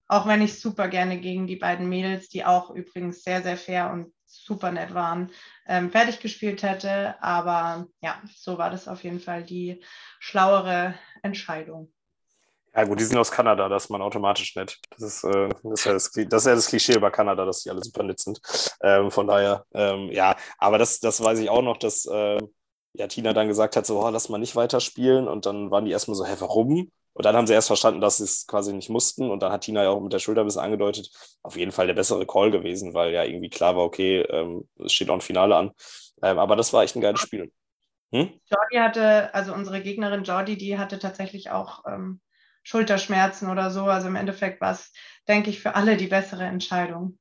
auch 0.08 0.28
wenn 0.28 0.42
ich 0.42 0.60
super 0.60 0.90
gerne 0.90 1.20
gegen 1.22 1.48
die 1.48 1.56
beiden 1.56 1.88
Mädels, 1.88 2.28
die 2.28 2.44
auch 2.44 2.70
übrigens 2.72 3.24
sehr, 3.24 3.42
sehr 3.42 3.56
fair 3.56 3.92
und 3.92 4.14
super 4.26 4.72
nett 4.72 4.94
waren, 4.94 5.32
ähm, 5.68 5.90
fertig 5.90 6.20
gespielt 6.20 6.64
hätte. 6.64 7.22
Aber 7.24 7.88
ja, 8.02 8.22
so 8.36 8.58
war 8.58 8.70
das 8.70 8.90
auf 8.90 9.04
jeden 9.06 9.22
Fall 9.22 9.44
die 9.44 9.82
schlauere 10.20 10.96
Entscheidung. 11.22 11.94
Ja, 12.74 12.86
gut, 12.86 13.00
die 13.00 13.04
sind 13.04 13.18
aus 13.18 13.32
Kanada, 13.32 13.68
das 13.68 13.86
ist 13.86 13.90
man 13.90 14.02
automatisch 14.02 14.56
nett. 14.56 14.80
Das 14.92 15.02
ist, 15.02 15.24
äh, 15.26 15.50
das, 15.64 15.72
ist 15.74 15.86
ja 15.86 15.94
das, 15.94 16.12
das, 16.12 16.42
ist 16.42 16.48
ja 16.48 16.56
das 16.56 16.68
Klischee 16.68 16.96
über 16.96 17.12
Kanada, 17.12 17.46
dass 17.46 17.64
die 17.64 17.70
alle 17.70 17.84
super 17.84 18.04
nett 18.04 18.20
sind. 18.20 18.40
Ähm, 18.82 19.12
von 19.12 19.28
daher, 19.28 19.66
ähm, 19.74 20.10
ja, 20.12 20.38
aber 20.58 20.78
das, 20.78 21.00
das 21.00 21.22
weiß 21.22 21.40
ich 21.40 21.50
auch 21.50 21.62
noch, 21.62 21.78
dass 21.78 22.06
äh, 22.06 22.40
ja, 22.94 23.08
Tina 23.08 23.34
dann 23.34 23.48
gesagt 23.48 23.76
hat, 23.76 23.86
so, 23.86 24.02
oh, 24.02 24.10
lass 24.10 24.30
mal 24.30 24.38
nicht 24.38 24.56
weiterspielen. 24.56 25.28
Und 25.28 25.46
dann 25.46 25.70
waren 25.70 25.86
die 25.86 25.92
erstmal 25.92 26.16
so, 26.16 26.26
hä, 26.26 26.36
warum? 26.40 26.90
Und 27.14 27.26
dann 27.26 27.36
haben 27.36 27.48
sie 27.48 27.54
erst 27.54 27.68
verstanden, 27.68 28.00
dass 28.00 28.18
sie 28.18 28.24
es 28.24 28.48
quasi 28.48 28.74
nicht 28.74 28.90
mussten. 28.90 29.30
Und 29.30 29.44
dann 29.44 29.52
hat 29.52 29.62
Tina 29.62 29.84
ja 29.84 29.90
auch 29.90 30.00
mit 30.00 30.14
der 30.14 30.20
Schulter 30.20 30.42
ein 30.42 30.48
bisschen 30.48 30.62
angedeutet, 30.62 31.10
auf 31.44 31.58
jeden 31.58 31.72
Fall 31.74 31.88
der 31.88 31.94
bessere 31.94 32.26
Call 32.26 32.52
gewesen, 32.52 32.94
weil 32.94 33.12
ja 33.12 33.24
irgendwie 33.24 33.50
klar 33.50 33.76
war, 33.76 33.84
okay, 33.84 34.22
ähm, 34.22 34.68
es 34.84 34.94
steht 34.94 35.10
auch 35.10 35.16
ein 35.16 35.22
Finale 35.22 35.56
an. 35.56 35.72
Ähm, 36.24 36.40
aber 36.40 36.56
das 36.56 36.72
war 36.72 36.84
echt 36.84 36.96
ein 36.96 37.02
geiles 37.02 37.20
Spiel. 37.20 37.52
Hm? 38.14 38.40
Jordi 38.46 38.76
hatte, 38.78 39.34
also 39.34 39.54
unsere 39.54 39.82
Gegnerin 39.82 40.24
Jordi, 40.24 40.58
die 40.58 40.78
hatte 40.78 41.00
tatsächlich 41.00 41.50
auch 41.50 41.84
ähm, 41.86 42.22
Schulterschmerzen 42.64 43.50
oder 43.50 43.72
so. 43.72 43.86
Also 43.86 44.08
im 44.08 44.16
Endeffekt 44.16 44.62
war 44.62 44.74
es, 44.74 44.92
denke 45.28 45.50
ich, 45.50 45.60
für 45.60 45.76
alle 45.76 45.98
die 45.98 46.08
bessere 46.08 46.44
Entscheidung. 46.44 47.18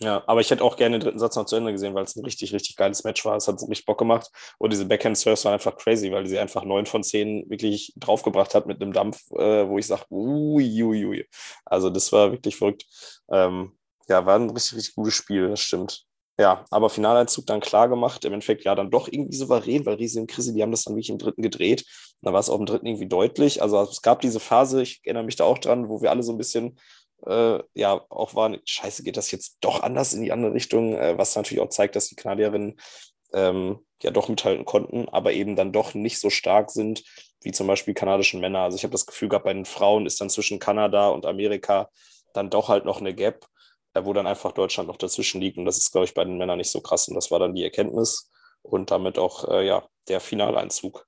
Ja, 0.00 0.24
aber 0.26 0.40
ich 0.40 0.50
hätte 0.50 0.64
auch 0.64 0.76
gerne 0.76 0.98
den 0.98 1.04
dritten 1.04 1.20
Satz 1.20 1.36
noch 1.36 1.46
zu 1.46 1.54
Ende 1.54 1.70
gesehen, 1.70 1.94
weil 1.94 2.02
es 2.02 2.16
ein 2.16 2.24
richtig, 2.24 2.52
richtig 2.52 2.74
geiles 2.74 3.04
Match 3.04 3.24
war. 3.24 3.36
Es 3.36 3.46
hat 3.46 3.60
richtig 3.62 3.86
Bock 3.86 3.98
gemacht. 3.98 4.28
Und 4.58 4.72
diese 4.72 4.86
Backhand-Serves 4.86 5.44
waren 5.44 5.54
einfach 5.54 5.76
crazy, 5.76 6.10
weil 6.10 6.26
sie 6.26 6.38
einfach 6.38 6.64
neun 6.64 6.86
von 6.86 7.04
zehn 7.04 7.48
wirklich 7.48 7.92
draufgebracht 7.96 8.54
hat 8.56 8.66
mit 8.66 8.82
einem 8.82 8.92
Dampf, 8.92 9.30
äh, 9.32 9.68
wo 9.68 9.78
ich 9.78 9.86
sage, 9.86 10.04
uiuiui. 10.10 11.28
Also 11.64 11.90
das 11.90 12.10
war 12.12 12.32
wirklich 12.32 12.56
verrückt. 12.56 12.86
Ähm, 13.30 13.78
ja, 14.08 14.26
war 14.26 14.36
ein 14.36 14.50
richtig, 14.50 14.78
richtig 14.78 14.96
gutes 14.96 15.14
Spiel, 15.14 15.48
das 15.48 15.60
stimmt. 15.60 16.04
Ja, 16.38 16.64
aber 16.70 16.90
Finaleinzug 16.90 17.46
dann 17.46 17.60
klar 17.60 17.88
gemacht. 17.88 18.24
Im 18.24 18.32
Endeffekt 18.32 18.64
ja 18.64 18.74
dann 18.74 18.90
doch 18.90 19.06
irgendwie 19.08 19.36
souverän, 19.36 19.86
weil 19.86 19.94
Riesi 19.94 20.18
und 20.18 20.26
Chrissy, 20.26 20.52
die 20.52 20.62
haben 20.62 20.72
das 20.72 20.82
dann 20.82 20.94
wirklich 20.94 21.10
im 21.10 21.18
dritten 21.18 21.42
gedreht. 21.42 21.84
Dann 22.22 22.32
war 22.32 22.40
es 22.40 22.50
auch 22.50 22.58
im 22.58 22.66
dritten 22.66 22.86
irgendwie 22.86 23.06
deutlich. 23.06 23.62
Also 23.62 23.80
es 23.82 24.02
gab 24.02 24.20
diese 24.20 24.40
Phase, 24.40 24.82
ich 24.82 25.00
erinnere 25.04 25.24
mich 25.24 25.36
da 25.36 25.44
auch 25.44 25.58
dran, 25.58 25.88
wo 25.88 26.02
wir 26.02 26.10
alle 26.10 26.24
so 26.24 26.32
ein 26.32 26.38
bisschen 26.38 26.78
äh, 27.26 27.60
ja 27.74 28.04
auch 28.10 28.34
waren, 28.34 28.58
scheiße, 28.64 29.04
geht 29.04 29.16
das 29.16 29.30
jetzt 29.30 29.58
doch 29.60 29.82
anders 29.82 30.12
in 30.12 30.22
die 30.22 30.32
andere 30.32 30.52
Richtung, 30.52 30.94
äh, 30.96 31.16
was 31.16 31.36
natürlich 31.36 31.62
auch 31.62 31.68
zeigt, 31.68 31.94
dass 31.96 32.08
die 32.08 32.16
Kanadierinnen 32.16 32.80
ähm, 33.32 33.78
ja 34.02 34.10
doch 34.10 34.28
mithalten 34.28 34.64
konnten, 34.64 35.08
aber 35.08 35.32
eben 35.32 35.56
dann 35.56 35.72
doch 35.72 35.94
nicht 35.94 36.20
so 36.20 36.30
stark 36.30 36.70
sind 36.70 37.04
wie 37.42 37.52
zum 37.52 37.66
Beispiel 37.66 37.94
kanadischen 37.94 38.40
Männer. 38.40 38.60
Also 38.60 38.76
ich 38.76 38.84
habe 38.84 38.92
das 38.92 39.06
Gefühl 39.06 39.28
gehabt, 39.28 39.44
bei 39.44 39.52
den 39.52 39.66
Frauen 39.66 40.06
ist 40.06 40.20
dann 40.20 40.30
zwischen 40.30 40.58
Kanada 40.58 41.08
und 41.08 41.26
Amerika 41.26 41.90
dann 42.32 42.50
doch 42.50 42.68
halt 42.68 42.84
noch 42.86 43.00
eine 43.00 43.14
Gap, 43.14 43.46
wo 44.02 44.12
dann 44.12 44.26
einfach 44.26 44.52
Deutschland 44.52 44.88
noch 44.88 44.96
dazwischen 44.96 45.40
liegt. 45.40 45.58
Und 45.58 45.64
das 45.64 45.78
ist, 45.78 45.92
glaube 45.92 46.06
ich, 46.06 46.14
bei 46.14 46.24
den 46.24 46.38
Männern 46.38 46.58
nicht 46.58 46.70
so 46.70 46.80
krass. 46.80 47.08
Und 47.08 47.14
das 47.14 47.30
war 47.30 47.38
dann 47.38 47.54
die 47.54 47.64
Erkenntnis 47.64 48.30
und 48.62 48.90
damit 48.90 49.18
auch 49.18 49.48
äh, 49.48 49.66
ja, 49.66 49.84
der 50.08 50.20
Finaleinzug. 50.20 51.06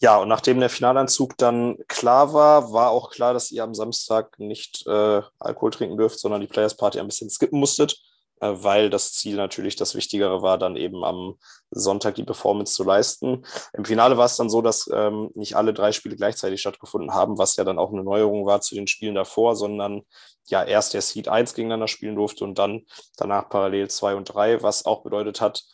Ja, 0.00 0.18
und 0.18 0.28
nachdem 0.28 0.60
der 0.60 0.70
Finalanzug 0.70 1.36
dann 1.38 1.76
klar 1.88 2.32
war, 2.32 2.72
war 2.72 2.90
auch 2.90 3.10
klar, 3.10 3.34
dass 3.34 3.50
ihr 3.50 3.64
am 3.64 3.74
Samstag 3.74 4.38
nicht 4.38 4.86
äh, 4.86 5.22
Alkohol 5.40 5.72
trinken 5.72 5.96
dürft, 5.96 6.20
sondern 6.20 6.40
die 6.40 6.46
Players 6.46 6.76
Party 6.76 7.00
ein 7.00 7.06
bisschen 7.08 7.30
skippen 7.30 7.58
musstet, 7.58 7.92
äh, 7.92 8.07
weil 8.40 8.90
das 8.90 9.12
Ziel 9.12 9.36
natürlich 9.36 9.76
das 9.76 9.94
Wichtigere 9.94 10.42
war, 10.42 10.58
dann 10.58 10.76
eben 10.76 11.04
am 11.04 11.36
Sonntag 11.70 12.14
die 12.14 12.24
Performance 12.24 12.74
zu 12.74 12.84
leisten. 12.84 13.44
Im 13.72 13.84
Finale 13.84 14.16
war 14.16 14.26
es 14.26 14.36
dann 14.36 14.50
so, 14.50 14.62
dass 14.62 14.88
ähm, 14.92 15.30
nicht 15.34 15.56
alle 15.56 15.74
drei 15.74 15.92
Spiele 15.92 16.16
gleichzeitig 16.16 16.60
stattgefunden 16.60 17.12
haben, 17.12 17.38
was 17.38 17.56
ja 17.56 17.64
dann 17.64 17.78
auch 17.78 17.92
eine 17.92 18.02
Neuerung 18.02 18.46
war 18.46 18.60
zu 18.60 18.74
den 18.74 18.86
Spielen 18.86 19.14
davor, 19.14 19.56
sondern 19.56 20.02
ja 20.46 20.64
erst 20.64 20.94
der 20.94 21.02
Seed 21.02 21.28
1 21.28 21.54
gegeneinander 21.54 21.88
spielen 21.88 22.16
durfte 22.16 22.44
und 22.44 22.58
dann 22.58 22.86
danach 23.16 23.48
parallel 23.48 23.88
2 23.88 24.14
und 24.14 24.24
3, 24.24 24.62
was 24.62 24.86
auch 24.86 25.02
bedeutet 25.02 25.40
hat, 25.40 25.64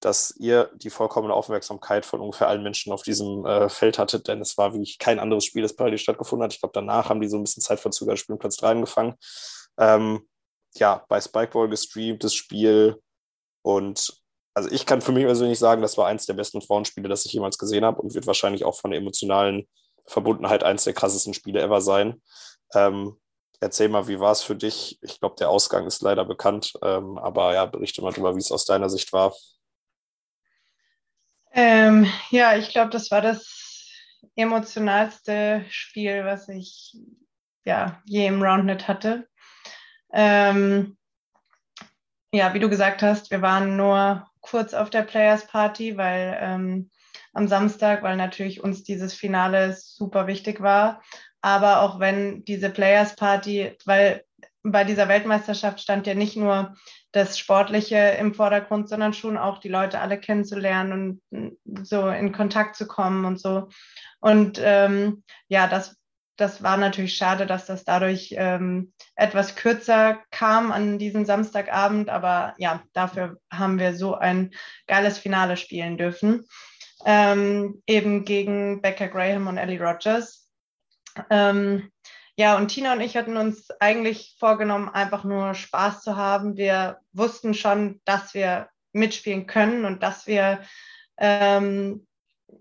dass 0.00 0.34
ihr 0.38 0.70
die 0.76 0.90
vollkommene 0.90 1.34
Aufmerksamkeit 1.34 2.06
von 2.06 2.20
ungefähr 2.20 2.48
allen 2.48 2.62
Menschen 2.62 2.92
auf 2.92 3.02
diesem 3.02 3.44
äh, 3.44 3.68
Feld 3.68 3.98
hattet, 3.98 4.28
denn 4.28 4.40
es 4.40 4.56
war 4.56 4.74
wie 4.74 4.96
kein 4.98 5.18
anderes 5.18 5.44
Spiel, 5.44 5.62
das 5.62 5.74
parallel 5.74 5.98
stattgefunden 5.98 6.44
hat. 6.44 6.52
Ich 6.52 6.60
glaube, 6.60 6.72
danach 6.74 7.08
haben 7.08 7.20
die 7.20 7.28
so 7.28 7.36
ein 7.36 7.42
bisschen 7.42 7.62
Zeitverzug 7.62 8.08
als 8.08 8.20
Spielplatz 8.20 8.56
3 8.58 8.70
angefangen. 8.70 9.14
Ähm, 9.76 10.28
ja, 10.78 11.04
bei 11.08 11.20
Spikeball 11.20 11.68
gestreamt, 11.68 12.24
das 12.24 12.34
Spiel. 12.34 13.00
Und 13.62 14.12
also 14.54 14.70
ich 14.70 14.86
kann 14.86 15.00
für 15.00 15.12
mich 15.12 15.24
persönlich 15.24 15.58
sagen, 15.58 15.82
das 15.82 15.96
war 15.98 16.06
eins 16.06 16.26
der 16.26 16.34
besten 16.34 16.60
Frauenspiele, 16.60 17.08
das 17.08 17.24
ich 17.24 17.32
jemals 17.32 17.58
gesehen 17.58 17.84
habe 17.84 18.00
und 18.00 18.14
wird 18.14 18.26
wahrscheinlich 18.26 18.64
auch 18.64 18.74
von 18.74 18.90
der 18.90 19.00
emotionalen 19.00 19.68
Verbundenheit 20.06 20.64
eins 20.64 20.84
der 20.84 20.94
krassesten 20.94 21.34
Spiele 21.34 21.60
ever 21.60 21.80
sein. 21.80 22.22
Ähm, 22.74 23.16
erzähl 23.60 23.88
mal, 23.88 24.08
wie 24.08 24.20
war 24.20 24.32
es 24.32 24.42
für 24.42 24.56
dich? 24.56 24.98
Ich 25.02 25.20
glaube, 25.20 25.36
der 25.38 25.50
Ausgang 25.50 25.86
ist 25.86 26.02
leider 26.02 26.24
bekannt, 26.24 26.72
ähm, 26.82 27.18
aber 27.18 27.54
ja, 27.54 27.66
berichte 27.66 28.02
mal 28.02 28.12
drüber, 28.12 28.34
wie 28.34 28.40
es 28.40 28.52
aus 28.52 28.64
deiner 28.64 28.88
Sicht 28.88 29.12
war. 29.12 29.34
Ähm, 31.52 32.06
ja, 32.30 32.56
ich 32.56 32.70
glaube, 32.70 32.90
das 32.90 33.10
war 33.10 33.20
das 33.20 33.90
emotionalste 34.34 35.64
Spiel, 35.70 36.24
was 36.24 36.48
ich 36.48 36.96
ja 37.64 38.02
je 38.06 38.26
im 38.26 38.42
Roundnet 38.42 38.88
hatte. 38.88 39.28
Ähm, 40.12 40.96
ja, 42.32 42.52
wie 42.54 42.60
du 42.60 42.68
gesagt 42.68 43.02
hast, 43.02 43.30
wir 43.30 43.42
waren 43.42 43.76
nur 43.76 44.26
kurz 44.40 44.74
auf 44.74 44.90
der 44.90 45.02
Players 45.02 45.46
Party, 45.46 45.96
weil 45.96 46.36
ähm, 46.40 46.90
am 47.32 47.48
Samstag, 47.48 48.02
weil 48.02 48.16
natürlich 48.16 48.62
uns 48.62 48.82
dieses 48.82 49.14
Finale 49.14 49.76
super 49.78 50.26
wichtig 50.26 50.60
war. 50.60 51.02
Aber 51.40 51.82
auch 51.82 52.00
wenn 52.00 52.44
diese 52.44 52.70
Players 52.70 53.16
Party, 53.16 53.76
weil 53.84 54.24
bei 54.62 54.84
dieser 54.84 55.08
Weltmeisterschaft 55.08 55.80
stand 55.80 56.06
ja 56.06 56.14
nicht 56.14 56.36
nur 56.36 56.74
das 57.12 57.38
Sportliche 57.38 57.96
im 57.96 58.34
Vordergrund, 58.34 58.88
sondern 58.88 59.12
schon 59.12 59.38
auch 59.38 59.58
die 59.58 59.68
Leute 59.68 60.00
alle 60.00 60.18
kennenzulernen 60.20 61.22
und 61.30 61.56
so 61.86 62.08
in 62.08 62.32
Kontakt 62.32 62.76
zu 62.76 62.86
kommen 62.86 63.24
und 63.24 63.40
so. 63.40 63.68
Und 64.20 64.60
ähm, 64.62 65.22
ja, 65.48 65.68
das, 65.68 65.96
das 66.38 66.62
war 66.62 66.76
natürlich 66.76 67.16
schade, 67.16 67.46
dass 67.46 67.66
das 67.66 67.84
dadurch 67.84 68.34
ähm, 68.36 68.92
etwas 69.16 69.56
kürzer 69.56 70.22
kam 70.30 70.72
an 70.72 70.98
diesem 70.98 71.24
Samstagabend. 71.24 72.08
Aber 72.08 72.54
ja, 72.58 72.82
dafür 72.92 73.38
haben 73.52 73.78
wir 73.78 73.94
so 73.94 74.14
ein 74.14 74.52
geiles 74.86 75.18
Finale 75.18 75.56
spielen 75.56 75.98
dürfen. 75.98 76.46
Ähm, 77.04 77.82
eben 77.86 78.24
gegen 78.24 78.80
Becca 78.80 79.06
Graham 79.06 79.48
und 79.48 79.58
Ellie 79.58 79.80
Rogers. 79.80 80.48
Ähm, 81.28 81.90
ja, 82.36 82.56
und 82.56 82.68
Tina 82.68 82.92
und 82.92 83.00
ich 83.00 83.16
hatten 83.16 83.36
uns 83.36 83.68
eigentlich 83.80 84.36
vorgenommen, 84.38 84.88
einfach 84.88 85.24
nur 85.24 85.54
Spaß 85.54 86.02
zu 86.02 86.16
haben. 86.16 86.56
Wir 86.56 86.98
wussten 87.12 87.52
schon, 87.52 88.00
dass 88.04 88.32
wir 88.32 88.68
mitspielen 88.92 89.46
können 89.46 89.84
und 89.84 90.04
dass 90.04 90.28
wir 90.28 90.60
ähm, 91.18 92.06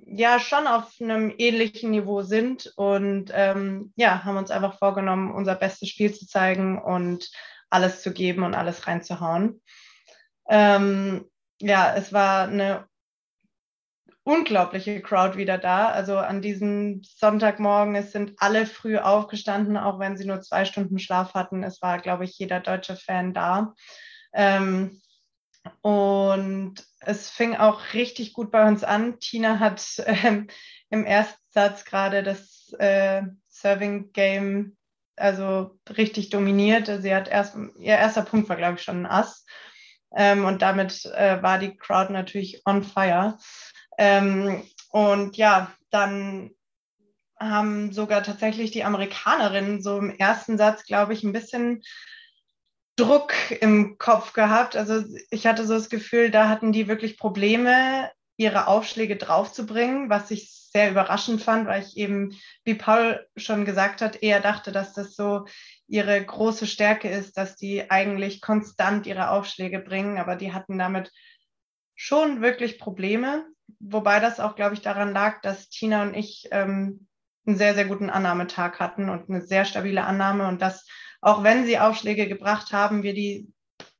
ja 0.06 0.40
schon 0.40 0.68
auf 0.68 0.94
einem 1.02 1.34
ähnlichen 1.38 1.92
Niveau 1.92 2.22
sind 2.22 2.74
und 2.76 3.32
ähm, 3.34 3.94
ja, 3.96 4.24
haben 4.24 4.38
uns 4.38 4.52
einfach 4.52 4.78
vorgenommen, 4.78 5.32
unser 5.32 5.56
bestes 5.56 5.90
Spiel 5.90 6.14
zu 6.14 6.26
zeigen 6.28 6.82
und 6.82 7.30
alles 7.70 8.02
zu 8.02 8.14
geben 8.14 8.44
und 8.44 8.56
alles 8.56 8.88
reinzuhauen. 8.88 9.62
Ähm, 10.50 11.26
ja, 11.60 11.94
es 11.96 12.14
war 12.14 12.48
eine 12.48 12.88
unglaubliche 14.24 15.02
Crowd 15.02 15.38
wieder 15.38 15.58
da. 15.58 15.88
Also 15.88 16.18
an 16.18 16.42
diesem 16.42 17.02
Sonntagmorgen, 17.04 17.96
es 17.96 18.12
sind 18.12 18.34
alle 18.38 18.66
früh 18.66 18.98
aufgestanden, 18.98 19.78
auch 19.78 20.00
wenn 20.00 20.18
sie 20.18 20.26
nur 20.26 20.42
zwei 20.42 20.66
Stunden 20.66 21.00
Schlaf 21.00 21.34
hatten. 21.34 21.64
Es 21.64 21.82
war, 21.82 22.00
glaube 22.00 22.26
ich, 22.26 22.38
jeder 22.38 22.60
deutsche 22.60 22.98
Fan 22.98 23.34
da. 23.34 23.74
Ähm, 24.34 25.02
Und 25.82 26.76
es 27.00 27.30
fing 27.30 27.56
auch 27.56 27.94
richtig 27.94 28.34
gut 28.34 28.52
bei 28.52 28.68
uns 28.68 28.84
an. 28.84 29.20
Tina 29.20 29.60
hat 29.60 29.84
ähm, 30.06 30.48
im 30.90 31.06
ersten 31.06 31.42
Satz 31.50 31.86
gerade 31.86 32.24
das 32.24 32.74
äh, 32.80 33.24
Serving 33.50 34.12
Game 34.12 34.78
also 35.18 35.78
richtig 35.90 36.30
dominiert. 36.30 36.90
Sie 37.02 37.14
hat 37.14 37.28
erst, 37.28 37.58
ihr 37.80 37.98
erster 37.98 38.22
Punkt 38.22 38.48
war, 38.48 38.56
glaube 38.56 38.78
ich, 38.78 38.84
schon 38.84 39.02
ein 39.02 39.12
Ass. 39.12 39.46
Ähm, 40.16 40.46
und 40.46 40.62
damit 40.62 41.06
äh, 41.06 41.42
war 41.42 41.60
die 41.60 41.76
Crowd 41.76 42.14
natürlich 42.14 42.62
on 42.66 42.84
fire. 42.84 43.38
Ähm, 43.98 44.64
und 44.92 45.36
ja, 45.36 45.72
dann 45.90 46.52
haben 47.40 47.92
sogar 47.92 48.24
tatsächlich 48.24 48.72
die 48.72 48.84
Amerikanerinnen 48.84 49.82
so 49.82 49.98
im 49.98 50.12
ersten 50.12 50.58
Satz, 50.58 50.86
glaube 50.86 51.14
ich, 51.14 51.24
ein 51.24 51.34
bisschen 51.34 51.84
Druck 52.98 53.34
im 53.62 53.98
Kopf 53.98 54.34
gehabt. 54.34 54.76
Also 54.76 55.04
ich 55.30 55.48
hatte 55.48 55.66
so 55.66 55.76
das 55.76 55.90
Gefühl, 55.90 56.32
da 56.32 56.50
hatten 56.50 56.74
die 56.74 56.88
wirklich 56.88 57.18
Probleme, 57.18 58.12
ihre 58.38 58.68
Aufschläge 58.68 59.16
draufzubringen, 59.16 60.10
was 60.10 60.30
ich 60.30 60.52
sehr 60.52 60.92
überraschend 60.92 61.42
fand, 61.42 61.68
weil 61.68 61.82
ich 61.82 61.98
eben, 61.98 62.36
wie 62.64 62.76
Paul 62.76 63.26
schon 63.36 63.66
gesagt 63.66 64.02
hat, 64.02 64.22
eher 64.22 64.42
dachte, 64.42 64.72
dass 64.72 64.94
das 64.94 65.16
so 65.16 65.46
ihre 65.88 66.24
große 66.24 66.68
Stärke 66.68 67.10
ist, 67.10 67.38
dass 67.38 67.56
die 67.56 67.90
eigentlich 67.90 68.42
konstant 68.42 69.08
ihre 69.08 69.32
Aufschläge 69.32 69.80
bringen, 69.80 70.20
aber 70.20 70.36
die 70.36 70.54
hatten 70.54 70.78
damit 70.78 71.12
schon 71.96 72.42
wirklich 72.42 72.78
Probleme, 72.78 73.48
wobei 73.80 74.20
das 74.20 74.40
auch, 74.40 74.56
glaube 74.56 74.76
ich, 74.76 74.82
daran 74.82 75.14
lag, 75.14 75.42
dass 75.42 75.70
Tina 75.70 76.04
und 76.04 76.14
ich 76.14 76.48
ähm, 76.52 77.08
einen 77.48 77.58
sehr, 77.58 77.74
sehr 77.74 77.86
guten 77.86 78.10
Annahmetag 78.10 78.80
hatten 78.80 79.10
und 79.10 79.30
eine 79.30 79.42
sehr 79.42 79.66
stabile 79.66 80.04
Annahme 80.04 80.48
und 80.48 80.62
dass 80.62 80.86
auch 81.22 81.44
wenn 81.44 81.66
sie 81.66 81.80
Aufschläge 81.80 82.28
gebracht 82.28 82.74
haben, 82.74 83.04
wir 83.04 83.14
die 83.14 83.52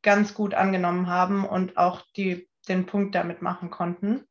ganz 0.04 0.34
gut 0.34 0.54
angenommen 0.54 1.08
haben 1.08 1.46
und 1.46 1.78
auch 1.78 2.06
die, 2.16 2.48
den 2.68 2.86
Punkt 2.86 3.16
damit 3.16 3.42
machen 3.42 3.70
konnten. 3.70 4.28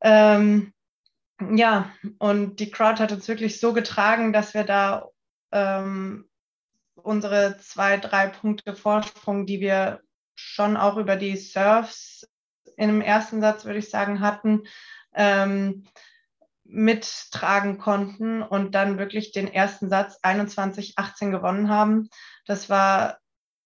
Ähm, 0.00 0.72
ja, 1.54 1.92
und 2.18 2.58
die 2.58 2.70
Crowd 2.70 3.00
hat 3.00 3.12
uns 3.12 3.28
wirklich 3.28 3.60
so 3.60 3.72
getragen, 3.72 4.32
dass 4.32 4.54
wir 4.54 4.64
da 4.64 5.08
ähm, 5.52 6.28
unsere 6.96 7.58
zwei, 7.58 7.96
drei 7.96 8.26
Punkte 8.26 8.74
Vorsprung, 8.74 9.46
die 9.46 9.60
wir 9.60 10.00
schon 10.34 10.76
auch 10.76 10.96
über 10.96 11.16
die 11.16 11.36
Surfs 11.36 12.28
dem 12.76 13.00
ersten 13.00 13.40
Satz, 13.40 13.64
würde 13.64 13.78
ich 13.78 13.90
sagen, 13.90 14.20
hatten, 14.20 14.64
ähm, 15.14 15.84
mittragen 16.68 17.78
konnten 17.78 18.42
und 18.42 18.74
dann 18.74 18.98
wirklich 18.98 19.32
den 19.32 19.52
ersten 19.52 19.88
Satz 19.88 20.20
21-18 20.22 21.30
gewonnen 21.30 21.70
haben. 21.70 22.08
Das 22.46 22.68
war 22.68 23.18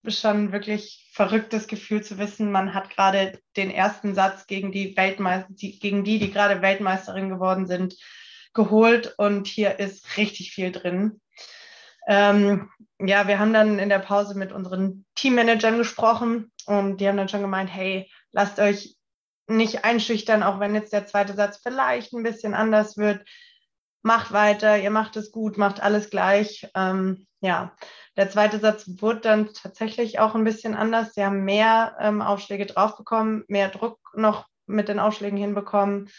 schon 0.07 0.53
wirklich 0.53 1.11
verrücktes 1.13 1.67
Gefühl 1.67 2.03
zu 2.03 2.19
wissen, 2.19 2.51
man 2.51 2.75
hat 2.75 2.91
gerade 2.91 3.39
den 3.57 3.71
ersten 3.71 4.15
Satz 4.15 4.47
gegen 4.47 4.73
die 4.73 4.97
Weltmeister, 4.97 5.49
die, 5.51 5.79
gegen 5.79 6.05
die, 6.05 6.19
die 6.19 6.33
gerade 6.33 6.63
Weltmeisterin 6.63 7.29
geworden 7.29 7.67
sind, 7.67 7.97
geholt 8.55 9.15
und 9.19 9.47
hier 9.47 9.79
ist 9.79 10.17
richtig 10.17 10.53
viel 10.53 10.73
drin. 10.73 11.21
Ähm, 12.09 12.71
ja, 12.99 13.29
wir 13.29 13.39
haben 13.39 13.53
dann 13.53 13.79
in 13.79 13.89
der 13.89 14.01
Pause 14.01 14.37
mit 14.37 14.53
unseren 14.53 15.05
Teammanagern 15.15 15.79
gesprochen 15.79 16.51
und 16.67 17.01
die 17.01 17.09
haben 17.09 17.17
dann 17.17 17.29
schon 17.29 17.43
gemeint, 17.43 17.73
hey, 17.73 18.11
lasst 18.33 18.59
euch 18.59 18.97
nicht 19.47 19.85
einschüchtern, 19.85 20.43
auch 20.43 20.61
wenn 20.61 20.75
jetzt 20.75 20.93
der 20.93 21.07
zweite 21.07 21.35
Satz 21.35 21.61
vielleicht 21.63 22.13
ein 22.13 22.23
bisschen 22.23 22.55
anders 22.55 22.97
wird. 22.97 23.27
Macht 24.03 24.33
weiter, 24.33 24.79
ihr 24.79 24.91
macht 24.91 25.17
es 25.17 25.31
gut, 25.31 25.59
macht 25.59 25.81
alles 25.81 26.11
gleich. 26.11 26.69
Ähm, 26.75 27.27
ja, 27.41 27.77
der 28.17 28.31
zweite 28.31 28.59
Satz 28.59 28.85
wurde 29.01 29.21
dann 29.21 29.53
tatsächlich 29.53 30.19
auch 30.19 30.35
ein 30.35 30.45
bisschen 30.45 30.75
anders. 30.75 31.15
Sie 31.15 31.25
haben 31.25 31.45
mehr 31.45 31.97
ähm, 32.01 32.21
Aufschläge 32.21 32.67
drauf 32.67 32.97
bekommen, 32.97 33.45
mehr 33.49 33.69
Druck 33.69 33.99
noch 34.15 34.47
mit 34.67 34.89
den 34.89 34.99
Aufschlägen 34.99 35.39
hinbekommen. 35.39 36.11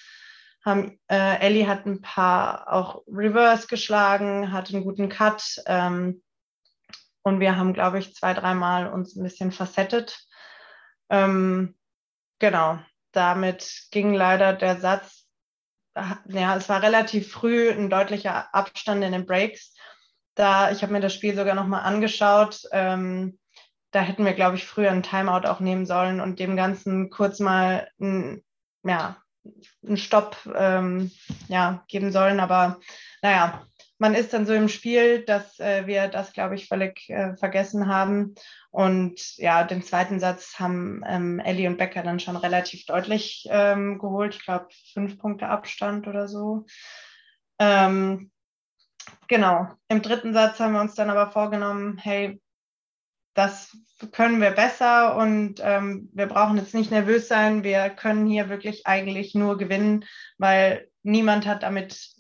Haben, 0.66 1.00
äh, 1.08 1.40
Ellie 1.40 1.68
hat 1.68 1.86
ein 1.86 2.02
paar 2.02 2.72
auch 2.72 3.04
Reverse 3.08 3.68
geschlagen, 3.68 4.54
hat 4.54 4.74
einen 4.74 4.84
guten 4.84 5.10
Cut. 5.10 5.62
Ähm, 5.66 6.24
und 7.24 7.40
wir 7.40 7.56
haben, 7.58 7.74
glaube 7.74 8.00
ich, 8.00 8.14
zwei, 8.14 8.34
dreimal 8.34 8.92
uns 8.92 9.16
ein 9.16 9.24
bisschen 9.24 9.52
facettet. 9.52 10.26
Ähm, 11.10 11.76
genau, 12.40 12.80
damit 13.14 13.88
ging 13.92 14.14
leider 14.14 14.54
der 14.54 14.80
Satz, 14.80 15.24
ja, 16.28 16.56
es 16.56 16.70
war 16.70 16.82
relativ 16.82 17.32
früh 17.32 17.70
ein 17.70 17.90
deutlicher 17.90 18.54
Abstand 18.54 19.04
in 19.04 19.12
den 19.12 19.26
Breaks. 19.26 19.76
Da, 20.36 20.72
ich 20.72 20.82
habe 20.82 20.92
mir 20.92 21.00
das 21.00 21.14
Spiel 21.14 21.36
sogar 21.36 21.54
nochmal 21.54 21.84
angeschaut. 21.84 22.64
Ähm, 22.72 23.38
da 23.92 24.02
hätten 24.02 24.26
wir, 24.26 24.34
glaube 24.34 24.56
ich, 24.56 24.66
früher 24.66 24.90
einen 24.90 25.04
Timeout 25.04 25.48
auch 25.48 25.60
nehmen 25.60 25.86
sollen 25.86 26.20
und 26.20 26.40
dem 26.40 26.56
Ganzen 26.56 27.12
kurz 27.12 27.40
mal 27.40 27.88
ein, 28.02 28.44
ja, 28.84 29.18
einen 29.86 29.98
Stopp 29.98 30.38
ähm, 30.56 31.12
ja, 31.48 31.84
geben 31.88 32.12
sollen. 32.12 32.40
Aber 32.40 32.80
naja, 33.22 33.68
man 34.04 34.16
ist 34.16 34.34
dann 34.34 34.46
so 34.46 34.52
im 34.52 34.68
Spiel, 34.68 35.24
dass 35.24 35.62
äh, 35.62 35.88
wir 35.88 36.10
das, 36.10 36.34
glaube 36.34 36.56
ich, 36.56 36.68
völlig 36.68 37.10
äh, 37.10 37.38
vergessen 37.38 37.88
haben. 37.88 38.36
Und 38.70 39.38
ja, 39.38 39.64
den 39.64 39.82
zweiten 39.82 40.20
Satz 40.20 40.60
haben 40.60 41.02
ähm, 41.08 41.40
Ellie 41.40 41.70
und 41.70 41.78
Becker 41.78 42.04
dann 42.04 42.20
schon 42.20 42.36
relativ 42.36 42.86
deutlich 42.86 43.48
ähm, 43.50 44.00
geholt. 44.00 44.36
Ich 44.36 44.44
glaube, 44.44 44.68
fünf 44.92 45.18
Punkte 45.18 45.48
Abstand 45.48 46.10
oder 46.10 46.28
so. 46.28 46.66
Ähm, 47.60 48.30
genau. 49.30 49.70
Im 49.88 50.02
dritten 50.02 50.34
Satz 50.34 50.60
haben 50.60 50.74
wir 50.74 50.82
uns 50.82 50.96
dann 50.96 51.10
aber 51.10 51.32
vorgenommen, 51.32 51.98
hey, 51.98 52.42
das 53.36 53.72
können 54.12 54.42
wir 54.42 54.52
besser 54.52 55.16
und 55.16 55.62
ähm, 55.64 56.10
wir 56.12 56.26
brauchen 56.26 56.58
jetzt 56.58 56.74
nicht 56.74 56.92
nervös 56.92 57.30
sein. 57.30 57.64
Wir 57.64 57.90
können 57.90 58.28
hier 58.28 58.50
wirklich 58.50 58.86
eigentlich 58.86 59.34
nur 59.34 59.58
gewinnen, 59.58 60.04
weil 60.38 60.90
niemand 61.04 61.48
hat 61.48 61.64
damit 61.64 62.13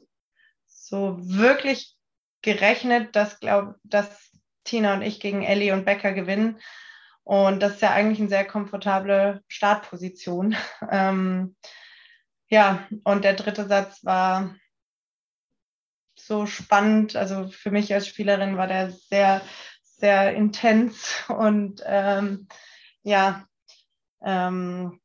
so 0.87 1.17
wirklich 1.19 1.95
gerechnet, 2.41 3.15
dass, 3.15 3.39
glaub, 3.39 3.75
dass 3.83 4.31
Tina 4.63 4.93
und 4.93 5.01
ich 5.01 5.19
gegen 5.19 5.43
Ellie 5.43 5.73
und 5.73 5.85
Becker 5.85 6.13
gewinnen. 6.13 6.59
Und 7.23 7.61
das 7.61 7.75
ist 7.75 7.81
ja 7.81 7.91
eigentlich 7.91 8.19
eine 8.19 8.29
sehr 8.29 8.45
komfortable 8.45 9.41
Startposition. 9.47 10.55
Ähm, 10.91 11.55
ja, 12.49 12.87
und 13.03 13.23
der 13.23 13.33
dritte 13.33 13.67
Satz 13.67 14.03
war 14.03 14.55
so 16.15 16.45
spannend. 16.45 17.15
Also 17.15 17.47
für 17.47 17.71
mich 17.71 17.93
als 17.93 18.07
Spielerin 18.07 18.57
war 18.57 18.67
der 18.67 18.91
sehr, 18.91 19.41
sehr 19.81 20.35
intens 20.35 21.23
und 21.29 21.81
ähm, 21.85 22.47
ja, 23.03 23.47
ähm, 24.21 24.99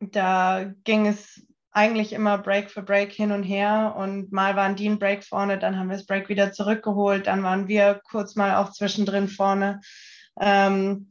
da 0.00 0.72
ging 0.84 1.06
es 1.06 1.46
eigentlich 1.74 2.12
immer 2.12 2.38
Break 2.38 2.70
für 2.70 2.82
Break 2.82 3.12
hin 3.12 3.32
und 3.32 3.42
her 3.42 3.94
und 3.98 4.32
mal 4.32 4.54
waren 4.54 4.76
die 4.76 4.88
ein 4.88 5.00
Break 5.00 5.24
vorne, 5.24 5.58
dann 5.58 5.76
haben 5.76 5.88
wir 5.88 5.96
das 5.96 6.06
Break 6.06 6.28
wieder 6.28 6.52
zurückgeholt, 6.52 7.26
dann 7.26 7.42
waren 7.42 7.66
wir 7.66 8.00
kurz 8.08 8.36
mal 8.36 8.56
auch 8.56 8.70
zwischendrin 8.70 9.28
vorne. 9.28 9.80
Ähm, 10.40 11.10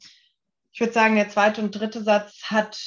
ich 0.72 0.80
würde 0.80 0.94
sagen, 0.94 1.16
der 1.16 1.30
zweite 1.30 1.62
und 1.62 1.72
dritte 1.72 2.02
Satz 2.02 2.44
hat 2.46 2.80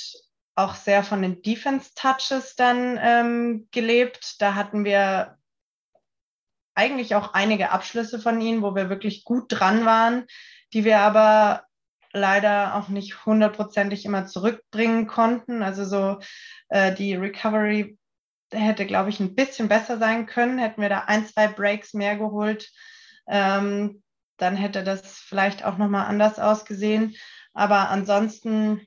auch 0.54 0.74
sehr 0.74 1.04
von 1.04 1.20
den 1.20 1.42
Defense-Touches 1.42 2.56
dann 2.56 2.98
ähm, 3.00 3.68
gelebt. 3.70 4.40
Da 4.40 4.54
hatten 4.54 4.86
wir 4.86 5.36
eigentlich 6.74 7.14
auch 7.14 7.34
einige 7.34 7.70
Abschlüsse 7.72 8.18
von 8.18 8.40
ihnen, 8.40 8.62
wo 8.62 8.74
wir 8.74 8.88
wirklich 8.88 9.24
gut 9.24 9.46
dran 9.48 9.84
waren, 9.84 10.24
die 10.72 10.84
wir 10.84 11.00
aber 11.00 11.65
leider 12.16 12.74
auch 12.74 12.88
nicht 12.88 13.26
hundertprozentig 13.26 14.04
immer 14.04 14.26
zurückbringen 14.26 15.06
konnten. 15.06 15.62
Also 15.62 15.84
so 15.84 16.18
äh, 16.68 16.94
die 16.94 17.14
Recovery 17.14 17.96
hätte, 18.52 18.86
glaube 18.86 19.10
ich, 19.10 19.20
ein 19.20 19.34
bisschen 19.34 19.68
besser 19.68 19.98
sein 19.98 20.26
können. 20.26 20.58
Hätten 20.58 20.80
wir 20.82 20.88
da 20.88 21.04
ein, 21.06 21.26
zwei 21.26 21.48
Breaks 21.48 21.94
mehr 21.94 22.16
geholt, 22.16 22.70
ähm, 23.28 24.02
dann 24.38 24.56
hätte 24.56 24.84
das 24.84 25.18
vielleicht 25.18 25.64
auch 25.64 25.78
nochmal 25.78 26.06
anders 26.06 26.38
ausgesehen. 26.38 27.14
Aber 27.54 27.88
ansonsten, 27.88 28.86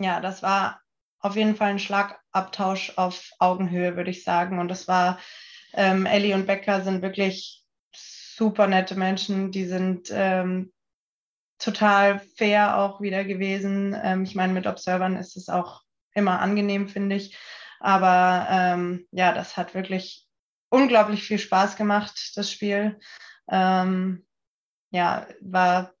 ja, 0.00 0.20
das 0.20 0.42
war 0.42 0.80
auf 1.20 1.36
jeden 1.36 1.56
Fall 1.56 1.70
ein 1.70 1.78
Schlagabtausch 1.78 2.94
auf 2.96 3.30
Augenhöhe, 3.38 3.96
würde 3.96 4.10
ich 4.10 4.24
sagen. 4.24 4.58
Und 4.58 4.68
das 4.68 4.88
war, 4.88 5.18
ähm, 5.72 6.06
Ellie 6.06 6.34
und 6.34 6.46
Becker 6.46 6.82
sind 6.82 7.02
wirklich 7.02 7.64
super 7.92 8.66
nette 8.66 8.94
Menschen. 8.94 9.50
Die 9.50 9.64
sind 9.64 10.10
ähm, 10.12 10.72
total 11.58 12.20
fair 12.36 12.78
auch 12.78 13.00
wieder 13.00 13.24
gewesen. 13.24 13.96
Ähm, 14.02 14.22
ich 14.22 14.34
meine, 14.34 14.52
mit 14.52 14.66
Observern 14.66 15.16
ist 15.16 15.36
es 15.36 15.48
auch 15.48 15.82
immer 16.14 16.40
angenehm, 16.40 16.88
finde 16.88 17.16
ich. 17.16 17.36
Aber 17.80 18.46
ähm, 18.50 19.06
ja, 19.12 19.32
das 19.32 19.56
hat 19.56 19.74
wirklich 19.74 20.26
unglaublich 20.68 21.22
viel 21.22 21.38
Spaß 21.38 21.76
gemacht, 21.76 22.32
das 22.36 22.50
Spiel. 22.50 22.98
Ähm, 23.50 24.26
ja, 24.90 25.26
war 25.40 25.92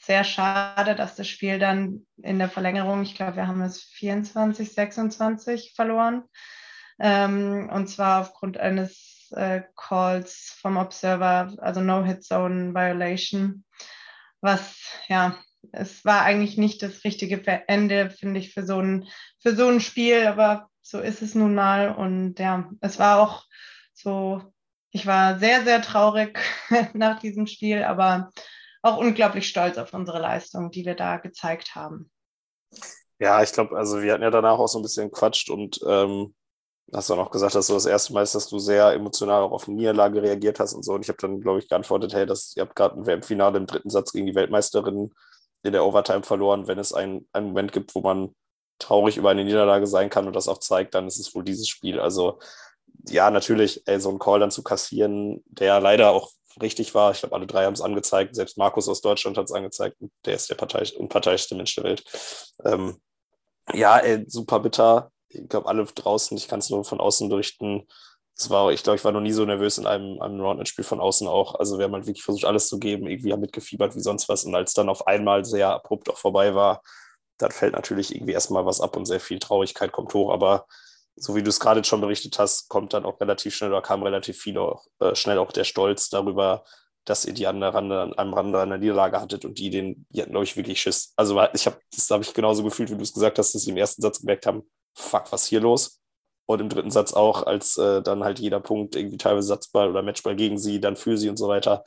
sehr 0.00 0.24
schade, 0.24 0.94
dass 0.94 1.16
das 1.16 1.28
Spiel 1.28 1.58
dann 1.58 2.06
in 2.22 2.38
der 2.38 2.48
Verlängerung, 2.48 3.02
ich 3.02 3.14
glaube, 3.14 3.36
wir 3.36 3.46
haben 3.46 3.62
es 3.62 3.82
24, 3.82 4.72
26 4.72 5.72
verloren. 5.74 6.24
Ähm, 6.98 7.68
und 7.72 7.88
zwar 7.88 8.22
aufgrund 8.22 8.58
eines 8.58 9.30
äh, 9.34 9.62
Calls 9.76 10.56
vom 10.60 10.76
Observer, 10.76 11.54
also 11.58 11.80
No-Hit 11.80 12.24
Zone 12.24 12.74
Violation 12.74 13.64
was 14.46 14.76
ja 15.08 15.36
es 15.72 16.04
war 16.04 16.22
eigentlich 16.22 16.56
nicht 16.56 16.82
das 16.82 17.04
richtige 17.04 17.42
Ende, 17.68 18.10
finde 18.10 18.40
ich, 18.40 18.52
für 18.52 18.64
so 18.64 18.78
ein, 18.80 19.08
für 19.40 19.54
so 19.54 19.68
ein 19.68 19.80
Spiel, 19.80 20.26
aber 20.26 20.70
so 20.82 21.00
ist 21.00 21.22
es 21.22 21.34
nun 21.34 21.54
mal. 21.54 21.94
Und 21.94 22.38
ja, 22.38 22.70
es 22.80 22.98
war 22.98 23.20
auch 23.20 23.44
so, 23.92 24.42
ich 24.90 25.06
war 25.06 25.38
sehr, 25.38 25.64
sehr 25.64 25.82
traurig 25.82 26.38
nach 26.94 27.18
diesem 27.20 27.46
Spiel, 27.46 27.82
aber 27.82 28.30
auch 28.82 28.98
unglaublich 28.98 29.48
stolz 29.48 29.78
auf 29.78 29.92
unsere 29.92 30.20
Leistung, 30.20 30.70
die 30.70 30.84
wir 30.84 30.94
da 30.94 31.16
gezeigt 31.16 31.74
haben. 31.74 32.10
Ja, 33.18 33.42
ich 33.42 33.52
glaube, 33.52 33.76
also 33.76 34.02
wir 34.02 34.12
hatten 34.12 34.22
ja 34.22 34.30
danach 34.30 34.58
auch 34.58 34.68
so 34.68 34.78
ein 34.78 34.82
bisschen 34.82 35.10
quatscht 35.10 35.50
und 35.50 35.80
ähm, 35.88 36.34
hast 36.92 37.10
dann 37.10 37.18
auch 37.18 37.30
gesagt, 37.30 37.54
dass 37.54 37.66
du 37.66 37.74
das 37.74 37.86
erste 37.86 38.12
Mal 38.12 38.22
ist, 38.22 38.34
dass 38.34 38.48
du 38.48 38.58
sehr 38.58 38.92
emotional 38.92 39.42
auch 39.42 39.52
auf 39.52 39.66
eine 39.66 39.76
Niederlage 39.76 40.22
reagiert 40.22 40.60
hast 40.60 40.74
und 40.74 40.84
so. 40.84 40.94
Und 40.94 41.02
ich 41.02 41.08
habe 41.08 41.18
dann, 41.20 41.40
glaube 41.40 41.58
ich, 41.58 41.68
geantwortet, 41.68 42.14
hey, 42.14 42.26
das, 42.26 42.54
ihr 42.56 42.62
habt 42.62 42.76
gerade 42.76 42.96
ein 42.96 43.06
WM-Finale 43.06 43.58
im 43.58 43.66
dritten 43.66 43.90
Satz 43.90 44.12
gegen 44.12 44.26
die 44.26 44.34
Weltmeisterin 44.34 45.12
in 45.62 45.72
der 45.72 45.84
Overtime 45.84 46.22
verloren. 46.22 46.68
Wenn 46.68 46.78
es 46.78 46.92
einen, 46.92 47.28
einen 47.32 47.48
Moment 47.48 47.72
gibt, 47.72 47.94
wo 47.94 48.00
man 48.00 48.34
traurig 48.78 49.16
über 49.16 49.30
eine 49.30 49.44
Niederlage 49.44 49.86
sein 49.86 50.10
kann 50.10 50.26
und 50.26 50.36
das 50.36 50.48
auch 50.48 50.58
zeigt, 50.58 50.94
dann 50.94 51.06
ist 51.06 51.18
es 51.18 51.34
wohl 51.34 51.44
dieses 51.44 51.68
Spiel. 51.68 51.98
Also 51.98 52.38
ja, 53.08 53.30
natürlich, 53.30 53.82
ey, 53.86 54.00
so 54.00 54.10
einen 54.10 54.18
Call 54.18 54.40
dann 54.40 54.50
zu 54.50 54.62
kassieren, 54.62 55.42
der 55.46 55.80
leider 55.80 56.10
auch 56.10 56.30
richtig 56.60 56.94
war. 56.94 57.12
Ich 57.12 57.20
glaube, 57.20 57.34
alle 57.34 57.46
drei 57.46 57.64
haben 57.64 57.74
es 57.74 57.80
angezeigt. 57.80 58.34
Selbst 58.34 58.58
Markus 58.58 58.88
aus 58.88 59.00
Deutschland 59.00 59.36
hat 59.38 59.46
es 59.46 59.52
angezeigt. 59.52 59.96
Der 60.24 60.34
ist 60.34 60.48
der 60.50 60.54
Partei 60.54 60.84
unparteiischste 60.96 61.54
Mensch 61.54 61.74
der 61.74 61.84
Welt. 61.84 62.04
Ähm, 62.64 63.00
ja, 63.72 63.98
ey, 63.98 64.24
super 64.28 64.60
bitter. 64.60 65.10
Ich 65.28 65.48
glaube, 65.48 65.68
alle 65.68 65.84
draußen, 65.84 66.36
ich 66.36 66.48
kann 66.48 66.60
es 66.60 66.70
nur 66.70 66.84
von 66.84 67.00
außen 67.00 67.28
berichten. 67.28 67.86
War, 68.48 68.70
ich 68.70 68.82
glaube, 68.82 68.96
ich 68.96 69.04
war 69.04 69.12
noch 69.12 69.22
nie 69.22 69.32
so 69.32 69.46
nervös 69.46 69.78
in 69.78 69.86
einem, 69.86 70.20
einem 70.20 70.40
Roundnet-Spiel 70.40 70.84
von 70.84 71.00
außen 71.00 71.26
auch. 71.26 71.54
Also 71.54 71.78
wir 71.78 71.86
haben 71.86 71.94
halt 71.94 72.06
wirklich 72.06 72.22
versucht, 72.22 72.44
alles 72.44 72.68
zu 72.68 72.78
geben, 72.78 73.06
irgendwie 73.06 73.32
haben 73.32 73.40
mitgefiebert 73.40 73.96
wie 73.96 74.00
sonst 74.00 74.28
was. 74.28 74.44
Und 74.44 74.54
als 74.54 74.74
dann 74.74 74.90
auf 74.90 75.06
einmal 75.06 75.44
sehr 75.46 75.70
abrupt 75.70 76.10
auch 76.10 76.18
vorbei 76.18 76.54
war, 76.54 76.82
dann 77.38 77.50
fällt 77.50 77.72
natürlich 77.72 78.14
irgendwie 78.14 78.32
erstmal 78.32 78.66
was 78.66 78.80
ab 78.80 78.96
und 78.96 79.06
sehr 79.06 79.20
viel 79.20 79.38
Traurigkeit 79.38 79.92
kommt 79.92 80.12
hoch. 80.12 80.30
Aber 80.30 80.66
so 81.16 81.34
wie 81.34 81.42
du 81.42 81.48
es 81.48 81.60
gerade 81.60 81.82
schon 81.84 82.00
berichtet 82.02 82.38
hast, 82.38 82.68
kommt 82.68 82.92
dann 82.92 83.06
auch 83.06 83.20
relativ 83.20 83.54
schnell 83.54 83.70
oder 83.70 83.82
kam 83.82 84.02
relativ 84.02 84.38
viel 84.38 84.58
auch, 84.58 84.86
äh, 85.00 85.14
schnell 85.14 85.38
auch 85.38 85.52
der 85.52 85.64
Stolz 85.64 86.10
darüber, 86.10 86.64
dass 87.06 87.24
ihr 87.24 87.32
die 87.32 87.46
andere 87.46 87.72
Rande, 87.72 88.12
am 88.16 88.34
Rande 88.34 88.60
einer 88.60 88.78
Niederlage 88.78 89.20
hattet 89.20 89.44
und 89.44 89.58
die 89.58 89.70
den, 89.70 90.06
die 90.10 90.22
hatten, 90.22 90.36
ich, 90.42 90.56
wirklich 90.56 90.80
Schiss. 90.80 91.14
Also 91.16 91.40
ich 91.54 91.66
habe, 91.66 91.78
das 91.94 92.10
habe 92.10 92.22
ich 92.22 92.34
genauso 92.34 92.62
gefühlt, 92.62 92.90
wie 92.90 92.96
du 92.96 93.02
es 93.02 93.14
gesagt 93.14 93.38
hast, 93.38 93.54
dass 93.54 93.62
sie 93.62 93.70
im 93.70 93.76
ersten 93.76 94.02
Satz 94.02 94.20
gemerkt 94.20 94.46
haben, 94.46 94.68
fuck, 94.94 95.30
was 95.30 95.46
hier 95.46 95.60
los? 95.60 96.00
Und 96.46 96.60
im 96.60 96.68
dritten 96.68 96.90
Satz 96.90 97.12
auch, 97.12 97.44
als 97.44 97.76
äh, 97.78 98.02
dann 98.02 98.22
halt 98.22 98.38
jeder 98.38 98.60
Punkt 98.60 98.94
irgendwie 98.94 99.16
teilweise 99.16 99.48
Satzball 99.48 99.88
oder 99.88 100.02
Matchball 100.02 100.36
gegen 100.36 100.58
sie, 100.58 100.80
dann 100.80 100.96
für 100.96 101.16
sie 101.16 101.28
und 101.28 101.36
so 101.36 101.48
weiter. 101.48 101.84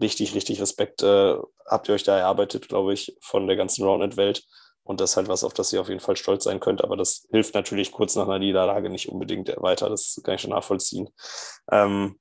Richtig, 0.00 0.34
richtig 0.34 0.60
Respekt 0.60 1.02
äh, 1.02 1.36
habt 1.66 1.88
ihr 1.88 1.94
euch 1.94 2.04
da 2.04 2.18
erarbeitet, 2.18 2.68
glaube 2.68 2.92
ich, 2.92 3.16
von 3.20 3.46
der 3.46 3.56
ganzen 3.56 3.84
Roundnet-Welt. 3.84 4.44
Und 4.84 5.00
das 5.00 5.10
ist 5.10 5.16
halt 5.16 5.28
was, 5.28 5.42
auf 5.42 5.54
das 5.54 5.72
ihr 5.72 5.80
auf 5.80 5.88
jeden 5.88 6.00
Fall 6.00 6.16
stolz 6.16 6.44
sein 6.44 6.60
könnt. 6.60 6.84
Aber 6.84 6.96
das 6.96 7.26
hilft 7.30 7.54
natürlich 7.54 7.90
kurz 7.90 8.14
nach 8.14 8.28
einer 8.28 8.38
Niederlage 8.38 8.88
nicht 8.90 9.08
unbedingt 9.08 9.48
weiter. 9.56 9.88
Das 9.88 10.20
kann 10.22 10.36
ich 10.36 10.40
schon 10.40 10.50
nachvollziehen. 10.50 11.08
Ähm, 11.72 12.20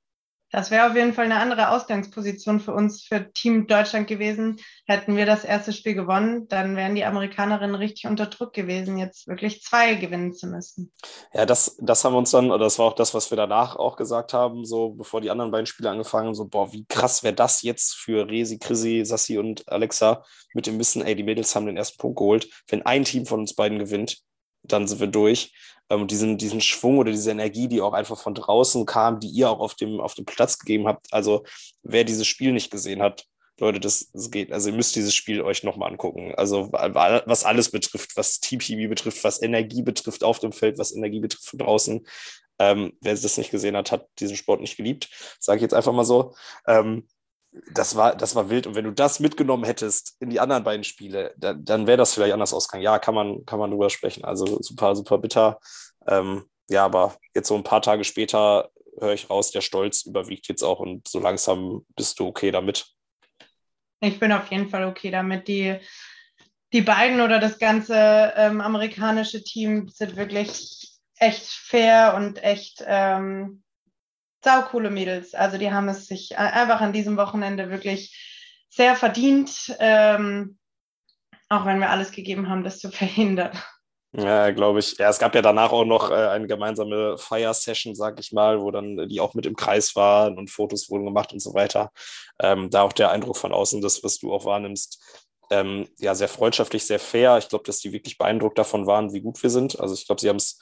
das 0.51 0.71
wäre 0.71 0.89
auf 0.89 0.95
jeden 0.95 1.13
Fall 1.13 1.25
eine 1.25 1.39
andere 1.39 1.69
Ausgangsposition 1.69 2.59
für 2.59 2.73
uns, 2.73 3.03
für 3.03 3.31
Team 3.33 3.67
Deutschland 3.67 4.07
gewesen. 4.07 4.57
Hätten 4.85 5.17
wir 5.17 5.25
das 5.25 5.43
erste 5.43 5.73
Spiel 5.73 5.95
gewonnen, 5.95 6.47
dann 6.47 6.75
wären 6.75 6.95
die 6.95 7.05
Amerikanerinnen 7.05 7.75
richtig 7.75 8.05
unter 8.05 8.27
Druck 8.27 8.53
gewesen, 8.53 8.97
jetzt 8.97 9.27
wirklich 9.27 9.61
zwei 9.63 9.95
gewinnen 9.95 10.33
zu 10.33 10.47
müssen. 10.47 10.93
Ja, 11.33 11.45
das, 11.45 11.77
das 11.81 12.03
haben 12.05 12.13
wir 12.13 12.19
uns 12.19 12.31
dann, 12.31 12.51
oder 12.51 12.65
das 12.65 12.79
war 12.79 12.85
auch 12.85 12.95
das, 12.95 13.13
was 13.13 13.31
wir 13.31 13.35
danach 13.35 13.75
auch 13.75 13.97
gesagt 13.97 14.33
haben, 14.33 14.65
so 14.65 14.89
bevor 14.89 15.21
die 15.21 15.29
anderen 15.29 15.51
beiden 15.51 15.65
Spiele 15.65 15.89
angefangen 15.89 16.27
haben, 16.27 16.35
so, 16.35 16.45
boah, 16.45 16.71
wie 16.71 16.85
krass 16.85 17.23
wäre 17.23 17.33
das 17.35 17.61
jetzt 17.61 17.95
für 17.95 18.29
Resi, 18.29 18.59
Chrissy, 18.59 19.03
Sassi 19.05 19.37
und 19.37 19.67
Alexa 19.67 20.23
mit 20.53 20.67
dem 20.67 20.79
Wissen, 20.79 21.01
ey, 21.01 21.15
die 21.15 21.23
Mädels 21.23 21.55
haben 21.55 21.65
den 21.65 21.77
ersten 21.77 21.97
Punkt 21.97 22.17
geholt. 22.17 22.49
Wenn 22.67 22.85
ein 22.85 23.03
Team 23.03 23.25
von 23.25 23.41
uns 23.41 23.55
beiden 23.55 23.79
gewinnt, 23.79 24.19
dann 24.63 24.87
sind 24.87 24.99
wir 24.99 25.07
durch 25.07 25.53
ähm, 25.89 26.07
diesen, 26.07 26.37
diesen 26.37 26.61
Schwung 26.61 26.97
oder 26.97 27.11
diese 27.11 27.31
Energie, 27.31 27.67
die 27.67 27.81
auch 27.81 27.93
einfach 27.93 28.17
von 28.17 28.33
draußen 28.33 28.85
kam, 28.85 29.19
die 29.19 29.29
ihr 29.29 29.49
auch 29.49 29.59
auf 29.59 29.75
dem, 29.75 29.99
auf 29.99 30.15
dem 30.15 30.25
Platz 30.25 30.57
gegeben 30.59 30.87
habt. 30.87 31.11
Also 31.11 31.43
wer 31.83 32.03
dieses 32.03 32.27
Spiel 32.27 32.51
nicht 32.51 32.71
gesehen 32.71 33.01
hat, 33.01 33.25
Leute, 33.59 33.79
das, 33.79 34.11
das 34.11 34.31
geht. 34.31 34.51
Also 34.51 34.69
ihr 34.69 34.75
müsst 34.75 34.95
dieses 34.95 35.15
Spiel 35.15 35.41
euch 35.41 35.63
nochmal 35.63 35.89
angucken. 35.91 36.33
Also 36.35 36.71
was 36.73 37.45
alles 37.45 37.71
betrifft, 37.71 38.17
was 38.17 38.41
Team-Chemie 38.41 38.87
betrifft, 38.87 39.23
was 39.23 39.41
Energie 39.41 39.81
betrifft 39.81 40.23
auf 40.23 40.39
dem 40.39 40.51
Feld, 40.51 40.77
was 40.77 40.93
Energie 40.93 41.21
betrifft 41.21 41.49
von 41.49 41.59
draußen. 41.59 42.05
Ähm, 42.59 42.93
wer 43.01 43.15
das 43.15 43.37
nicht 43.37 43.51
gesehen 43.51 43.77
hat, 43.77 43.91
hat 43.91 44.07
diesen 44.19 44.35
Sport 44.35 44.61
nicht 44.61 44.77
geliebt. 44.77 45.09
Sage 45.39 45.57
ich 45.57 45.61
jetzt 45.61 45.73
einfach 45.73 45.93
mal 45.93 46.05
so. 46.05 46.35
Ähm, 46.67 47.07
das 47.71 47.95
war, 47.95 48.15
das 48.15 48.35
war 48.35 48.49
wild. 48.49 48.67
Und 48.67 48.75
wenn 48.75 48.85
du 48.85 48.91
das 48.91 49.19
mitgenommen 49.19 49.63
hättest 49.63 50.15
in 50.19 50.29
die 50.29 50.39
anderen 50.39 50.63
beiden 50.63 50.83
Spiele, 50.83 51.33
dann, 51.37 51.63
dann 51.63 51.87
wäre 51.87 51.97
das 51.97 52.13
vielleicht 52.13 52.33
anders 52.33 52.53
ausgegangen. 52.53 52.83
Ja, 52.83 52.99
kann 52.99 53.15
man, 53.15 53.45
kann 53.45 53.59
man 53.59 53.71
drüber 53.71 53.89
sprechen. 53.89 54.25
Also 54.25 54.61
super, 54.61 54.95
super 54.95 55.17
bitter. 55.17 55.59
Ähm, 56.07 56.45
ja, 56.69 56.85
aber 56.85 57.15
jetzt 57.33 57.47
so 57.47 57.55
ein 57.55 57.63
paar 57.63 57.81
Tage 57.81 58.03
später 58.03 58.69
höre 58.99 59.13
ich 59.13 59.29
raus, 59.29 59.51
der 59.51 59.61
Stolz 59.61 60.05
überwiegt 60.05 60.47
jetzt 60.47 60.63
auch 60.63 60.79
und 60.79 61.07
so 61.07 61.19
langsam 61.19 61.85
bist 61.95 62.19
du 62.19 62.27
okay 62.27 62.51
damit. 62.51 62.87
Ich 63.99 64.19
bin 64.19 64.31
auf 64.31 64.49
jeden 64.51 64.69
Fall 64.69 64.85
okay 64.85 65.11
damit. 65.11 65.47
Die, 65.47 65.77
die 66.73 66.81
beiden 66.81 67.21
oder 67.21 67.39
das 67.39 67.59
ganze 67.59 68.33
ähm, 68.35 68.61
amerikanische 68.61 69.43
Team 69.43 69.89
sind 69.89 70.15
wirklich 70.15 70.99
echt 71.17 71.45
fair 71.45 72.13
und 72.15 72.43
echt 72.43 72.83
ähm, 72.85 73.63
saukoole 74.45 74.89
Mädels. 74.89 75.33
Also 75.33 75.57
die 75.57 75.71
haben 75.71 75.89
es 75.89 76.07
sich 76.07 76.37
einfach 76.37 76.79
an 76.79 76.93
diesem 76.93 77.17
Wochenende 77.17 77.69
wirklich 77.69 78.15
sehr 78.69 78.95
verdient, 78.95 79.75
ähm, 79.79 80.57
auch 81.49 81.65
wenn 81.65 81.79
wir 81.79 81.89
alles 81.89 82.11
gegeben 82.11 82.47
haben, 82.49 82.63
das 82.63 82.79
zu 82.79 82.89
verhindern. 82.91 83.51
Ja, 84.13 84.51
glaube 84.51 84.79
ich. 84.79 84.97
Ja, 84.97 85.09
es 85.09 85.19
gab 85.19 85.35
ja 85.35 85.41
danach 85.41 85.73
auch 85.73 85.83
noch 85.83 86.09
äh, 86.09 86.13
eine 86.13 86.47
gemeinsame 86.47 87.17
Fire-Session, 87.17 87.95
sag 87.95 88.17
ich 88.17 88.31
mal, 88.31 88.61
wo 88.61 88.71
dann 88.71 89.09
die 89.09 89.19
auch 89.19 89.33
mit 89.33 89.45
im 89.45 89.57
Kreis 89.57 89.93
waren 89.97 90.37
und 90.37 90.49
Fotos 90.49 90.89
wurden 90.89 91.03
gemacht 91.03 91.33
und 91.33 91.39
so 91.41 91.53
weiter. 91.53 91.91
Ähm, 92.39 92.69
da 92.69 92.83
auch 92.83 92.93
der 92.93 93.11
Eindruck 93.11 93.35
von 93.35 93.51
außen, 93.51 93.81
das, 93.81 94.05
was 94.05 94.19
du 94.19 94.33
auch 94.33 94.45
wahrnimmst, 94.45 95.03
ähm, 95.51 95.89
ja, 95.97 96.15
sehr 96.15 96.29
freundschaftlich, 96.29 96.85
sehr 96.85 96.99
fair. 96.99 97.37
Ich 97.39 97.49
glaube, 97.49 97.65
dass 97.65 97.79
die 97.79 97.91
wirklich 97.91 98.17
beeindruckt 98.17 98.57
davon 98.57 98.87
waren, 98.87 99.11
wie 99.11 99.21
gut 99.21 99.41
wir 99.43 99.49
sind. 99.49 99.77
Also 99.81 99.93
ich 99.93 100.05
glaube, 100.05 100.21
sie 100.21 100.29
haben 100.29 100.37
es 100.37 100.59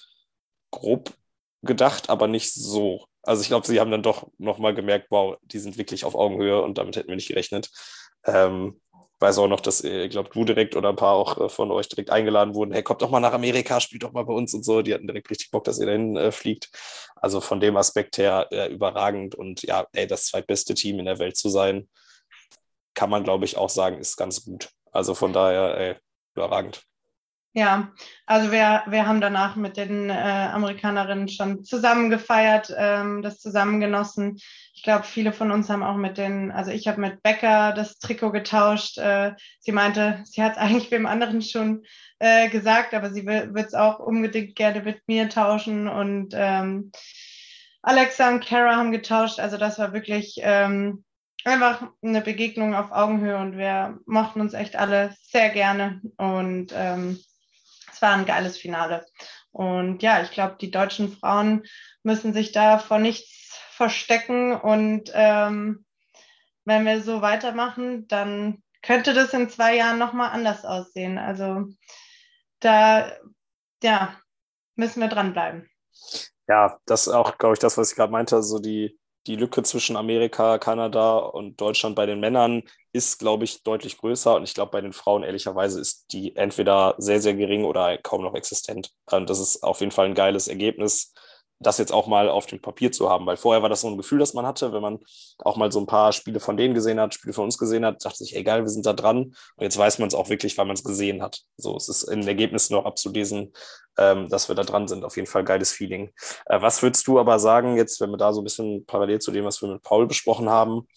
grob 0.72 1.14
gedacht, 1.64 2.10
aber 2.10 2.28
nicht 2.28 2.54
so. 2.54 3.06
Also 3.24 3.42
ich 3.42 3.48
glaube, 3.48 3.66
sie 3.66 3.80
haben 3.80 3.92
dann 3.92 4.04
doch 4.04 4.28
nochmal 4.38 4.76
gemerkt, 4.76 5.08
wow, 5.10 5.38
die 5.44 5.60
sind 5.60 5.78
wirklich 5.78 6.06
auf 6.06 6.16
Augenhöhe 6.16 6.62
und 6.62 6.78
damit 6.78 6.96
hätten 6.96 7.08
wir 7.10 7.16
nicht 7.16 7.30
gerechnet. 7.30 7.72
Ähm, 8.26 8.82
weiß 9.20 9.38
auch 9.38 9.48
noch, 9.48 9.62
dass, 9.62 9.84
ich 9.84 10.10
glaube, 10.12 10.30
du 10.34 10.44
direkt 10.44 10.76
oder 10.76 10.90
ein 10.90 10.98
paar 10.98 11.14
auch 11.14 11.40
äh, 11.40 11.50
von 11.50 11.72
euch 11.72 11.88
direkt 11.88 12.10
eingeladen 12.10 12.54
wurden. 12.56 12.74
Hey, 12.74 12.84
kommt 12.84 13.02
doch 13.02 13.10
mal 13.10 13.22
nach 13.22 13.34
Amerika, 13.34 13.80
spielt 13.80 14.04
doch 14.04 14.12
mal 14.12 14.26
bei 14.26 14.34
uns 14.34 14.54
und 14.54 14.64
so. 14.64 14.82
Die 14.82 14.94
hatten 14.94 15.08
direkt 15.08 15.30
richtig 15.30 15.52
Bock, 15.52 15.64
dass 15.64 15.80
ihr 15.80 15.86
dahin 15.86 16.18
äh, 16.18 16.32
fliegt. 16.32 16.70
Also 17.16 17.40
von 17.42 17.62
dem 17.62 17.78
Aspekt 17.78 18.18
her 18.18 18.48
äh, 18.52 18.68
überragend 18.72 19.36
und 19.36 19.64
ja, 19.64 19.88
ey, 19.94 20.08
das 20.08 20.26
zweitbeste 20.26 20.74
Team 20.74 21.00
in 21.00 21.06
der 21.06 21.20
Welt 21.20 21.38
zu 21.38 21.50
sein, 21.50 21.88
kann 22.94 23.10
man, 23.10 23.24
glaube 23.24 23.46
ich, 23.46 23.58
auch 23.58 23.70
sagen, 23.70 23.98
ist 23.98 24.18
ganz 24.18 24.44
gut. 24.46 24.70
Also 24.92 25.16
von 25.16 25.34
daher, 25.34 25.78
ey, 25.78 25.96
überragend. 26.36 26.84
Ja, 27.56 27.92
also 28.26 28.52
wir, 28.52 28.82
wir 28.88 29.06
haben 29.06 29.22
danach 29.22 29.56
mit 29.56 29.78
den 29.78 30.10
äh, 30.10 30.14
Amerikanerinnen 30.14 31.28
schon 31.28 31.64
zusammen 31.64 32.10
gefeiert, 32.10 32.74
ähm, 32.76 33.22
das 33.22 33.40
zusammen 33.40 33.80
genossen. 33.80 34.40
Ich 34.74 34.82
glaube, 34.82 35.04
viele 35.04 35.32
von 35.32 35.52
uns 35.52 35.70
haben 35.70 35.84
auch 35.84 35.96
mit 35.96 36.18
den, 36.18 36.52
also 36.52 36.72
ich 36.72 36.88
habe 36.88 37.00
mit 37.00 37.22
Becker 37.22 37.74
das 37.74 38.00
Trikot 38.00 38.32
getauscht. 38.32 38.98
Äh, 38.98 39.34
sie 39.60 39.72
meinte, 39.72 40.24
sie 40.26 40.42
hat 40.42 40.54
es 40.54 40.58
eigentlich 40.58 40.90
wem 40.90 41.06
anderen 41.06 41.44
schon 41.44 41.86
äh, 42.18 42.50
gesagt, 42.50 42.96
aber 42.96 43.12
sie 43.12 43.28
wird 43.28 43.56
es 43.56 43.76
auch 43.76 44.00
unbedingt 44.00 44.56
gerne 44.56 44.82
mit 44.82 45.08
mir 45.08 45.30
tauschen. 45.30 45.88
Und 45.88 46.34
ähm, 46.36 46.92
Alexa 47.84 48.30
und 48.30 48.44
Kara 48.44 48.78
haben 48.78 48.92
getauscht. 48.92 49.40
Also 49.40 49.58
das 49.58 49.78
war 49.78 49.94
wirklich 49.94 50.40
ähm, 50.42 51.04
einfach 51.46 51.84
eine 52.02 52.22
Begegnung 52.22 52.74
auf 52.74 52.92
Augenhöhe 52.92 53.38
und 53.38 53.58
wir 53.60 54.00
mochten 54.08 54.42
uns 54.42 54.56
echt 54.56 54.76
alle 54.76 55.14
sehr 55.22 55.50
gerne. 55.50 56.02
Und 56.18 56.74
ähm, 56.76 57.20
war 58.02 58.14
ein 58.14 58.26
geiles 58.26 58.58
Finale. 58.58 59.06
Und 59.52 60.02
ja, 60.02 60.22
ich 60.22 60.32
glaube, 60.32 60.58
die 60.60 60.72
deutschen 60.72 61.12
Frauen 61.12 61.64
müssen 62.02 62.34
sich 62.34 62.52
da 62.52 62.80
vor 62.80 63.00
nichts 63.00 63.58
verstecken. 63.72 64.54
Und 64.54 65.12
ähm, 65.14 65.86
wenn 66.66 66.86
wir 66.86 67.02
so 67.02 67.22
weitermachen, 67.22 68.08
dann 68.08 68.64
könnte 68.82 69.14
das 69.14 69.34
in 69.34 69.50
zwei 69.50 69.76
Jahren 69.76 70.00
nochmal 70.00 70.32
anders 70.32 70.66
aussehen. 70.66 71.18
Also 71.18 71.68
da, 72.60 73.12
ja, 73.82 74.20
müssen 74.76 75.02
wir 75.02 75.08
dranbleiben. 75.08 75.70
Ja, 76.48 76.80
das 76.86 77.08
ist 77.08 77.14
auch, 77.14 77.38
glaube 77.38 77.54
ich, 77.54 77.60
das, 77.60 77.78
was 77.78 77.92
ich 77.92 77.96
gerade 77.96 78.12
meinte, 78.12 78.42
so 78.44 78.60
die, 78.60 79.00
die 79.28 79.36
Lücke 79.36 79.64
zwischen 79.64 79.96
Amerika, 79.96 80.58
Kanada 80.58 81.18
und 81.18 81.60
Deutschland 81.62 81.96
bei 81.96 82.06
den 82.06 82.20
Männern 82.20 82.64
ist, 82.92 83.20
glaube 83.20 83.46
ich, 83.46 83.64
deutlich 83.64 83.98
größer. 83.98 84.36
Und 84.36 84.44
ich 84.44 84.54
glaube, 84.54 84.72
bei 84.72 84.82
den 84.82 84.94
Frauen, 84.94 85.24
ehrlicherweise, 85.24 85.80
ist 85.80 86.12
die 86.14 86.36
entweder 86.36 86.96
sehr, 86.98 87.22
sehr 87.22 87.34
gering 87.34 87.64
oder 87.66 87.98
kaum 87.98 88.22
noch 88.24 88.36
existent. 88.36 88.92
Und 89.12 89.30
das 89.30 89.40
ist 89.40 89.64
auf 89.64 89.80
jeden 89.80 89.92
Fall 89.92 90.08
ein 90.08 90.16
geiles 90.16 90.48
Ergebnis. 90.48 91.13
Das 91.66 91.78
jetzt 91.78 91.92
auch 91.92 92.08
mal 92.08 92.30
auf 92.30 92.46
dem 92.46 92.62
Papier 92.62 92.92
zu 92.92 93.10
haben, 93.10 93.26
weil 93.26 93.38
vorher 93.38 93.62
war 93.62 93.70
das 93.70 93.82
so 93.82 93.88
ein 93.88 93.98
Gefühl, 93.98 94.20
das 94.20 94.34
man 94.34 94.46
hatte, 94.46 94.74
wenn 94.74 94.82
man 94.82 95.00
auch 95.40 95.58
mal 95.58 95.72
so 95.72 95.80
ein 95.80 95.86
paar 95.86 96.12
Spiele 96.14 96.40
von 96.40 96.58
denen 96.58 96.74
gesehen 96.74 97.00
hat, 97.00 97.14
Spiele 97.14 97.34
von 97.34 97.46
uns 97.46 97.58
gesehen 97.58 97.86
hat, 97.86 98.04
dachte 98.04 98.18
sich, 98.18 98.36
egal, 98.36 98.62
wir 98.64 98.70
sind 98.70 98.86
da 98.86 98.94
dran. 98.94 99.18
Und 99.18 99.64
jetzt 99.64 99.78
weiß 99.78 100.00
man 100.00 100.08
es 100.08 100.16
auch 100.16 100.30
wirklich, 100.30 100.58
weil 100.58 100.66
man 100.66 100.76
es 100.76 100.84
gesehen 100.84 101.22
hat. 101.22 101.42
So, 101.58 101.76
es 101.76 101.90
ist 101.90 102.04
in 102.04 102.28
Ergebnissen 102.28 102.74
noch 102.74 102.86
abzulesen, 102.86 103.54
ähm, 103.98 104.30
dass 104.30 104.48
wir 104.48 104.56
da 104.56 104.64
dran 104.64 104.88
sind. 104.88 105.04
Auf 105.04 105.16
jeden 105.16 105.28
Fall 105.28 105.44
geiles 105.44 105.72
Feeling. 105.72 106.12
Äh, 106.46 106.62
was 106.62 106.82
würdest 106.82 107.08
du 107.08 107.20
aber 107.20 107.40
sagen, 107.40 107.78
jetzt, 107.78 108.00
wenn 108.02 108.12
wir 108.12 108.18
da 108.18 108.34
so 108.34 108.42
ein 108.42 108.46
bisschen 108.46 108.86
parallel 108.86 109.20
zu 109.20 109.32
dem, 109.32 109.46
was 109.46 109.62
wir 109.62 109.70
mit 109.70 109.84
Paul 109.84 110.08
besprochen 110.08 110.50
haben, 110.50 110.88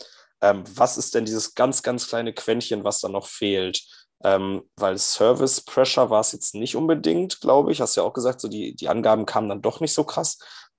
ähm, 0.42 0.64
was 0.74 0.98
ist 0.98 1.14
denn 1.14 1.24
dieses 1.24 1.54
ganz, 1.54 1.82
ganz 1.82 2.08
kleine 2.08 2.32
Quäntchen, 2.32 2.84
was 2.84 3.00
da 3.00 3.08
noch 3.08 3.26
fehlt? 3.26 3.82
Ähm, 4.24 4.62
weil 4.76 4.98
Service 4.98 5.60
Pressure 5.60 6.10
war 6.10 6.20
es 6.20 6.32
jetzt 6.32 6.54
nicht 6.54 6.76
unbedingt, 6.76 7.40
glaube 7.40 7.72
ich. 7.72 7.80
Hast 7.80 7.96
ja 7.96 8.02
auch 8.02 8.14
gesagt, 8.14 8.40
so 8.40 8.48
die, 8.48 8.74
die 8.74 8.88
Angaben 8.88 9.26
kamen 9.26 9.48
dann 9.48 9.62
doch 9.62 9.80
nicht 9.80 9.92
so 9.92 10.04
krass. 10.04 10.38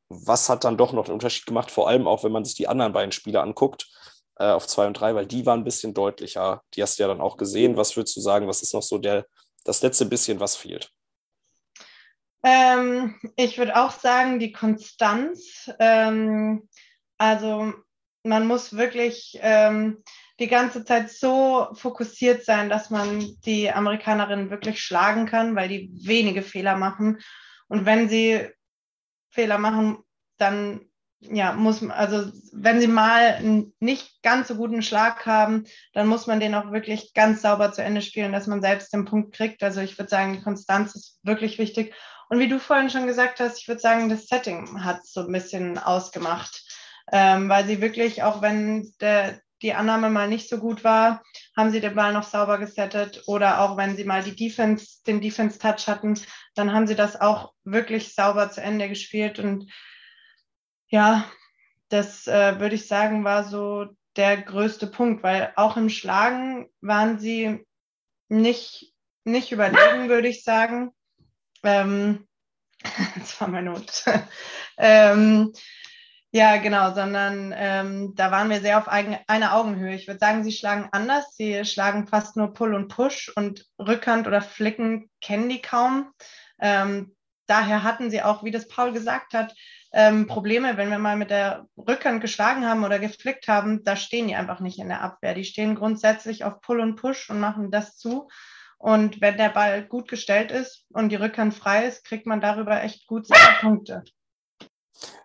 Was 0.10 0.50
hat 0.50 0.64
dann 0.64 0.78
doch 0.78 0.94
noch 0.94 1.06
den 1.06 1.14
Unterschied 1.14 1.46
gemacht, 1.46 1.70
vor 1.70 1.88
allem 1.88 2.08
auch, 2.08 2.24
wenn 2.24 2.32
man 2.32 2.46
sich 2.46 2.56
die 2.56 2.68
anderen 2.68 2.94
beiden 2.94 3.12
Spiele 3.12 3.42
anguckt, 3.42 3.88
äh, 4.38 4.46
auf 4.46 4.68
zwei 4.68 4.88
und 4.88 5.00
drei, 5.00 5.16
weil 5.16 5.26
die 5.26 5.46
waren 5.46 5.62
ein 5.62 5.66
bisschen 5.66 5.94
deutlicher. 5.94 6.64
Die 6.74 6.82
hast 6.82 6.98
du 6.98 7.04
ja 7.04 7.08
dann 7.08 7.22
auch 7.22 7.38
gesehen. 7.38 7.78
Was 7.78 7.96
würdest 7.96 8.16
du 8.16 8.22
sagen, 8.22 8.48
was 8.48 8.62
ist 8.62 8.74
noch 8.74 8.84
so 8.84 8.98
der, 8.98 9.26
das 9.64 9.82
letzte 9.82 10.06
bisschen, 10.06 10.40
was 10.40 10.56
fehlt? 10.56 10.92
Ähm, 12.44 13.16
ich 13.36 13.58
würde 13.58 13.76
auch 13.76 13.92
sagen, 13.92 14.40
die 14.40 14.52
Konstanz. 14.52 15.70
Ähm, 15.80 16.68
also 17.18 17.74
man 18.24 18.48
muss 18.48 18.74
wirklich 18.76 19.38
ähm, 19.42 20.04
die 20.40 20.48
ganze 20.48 20.86
Zeit 20.86 21.10
so 21.10 21.70
fokussiert 21.74 22.46
sein, 22.46 22.70
dass 22.70 22.90
man 22.90 23.26
die 23.46 23.72
Amerikanerinnen 23.72 24.50
wirklich 24.50 24.82
schlagen 24.82 25.26
kann, 25.26 25.56
weil 25.56 25.70
die 25.70 25.90
wenige 26.06 26.44
Fehler 26.44 26.78
machen. 26.78 27.20
Und 27.68 27.86
wenn 27.86 28.08
sie 28.08 28.48
Fehler 29.30 29.58
machen, 29.58 29.98
dann 30.38 30.82
ja, 31.20 31.54
muss 31.54 31.82
man, 31.82 31.98
also 31.98 32.32
wenn 32.54 32.80
sie 32.80 32.88
mal 32.88 33.36
einen 33.36 33.74
nicht 33.80 34.22
ganz 34.22 34.48
so 34.50 34.56
guten 34.56 34.84
Schlag 34.84 35.26
haben, 35.26 35.66
dann 35.94 36.08
muss 36.08 36.28
man 36.28 36.40
den 36.40 36.54
auch 36.54 36.72
wirklich 36.72 37.14
ganz 37.14 37.42
sauber 37.42 37.72
zu 37.72 37.84
Ende 37.84 38.02
spielen, 38.02 38.32
dass 38.32 38.48
man 38.48 38.62
selbst 38.62 38.94
den 38.94 39.06
Punkt 39.06 39.34
kriegt. 39.34 39.64
Also 39.64 39.82
ich 39.82 39.98
würde 39.98 40.10
sagen, 40.10 40.34
die 40.34 40.44
Konstanz 40.44 40.96
ist 40.96 41.20
wirklich 41.24 41.58
wichtig. 41.58 41.94
Und 42.30 42.40
wie 42.40 42.48
du 42.48 42.60
vorhin 42.60 42.90
schon 42.90 43.08
gesagt 43.08 43.40
hast, 43.40 43.60
ich 43.60 43.68
würde 43.68 43.82
sagen, 43.82 44.10
das 44.10 44.28
Setting 44.28 44.84
hat 44.84 45.06
so 45.06 45.22
ein 45.22 45.32
bisschen 45.32 45.80
ausgemacht, 45.80 46.64
ähm, 47.12 47.50
weil 47.50 47.66
sie 47.66 47.82
wirklich, 47.82 48.22
auch 48.22 48.42
wenn 48.42 48.94
der, 49.00 49.40
die 49.62 49.74
Annahme 49.74 50.10
mal 50.10 50.28
nicht 50.28 50.50
so 50.50 50.60
gut 50.60 50.84
war, 50.84 51.24
haben 51.56 51.72
sie 51.72 51.82
den 51.82 51.96
Ball 51.96 52.14
noch 52.14 52.24
sauber 52.24 52.58
gesettet 52.58 53.24
oder 53.26 53.62
auch 53.62 53.78
wenn 53.78 53.96
sie 53.96 54.04
mal 54.04 54.24
die 54.24 54.36
Defense, 54.36 55.04
den 55.06 55.22
Defense-Touch 55.22 55.88
hatten, 55.88 56.20
dann 56.56 56.74
haben 56.74 56.88
sie 56.88 56.96
das 56.96 57.20
auch 57.20 57.54
wirklich 57.64 58.14
sauber 58.14 58.52
zu 58.52 58.62
Ende 58.62 58.88
gespielt 58.90 59.40
und 59.40 59.72
ja, 60.90 61.26
das 61.90 62.28
äh, 62.28 62.60
würde 62.60 62.76
ich 62.76 62.88
sagen, 62.88 63.24
war 63.24 63.44
so 63.44 63.88
der 64.16 64.38
größte 64.38 64.88
Punkt, 64.88 65.24
weil 65.24 65.54
auch 65.56 65.78
im 65.78 65.90
Schlagen 65.90 66.70
waren 66.82 67.20
sie 67.20 67.66
nicht, 68.30 68.94
nicht 69.24 69.52
überlegen, 69.52 70.10
würde 70.10 70.28
ich 70.28 70.44
sagen. 70.44 70.92
Ähm, 71.64 72.28
das 73.16 73.40
war 73.40 73.48
mein 73.48 73.66
Not. 73.66 74.04
ähm, 74.78 75.54
ja, 76.32 76.58
genau, 76.58 76.94
sondern 76.94 77.54
ähm, 77.56 78.14
da 78.16 78.32
waren 78.32 78.50
wir 78.50 78.60
sehr 78.60 78.78
auf 78.78 78.90
eigen, 78.90 79.18
einer 79.28 79.56
Augenhöhe. 79.56 79.96
Ich 79.96 80.08
würde 80.08 80.20
sagen, 80.20 80.44
sie 80.44 80.52
schlagen 80.52 80.90
anders. 80.92 81.36
Sie 81.36 81.64
schlagen 81.64 82.08
fast 82.08 82.36
nur 82.36 82.54
Pull 82.54 82.74
und 82.74 82.90
Push 82.90 83.32
und 83.36 83.66
Rückhand 83.80 84.28
oder 84.28 84.42
Flicken 84.42 85.10
kennen 85.22 85.48
die 85.48 85.62
kaum. 85.62 86.12
Ähm, 86.60 87.16
daher 87.48 87.84
hatten 87.84 88.12
sie 88.12 88.22
auch, 88.22 88.44
wie 88.44 88.52
das 88.52 88.68
Paul 88.68 88.92
gesagt 88.92 89.34
hat, 89.34 89.54
ähm, 89.94 90.28
Probleme, 90.28 90.76
wenn 90.76 90.90
wir 90.90 91.00
mal 91.00 91.16
mit 91.16 91.30
der 91.30 91.66
Rückhand 91.78 92.20
geschlagen 92.20 92.66
haben 92.68 92.84
oder 92.84 93.00
geflickt 93.00 93.48
haben, 93.48 93.86
da 93.86 93.96
stehen 93.96 94.28
die 94.28 94.36
einfach 94.36 94.60
nicht 94.60 94.80
in 94.80 94.90
der 94.90 95.02
Abwehr. 95.02 95.34
Die 95.34 95.46
stehen 95.46 95.76
grundsätzlich 95.76 96.44
auf 96.44 96.60
Pull 96.60 96.82
und 96.82 96.98
Push 96.98 97.30
und 97.30 97.40
machen 97.40 97.72
das 97.72 97.98
zu. 97.98 98.28
Und 98.78 99.22
wenn 99.22 99.38
der 99.38 99.50
Ball 99.50 99.84
gut 99.88 100.10
gestellt 100.10 100.52
ist 100.52 100.86
und 100.90 101.10
die 101.10 101.16
Rückhand 101.16 101.54
frei 101.54 101.88
ist, 101.88 102.04
kriegt 102.04 102.28
man 102.28 102.42
darüber 102.42 102.84
echt 102.84 103.08
gut 103.08 103.28
seine 103.28 103.58
Punkte. 103.62 104.04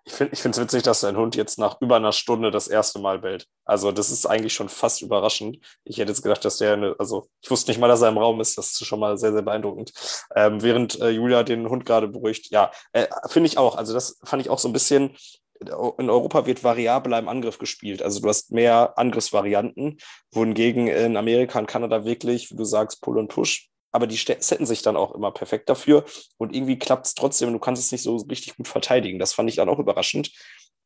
Ich 0.04 0.14
finde 0.14 0.32
es 0.34 0.60
witzig, 0.60 0.82
dass 0.82 1.00
dein 1.00 1.16
Hund 1.16 1.36
jetzt 1.36 1.58
nach 1.58 1.80
über 1.80 1.96
einer 1.96 2.12
Stunde 2.12 2.50
das 2.50 2.66
erste 2.66 2.98
Mal 2.98 3.20
bellt. 3.20 3.46
Also, 3.64 3.92
das 3.92 4.10
ist 4.10 4.26
eigentlich 4.26 4.52
schon 4.52 4.68
fast 4.68 5.00
überraschend. 5.00 5.58
Ich 5.84 5.98
hätte 5.98 6.10
jetzt 6.10 6.22
gedacht, 6.22 6.44
dass 6.44 6.58
der, 6.58 6.72
eine, 6.74 6.96
also 6.98 7.28
ich 7.40 7.50
wusste 7.50 7.70
nicht 7.70 7.78
mal, 7.78 7.88
dass 7.88 8.02
er 8.02 8.08
im 8.08 8.18
Raum 8.18 8.40
ist. 8.40 8.58
Das 8.58 8.72
ist 8.72 8.84
schon 8.84 9.00
mal 9.00 9.16
sehr, 9.16 9.32
sehr 9.32 9.42
beeindruckend. 9.42 9.92
Ähm, 10.34 10.62
während 10.62 11.00
äh, 11.00 11.10
Julia 11.10 11.44
den 11.44 11.68
Hund 11.68 11.86
gerade 11.86 12.08
beruhigt. 12.08 12.50
Ja, 12.50 12.72
äh, 12.92 13.06
finde 13.28 13.46
ich 13.46 13.58
auch. 13.58 13.76
Also, 13.76 13.94
das 13.94 14.18
fand 14.24 14.42
ich 14.42 14.50
auch 14.50 14.58
so 14.58 14.68
ein 14.68 14.72
bisschen. 14.72 15.16
In 15.60 16.10
Europa 16.10 16.44
wird 16.44 16.64
variabler 16.64 17.20
im 17.20 17.28
Angriff 17.28 17.58
gespielt. 17.58 18.02
Also, 18.02 18.20
du 18.20 18.28
hast 18.28 18.50
mehr 18.50 18.98
Angriffsvarianten, 18.98 19.98
wohingegen 20.32 20.88
in 20.88 21.16
Amerika 21.16 21.60
und 21.60 21.68
Kanada 21.68 22.04
wirklich, 22.04 22.50
wie 22.50 22.56
du 22.56 22.64
sagst, 22.64 23.00
Pull 23.00 23.18
und 23.18 23.28
Push 23.28 23.71
aber 23.92 24.06
die 24.06 24.16
setzen 24.16 24.66
sich 24.66 24.82
dann 24.82 24.96
auch 24.96 25.14
immer 25.14 25.30
perfekt 25.30 25.68
dafür 25.68 26.04
und 26.38 26.54
irgendwie 26.54 26.78
klappt 26.78 27.06
es 27.06 27.14
trotzdem 27.14 27.48
und 27.48 27.54
du 27.54 27.60
kannst 27.60 27.82
es 27.82 27.92
nicht 27.92 28.02
so 28.02 28.16
richtig 28.16 28.56
gut 28.56 28.66
verteidigen. 28.66 29.18
Das 29.18 29.34
fand 29.34 29.48
ich 29.50 29.56
dann 29.56 29.68
auch 29.68 29.78
überraschend, 29.78 30.32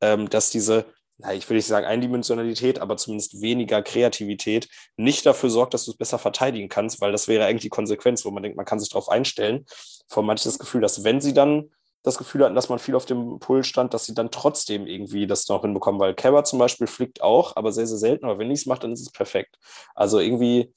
ähm, 0.01 0.29
dass 0.29 0.51
diese, 0.51 0.87
na, 1.19 1.33
ich 1.33 1.49
will 1.49 1.57
nicht 1.57 1.67
sagen 1.67 1.87
Eindimensionalität, 1.87 2.81
aber 2.81 2.97
zumindest 2.97 3.41
weniger 3.41 3.83
Kreativität 3.83 4.69
nicht 4.97 5.25
dafür 5.25 5.51
sorgt, 5.51 5.73
dass 5.75 5.85
du 5.85 5.93
es 5.93 5.97
besser 5.97 6.19
verteidigen 6.19 6.69
kannst, 6.69 7.01
weil 7.01 7.13
das 7.13 7.29
wäre 7.29 7.47
eigentlich 7.47 7.63
die 7.63 7.69
Konsequenz, 7.71 8.25
wo 8.25 8.31
man 8.31 8.43
denkt, 8.43 8.57
man 8.57 8.67
kann 8.67 8.81
sich 8.81 8.91
darauf 8.91 9.09
einstellen. 9.09 9.65
Von 10.09 10.27
manches 10.27 10.45
das 10.53 10.59
Gefühl, 10.59 10.81
dass 10.81 11.05
wenn 11.05 11.21
sie 11.21 11.33
dann 11.33 11.71
das 12.07 12.19
Gefühl 12.19 12.45
hatten, 12.45 12.55
dass 12.55 12.69
man 12.69 12.79
viel 12.79 12.95
auf 12.95 13.05
dem 13.05 13.41
Pull 13.41 13.65
stand, 13.65 13.93
dass 13.93 14.05
sie 14.05 14.15
dann 14.15 14.31
trotzdem 14.31 14.87
irgendwie 14.87 15.27
das 15.27 15.49
noch 15.49 15.63
hinbekommen, 15.63 16.01
weil 16.01 16.15
Kara 16.15 16.45
zum 16.45 16.61
Beispiel 16.61 16.87
flickt 16.87 17.21
auch, 17.21 17.57
aber 17.57 17.73
sehr, 17.73 17.87
sehr 17.89 17.99
selten, 17.99 18.27
aber 18.27 18.39
wenn 18.39 18.51
ich 18.51 18.61
es 18.61 18.67
mache, 18.67 18.81
dann 18.81 18.93
ist 18.93 19.01
es 19.01 19.11
perfekt. 19.11 19.59
Also 19.97 20.21
irgendwie, 20.21 20.73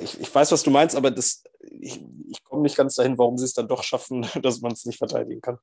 ich, 0.00 0.20
ich 0.20 0.34
weiß, 0.34 0.52
was 0.52 0.62
du 0.62 0.70
meinst, 0.70 0.96
aber 0.96 1.10
das, 1.10 1.44
ich, 1.80 2.02
ich 2.28 2.42
komme 2.44 2.62
nicht 2.62 2.76
ganz 2.76 2.94
dahin, 2.94 3.18
warum 3.18 3.38
sie 3.38 3.44
es 3.44 3.54
dann 3.54 3.68
doch 3.68 3.82
schaffen, 3.82 4.22
dass 4.42 4.60
man 4.60 4.72
es 4.72 4.84
nicht 4.84 4.98
verteidigen 4.98 5.40
kann. 5.40 5.58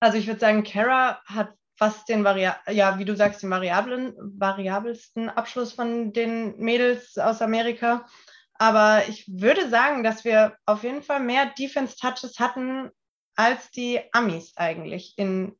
Also 0.00 0.18
ich 0.18 0.26
würde 0.26 0.40
sagen, 0.40 0.64
Kara 0.64 1.22
hat 1.24 1.54
fast 1.76 2.08
den 2.08 2.24
Varia 2.24 2.56
ja, 2.70 2.98
wie 2.98 3.04
du 3.04 3.16
sagst, 3.16 3.42
den 3.42 3.50
variablen, 3.50 4.14
variabelsten 4.18 5.28
Abschluss 5.28 5.72
von 5.72 6.12
den 6.12 6.56
Mädels 6.58 7.18
aus 7.18 7.42
Amerika. 7.42 8.06
Aber 8.54 9.08
ich 9.08 9.26
würde 9.28 9.68
sagen, 9.68 10.04
dass 10.04 10.24
wir 10.24 10.56
auf 10.66 10.84
jeden 10.84 11.02
Fall 11.02 11.20
mehr 11.20 11.52
Defense-Touches 11.58 12.38
hatten 12.38 12.90
als 13.34 13.70
die 13.70 14.00
Amis 14.12 14.52
eigentlich 14.56 15.14
in, 15.16 15.58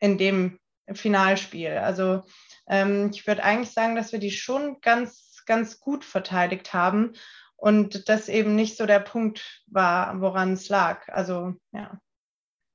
in 0.00 0.18
dem 0.18 0.58
Finalspiel. 0.92 1.78
Also 1.78 2.24
ähm, 2.66 3.10
ich 3.14 3.26
würde 3.26 3.44
eigentlich 3.44 3.70
sagen, 3.70 3.94
dass 3.94 4.10
wir 4.10 4.18
die 4.18 4.32
schon 4.32 4.80
ganz 4.80 5.29
ganz 5.50 5.80
gut 5.80 6.04
verteidigt 6.04 6.74
haben 6.74 7.14
und 7.56 8.08
das 8.08 8.28
eben 8.28 8.54
nicht 8.54 8.76
so 8.76 8.86
der 8.86 9.00
Punkt 9.00 9.64
war, 9.66 10.20
woran 10.20 10.52
es 10.52 10.68
lag. 10.68 11.08
Also, 11.08 11.54
ja. 11.72 11.98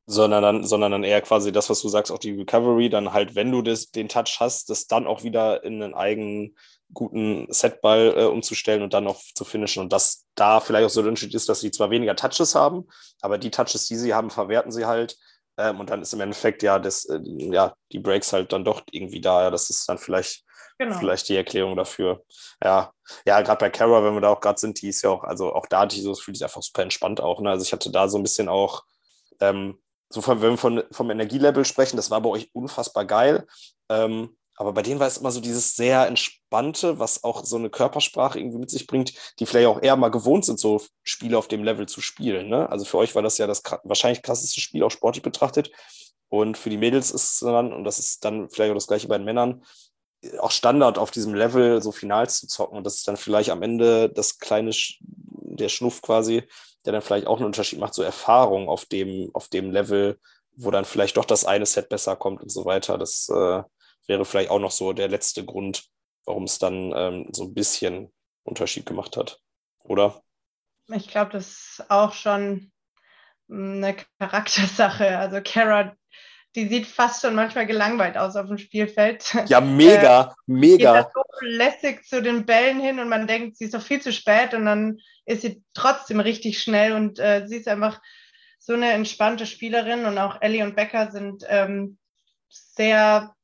Sondern 0.08 0.44
dann, 0.44 0.64
sondern 0.66 0.92
dann 0.92 1.04
eher 1.06 1.22
quasi 1.22 1.54
das, 1.54 1.70
was 1.70 1.82
du 1.82 1.88
sagst, 1.88 2.12
auch 2.12 2.20
die 2.20 2.34
Recovery, 2.34 2.90
dann 2.90 3.14
halt, 3.14 3.34
wenn 3.34 3.50
du 3.50 3.62
das, 3.62 3.92
den 3.92 4.10
Touch 4.10 4.42
hast, 4.42 4.70
das 4.70 4.88
dann 4.88 5.08
auch 5.08 5.24
wieder 5.24 5.64
in 5.64 5.82
einen 5.82 5.94
eigenen 5.94 6.58
guten 6.94 7.48
Setball 7.50 8.14
äh, 8.18 8.26
umzustellen 8.26 8.84
und 8.84 8.94
dann 8.94 9.06
noch 9.06 9.22
zu 9.34 9.46
finishen. 9.46 9.82
Und 9.82 9.94
dass 9.94 10.26
da 10.36 10.60
vielleicht 10.60 10.86
auch 10.86 10.90
so 10.90 11.02
der 11.02 11.10
Unterschied 11.10 11.34
ist, 11.34 11.48
dass 11.48 11.62
sie 11.62 11.72
zwar 11.72 11.92
weniger 11.92 12.18
Touches 12.18 12.56
haben, 12.56 12.88
aber 13.22 13.38
die 13.38 13.52
Touches, 13.52 13.88
die 13.88 13.96
sie 13.96 14.14
haben, 14.14 14.30
verwerten 14.30 14.74
sie 14.74 14.86
halt. 14.86 15.18
Ähm, 15.58 15.80
und 15.80 15.90
dann 15.90 16.02
ist 16.02 16.14
im 16.14 16.20
Endeffekt 16.20 16.62
ja, 16.62 16.78
das, 16.78 17.06
äh, 17.06 17.22
ja 17.24 17.74
die 17.94 18.00
Breaks 18.00 18.34
halt 18.34 18.52
dann 18.52 18.66
doch 18.66 18.84
irgendwie 18.92 19.22
da. 19.22 19.44
Ja, 19.44 19.50
das 19.50 19.70
ist 19.70 19.88
dann 19.88 19.98
vielleicht 19.98 20.45
Genau. 20.78 20.98
Vielleicht 20.98 21.30
die 21.30 21.36
Erklärung 21.36 21.76
dafür. 21.76 22.24
Ja, 22.64 22.92
ja, 23.26 23.42
gerade 23.42 23.60
bei 23.60 23.70
Kara, 23.70 24.04
wenn 24.04 24.14
wir 24.14 24.22
da 24.22 24.30
auch 24.30 24.42
gerade 24.42 24.60
sind, 24.60 24.82
die 24.82 24.90
ist 24.90 25.02
ja 25.04 25.10
auch, 25.10 25.24
also 25.24 25.54
auch 25.54 25.68
da 25.68 25.82
hatte 25.82 25.96
ich 25.96 26.04
so 26.04 26.10
das 26.10 26.24
die 26.26 26.32
ist 26.32 26.44
einfach 26.44 26.62
super 26.62 26.82
entspannt 26.82 27.22
auch. 27.22 27.40
Ne? 27.40 27.50
Also 27.50 27.64
ich 27.64 27.72
hatte 27.72 27.92
da 27.92 28.10
so 28.10 28.18
ein 28.18 28.24
bisschen 28.24 28.50
auch, 28.50 28.84
ähm, 29.40 29.80
so 30.10 30.22
von, 30.22 30.42
wenn 30.42 30.52
wir 30.52 30.58
von, 30.58 30.84
vom 30.92 31.10
Energielevel 31.10 31.66
sprechen, 31.66 31.96
das 31.96 32.12
war 32.12 32.22
bei 32.22 32.30
euch 32.30 32.50
unfassbar 32.54 33.06
geil. 33.06 33.48
Ähm, 33.90 34.36
aber 34.58 34.74
bei 34.74 34.82
denen 34.82 35.00
war 35.00 35.08
es 35.08 35.18
immer 35.18 35.32
so 35.32 35.42
dieses 35.42 35.76
sehr 35.76 36.08
entspannte, 36.08 36.98
was 37.00 37.24
auch 37.24 37.44
so 37.44 37.58
eine 37.58 37.70
Körpersprache 37.70 38.40
irgendwie 38.40 38.60
mit 38.60 38.70
sich 38.70 38.88
bringt, 38.88 39.14
die 39.40 39.46
vielleicht 39.46 39.68
auch 39.68 39.82
eher 39.82 39.98
mal 39.98 40.10
gewohnt 40.10 40.46
sind, 40.46 40.60
so 40.60 40.82
Spiele 41.04 41.38
auf 41.38 41.48
dem 41.48 41.64
Level 41.64 41.88
zu 41.88 42.00
spielen. 42.02 42.48
Ne? 42.48 42.70
Also 42.70 42.86
für 42.86 42.98
euch 42.98 43.16
war 43.16 43.22
das 43.22 43.38
ja 43.38 43.48
das 43.48 43.64
wahrscheinlich 43.84 44.22
krasseste 44.22 44.62
Spiel, 44.62 44.84
auch 44.84 44.92
sportlich 44.92 45.24
betrachtet. 45.24 45.72
Und 46.30 46.58
für 46.58 46.70
die 46.70 46.78
Mädels 46.78 47.12
ist 47.12 47.34
es 47.34 47.40
dann, 47.40 47.74
und 47.74 47.84
das 47.84 48.00
ist 48.00 48.24
dann 48.26 48.50
vielleicht 48.50 48.72
auch 48.72 48.76
das 48.76 48.88
gleiche 48.88 49.08
bei 49.08 49.18
den 49.18 49.26
Männern, 49.26 49.64
auch 50.40 50.52
Standard 50.52 50.98
auf 50.98 51.12
diesem 51.12 51.34
Level 51.34 51.82
so 51.82 51.92
Finals 51.92 52.40
zu 52.40 52.48
zocken. 52.48 52.78
Und 52.78 52.84
das 52.86 52.96
ist 52.96 53.08
dann 53.08 53.18
vielleicht 53.18 53.50
am 53.50 53.62
Ende 53.62 54.10
das 54.10 54.40
kleine, 54.40 54.72
der 55.00 55.70
Schnuff 55.70 56.02
quasi, 56.02 56.44
der 56.86 56.94
dann 56.94 57.02
vielleicht 57.02 57.28
auch 57.28 57.38
einen 57.38 57.46
Unterschied 57.46 57.80
macht, 57.80 57.94
so 57.94 58.04
Erfahrung 58.04 58.70
auf 58.70 58.86
dem, 58.86 59.32
auf 59.34 59.48
dem 59.48 59.72
Level, 59.72 60.20
wo 60.56 60.72
dann 60.72 60.86
vielleicht 60.86 61.18
doch 61.18 61.26
das 61.26 61.46
eine 61.46 61.66
Set 61.66 61.90
besser 61.90 62.16
kommt 62.16 62.42
und 62.42 62.50
so 62.50 62.66
weiter. 62.66 62.98
Das 62.98 63.30
äh, 63.30 63.64
wäre 64.08 64.26
vielleicht 64.26 64.50
auch 64.50 64.60
noch 64.60 64.72
so 64.72 64.94
der 64.94 65.08
letzte 65.08 65.44
Grund, 65.46 65.86
warum 66.26 66.44
es 66.44 66.60
dann 66.60 66.94
ähm, 66.96 67.30
so 67.34 67.44
ein 67.44 67.54
bisschen 67.54 68.12
Unterschied 68.44 68.86
gemacht 68.86 69.18
hat. 69.18 69.40
Oder? 69.84 70.22
Ich 70.88 71.08
glaube, 71.08 71.32
das 71.32 71.48
ist 71.80 71.86
auch 71.90 72.14
schon 72.14 72.72
eine 73.50 73.96
Charaktersache. 74.20 75.18
Also 75.18 75.42
Kara, 75.44 75.96
die 76.56 76.68
sieht 76.68 76.88
fast 76.88 77.22
schon 77.22 77.36
manchmal 77.36 77.66
gelangweilt 77.66 78.18
aus 78.18 78.36
auf 78.36 78.48
dem 78.48 78.58
Spielfeld. 78.58 79.36
Ja, 79.48 79.60
mega, 79.60 80.22
äh, 80.48 80.52
mega. 80.52 81.02
Geht 81.02 81.12
so 81.14 81.22
lässig 81.42 82.06
zu 82.06 82.22
den 82.22 82.46
Bällen 82.46 82.80
hin 82.80 83.00
und 83.00 83.10
man 83.10 83.28
denkt, 83.28 83.58
sie 83.58 83.66
ist 83.66 83.74
doch 83.74 83.82
viel 83.82 84.02
zu 84.02 84.14
spät 84.14 84.54
und 84.54 84.66
dann 84.66 85.00
ist 85.26 85.42
sie 85.42 85.64
trotzdem 85.74 86.20
richtig 86.20 86.62
schnell 86.62 86.94
und 86.94 87.20
äh, 87.20 87.46
sie 87.46 87.58
ist 87.58 87.68
einfach 87.68 88.02
so 88.60 88.74
eine 88.74 88.94
entspannte 88.94 89.46
Spielerin 89.46 90.06
und 90.06 90.18
auch 90.18 90.42
Ellie 90.42 90.64
und 90.64 90.76
Becker 90.76 91.12
sind 91.12 91.46
ähm, 91.50 91.98
sehr 92.50 93.36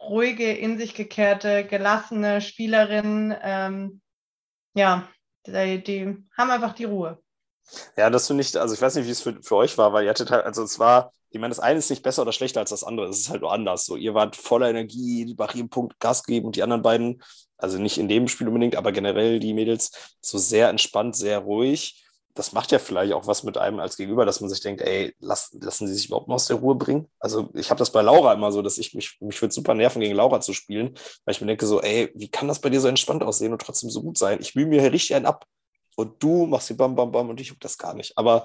ruhige, 0.00 0.52
in 0.52 0.78
sich 0.78 0.94
gekehrte, 0.94 1.64
gelassene 1.64 2.40
Spielerinnen. 2.40 3.34
Ähm, 3.42 4.00
ja, 4.74 5.08
die, 5.46 5.82
die 5.82 6.16
haben 6.36 6.50
einfach 6.50 6.74
die 6.74 6.84
Ruhe. 6.84 7.20
Ja, 7.96 8.08
das 8.08 8.26
finde 8.26 8.42
ich, 8.42 8.58
also 8.58 8.74
ich 8.74 8.80
weiß 8.80 8.94
nicht, 8.94 9.06
wie 9.06 9.10
es 9.10 9.22
für, 9.22 9.42
für 9.42 9.56
euch 9.56 9.76
war, 9.76 9.92
weil 9.92 10.04
ihr 10.04 10.10
hattet 10.10 10.30
halt, 10.30 10.44
also 10.44 10.62
es 10.62 10.78
war, 10.78 11.12
ich 11.30 11.40
meine, 11.40 11.50
das 11.50 11.60
eine 11.60 11.78
ist 11.78 11.90
nicht 11.90 12.02
besser 12.02 12.22
oder 12.22 12.32
schlechter 12.32 12.60
als 12.60 12.70
das 12.70 12.84
andere, 12.84 13.06
es 13.08 13.18
ist 13.18 13.30
halt 13.30 13.42
nur 13.42 13.52
anders. 13.52 13.84
So, 13.84 13.96
ihr 13.96 14.14
wart 14.14 14.36
voller 14.36 14.70
Energie, 14.70 15.34
bei 15.34 15.46
jedem 15.52 15.68
Punkt 15.68 16.00
Gas 16.00 16.24
geben 16.24 16.46
und 16.46 16.56
die 16.56 16.62
anderen 16.62 16.82
beiden, 16.82 17.22
also 17.58 17.78
nicht 17.78 17.98
in 17.98 18.08
dem 18.08 18.28
Spiel 18.28 18.48
unbedingt, 18.48 18.76
aber 18.76 18.92
generell 18.92 19.38
die 19.40 19.52
Mädels, 19.54 19.90
so 20.20 20.38
sehr 20.38 20.68
entspannt, 20.68 21.16
sehr 21.16 21.40
ruhig. 21.40 22.04
Das 22.34 22.52
macht 22.52 22.70
ja 22.70 22.78
vielleicht 22.78 23.12
auch 23.12 23.26
was 23.26 23.42
mit 23.42 23.58
einem 23.58 23.80
als 23.80 23.96
Gegenüber, 23.96 24.24
dass 24.24 24.40
man 24.40 24.48
sich 24.48 24.60
denkt, 24.60 24.80
ey, 24.80 25.14
lass, 25.18 25.50
lassen 25.60 25.88
sie 25.88 25.94
sich 25.94 26.06
überhaupt 26.06 26.28
mal 26.28 26.36
aus 26.36 26.46
der 26.46 26.56
Ruhe 26.56 26.76
bringen? 26.76 27.08
Also 27.18 27.50
ich 27.54 27.68
habe 27.70 27.78
das 27.78 27.90
bei 27.90 28.00
Laura 28.00 28.32
immer 28.32 28.52
so, 28.52 28.62
dass 28.62 28.78
ich 28.78 28.94
mich, 28.94 29.16
mich 29.20 29.42
würde 29.42 29.52
super 29.52 29.74
nerven, 29.74 30.00
gegen 30.00 30.14
Laura 30.14 30.40
zu 30.40 30.52
spielen, 30.52 30.94
weil 31.24 31.34
ich 31.34 31.40
mir 31.40 31.48
denke 31.48 31.66
so, 31.66 31.82
ey, 31.82 32.12
wie 32.14 32.28
kann 32.30 32.46
das 32.46 32.60
bei 32.60 32.70
dir 32.70 32.80
so 32.80 32.88
entspannt 32.88 33.24
aussehen 33.24 33.52
und 33.52 33.60
trotzdem 33.60 33.90
so 33.90 34.02
gut 34.02 34.16
sein? 34.18 34.38
Ich 34.40 34.54
mühe 34.54 34.66
mir 34.66 34.80
hier 34.80 34.92
richtig 34.92 35.16
einen 35.16 35.26
ab 35.26 35.46
und 35.96 36.22
du 36.22 36.46
machst 36.46 36.70
die 36.70 36.74
Bam 36.74 36.94
Bam 36.94 37.10
Bam 37.10 37.28
und 37.28 37.40
ich 37.40 37.48
juckt 37.48 37.64
das 37.64 37.76
gar 37.76 37.92
nicht. 37.92 38.16
Aber 38.16 38.44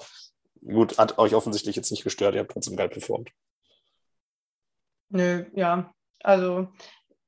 gut, 0.66 0.98
hat 0.98 1.18
euch 1.18 1.36
offensichtlich 1.36 1.76
jetzt 1.76 1.92
nicht 1.92 2.04
gestört, 2.04 2.36
ihr 2.36 2.42
habt 2.42 2.52
trotzdem 2.52 2.76
geil 2.76 2.90
performt. 2.90 3.32
Nö, 5.10 5.46
ja. 5.54 5.94
Also 6.22 6.68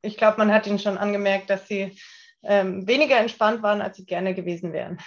ich 0.02 0.18
glaube, 0.18 0.38
man 0.38 0.54
hat 0.54 0.68
ihnen 0.68 0.80
schon 0.80 0.98
angemerkt, 0.98 1.50
dass 1.50 1.68
sie 1.68 1.98
ähm, 2.44 2.88
weniger 2.88 3.18
entspannt 3.18 3.64
waren, 3.64 3.82
als 3.82 3.98
sie 3.98 4.06
gerne 4.06 4.34
gewesen 4.34 4.74
wären. 4.74 5.00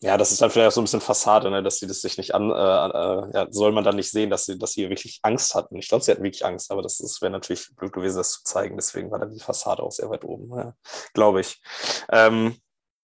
Ja, 0.00 0.16
das 0.16 0.32
ist 0.32 0.42
dann 0.42 0.50
vielleicht 0.50 0.68
auch 0.68 0.72
so 0.72 0.80
ein 0.80 0.84
bisschen 0.84 1.00
Fassade, 1.00 1.48
ne? 1.48 1.62
dass 1.62 1.78
sie 1.78 1.86
das 1.86 2.00
sich 2.00 2.18
nicht 2.18 2.34
an, 2.34 2.50
äh, 2.50 2.54
äh, 2.54 3.30
ja, 3.34 3.46
soll 3.50 3.70
man 3.70 3.84
dann 3.84 3.94
nicht 3.94 4.10
sehen, 4.10 4.30
dass 4.30 4.46
sie, 4.46 4.58
dass 4.58 4.72
sie 4.72 4.88
wirklich 4.88 5.20
Angst 5.22 5.54
hatten. 5.54 5.76
Ich 5.76 5.88
glaube, 5.88 6.02
sie 6.02 6.10
hatten 6.10 6.24
wirklich 6.24 6.44
Angst, 6.44 6.72
aber 6.72 6.82
das, 6.82 6.98
das 6.98 7.22
wäre 7.22 7.30
natürlich 7.30 7.68
blöd 7.76 7.92
gewesen, 7.92 8.16
das 8.16 8.32
zu 8.32 8.42
zeigen. 8.42 8.76
Deswegen 8.76 9.12
war 9.12 9.20
dann 9.20 9.30
die 9.30 9.38
Fassade 9.38 9.80
auch 9.80 9.92
sehr 9.92 10.10
weit 10.10 10.24
oben, 10.24 10.56
ja, 10.56 10.74
glaube 11.14 11.40
ich. 11.40 11.62
Ähm, 12.10 12.56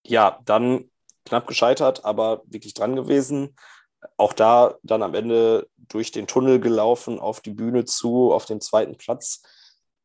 ja, 0.05 0.39
dann 0.43 0.91
knapp 1.23 1.47
gescheitert, 1.47 2.03
aber 2.03 2.41
wirklich 2.47 2.73
dran 2.73 2.97
gewesen. 2.97 3.55
Auch 4.17 4.33
da 4.33 4.77
dann 4.83 5.03
am 5.03 5.13
Ende 5.13 5.67
durch 5.77 6.11
den 6.11 6.27
Tunnel 6.27 6.59
gelaufen, 6.59 7.19
auf 7.19 7.41
die 7.41 7.51
Bühne 7.51 7.85
zu, 7.85 8.31
auf 8.31 8.45
den 8.45 8.61
zweiten 8.61 8.97
Platz. 8.97 9.43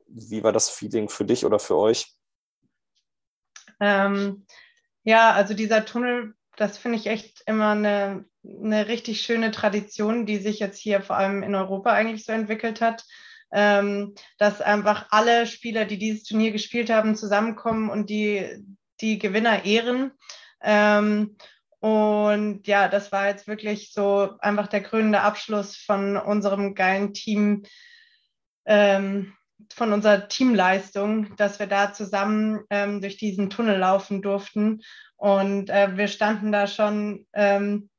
Wie 0.07 0.43
war 0.43 0.53
das 0.53 0.71
Feeling 0.71 1.09
für 1.09 1.25
dich 1.25 1.45
oder 1.45 1.59
für 1.59 1.77
euch? 1.77 2.15
Ähm, 3.81 4.47
ja, 5.05 5.33
also 5.33 5.55
dieser 5.55 5.85
Tunnel, 5.85 6.35
das 6.57 6.79
finde 6.79 6.99
ich 6.99 7.07
echt 7.07 7.43
immer 7.47 7.71
eine, 7.71 8.25
eine 8.45 8.89
richtig 8.89 9.21
schöne 9.21 9.51
Tradition, 9.51 10.27
die 10.27 10.39
sich 10.39 10.59
jetzt 10.59 10.79
hier 10.79 11.03
vor 11.03 11.17
allem 11.17 11.43
in 11.43 11.55
Europa 11.55 11.93
eigentlich 11.93 12.25
so 12.25 12.33
entwickelt 12.33 12.81
hat. 12.81 13.05
Ähm, 13.53 14.15
dass 14.39 14.61
einfach 14.61 15.07
alle 15.11 15.47
Spieler, 15.47 15.85
die 15.85 15.99
dieses 15.99 16.25
Turnier 16.25 16.51
gespielt 16.51 16.91
haben, 16.91 17.15
zusammenkommen 17.15 17.89
und 17.89 18.11
die, 18.11 18.65
die 19.01 19.19
Gewinner 19.19 19.65
ehren. 19.65 20.11
Ähm, 20.61 21.37
und 21.85 22.67
ja, 22.67 22.89
das 22.89 23.13
war 23.13 23.29
jetzt 23.29 23.47
wirklich 23.47 23.93
so 23.93 24.39
einfach 24.39 24.69
der 24.69 24.83
krönende 24.83 25.21
Abschluss 25.21 25.77
von 25.77 26.17
unserem 26.17 26.75
geilen 26.75 27.13
Team, 27.13 27.65
ähm, 28.65 29.35
von 29.71 29.93
unserer 29.93 30.27
Teamleistung, 30.29 31.37
dass 31.37 31.59
wir 31.59 31.67
da 31.67 31.93
zusammen 31.93 32.61
ähm, 32.71 33.03
durch 33.03 33.19
diesen 33.19 33.51
Tunnel 33.51 33.77
laufen 33.77 34.23
durften. 34.23 34.81
Und 35.17 35.69
äh, 35.69 35.95
wir 35.95 36.09
standen 36.09 36.53
da 36.53 36.69
schon, 36.69 37.27
ähm, 37.35 37.91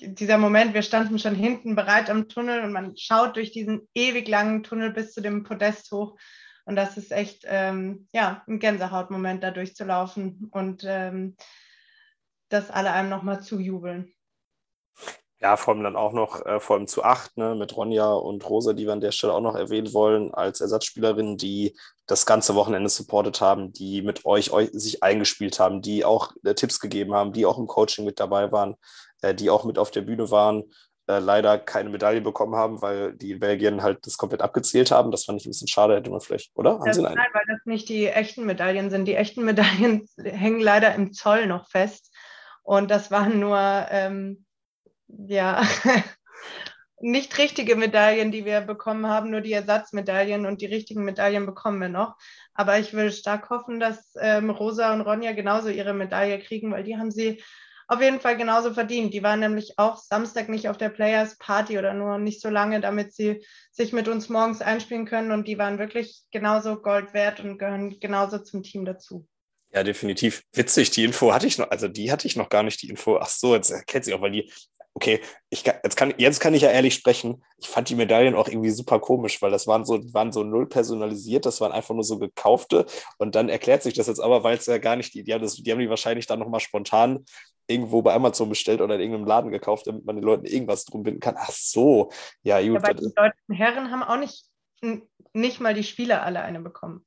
dieser 0.00 0.38
Moment, 0.38 0.72
wir 0.72 0.80
standen 0.80 1.18
schon 1.18 1.34
hinten 1.34 1.76
bereit 1.76 2.08
am 2.08 2.30
Tunnel 2.30 2.64
und 2.64 2.72
man 2.72 2.96
schaut 2.96 3.36
durch 3.36 3.52
diesen 3.52 3.86
ewig 3.94 4.28
langen 4.28 4.62
Tunnel 4.62 4.92
bis 4.92 5.12
zu 5.12 5.20
dem 5.20 5.42
Podest 5.42 5.92
hoch. 5.92 6.16
Und 6.64 6.76
das 6.76 6.96
ist 6.96 7.12
echt 7.12 7.44
ähm, 7.44 8.08
ja, 8.14 8.42
ein 8.48 8.60
Gänsehautmoment, 8.60 9.42
da 9.42 9.50
durchzulaufen. 9.50 10.48
Und 10.52 10.84
ähm, 10.86 11.36
dass 12.48 12.70
alle 12.70 12.92
einem 12.92 13.08
nochmal 13.08 13.42
zujubeln. 13.42 14.12
Ja, 15.38 15.56
vor 15.58 15.74
allem 15.74 15.84
dann 15.84 15.96
auch 15.96 16.12
noch, 16.12 16.44
äh, 16.46 16.60
vor 16.60 16.76
allem 16.76 16.86
zu 16.86 17.04
acht, 17.04 17.36
ne, 17.36 17.54
mit 17.54 17.76
Ronja 17.76 18.10
und 18.10 18.48
Rosa, 18.48 18.72
die 18.72 18.86
wir 18.86 18.94
an 18.94 19.02
der 19.02 19.12
Stelle 19.12 19.34
auch 19.34 19.42
noch 19.42 19.54
erwähnen 19.54 19.92
wollen, 19.92 20.32
als 20.32 20.62
Ersatzspielerinnen, 20.62 21.36
die 21.36 21.76
das 22.06 22.24
ganze 22.24 22.54
Wochenende 22.54 22.88
supportet 22.88 23.42
haben, 23.42 23.72
die 23.72 24.00
mit 24.00 24.24
euch, 24.24 24.50
euch 24.50 24.70
sich 24.72 25.02
eingespielt 25.02 25.60
haben, 25.60 25.82
die 25.82 26.06
auch 26.06 26.32
äh, 26.44 26.54
Tipps 26.54 26.80
gegeben 26.80 27.14
haben, 27.14 27.32
die 27.32 27.44
auch 27.44 27.58
im 27.58 27.66
Coaching 27.66 28.06
mit 28.06 28.18
dabei 28.18 28.50
waren, 28.50 28.76
äh, 29.20 29.34
die 29.34 29.50
auch 29.50 29.64
mit 29.64 29.78
auf 29.78 29.90
der 29.90 30.02
Bühne 30.02 30.30
waren, 30.30 30.64
äh, 31.08 31.18
leider 31.18 31.58
keine 31.58 31.90
Medaille 31.90 32.20
bekommen 32.20 32.56
haben, 32.56 32.80
weil 32.80 33.12
die 33.12 33.32
in 33.32 33.38
Belgien 33.38 33.82
halt 33.82 34.06
das 34.06 34.16
komplett 34.16 34.42
abgezählt 34.42 34.90
haben. 34.90 35.10
Das 35.10 35.24
fand 35.24 35.40
ich 35.40 35.46
ein 35.46 35.50
bisschen 35.50 35.68
schade, 35.68 35.96
hätte 35.96 36.10
man 36.10 36.20
vielleicht, 36.20 36.50
oder? 36.56 36.80
Das, 36.84 36.96
nein, 36.96 37.14
weil 37.14 37.44
das 37.46 37.60
nicht 37.64 37.88
die 37.88 38.06
echten 38.06 38.46
Medaillen 38.46 38.90
sind. 38.90 39.04
Die 39.04 39.14
echten 39.14 39.44
Medaillen 39.44 40.08
hängen 40.16 40.60
leider 40.60 40.94
im 40.94 41.12
Zoll 41.12 41.46
noch 41.46 41.68
fest. 41.68 42.12
Und 42.66 42.90
das 42.90 43.12
waren 43.12 43.38
nur, 43.38 43.58
ähm, 43.90 44.44
ja, 45.06 45.62
nicht 47.00 47.38
richtige 47.38 47.76
Medaillen, 47.76 48.32
die 48.32 48.44
wir 48.44 48.60
bekommen 48.60 49.06
haben, 49.06 49.30
nur 49.30 49.40
die 49.40 49.52
Ersatzmedaillen 49.52 50.46
und 50.46 50.60
die 50.60 50.66
richtigen 50.66 51.04
Medaillen 51.04 51.46
bekommen 51.46 51.80
wir 51.80 51.88
noch. 51.88 52.16
Aber 52.54 52.76
ich 52.80 52.92
würde 52.92 53.12
stark 53.12 53.50
hoffen, 53.50 53.78
dass 53.78 54.14
ähm, 54.20 54.50
Rosa 54.50 54.92
und 54.92 55.02
Ronja 55.02 55.30
genauso 55.32 55.68
ihre 55.68 55.94
Medaille 55.94 56.40
kriegen, 56.40 56.72
weil 56.72 56.82
die 56.82 56.96
haben 56.96 57.12
sie 57.12 57.40
auf 57.86 58.00
jeden 58.00 58.18
Fall 58.18 58.36
genauso 58.36 58.74
verdient. 58.74 59.14
Die 59.14 59.22
waren 59.22 59.38
nämlich 59.38 59.78
auch 59.78 59.96
Samstag 59.98 60.48
nicht 60.48 60.68
auf 60.68 60.76
der 60.76 60.88
Players 60.88 61.38
Party 61.38 61.78
oder 61.78 61.94
nur 61.94 62.18
nicht 62.18 62.40
so 62.40 62.50
lange, 62.50 62.80
damit 62.80 63.14
sie 63.14 63.46
sich 63.70 63.92
mit 63.92 64.08
uns 64.08 64.28
morgens 64.28 64.60
einspielen 64.60 65.06
können. 65.06 65.30
Und 65.30 65.46
die 65.46 65.56
waren 65.56 65.78
wirklich 65.78 66.24
genauso 66.32 66.82
Gold 66.82 67.14
wert 67.14 67.38
und 67.38 67.58
gehören 67.58 68.00
genauso 68.00 68.38
zum 68.38 68.64
Team 68.64 68.84
dazu. 68.84 69.28
Ja, 69.76 69.82
definitiv. 69.82 70.42
Witzig, 70.54 70.90
die 70.90 71.04
Info 71.04 71.34
hatte 71.34 71.46
ich 71.46 71.58
noch, 71.58 71.70
also 71.70 71.86
die 71.86 72.10
hatte 72.10 72.26
ich 72.26 72.34
noch 72.34 72.48
gar 72.48 72.62
nicht, 72.62 72.80
die 72.80 72.88
Info. 72.88 73.18
Ach 73.18 73.28
so, 73.28 73.54
jetzt 73.54 73.86
kennt 73.86 74.06
sie 74.06 74.14
auch, 74.14 74.22
weil 74.22 74.30
die, 74.30 74.50
okay, 74.94 75.20
ich, 75.50 75.66
jetzt, 75.66 75.96
kann, 75.98 76.14
jetzt 76.16 76.40
kann 76.40 76.54
ich 76.54 76.62
ja 76.62 76.70
ehrlich 76.70 76.94
sprechen. 76.94 77.44
Ich 77.58 77.68
fand 77.68 77.90
die 77.90 77.94
Medaillen 77.94 78.34
auch 78.36 78.48
irgendwie 78.48 78.70
super 78.70 79.00
komisch, 79.00 79.42
weil 79.42 79.50
das 79.50 79.66
waren 79.66 79.84
so, 79.84 80.00
waren 80.14 80.32
so 80.32 80.44
null 80.44 80.66
personalisiert, 80.66 81.44
das 81.44 81.60
waren 81.60 81.72
einfach 81.72 81.94
nur 81.94 82.04
so 82.04 82.18
gekaufte. 82.18 82.86
Und 83.18 83.34
dann 83.34 83.50
erklärt 83.50 83.82
sich 83.82 83.92
das 83.92 84.06
jetzt 84.06 84.18
aber, 84.18 84.44
weil 84.44 84.56
es 84.56 84.64
ja 84.64 84.78
gar 84.78 84.96
nicht, 84.96 85.12
die, 85.12 85.24
die, 85.24 85.34
haben, 85.34 85.42
das, 85.42 85.56
die 85.56 85.70
haben 85.70 85.78
die 85.78 85.90
wahrscheinlich 85.90 86.26
dann 86.26 86.38
nochmal 86.38 86.60
spontan 86.60 87.26
irgendwo 87.66 88.00
bei 88.00 88.14
Amazon 88.14 88.48
bestellt 88.48 88.80
oder 88.80 88.94
in 88.94 89.02
irgendeinem 89.02 89.26
Laden 89.26 89.50
gekauft, 89.50 89.88
damit 89.88 90.06
man 90.06 90.16
den 90.16 90.24
Leuten 90.24 90.46
irgendwas 90.46 90.86
drum 90.86 91.02
binden 91.02 91.20
kann. 91.20 91.34
Ach 91.36 91.50
so, 91.50 92.10
ja, 92.42 92.62
gut. 92.66 92.82
Ja, 92.82 92.94
die 92.94 93.12
deutschen 93.14 93.54
Herren 93.54 93.90
haben 93.90 94.02
auch 94.02 94.18
nicht, 94.18 94.46
nicht 95.34 95.60
mal 95.60 95.74
die 95.74 95.84
Spieler 95.84 96.22
alle 96.22 96.40
eine 96.40 96.60
bekommen. 96.60 97.05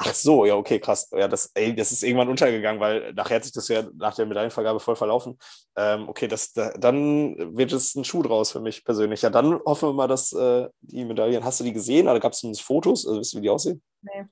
Ach 0.00 0.14
so, 0.14 0.44
ja, 0.44 0.54
okay, 0.54 0.78
krass. 0.78 1.10
Ja, 1.10 1.26
das, 1.26 1.50
ey, 1.54 1.74
das 1.74 1.90
ist 1.90 2.04
irgendwann 2.04 2.28
untergegangen, 2.28 2.80
weil 2.80 3.12
nachher 3.14 3.34
hat 3.34 3.42
sich 3.42 3.52
das 3.52 3.66
ja 3.66 3.82
nach 3.96 4.14
der 4.14 4.26
Medaillenvergabe 4.26 4.78
voll 4.78 4.94
verlaufen. 4.94 5.36
Ähm, 5.74 6.08
okay, 6.08 6.28
das, 6.28 6.52
da, 6.52 6.70
dann 6.78 7.56
wird 7.56 7.72
es 7.72 7.96
ein 7.96 8.04
Schuh 8.04 8.22
draus 8.22 8.52
für 8.52 8.60
mich 8.60 8.84
persönlich. 8.84 9.22
Ja, 9.22 9.30
dann 9.30 9.58
hoffen 9.66 9.88
wir 9.88 9.92
mal, 9.94 10.06
dass 10.06 10.32
äh, 10.32 10.68
die 10.82 11.04
Medaillen, 11.04 11.42
hast 11.42 11.58
du 11.58 11.64
die 11.64 11.72
gesehen 11.72 12.06
oder 12.06 12.20
gab 12.20 12.32
es 12.32 12.38
zumindest 12.38 12.64
Fotos? 12.64 13.08
Also, 13.08 13.18
wisst 13.18 13.34
ihr, 13.34 13.38
wie 13.38 13.42
die 13.42 13.50
aussehen? 13.50 13.82
Nee. 14.02 14.26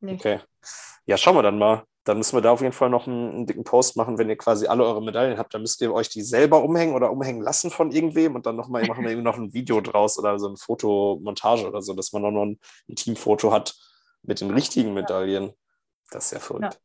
nee. 0.00 0.14
Okay. 0.14 0.40
Ja, 1.04 1.18
schauen 1.18 1.36
wir 1.36 1.42
dann 1.42 1.58
mal. 1.58 1.84
Dann 2.04 2.16
müssen 2.16 2.34
wir 2.34 2.40
da 2.40 2.52
auf 2.52 2.62
jeden 2.62 2.72
Fall 2.72 2.88
noch 2.88 3.06
einen, 3.06 3.30
einen, 3.30 3.46
dicken 3.46 3.64
Post 3.64 3.98
machen, 3.98 4.16
wenn 4.16 4.30
ihr 4.30 4.38
quasi 4.38 4.66
alle 4.66 4.82
eure 4.82 5.02
Medaillen 5.02 5.36
habt. 5.36 5.52
Dann 5.52 5.60
müsst 5.60 5.82
ihr 5.82 5.92
euch 5.92 6.08
die 6.08 6.22
selber 6.22 6.62
umhängen 6.62 6.94
oder 6.94 7.10
umhängen 7.10 7.42
lassen 7.42 7.70
von 7.70 7.90
irgendwem 7.90 8.34
und 8.34 8.46
dann 8.46 8.56
nochmal 8.56 8.86
machen 8.86 9.04
wir 9.04 9.10
eben 9.12 9.22
noch 9.24 9.36
ein 9.36 9.52
Video 9.52 9.82
draus 9.82 10.18
oder 10.18 10.38
so 10.38 10.46
eine 10.46 10.56
Fotomontage 10.56 11.68
oder 11.68 11.82
so, 11.82 11.92
dass 11.92 12.12
man 12.12 12.22
noch 12.22 12.30
ein, 12.30 12.58
ein 12.88 12.96
Teamfoto 12.96 13.52
hat 13.52 13.74
mit 14.26 14.40
den 14.40 14.50
richtigen 14.50 14.94
Medaillen. 14.94 15.52
Das 16.10 16.26
ist 16.26 16.32
ja 16.32 16.40
verrückt. 16.40 16.80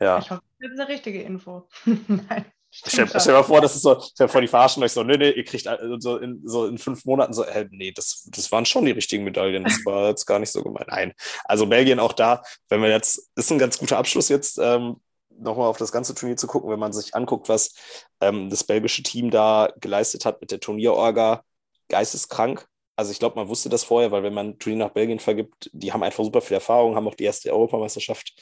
Ja. 0.00 0.06
ja. 0.06 0.18
Ich 0.18 0.30
hoffe, 0.30 0.42
das 0.58 0.72
ist 0.72 0.80
eine 0.80 0.88
richtige 0.88 1.22
Info. 1.22 1.68
Nein. 1.84 2.46
Stell, 2.76 3.06
stell 3.06 3.20
dir 3.20 3.32
mal 3.34 3.44
vor, 3.44 3.60
das 3.60 3.76
ist 3.76 3.82
so, 3.82 4.00
stell 4.00 4.26
vor, 4.26 4.40
die 4.40 4.48
verarschen 4.48 4.82
euch 4.82 4.90
so, 4.90 5.04
nee, 5.04 5.16
nee, 5.16 5.30
ihr 5.30 5.44
kriegt 5.44 5.68
so 5.98 6.16
in, 6.16 6.40
so 6.44 6.66
in 6.66 6.76
fünf 6.76 7.04
Monaten 7.04 7.32
so, 7.32 7.44
äh, 7.44 7.68
nee, 7.70 7.92
das, 7.92 8.28
das 8.32 8.50
waren 8.50 8.66
schon 8.66 8.84
die 8.84 8.90
richtigen 8.90 9.22
Medaillen, 9.22 9.62
das 9.62 9.78
war 9.84 10.08
jetzt 10.08 10.26
gar 10.26 10.40
nicht 10.40 10.50
so 10.50 10.60
gemein. 10.64 10.86
Nein, 10.88 11.12
also 11.44 11.66
Belgien 11.66 12.00
auch 12.00 12.12
da, 12.12 12.42
wenn 12.68 12.82
wir 12.82 12.88
jetzt, 12.88 13.30
ist 13.36 13.52
ein 13.52 13.60
ganz 13.60 13.78
guter 13.78 13.96
Abschluss 13.96 14.28
jetzt, 14.28 14.58
ähm, 14.58 14.96
nochmal 15.38 15.68
auf 15.68 15.78
das 15.78 15.92
ganze 15.92 16.16
Turnier 16.16 16.36
zu 16.36 16.48
gucken, 16.48 16.68
wenn 16.68 16.80
man 16.80 16.92
sich 16.92 17.14
anguckt, 17.14 17.48
was 17.48 17.74
ähm, 18.20 18.50
das 18.50 18.64
belgische 18.64 19.04
Team 19.04 19.30
da 19.30 19.72
geleistet 19.80 20.24
hat 20.24 20.40
mit 20.40 20.50
der 20.50 20.58
Turnierorga, 20.58 21.44
geisteskrank 21.88 22.66
also 22.96 23.10
ich 23.10 23.18
glaube, 23.18 23.36
man 23.36 23.48
wusste 23.48 23.68
das 23.68 23.84
vorher, 23.84 24.12
weil 24.12 24.22
wenn 24.22 24.34
man 24.34 24.58
Turnier 24.58 24.84
nach 24.84 24.92
Belgien 24.92 25.18
vergibt, 25.18 25.70
die 25.72 25.92
haben 25.92 26.02
einfach 26.02 26.24
super 26.24 26.40
viel 26.40 26.54
Erfahrung, 26.54 26.94
haben 26.94 27.08
auch 27.08 27.14
die 27.14 27.24
erste 27.24 27.52
Europameisterschaft 27.52 28.32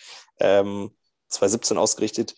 ähm, 0.41 0.91
2017 1.29 1.79
ausgerichtet. 1.79 2.35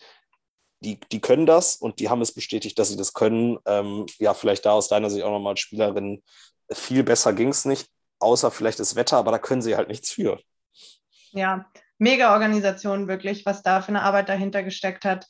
die, 0.79 0.99
die 1.11 1.19
können 1.19 1.45
das 1.45 1.75
und 1.75 1.99
die 1.99 2.09
haben 2.09 2.21
es 2.21 2.33
bestätigt, 2.33 2.77
dass 2.79 2.89
sie 2.89 2.97
das 2.97 3.13
können. 3.13 3.57
Ähm, 3.65 4.05
ja, 4.19 4.33
vielleicht 4.33 4.65
da 4.65 4.71
aus 4.73 4.87
deiner 4.87 5.09
Sicht 5.09 5.23
auch 5.23 5.31
nochmal 5.31 5.51
als 5.51 5.59
Spielerin, 5.59 6.23
viel 6.71 7.03
besser 7.03 7.33
ging 7.33 7.49
es 7.49 7.65
nicht, 7.65 7.87
außer 8.19 8.51
vielleicht 8.51 8.79
das 8.79 8.95
Wetter, 8.95 9.17
aber 9.17 9.31
da 9.31 9.39
können 9.39 9.61
sie 9.61 9.75
halt 9.75 9.87
nichts 9.87 10.11
für. 10.11 10.39
Ja, 11.31 11.69
mega 11.97 12.33
Organisation 12.33 13.07
wirklich, 13.07 13.45
was 13.45 13.61
da 13.61 13.81
für 13.81 13.89
eine 13.89 14.03
Arbeit 14.03 14.29
dahinter 14.29 14.63
gesteckt 14.63 15.05
hat. 15.05 15.27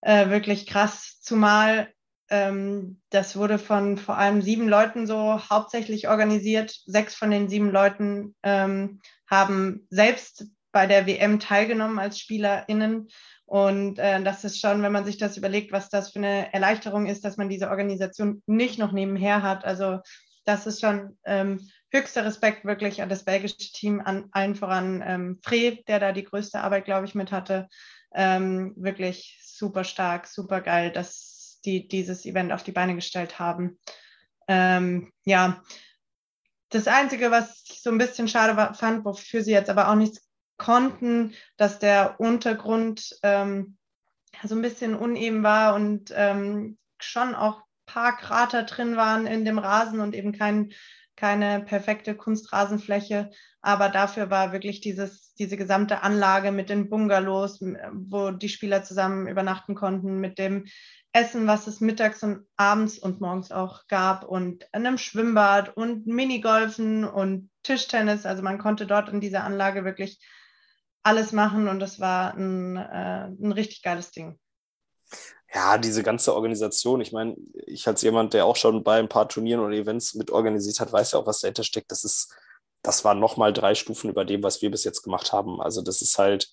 Äh, 0.00 0.30
wirklich 0.30 0.66
krass, 0.66 1.20
zumal 1.20 1.92
das 2.30 3.36
wurde 3.36 3.58
von 3.58 3.96
vor 3.96 4.18
allem 4.18 4.42
sieben 4.42 4.68
Leuten 4.68 5.06
so 5.06 5.40
hauptsächlich 5.48 6.08
organisiert. 6.08 6.76
Sechs 6.84 7.14
von 7.14 7.30
den 7.30 7.48
sieben 7.48 7.70
Leuten 7.70 8.34
ähm, 8.42 9.00
haben 9.26 9.86
selbst 9.88 10.46
bei 10.72 10.86
der 10.86 11.06
WM 11.06 11.40
teilgenommen 11.40 11.98
als 11.98 12.18
SpielerInnen. 12.18 13.08
Und 13.46 13.98
äh, 13.98 14.22
das 14.22 14.44
ist 14.44 14.60
schon, 14.60 14.82
wenn 14.82 14.92
man 14.92 15.06
sich 15.06 15.16
das 15.16 15.38
überlegt, 15.38 15.72
was 15.72 15.88
das 15.88 16.12
für 16.12 16.18
eine 16.18 16.52
Erleichterung 16.52 17.06
ist, 17.06 17.24
dass 17.24 17.38
man 17.38 17.48
diese 17.48 17.70
Organisation 17.70 18.42
nicht 18.46 18.78
noch 18.78 18.92
nebenher 18.92 19.42
hat. 19.42 19.64
Also 19.64 20.00
das 20.44 20.66
ist 20.66 20.80
schon 20.80 21.18
ähm, 21.24 21.66
höchster 21.90 22.24
Respekt 22.26 22.66
wirklich 22.66 23.00
an 23.00 23.08
das 23.08 23.24
belgische 23.24 23.56
Team, 23.56 24.02
an 24.04 24.28
allen 24.32 24.54
voran 24.54 25.02
ähm, 25.04 25.40
Fre, 25.42 25.78
der 25.88 25.98
da 25.98 26.12
die 26.12 26.24
größte 26.24 26.60
Arbeit, 26.60 26.84
glaube 26.84 27.06
ich, 27.06 27.14
mit 27.14 27.32
hatte. 27.32 27.68
Ähm, 28.14 28.74
wirklich 28.76 29.40
super 29.42 29.84
stark, 29.84 30.26
super 30.26 30.60
geil, 30.60 30.90
dass 30.90 31.37
die 31.64 31.88
dieses 31.88 32.24
Event 32.24 32.52
auf 32.52 32.62
die 32.62 32.72
Beine 32.72 32.94
gestellt 32.94 33.38
haben. 33.38 33.78
Ähm, 34.46 35.12
ja, 35.24 35.62
das 36.70 36.86
Einzige, 36.86 37.30
was 37.30 37.64
ich 37.68 37.82
so 37.82 37.90
ein 37.90 37.98
bisschen 37.98 38.28
schade 38.28 38.56
war, 38.56 38.74
fand, 38.74 39.04
wofür 39.04 39.42
sie 39.42 39.52
jetzt 39.52 39.70
aber 39.70 39.88
auch 39.88 39.94
nichts 39.94 40.28
konnten, 40.58 41.34
dass 41.56 41.78
der 41.78 42.20
Untergrund 42.20 43.18
ähm, 43.22 43.76
so 44.42 44.54
ein 44.54 44.62
bisschen 44.62 44.94
uneben 44.94 45.42
war 45.42 45.74
und 45.74 46.12
ähm, 46.14 46.78
schon 46.98 47.34
auch 47.34 47.62
paar 47.86 48.16
Krater 48.16 48.64
drin 48.64 48.96
waren 48.96 49.26
in 49.26 49.44
dem 49.44 49.58
Rasen 49.58 50.00
und 50.00 50.14
eben 50.14 50.32
kein, 50.32 50.72
keine 51.18 51.64
perfekte 51.64 52.14
Kunstrasenfläche. 52.14 53.30
Aber 53.60 53.88
dafür 53.88 54.30
war 54.30 54.52
wirklich 54.52 54.80
dieses, 54.80 55.34
diese 55.34 55.56
gesamte 55.56 56.02
Anlage 56.02 56.52
mit 56.52 56.70
den 56.70 56.88
Bungalows, 56.88 57.60
wo 57.92 58.30
die 58.30 58.48
Spieler 58.48 58.84
zusammen 58.84 59.26
übernachten 59.26 59.74
konnten, 59.74 60.20
mit 60.20 60.38
dem 60.38 60.66
Essen, 61.12 61.48
was 61.48 61.66
es 61.66 61.80
mittags 61.80 62.22
und 62.22 62.46
abends 62.56 62.98
und 62.98 63.20
morgens 63.20 63.50
auch 63.50 63.88
gab 63.88 64.24
und 64.24 64.72
einem 64.72 64.96
Schwimmbad 64.96 65.76
und 65.76 66.06
Minigolfen 66.06 67.04
und 67.04 67.50
Tischtennis. 67.64 68.24
Also 68.24 68.42
man 68.42 68.58
konnte 68.58 68.86
dort 68.86 69.08
in 69.08 69.20
dieser 69.20 69.42
Anlage 69.42 69.84
wirklich 69.84 70.20
alles 71.02 71.32
machen 71.32 71.66
und 71.66 71.80
das 71.80 71.98
war 71.98 72.34
ein, 72.34 72.76
äh, 72.76 73.26
ein 73.26 73.52
richtig 73.52 73.82
geiles 73.82 74.12
Ding. 74.12 74.38
Ja, 75.54 75.78
diese 75.78 76.02
ganze 76.02 76.34
Organisation, 76.34 77.00
ich 77.00 77.12
meine, 77.12 77.34
ich 77.66 77.86
als 77.88 78.02
jemand, 78.02 78.34
der 78.34 78.44
auch 78.44 78.56
schon 78.56 78.84
bei 78.84 78.98
ein 78.98 79.08
paar 79.08 79.28
Turnieren 79.28 79.60
oder 79.64 79.74
Events 79.74 80.14
mit 80.14 80.30
organisiert 80.30 80.78
hat, 80.80 80.92
weiß 80.92 81.12
ja 81.12 81.18
auch, 81.18 81.26
was 81.26 81.40
dahinter 81.40 81.64
steckt. 81.64 81.90
Das 81.90 82.04
ist, 82.04 82.34
das 82.82 83.04
waren 83.04 83.18
nochmal 83.18 83.52
drei 83.54 83.74
Stufen 83.74 84.10
über 84.10 84.24
dem, 84.26 84.42
was 84.42 84.60
wir 84.60 84.70
bis 84.70 84.84
jetzt 84.84 85.02
gemacht 85.02 85.32
haben. 85.32 85.60
Also 85.60 85.80
das 85.80 86.02
ist 86.02 86.18
halt, 86.18 86.50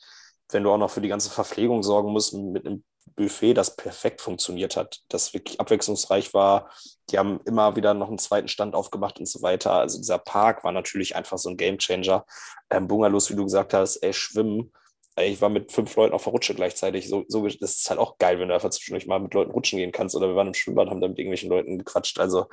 wenn 0.50 0.64
du 0.64 0.72
auch 0.72 0.78
noch 0.78 0.90
für 0.90 1.02
die 1.02 1.10
ganze 1.10 1.30
Verpflegung 1.30 1.84
sorgen 1.84 2.12
musst 2.14 2.34
mit 2.34 2.66
einem 2.66 2.86
Buffet, 3.18 3.54
das 3.54 3.76
perfekt 3.76 4.22
funktioniert 4.22 4.78
hat, 4.78 5.02
das 5.10 5.34
wirklich 5.34 5.60
abwechslungsreich 5.60 6.34
war. 6.34 6.70
Die 7.10 7.18
haben 7.18 7.40
immer 7.46 7.76
wieder 7.76 7.94
noch 7.94 8.08
einen 8.08 8.18
zweiten 8.18 8.48
Stand 8.48 8.76
aufgemacht 8.76 9.20
und 9.20 9.28
so 9.28 9.42
weiter. 9.42 9.74
Also 9.74 9.98
dieser 9.98 10.20
Park 10.20 10.64
war 10.64 10.72
natürlich 10.72 11.16
einfach 11.16 11.38
so 11.38 11.50
ein 11.50 11.58
Gamechanger. 11.58 12.26
Ähm, 12.70 12.88
Bungalows, 12.88 13.30
wie 13.30 13.36
du 13.36 13.44
gesagt 13.44 13.74
hast, 13.74 13.98
ey, 13.98 14.14
schwimmen. 14.14 14.72
Ich 15.18 15.42
war 15.42 15.50
mit 15.50 15.72
fünf 15.72 15.96
Leuten 15.96 16.14
auf 16.14 16.24
der 16.24 16.32
Rutsche 16.32 16.56
gleichzeitig. 16.56 17.08
So, 17.08 17.24
so, 17.28 17.48
das 17.48 17.78
ist 17.78 17.90
halt 17.90 18.00
auch 18.00 18.18
geil, 18.18 18.40
wenn 18.40 18.50
du 18.50 18.54
einfach 18.54 18.70
zwischendurch 18.70 19.08
mal 19.08 19.20
mit 19.20 19.34
Leuten 19.34 19.52
rutschen 19.52 19.80
gehen 19.80 19.94
kannst. 19.94 20.16
Oder 20.16 20.28
wir 20.28 20.36
waren 20.36 20.48
im 20.48 20.54
Schwimmbad, 20.54 20.90
haben 20.90 21.00
da 21.00 21.08
mit 21.08 21.18
irgendwelchen 21.18 21.50
Leuten 21.50 21.78
gequatscht. 21.78 22.20
Also 22.20 22.48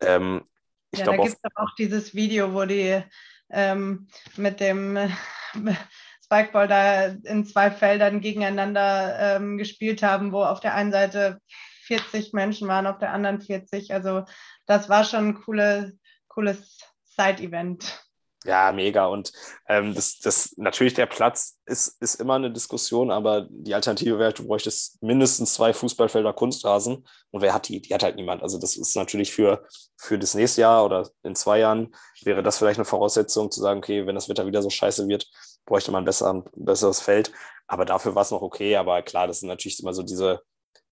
ähm, 0.00 0.42
ich 0.90 1.00
ja, 1.00 1.04
glaube. 1.04 1.18
Da 1.18 1.24
gibt 1.24 1.38
es 1.42 1.56
auch 1.56 1.74
dieses 1.76 2.14
Video, 2.14 2.54
wo 2.54 2.64
die 2.64 3.02
ähm, 3.50 4.08
mit 4.36 4.60
dem 4.60 4.98
Spikeball 6.24 6.68
da 6.68 7.06
in 7.06 7.44
zwei 7.44 7.70
Feldern 7.70 8.20
gegeneinander 8.20 9.36
ähm, 9.36 9.58
gespielt 9.58 10.02
haben, 10.02 10.32
wo 10.32 10.42
auf 10.42 10.60
der 10.60 10.74
einen 10.74 10.92
Seite 10.92 11.40
40 11.88 12.32
Menschen 12.32 12.68
waren, 12.68 12.86
auf 12.86 12.98
der 12.98 13.12
anderen 13.12 13.40
40. 13.40 13.92
Also 13.92 14.24
das 14.66 14.88
war 14.88 15.04
schon 15.04 15.28
ein 15.28 15.34
coole, 15.34 15.92
cooles 16.28 16.78
Side-Event. 17.04 18.07
Ja, 18.48 18.72
mega. 18.72 19.04
Und 19.04 19.30
ähm, 19.68 19.94
das, 19.94 20.20
das 20.20 20.54
natürlich 20.56 20.94
der 20.94 21.04
Platz 21.04 21.58
ist, 21.66 22.00
ist 22.00 22.14
immer 22.14 22.36
eine 22.36 22.50
Diskussion, 22.50 23.10
aber 23.10 23.46
die 23.50 23.74
Alternative 23.74 24.18
wäre, 24.18 24.32
du 24.32 24.46
bräuchtest 24.46 25.02
mindestens 25.02 25.52
zwei 25.52 25.74
Fußballfelder 25.74 26.32
Kunstrasen. 26.32 27.06
Und 27.30 27.42
wer 27.42 27.52
hat 27.52 27.68
die? 27.68 27.82
Die 27.82 27.92
hat 27.92 28.02
halt 28.02 28.16
niemand. 28.16 28.42
Also 28.42 28.58
das 28.58 28.74
ist 28.78 28.96
natürlich 28.96 29.32
für, 29.34 29.66
für 29.98 30.18
das 30.18 30.32
nächste 30.32 30.62
Jahr 30.62 30.82
oder 30.86 31.10
in 31.22 31.34
zwei 31.34 31.58
Jahren 31.58 31.94
wäre 32.22 32.42
das 32.42 32.56
vielleicht 32.56 32.78
eine 32.78 32.86
Voraussetzung 32.86 33.50
zu 33.50 33.60
sagen, 33.60 33.80
okay, 33.80 34.06
wenn 34.06 34.14
das 34.14 34.30
Wetter 34.30 34.46
wieder 34.46 34.62
so 34.62 34.70
scheiße 34.70 35.06
wird, 35.08 35.26
bräuchte 35.66 35.92
man 35.92 36.06
besser, 36.06 36.32
ein 36.32 36.44
besseres 36.56 37.00
Feld. 37.02 37.30
Aber 37.66 37.84
dafür 37.84 38.14
war 38.14 38.22
es 38.22 38.30
noch 38.30 38.40
okay. 38.40 38.76
Aber 38.76 39.02
klar, 39.02 39.26
das 39.26 39.40
sind 39.40 39.50
natürlich 39.50 39.78
immer 39.80 39.92
so 39.92 40.02
diese 40.02 40.40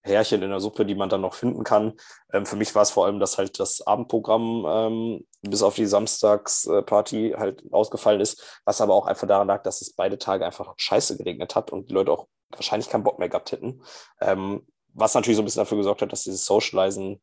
Härchen 0.07 0.43
in 0.43 0.51
der 0.51 0.61
Suppe, 0.61 0.87
die 0.87 0.95
man 0.95 1.09
dann 1.09 1.21
noch 1.21 1.35
finden 1.35 1.65
kann. 1.65 1.95
Ähm, 2.33 2.47
für 2.47 2.57
mich 2.57 2.75
war 2.75 2.83
es 2.83 2.91
vor 2.91 3.07
allem, 3.07 3.21
dass 3.21 3.39
halt 3.39 3.59
das 3.59 3.87
Abendprogramm 3.87 4.65
ähm, 4.69 5.27
bis 5.43 5.63
auf 5.63 5.75
die 5.75 5.87
Samstagsparty 5.87 7.35
halt 7.37 7.63
ausgefallen 7.73 8.21
ist, 8.21 8.61
was 8.65 8.81
aber 8.81 8.95
auch 8.95 9.07
einfach 9.07 9.27
daran 9.27 9.49
lag, 9.49 9.63
dass 9.63 9.83
es 9.83 9.95
beide 9.95 10.19
Tage 10.19 10.47
einfach 10.47 10.75
scheiße 10.77 11.17
geregnet 11.17 11.55
hat 11.55 11.73
und 11.73 11.91
die 11.91 11.95
Leute 11.95 12.13
auch 12.13 12.29
wahrscheinlich 12.51 12.89
keinen 12.89 13.05
Bock 13.05 13.19
mehr 13.19 13.29
gehabt 13.29 13.53
hätten. 13.53 13.83
Ähm, 14.21 14.67
was 14.95 15.15
natürlich 15.15 15.37
so 15.37 15.43
ein 15.43 15.45
bisschen 15.45 15.61
dafür 15.61 15.79
gesorgt 15.79 16.03
hat, 16.03 16.13
dass 16.13 16.23
dieses 16.23 16.47
Socializen 16.47 17.21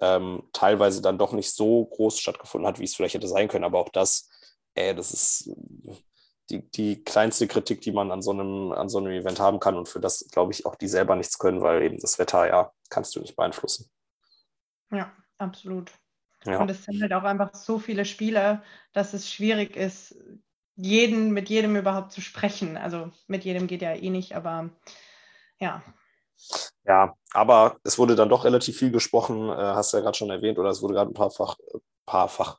ähm, 0.00 0.42
teilweise 0.52 1.02
dann 1.02 1.18
doch 1.18 1.32
nicht 1.32 1.52
so 1.52 1.84
groß 1.84 2.18
stattgefunden 2.18 2.66
hat, 2.66 2.78
wie 2.78 2.84
es 2.84 2.94
vielleicht 2.94 3.14
hätte 3.14 3.28
sein 3.28 3.48
können. 3.48 3.64
Aber 3.64 3.78
auch 3.78 3.90
das, 3.90 4.28
ey, 4.74 4.94
das 4.94 5.12
ist 5.12 5.50
die, 6.50 6.70
die 6.70 7.02
kleinste 7.04 7.46
Kritik, 7.46 7.80
die 7.80 7.92
man 7.92 8.10
an 8.10 8.22
so, 8.22 8.32
einem, 8.32 8.72
an 8.72 8.88
so 8.88 8.98
einem 8.98 9.12
Event 9.12 9.40
haben 9.40 9.60
kann 9.60 9.76
und 9.76 9.88
für 9.88 10.00
das, 10.00 10.28
glaube 10.30 10.52
ich, 10.52 10.66
auch 10.66 10.74
die 10.74 10.88
selber 10.88 11.16
nichts 11.16 11.38
können, 11.38 11.62
weil 11.62 11.82
eben 11.82 11.98
das 11.98 12.18
Wetter, 12.18 12.46
ja, 12.48 12.72
kannst 12.88 13.14
du 13.14 13.20
nicht 13.20 13.36
beeinflussen. 13.36 13.88
Ja, 14.90 15.12
absolut. 15.38 15.92
Ja. 16.44 16.60
Und 16.60 16.70
es 16.70 16.84
sind 16.84 17.00
halt 17.00 17.12
auch 17.12 17.22
einfach 17.22 17.54
so 17.54 17.78
viele 17.78 18.04
Spieler, 18.04 18.62
dass 18.92 19.14
es 19.14 19.30
schwierig 19.30 19.76
ist, 19.76 20.16
jeden, 20.76 21.32
mit 21.32 21.48
jedem 21.48 21.76
überhaupt 21.76 22.12
zu 22.12 22.20
sprechen. 22.20 22.76
Also 22.76 23.12
mit 23.26 23.44
jedem 23.44 23.66
geht 23.66 23.82
ja 23.82 23.94
eh 23.94 24.10
nicht, 24.10 24.34
aber 24.34 24.70
ja. 25.58 25.82
Ja, 26.84 27.14
aber 27.32 27.76
es 27.84 27.98
wurde 27.98 28.16
dann 28.16 28.30
doch 28.30 28.44
relativ 28.44 28.78
viel 28.78 28.90
gesprochen, 28.90 29.50
äh, 29.50 29.54
hast 29.54 29.92
du 29.92 29.98
ja 29.98 30.02
gerade 30.02 30.16
schon 30.16 30.30
erwähnt, 30.30 30.58
oder 30.58 30.70
es 30.70 30.80
wurde 30.80 30.94
gerade 30.94 31.10
ein 31.10 31.14
paarfach 31.14 31.56
paarfach, 32.10 32.58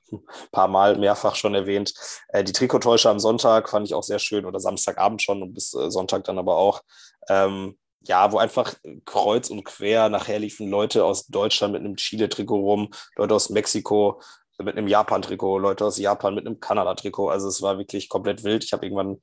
paar 0.51 0.69
Mal 0.69 0.97
mehrfach 0.97 1.35
schon 1.35 1.53
erwähnt. 1.53 1.93
Äh, 2.29 2.43
die 2.43 2.53
Trikottäusche 2.53 3.09
am 3.09 3.19
Sonntag 3.19 3.69
fand 3.69 3.85
ich 3.85 3.93
auch 3.93 4.03
sehr 4.03 4.19
schön 4.19 4.45
oder 4.45 4.59
Samstagabend 4.59 5.21
schon 5.21 5.43
und 5.43 5.53
bis 5.53 5.73
äh, 5.73 5.91
Sonntag 5.91 6.23
dann 6.23 6.39
aber 6.39 6.55
auch. 6.55 6.81
Ähm, 7.29 7.77
ja, 8.03 8.31
wo 8.31 8.39
einfach 8.39 8.73
kreuz 9.05 9.51
und 9.51 9.63
quer 9.63 10.09
nachher 10.09 10.39
liefen 10.39 10.69
Leute 10.69 11.05
aus 11.05 11.27
Deutschland 11.27 11.73
mit 11.73 11.81
einem 11.81 11.97
Chile-Trikot 11.97 12.59
rum, 12.59 12.89
Leute 13.15 13.35
aus 13.35 13.49
Mexiko 13.51 14.21
mit 14.57 14.75
einem 14.75 14.87
Japan-Trikot, 14.87 15.59
Leute 15.59 15.85
aus 15.85 15.97
Japan 15.97 16.33
mit 16.33 16.47
einem 16.47 16.59
Kanada-Trikot. 16.59 17.29
Also 17.29 17.47
es 17.47 17.61
war 17.61 17.77
wirklich 17.77 18.09
komplett 18.09 18.43
wild. 18.43 18.63
Ich 18.63 18.73
habe 18.73 18.85
irgendwann 18.85 19.19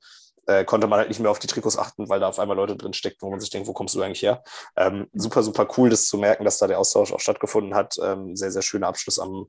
äh, 0.49 0.65
konnte 0.65 0.87
man 0.87 0.99
halt 0.99 1.09
nicht 1.09 1.19
mehr 1.19 1.29
auf 1.29 1.39
die 1.39 1.47
Trikots 1.47 1.77
achten, 1.77 2.09
weil 2.09 2.19
da 2.19 2.29
auf 2.29 2.39
einmal 2.39 2.57
Leute 2.57 2.75
drin 2.75 2.93
steckten, 2.93 3.25
wo 3.25 3.29
man 3.29 3.39
sich 3.39 3.51
denkt, 3.51 3.67
wo 3.67 3.73
kommst 3.73 3.93
du 3.93 4.01
eigentlich 4.01 4.23
her? 4.23 4.43
Ähm, 4.75 5.07
super, 5.13 5.43
super 5.43 5.67
cool, 5.77 5.89
das 5.89 6.07
zu 6.07 6.17
merken, 6.17 6.43
dass 6.43 6.57
da 6.57 6.67
der 6.67 6.79
Austausch 6.79 7.13
auch 7.13 7.19
stattgefunden 7.19 7.75
hat. 7.75 7.97
Ähm, 8.01 8.35
sehr, 8.35 8.51
sehr 8.51 8.63
schöner 8.63 8.87
Abschluss 8.87 9.19
am, 9.19 9.47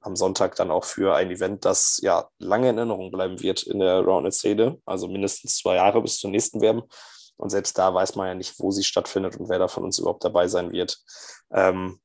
am 0.00 0.16
Sonntag 0.16 0.56
dann 0.56 0.70
auch 0.70 0.84
für 0.84 1.14
ein 1.14 1.30
Event, 1.30 1.64
das 1.64 1.98
ja 2.02 2.28
lange 2.38 2.70
in 2.70 2.78
Erinnerung 2.78 3.10
bleiben 3.10 3.40
wird 3.40 3.62
in 3.64 3.80
der 3.80 4.00
Roundnet-Szene, 4.00 4.80
also 4.84 5.08
mindestens 5.08 5.56
zwei 5.56 5.76
Jahre 5.76 6.02
bis 6.02 6.18
zur 6.18 6.30
nächsten 6.30 6.60
WM. 6.60 6.82
Und 7.36 7.50
selbst 7.50 7.78
da 7.78 7.94
weiß 7.94 8.16
man 8.16 8.26
ja 8.28 8.34
nicht, 8.34 8.58
wo 8.58 8.70
sie 8.70 8.84
stattfindet 8.84 9.36
und 9.36 9.48
wer 9.48 9.58
da 9.58 9.68
von 9.68 9.84
uns 9.84 9.98
überhaupt 9.98 10.24
dabei 10.24 10.48
sein 10.48 10.72
wird. 10.72 10.98
Ähm, 11.52 12.00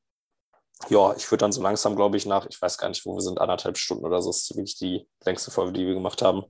ja, 0.89 1.13
ich 1.15 1.29
würde 1.31 1.41
dann 1.41 1.51
so 1.51 1.61
langsam, 1.61 1.95
glaube 1.95 2.17
ich, 2.17 2.25
nach, 2.25 2.45
ich 2.45 2.61
weiß 2.61 2.77
gar 2.77 2.89
nicht, 2.89 3.05
wo 3.05 3.15
wir 3.15 3.21
sind, 3.21 3.39
anderthalb 3.39 3.77
Stunden 3.77 4.05
oder 4.05 4.21
so, 4.21 4.29
ist 4.29 4.55
wirklich 4.55 4.77
die 4.77 5.07
längste 5.25 5.49
Folge, 5.49 5.73
die 5.73 5.87
wir 5.87 5.93
gemacht 5.93 6.21
haben, 6.21 6.43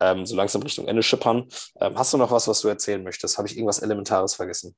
ähm, 0.00 0.26
so 0.26 0.36
langsam 0.36 0.62
Richtung 0.62 0.88
Ende 0.88 1.02
schippern. 1.02 1.48
Ähm, 1.80 1.96
hast 1.96 2.12
du 2.12 2.18
noch 2.18 2.30
was, 2.30 2.48
was 2.48 2.60
du 2.60 2.68
erzählen 2.68 3.02
möchtest? 3.02 3.38
Habe 3.38 3.48
ich 3.48 3.56
irgendwas 3.56 3.80
Elementares 3.80 4.34
vergessen? 4.34 4.74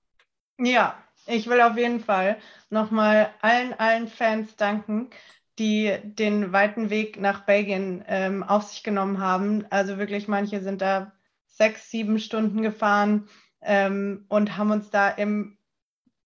Ja, 0.58 0.96
ich 1.26 1.46
will 1.46 1.60
auf 1.60 1.76
jeden 1.76 2.00
Fall 2.00 2.38
nochmal 2.70 3.32
allen, 3.40 3.72
allen 3.74 4.08
Fans 4.08 4.56
danken, 4.56 5.10
die 5.58 5.98
den 6.02 6.52
weiten 6.52 6.90
Weg 6.90 7.20
nach 7.20 7.40
Belgien 7.40 8.04
ähm, 8.06 8.42
auf 8.42 8.64
sich 8.64 8.82
genommen 8.82 9.20
haben. 9.20 9.66
Also 9.70 9.98
wirklich, 9.98 10.28
manche 10.28 10.62
sind 10.62 10.80
da 10.80 11.12
sechs, 11.46 11.90
sieben 11.90 12.18
Stunden 12.18 12.62
gefahren 12.62 13.28
ähm, 13.60 14.24
und 14.28 14.56
haben 14.56 14.70
uns 14.70 14.90
da 14.90 15.08
im 15.08 15.58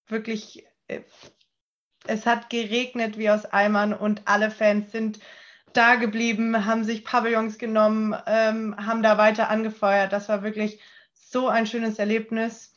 wirklich, 0.07 0.67
äh, 0.89 1.01
es 2.07 2.27
hat 2.27 2.51
geregnet 2.51 3.17
wie 3.19 3.31
aus 3.31 3.47
Eimern 3.47 3.95
und 3.95 4.23
alle 4.27 4.51
Fans 4.51 4.93
sind 4.93 5.21
da 5.73 5.95
geblieben, 5.95 6.67
haben 6.67 6.85
sich 6.85 7.05
Pavillons 7.05 7.59
genommen, 7.59 8.15
ähm, 8.27 8.77
haben 8.77 9.03
da 9.03 9.17
weiter 9.17 9.49
angefeuert. 9.49 10.13
Das 10.13 10.29
war 10.29 10.43
wirklich 10.43 10.81
so 11.13 11.49
ein 11.49 11.67
schönes 11.67 11.99
Erlebnis. 11.99 12.75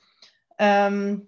Ähm, 0.57 1.27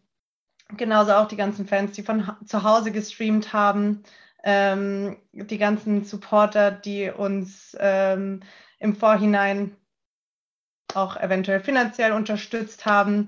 genauso 0.78 1.14
auch 1.14 1.28
die 1.28 1.36
ganzen 1.36 1.68
Fans, 1.68 1.91
die 1.91 2.04
von 2.04 2.32
zu 2.45 2.64
Hause 2.64 2.91
gestreamt 2.91 3.52
haben, 3.52 4.04
ähm, 4.48 5.18
die 5.34 5.57
ganzen 5.57 6.06
Supporter, 6.06 6.72
die 6.72 7.11
uns 7.11 7.76
ähm, 7.82 8.40
im 8.80 8.95
Vorhinein 8.95 9.76
auch 10.94 11.18
eventuell 11.18 11.60
finanziell 11.60 12.14
unterstützt 12.14 12.86
haben. 12.86 13.28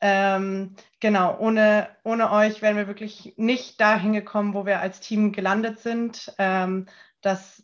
Ähm, 0.00 0.74
genau, 0.98 1.38
ohne, 1.38 1.88
ohne 2.02 2.32
euch 2.32 2.62
wären 2.62 2.76
wir 2.76 2.88
wirklich 2.88 3.34
nicht 3.36 3.80
dahin 3.80 4.12
gekommen, 4.12 4.54
wo 4.54 4.66
wir 4.66 4.80
als 4.80 4.98
Team 4.98 5.30
gelandet 5.30 5.78
sind. 5.78 6.34
Ähm, 6.36 6.86
das 7.20 7.62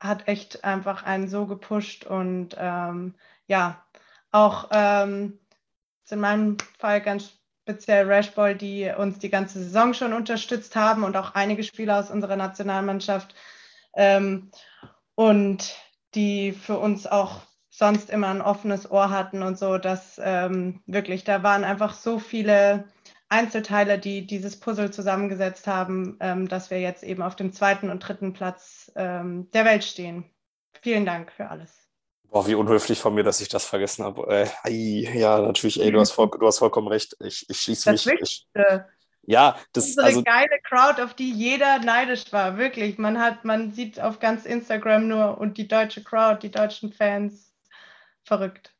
hat 0.00 0.26
echt 0.26 0.64
einfach 0.64 1.04
einen 1.04 1.28
so 1.28 1.46
gepusht 1.46 2.04
und 2.04 2.56
ähm, 2.58 3.14
ja, 3.46 3.86
auch 4.32 4.70
ähm, 4.72 5.38
in 6.10 6.18
meinem 6.18 6.56
Fall 6.80 7.00
ganz 7.00 7.39
speziell 7.62 8.10
Rashball, 8.10 8.56
die 8.56 8.90
uns 8.96 9.18
die 9.18 9.30
ganze 9.30 9.62
Saison 9.62 9.94
schon 9.94 10.12
unterstützt 10.12 10.76
haben 10.76 11.04
und 11.04 11.16
auch 11.16 11.34
einige 11.34 11.62
Spieler 11.62 11.98
aus 11.98 12.10
unserer 12.10 12.36
Nationalmannschaft 12.36 13.34
ähm, 13.94 14.50
und 15.14 15.76
die 16.14 16.52
für 16.52 16.78
uns 16.78 17.06
auch 17.06 17.42
sonst 17.68 18.10
immer 18.10 18.28
ein 18.28 18.42
offenes 18.42 18.90
Ohr 18.90 19.10
hatten 19.10 19.42
und 19.42 19.58
so, 19.58 19.78
dass 19.78 20.20
ähm, 20.22 20.82
wirklich, 20.86 21.24
da 21.24 21.42
waren 21.42 21.64
einfach 21.64 21.94
so 21.94 22.18
viele 22.18 22.84
Einzelteile, 23.28 23.98
die 23.98 24.26
dieses 24.26 24.58
Puzzle 24.58 24.90
zusammengesetzt 24.90 25.66
haben, 25.66 26.16
ähm, 26.20 26.48
dass 26.48 26.70
wir 26.70 26.80
jetzt 26.80 27.04
eben 27.04 27.22
auf 27.22 27.36
dem 27.36 27.52
zweiten 27.52 27.88
und 27.88 28.00
dritten 28.00 28.32
Platz 28.32 28.90
ähm, 28.96 29.50
der 29.52 29.64
Welt 29.64 29.84
stehen. 29.84 30.28
Vielen 30.82 31.06
Dank 31.06 31.30
für 31.30 31.48
alles. 31.48 31.89
Boah, 32.30 32.46
wie 32.46 32.54
unhöflich 32.54 33.00
von 33.00 33.14
mir, 33.14 33.24
dass 33.24 33.40
ich 33.40 33.48
das 33.48 33.64
vergessen 33.64 34.04
habe. 34.04 34.26
Äh, 34.28 34.48
ei, 34.62 35.18
ja, 35.18 35.40
natürlich, 35.40 35.80
ey, 35.80 35.90
du 35.90 35.98
hast, 35.98 36.12
voll, 36.12 36.30
du 36.30 36.46
hast 36.46 36.58
vollkommen 36.58 36.86
recht. 36.86 37.16
Ich, 37.20 37.48
ich 37.50 37.60
schließe 37.60 37.90
mich. 37.90 38.06
Ich, 38.06 38.46
ja, 39.22 39.56
das 39.72 39.88
ist 39.88 39.96
so 39.96 40.00
eine 40.00 40.08
also, 40.08 40.22
geile 40.22 40.60
Crowd, 40.62 41.02
auf 41.02 41.14
die 41.14 41.30
jeder 41.30 41.80
neidisch 41.80 42.32
war. 42.32 42.56
Wirklich. 42.56 42.98
Man 42.98 43.20
hat, 43.20 43.44
man 43.44 43.72
sieht 43.72 44.00
auf 44.00 44.20
ganz 44.20 44.44
Instagram 44.44 45.08
nur 45.08 45.38
und 45.38 45.58
die 45.58 45.68
deutsche 45.68 46.02
Crowd, 46.04 46.38
die 46.42 46.50
deutschen 46.50 46.92
Fans. 46.92 47.52
Verrückt. 48.22 48.72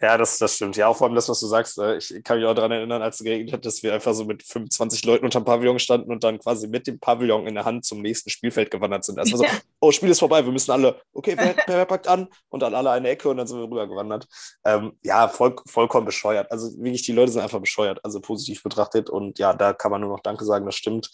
Ja, 0.00 0.16
das, 0.16 0.38
das 0.38 0.56
stimmt. 0.56 0.76
Ja, 0.76 0.88
auch 0.88 0.96
vor 0.96 1.06
allem 1.06 1.14
das, 1.14 1.28
was 1.28 1.40
du 1.40 1.46
sagst. 1.46 1.78
Äh, 1.78 1.96
ich 1.96 2.22
kann 2.24 2.38
mich 2.38 2.46
auch 2.46 2.54
daran 2.54 2.72
erinnern, 2.72 3.02
als 3.02 3.20
es 3.20 3.24
geregnet 3.24 3.52
hat, 3.52 3.64
dass 3.64 3.82
wir 3.82 3.94
einfach 3.94 4.14
so 4.14 4.24
mit 4.24 4.42
25 4.42 5.04
Leuten 5.04 5.24
unterm 5.24 5.44
Pavillon 5.44 5.78
standen 5.78 6.10
und 6.10 6.24
dann 6.24 6.38
quasi 6.38 6.68
mit 6.68 6.86
dem 6.86 6.98
Pavillon 6.98 7.46
in 7.46 7.54
der 7.54 7.64
Hand 7.64 7.84
zum 7.84 8.00
nächsten 8.00 8.30
Spielfeld 8.30 8.70
gewandert 8.70 9.04
sind. 9.04 9.18
Also 9.18 9.36
so, 9.36 9.44
oh, 9.80 9.90
Spiel 9.90 10.10
ist 10.10 10.20
vorbei, 10.20 10.44
wir 10.44 10.52
müssen 10.52 10.70
alle, 10.70 11.00
okay, 11.12 11.34
wer, 11.38 11.54
wer 11.66 11.84
packt 11.84 12.08
an? 12.08 12.28
Und 12.48 12.60
dann 12.60 12.74
alle 12.74 12.90
eine 12.90 13.08
Ecke 13.08 13.28
und 13.28 13.36
dann 13.36 13.46
sind 13.46 13.58
wir 13.58 13.64
rüber 13.64 13.86
gewandert. 13.86 14.26
Ähm, 14.64 14.98
ja, 15.02 15.28
voll, 15.28 15.56
vollkommen 15.66 16.06
bescheuert. 16.06 16.50
Also 16.50 16.68
wirklich, 16.78 17.02
die 17.02 17.12
Leute 17.12 17.32
sind 17.32 17.42
einfach 17.42 17.60
bescheuert, 17.60 18.00
also 18.04 18.20
positiv 18.20 18.62
betrachtet. 18.62 19.10
Und 19.10 19.38
ja, 19.38 19.54
da 19.54 19.72
kann 19.72 19.90
man 19.90 20.00
nur 20.00 20.10
noch 20.10 20.20
Danke 20.20 20.44
sagen, 20.44 20.66
das 20.66 20.76
stimmt. 20.76 21.10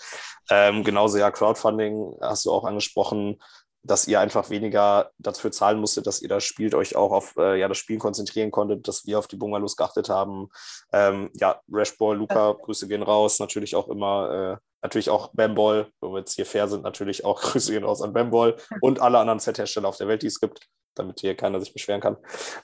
Ähm, 0.51 0.85
genauso, 0.85 1.19
ja, 1.19 1.31
Crowdfunding 1.31 2.17
hast 2.21 2.47
du 2.47 2.53
auch 2.53 2.65
angesprochen 2.65 3.39
dass 3.83 4.09
ihr 4.09 4.21
einfach 4.21 4.51
weniger 4.51 5.11
dafür 5.19 5.53
zahlen 5.53 5.81
musstet, 5.81 6.07
dass 6.07 6.21
ihr 6.21 6.29
das 6.29 6.45
spielt, 6.45 6.75
euch 6.75 6.97
auch 6.97 7.13
auf 7.13 7.37
äh, 7.37 7.59
ja, 7.59 7.69
das 7.69 7.79
Spielen 7.79 8.01
konzentrieren 8.01 8.51
konntet, 8.51 8.89
dass 8.89 9.07
wir 9.07 9.19
auf 9.19 9.29
die 9.29 9.37
Bungalows 9.37 9.77
geachtet 9.77 10.09
haben. 10.09 10.49
Ähm, 10.93 11.31
ja, 11.35 11.61
Rashball, 11.71 12.17
Luca, 12.17 12.53
Grüße 12.53 12.89
gehen 12.89 13.03
raus. 13.03 13.39
Natürlich 13.39 13.77
auch 13.77 13.89
immer, 13.89 14.59
äh, 14.59 14.65
natürlich 14.83 15.11
auch 15.11 15.31
Bamball, 15.33 15.91
wo 16.01 16.13
wir 16.13 16.21
jetzt 16.21 16.35
hier 16.35 16.47
fair 16.47 16.69
sind, 16.69 16.83
natürlich 16.83 17.25
auch 17.25 17.41
Grüße 17.43 17.73
gehen 17.73 17.85
raus 17.85 18.03
an 18.03 18.13
Bamball 18.13 18.57
und 18.81 19.01
alle 19.01 19.19
anderen 19.19 19.39
Set-Hersteller 19.39 19.89
auf 19.89 19.97
der 19.97 20.09
Welt, 20.09 20.23
die 20.23 20.29
es 20.29 20.41
gibt, 20.41 20.69
damit 20.95 21.21
hier 21.21 21.37
keiner 21.37 21.61
sich 21.61 21.73
beschweren 21.73 22.01
kann. 22.01 22.17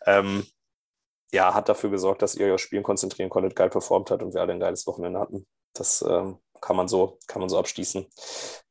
Ähm, 0.07 0.45
ja, 1.33 1.55
hat 1.55 1.69
dafür 1.69 1.91
gesorgt, 1.91 2.23
dass 2.23 2.35
ihr 2.35 2.47
euch 2.47 2.53
auf 2.53 2.61
Spielen 2.61 2.83
konzentrieren 2.83 3.31
konntet, 3.31 3.57
geil 3.57 3.71
performt 3.71 4.11
hat 4.11 4.23
und 4.23 4.35
wir 4.35 4.41
alle 4.41 4.53
ein 4.53 4.61
geiles 4.61 4.87
Wochenende 4.87 5.19
hatten. 5.19 5.47
Das 5.73 6.03
ähm, 6.03 6.39
kann 6.61 6.77
man 6.77 6.87
so, 6.87 7.19
kann 7.27 7.41
man 7.41 7.49
so 7.49 7.59
abschließen. 7.59 8.07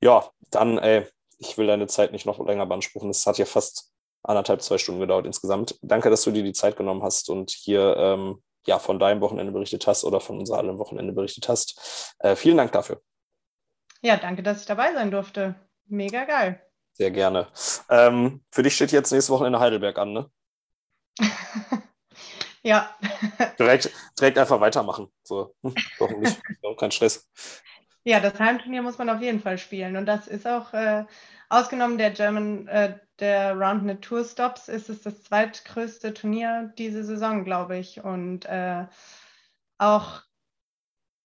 Ja, 0.02 0.30
dann, 0.50 0.78
ey, 0.78 1.06
ich 1.44 1.58
will 1.58 1.68
deine 1.68 1.88
Zeit 1.88 2.12
nicht 2.12 2.26
noch 2.26 2.40
länger 2.46 2.66
beanspruchen. 2.66 3.10
Es 3.10 3.28
hat 3.28 3.38
ja 3.38 3.46
fast 3.46 3.92
anderthalb, 4.24 4.62
zwei 4.62 4.78
Stunden 4.78 5.02
gedauert 5.02 5.26
insgesamt. 5.26 5.78
Danke, 5.82 6.10
dass 6.10 6.24
du 6.24 6.32
dir 6.32 6.44
die 6.44 6.54
Zeit 6.54 6.78
genommen 6.78 7.04
hast 7.04 7.30
und 7.30 7.52
hier 7.52 7.96
ähm, 7.98 8.42
ja, 8.66 8.80
von 8.80 8.98
deinem 9.00 9.22
Wochenende 9.22 9.52
berichtet 9.52 9.86
hast 9.88 10.06
oder 10.06 10.22
von 10.22 10.40
unser 10.40 10.58
allem 10.58 10.80
Wochenende 10.80 11.12
berichtet 11.12 11.50
hast. 11.50 12.16
Äh, 12.20 12.36
vielen 12.36 12.58
Dank 12.58 12.72
dafür. 12.72 13.02
Ja, 14.02 14.18
danke, 14.18 14.44
dass 14.44 14.62
ich 14.62 14.66
dabei 14.66 14.94
sein 14.94 15.12
durfte. 15.12 15.56
Mega 15.86 16.24
geil. 16.24 16.62
Sehr 16.94 17.12
gerne. 17.12 17.48
Ähm, 17.90 18.44
für 18.52 18.64
dich 18.64 18.76
steht 18.76 18.92
jetzt 18.92 19.12
nächstes 19.12 19.34
Wochenende 19.34 19.60
Heidelberg 19.60 19.98
an, 19.98 20.14
ne? 20.14 20.32
ja. 22.64 22.96
direkt, 23.60 23.92
direkt 24.18 24.38
einfach 24.38 24.62
weitermachen. 24.62 25.12
So, 25.24 25.56
warum 26.00 26.22
nicht? 26.22 26.40
Kein 26.78 26.92
Stress. 26.92 27.30
Ja, 28.06 28.20
das 28.20 28.40
Heimturnier 28.40 28.82
muss 28.82 28.98
man 28.98 29.10
auf 29.10 29.22
jeden 29.22 29.42
Fall 29.42 29.58
spielen. 29.58 29.96
Und 29.96 30.06
das 30.06 30.28
ist 30.28 30.46
auch, 30.46 30.74
äh, 30.74 31.06
ausgenommen 31.54 31.98
der 31.98 32.12
German, 32.12 32.68
äh, 32.68 32.98
der 33.20 33.54
Roundnet 33.56 34.04
Tour 34.04 34.26
Stops, 34.26 34.68
ist 34.68 34.90
es 34.90 35.02
das 35.02 35.24
zweitgrößte 35.24 36.14
Turnier 36.14 36.74
diese 36.78 37.04
Saison, 37.04 37.46
glaube 37.46 37.78
ich. 37.78 38.04
Und 38.04 38.46
äh, 38.46 38.86
auch 39.78 40.22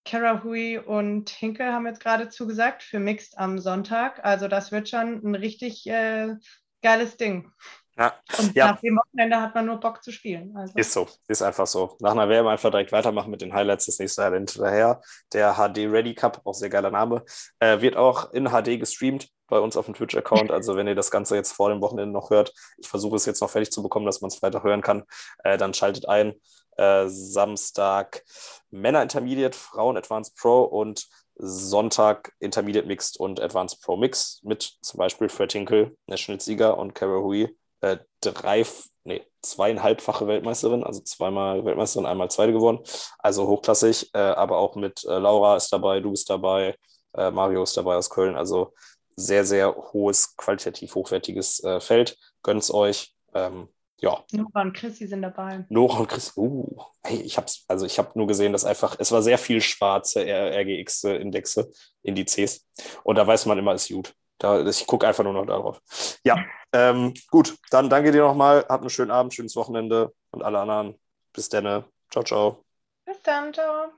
Karahui 0.05 0.77
und 0.77 1.29
Hinkel 1.29 1.73
haben 1.73 1.87
jetzt 1.87 2.01
gerade 2.01 2.29
zugesagt 2.29 2.83
für 2.83 2.99
Mixed 2.99 3.37
am 3.37 3.59
Sonntag. 3.59 4.23
Also 4.23 4.47
das 4.47 4.71
wird 4.71 4.87
schon 4.87 5.21
ein 5.23 5.35
richtig 5.35 5.87
äh, 5.87 6.35
geiles 6.81 7.17
Ding. 7.17 7.51
Ja. 7.97 8.13
Und 8.37 8.55
ja. 8.55 8.67
nach 8.67 8.79
dem 8.79 8.95
Wochenende 8.97 9.41
hat 9.41 9.55
man 9.55 9.65
nur 9.65 9.79
Bock 9.79 10.01
zu 10.03 10.11
spielen. 10.11 10.55
Also. 10.55 10.73
Ist 10.77 10.93
so, 10.93 11.07
ist 11.27 11.41
einfach 11.41 11.67
so. 11.67 11.97
Nach 11.99 12.11
einer 12.11 12.29
WM 12.29 12.47
einfach 12.47 12.71
direkt 12.71 12.91
weitermachen 12.91 13.29
mit 13.29 13.41
den 13.41 13.53
Highlights. 13.53 13.87
Das 13.87 13.99
nächste 13.99 14.23
Highlight 14.23 14.51
hinterher. 14.51 15.01
Der 15.33 15.55
HD 15.55 15.79
Ready 15.79 16.13
Cup, 16.13 16.41
auch 16.45 16.53
sehr 16.53 16.69
geiler 16.69 16.91
Name, 16.91 17.25
äh, 17.59 17.81
wird 17.81 17.97
auch 17.97 18.31
in 18.31 18.45
HD 18.45 18.79
gestreamt 18.79 19.29
bei 19.49 19.59
uns 19.59 19.77
auf 19.77 19.85
dem 19.85 19.93
Twitch-Account. 19.93 20.51
Also 20.51 20.75
wenn 20.75 20.87
ihr 20.87 20.95
das 20.95 21.11
Ganze 21.11 21.35
jetzt 21.35 21.51
vor 21.51 21.69
dem 21.69 21.81
Wochenende 21.81 22.11
noch 22.11 22.29
hört, 22.29 22.53
ich 22.77 22.87
versuche 22.87 23.15
es 23.15 23.25
jetzt 23.25 23.41
noch 23.41 23.49
fertig 23.49 23.71
zu 23.71 23.83
bekommen, 23.83 24.05
dass 24.05 24.21
man 24.21 24.29
es 24.29 24.41
weiter 24.41 24.63
hören 24.63 24.81
kann, 24.81 25.03
äh, 25.43 25.57
dann 25.57 25.73
schaltet 25.73 26.07
ein. 26.07 26.33
Äh, 26.77 27.07
Samstag 27.09 28.23
Männer 28.69 29.01
Intermediate, 29.01 29.57
Frauen 29.57 29.97
Advanced 29.97 30.37
Pro 30.37 30.63
und 30.63 31.07
Sonntag 31.35 32.33
Intermediate 32.39 32.87
Mixed 32.87 33.17
und 33.17 33.41
Advanced 33.41 33.81
Pro 33.81 33.97
Mix 33.97 34.41
mit 34.43 34.77
zum 34.81 34.97
Beispiel 34.97 35.29
Fred 35.29 35.51
Hinkel, 35.51 35.97
National-Sieger 36.07 36.77
und 36.77 36.95
Kara 36.95 37.21
Hui, 37.21 37.55
äh, 37.81 37.97
drei, 38.21 38.65
nee, 39.03 39.25
zweieinhalbfache 39.41 40.27
Weltmeisterin, 40.27 40.83
also 40.83 41.01
zweimal 41.01 41.63
Weltmeisterin, 41.65 42.05
einmal 42.05 42.29
Zweite 42.29 42.51
geworden. 42.51 42.79
Also 43.17 43.47
hochklassig, 43.47 44.09
äh, 44.13 44.19
aber 44.19 44.57
auch 44.57 44.75
mit 44.75 45.03
äh, 45.05 45.17
Laura 45.17 45.55
ist 45.55 45.71
dabei, 45.71 46.01
du 46.01 46.11
bist 46.11 46.29
dabei, 46.29 46.75
äh, 47.13 47.31
Mario 47.31 47.63
ist 47.63 47.77
dabei 47.77 47.95
aus 47.95 48.09
Köln. 48.09 48.35
Also 48.35 48.73
sehr, 49.19 49.45
sehr 49.45 49.75
hohes, 49.75 50.35
qualitativ 50.35 50.95
hochwertiges 50.95 51.63
äh, 51.63 51.79
Feld. 51.79 52.17
Gönnt's 52.43 52.73
euch. 52.73 53.13
Ähm, 53.33 53.67
ja. 54.01 54.23
Nora 54.31 54.61
und 54.61 54.73
Chrissy 54.73 55.07
sind 55.07 55.21
dabei. 55.21 55.65
Nora 55.69 55.99
und 55.99 56.07
Chris, 56.07 56.33
uh, 56.37 56.81
hey, 57.03 57.21
ich 57.21 57.37
hab's, 57.37 57.65
also 57.67 57.85
ich 57.85 57.99
habe 57.99 58.11
nur 58.15 58.27
gesehen, 58.27 58.53
dass 58.53 58.63
einfach, 58.63 58.95
es 58.97 59.11
war 59.11 59.21
sehr 59.21 59.37
viel 59.37 59.61
schwarze 59.61 60.21
RGX-Indexe, 60.21 61.69
Indizes. 62.01 62.65
Und 63.03 63.17
da 63.17 63.27
weiß 63.27 63.45
man 63.45 63.57
immer, 63.57 63.73
ist 63.73 63.89
gut. 63.89 64.13
Da, 64.37 64.65
ich 64.65 64.87
gucke 64.87 65.05
einfach 65.05 65.25
nur 65.25 65.33
noch 65.33 65.45
darauf. 65.45 65.81
Ja, 66.23 66.37
ähm, 66.73 67.13
gut, 67.29 67.57
dann 67.71 67.89
danke 67.89 68.11
dir 68.11 68.21
nochmal. 68.21 68.65
Habt 68.69 68.81
einen 68.81 68.89
schönen 68.89 69.11
Abend, 69.11 69.33
schönes 69.33 69.55
Wochenende 69.55 70.13
und 70.31 70.43
alle 70.43 70.59
anderen. 70.59 70.97
Bis 71.33 71.49
dann. 71.49 71.83
Ciao, 72.09 72.23
ciao. 72.23 72.63
Bis 73.05 73.21
dann, 73.21 73.53
ciao. 73.53 73.91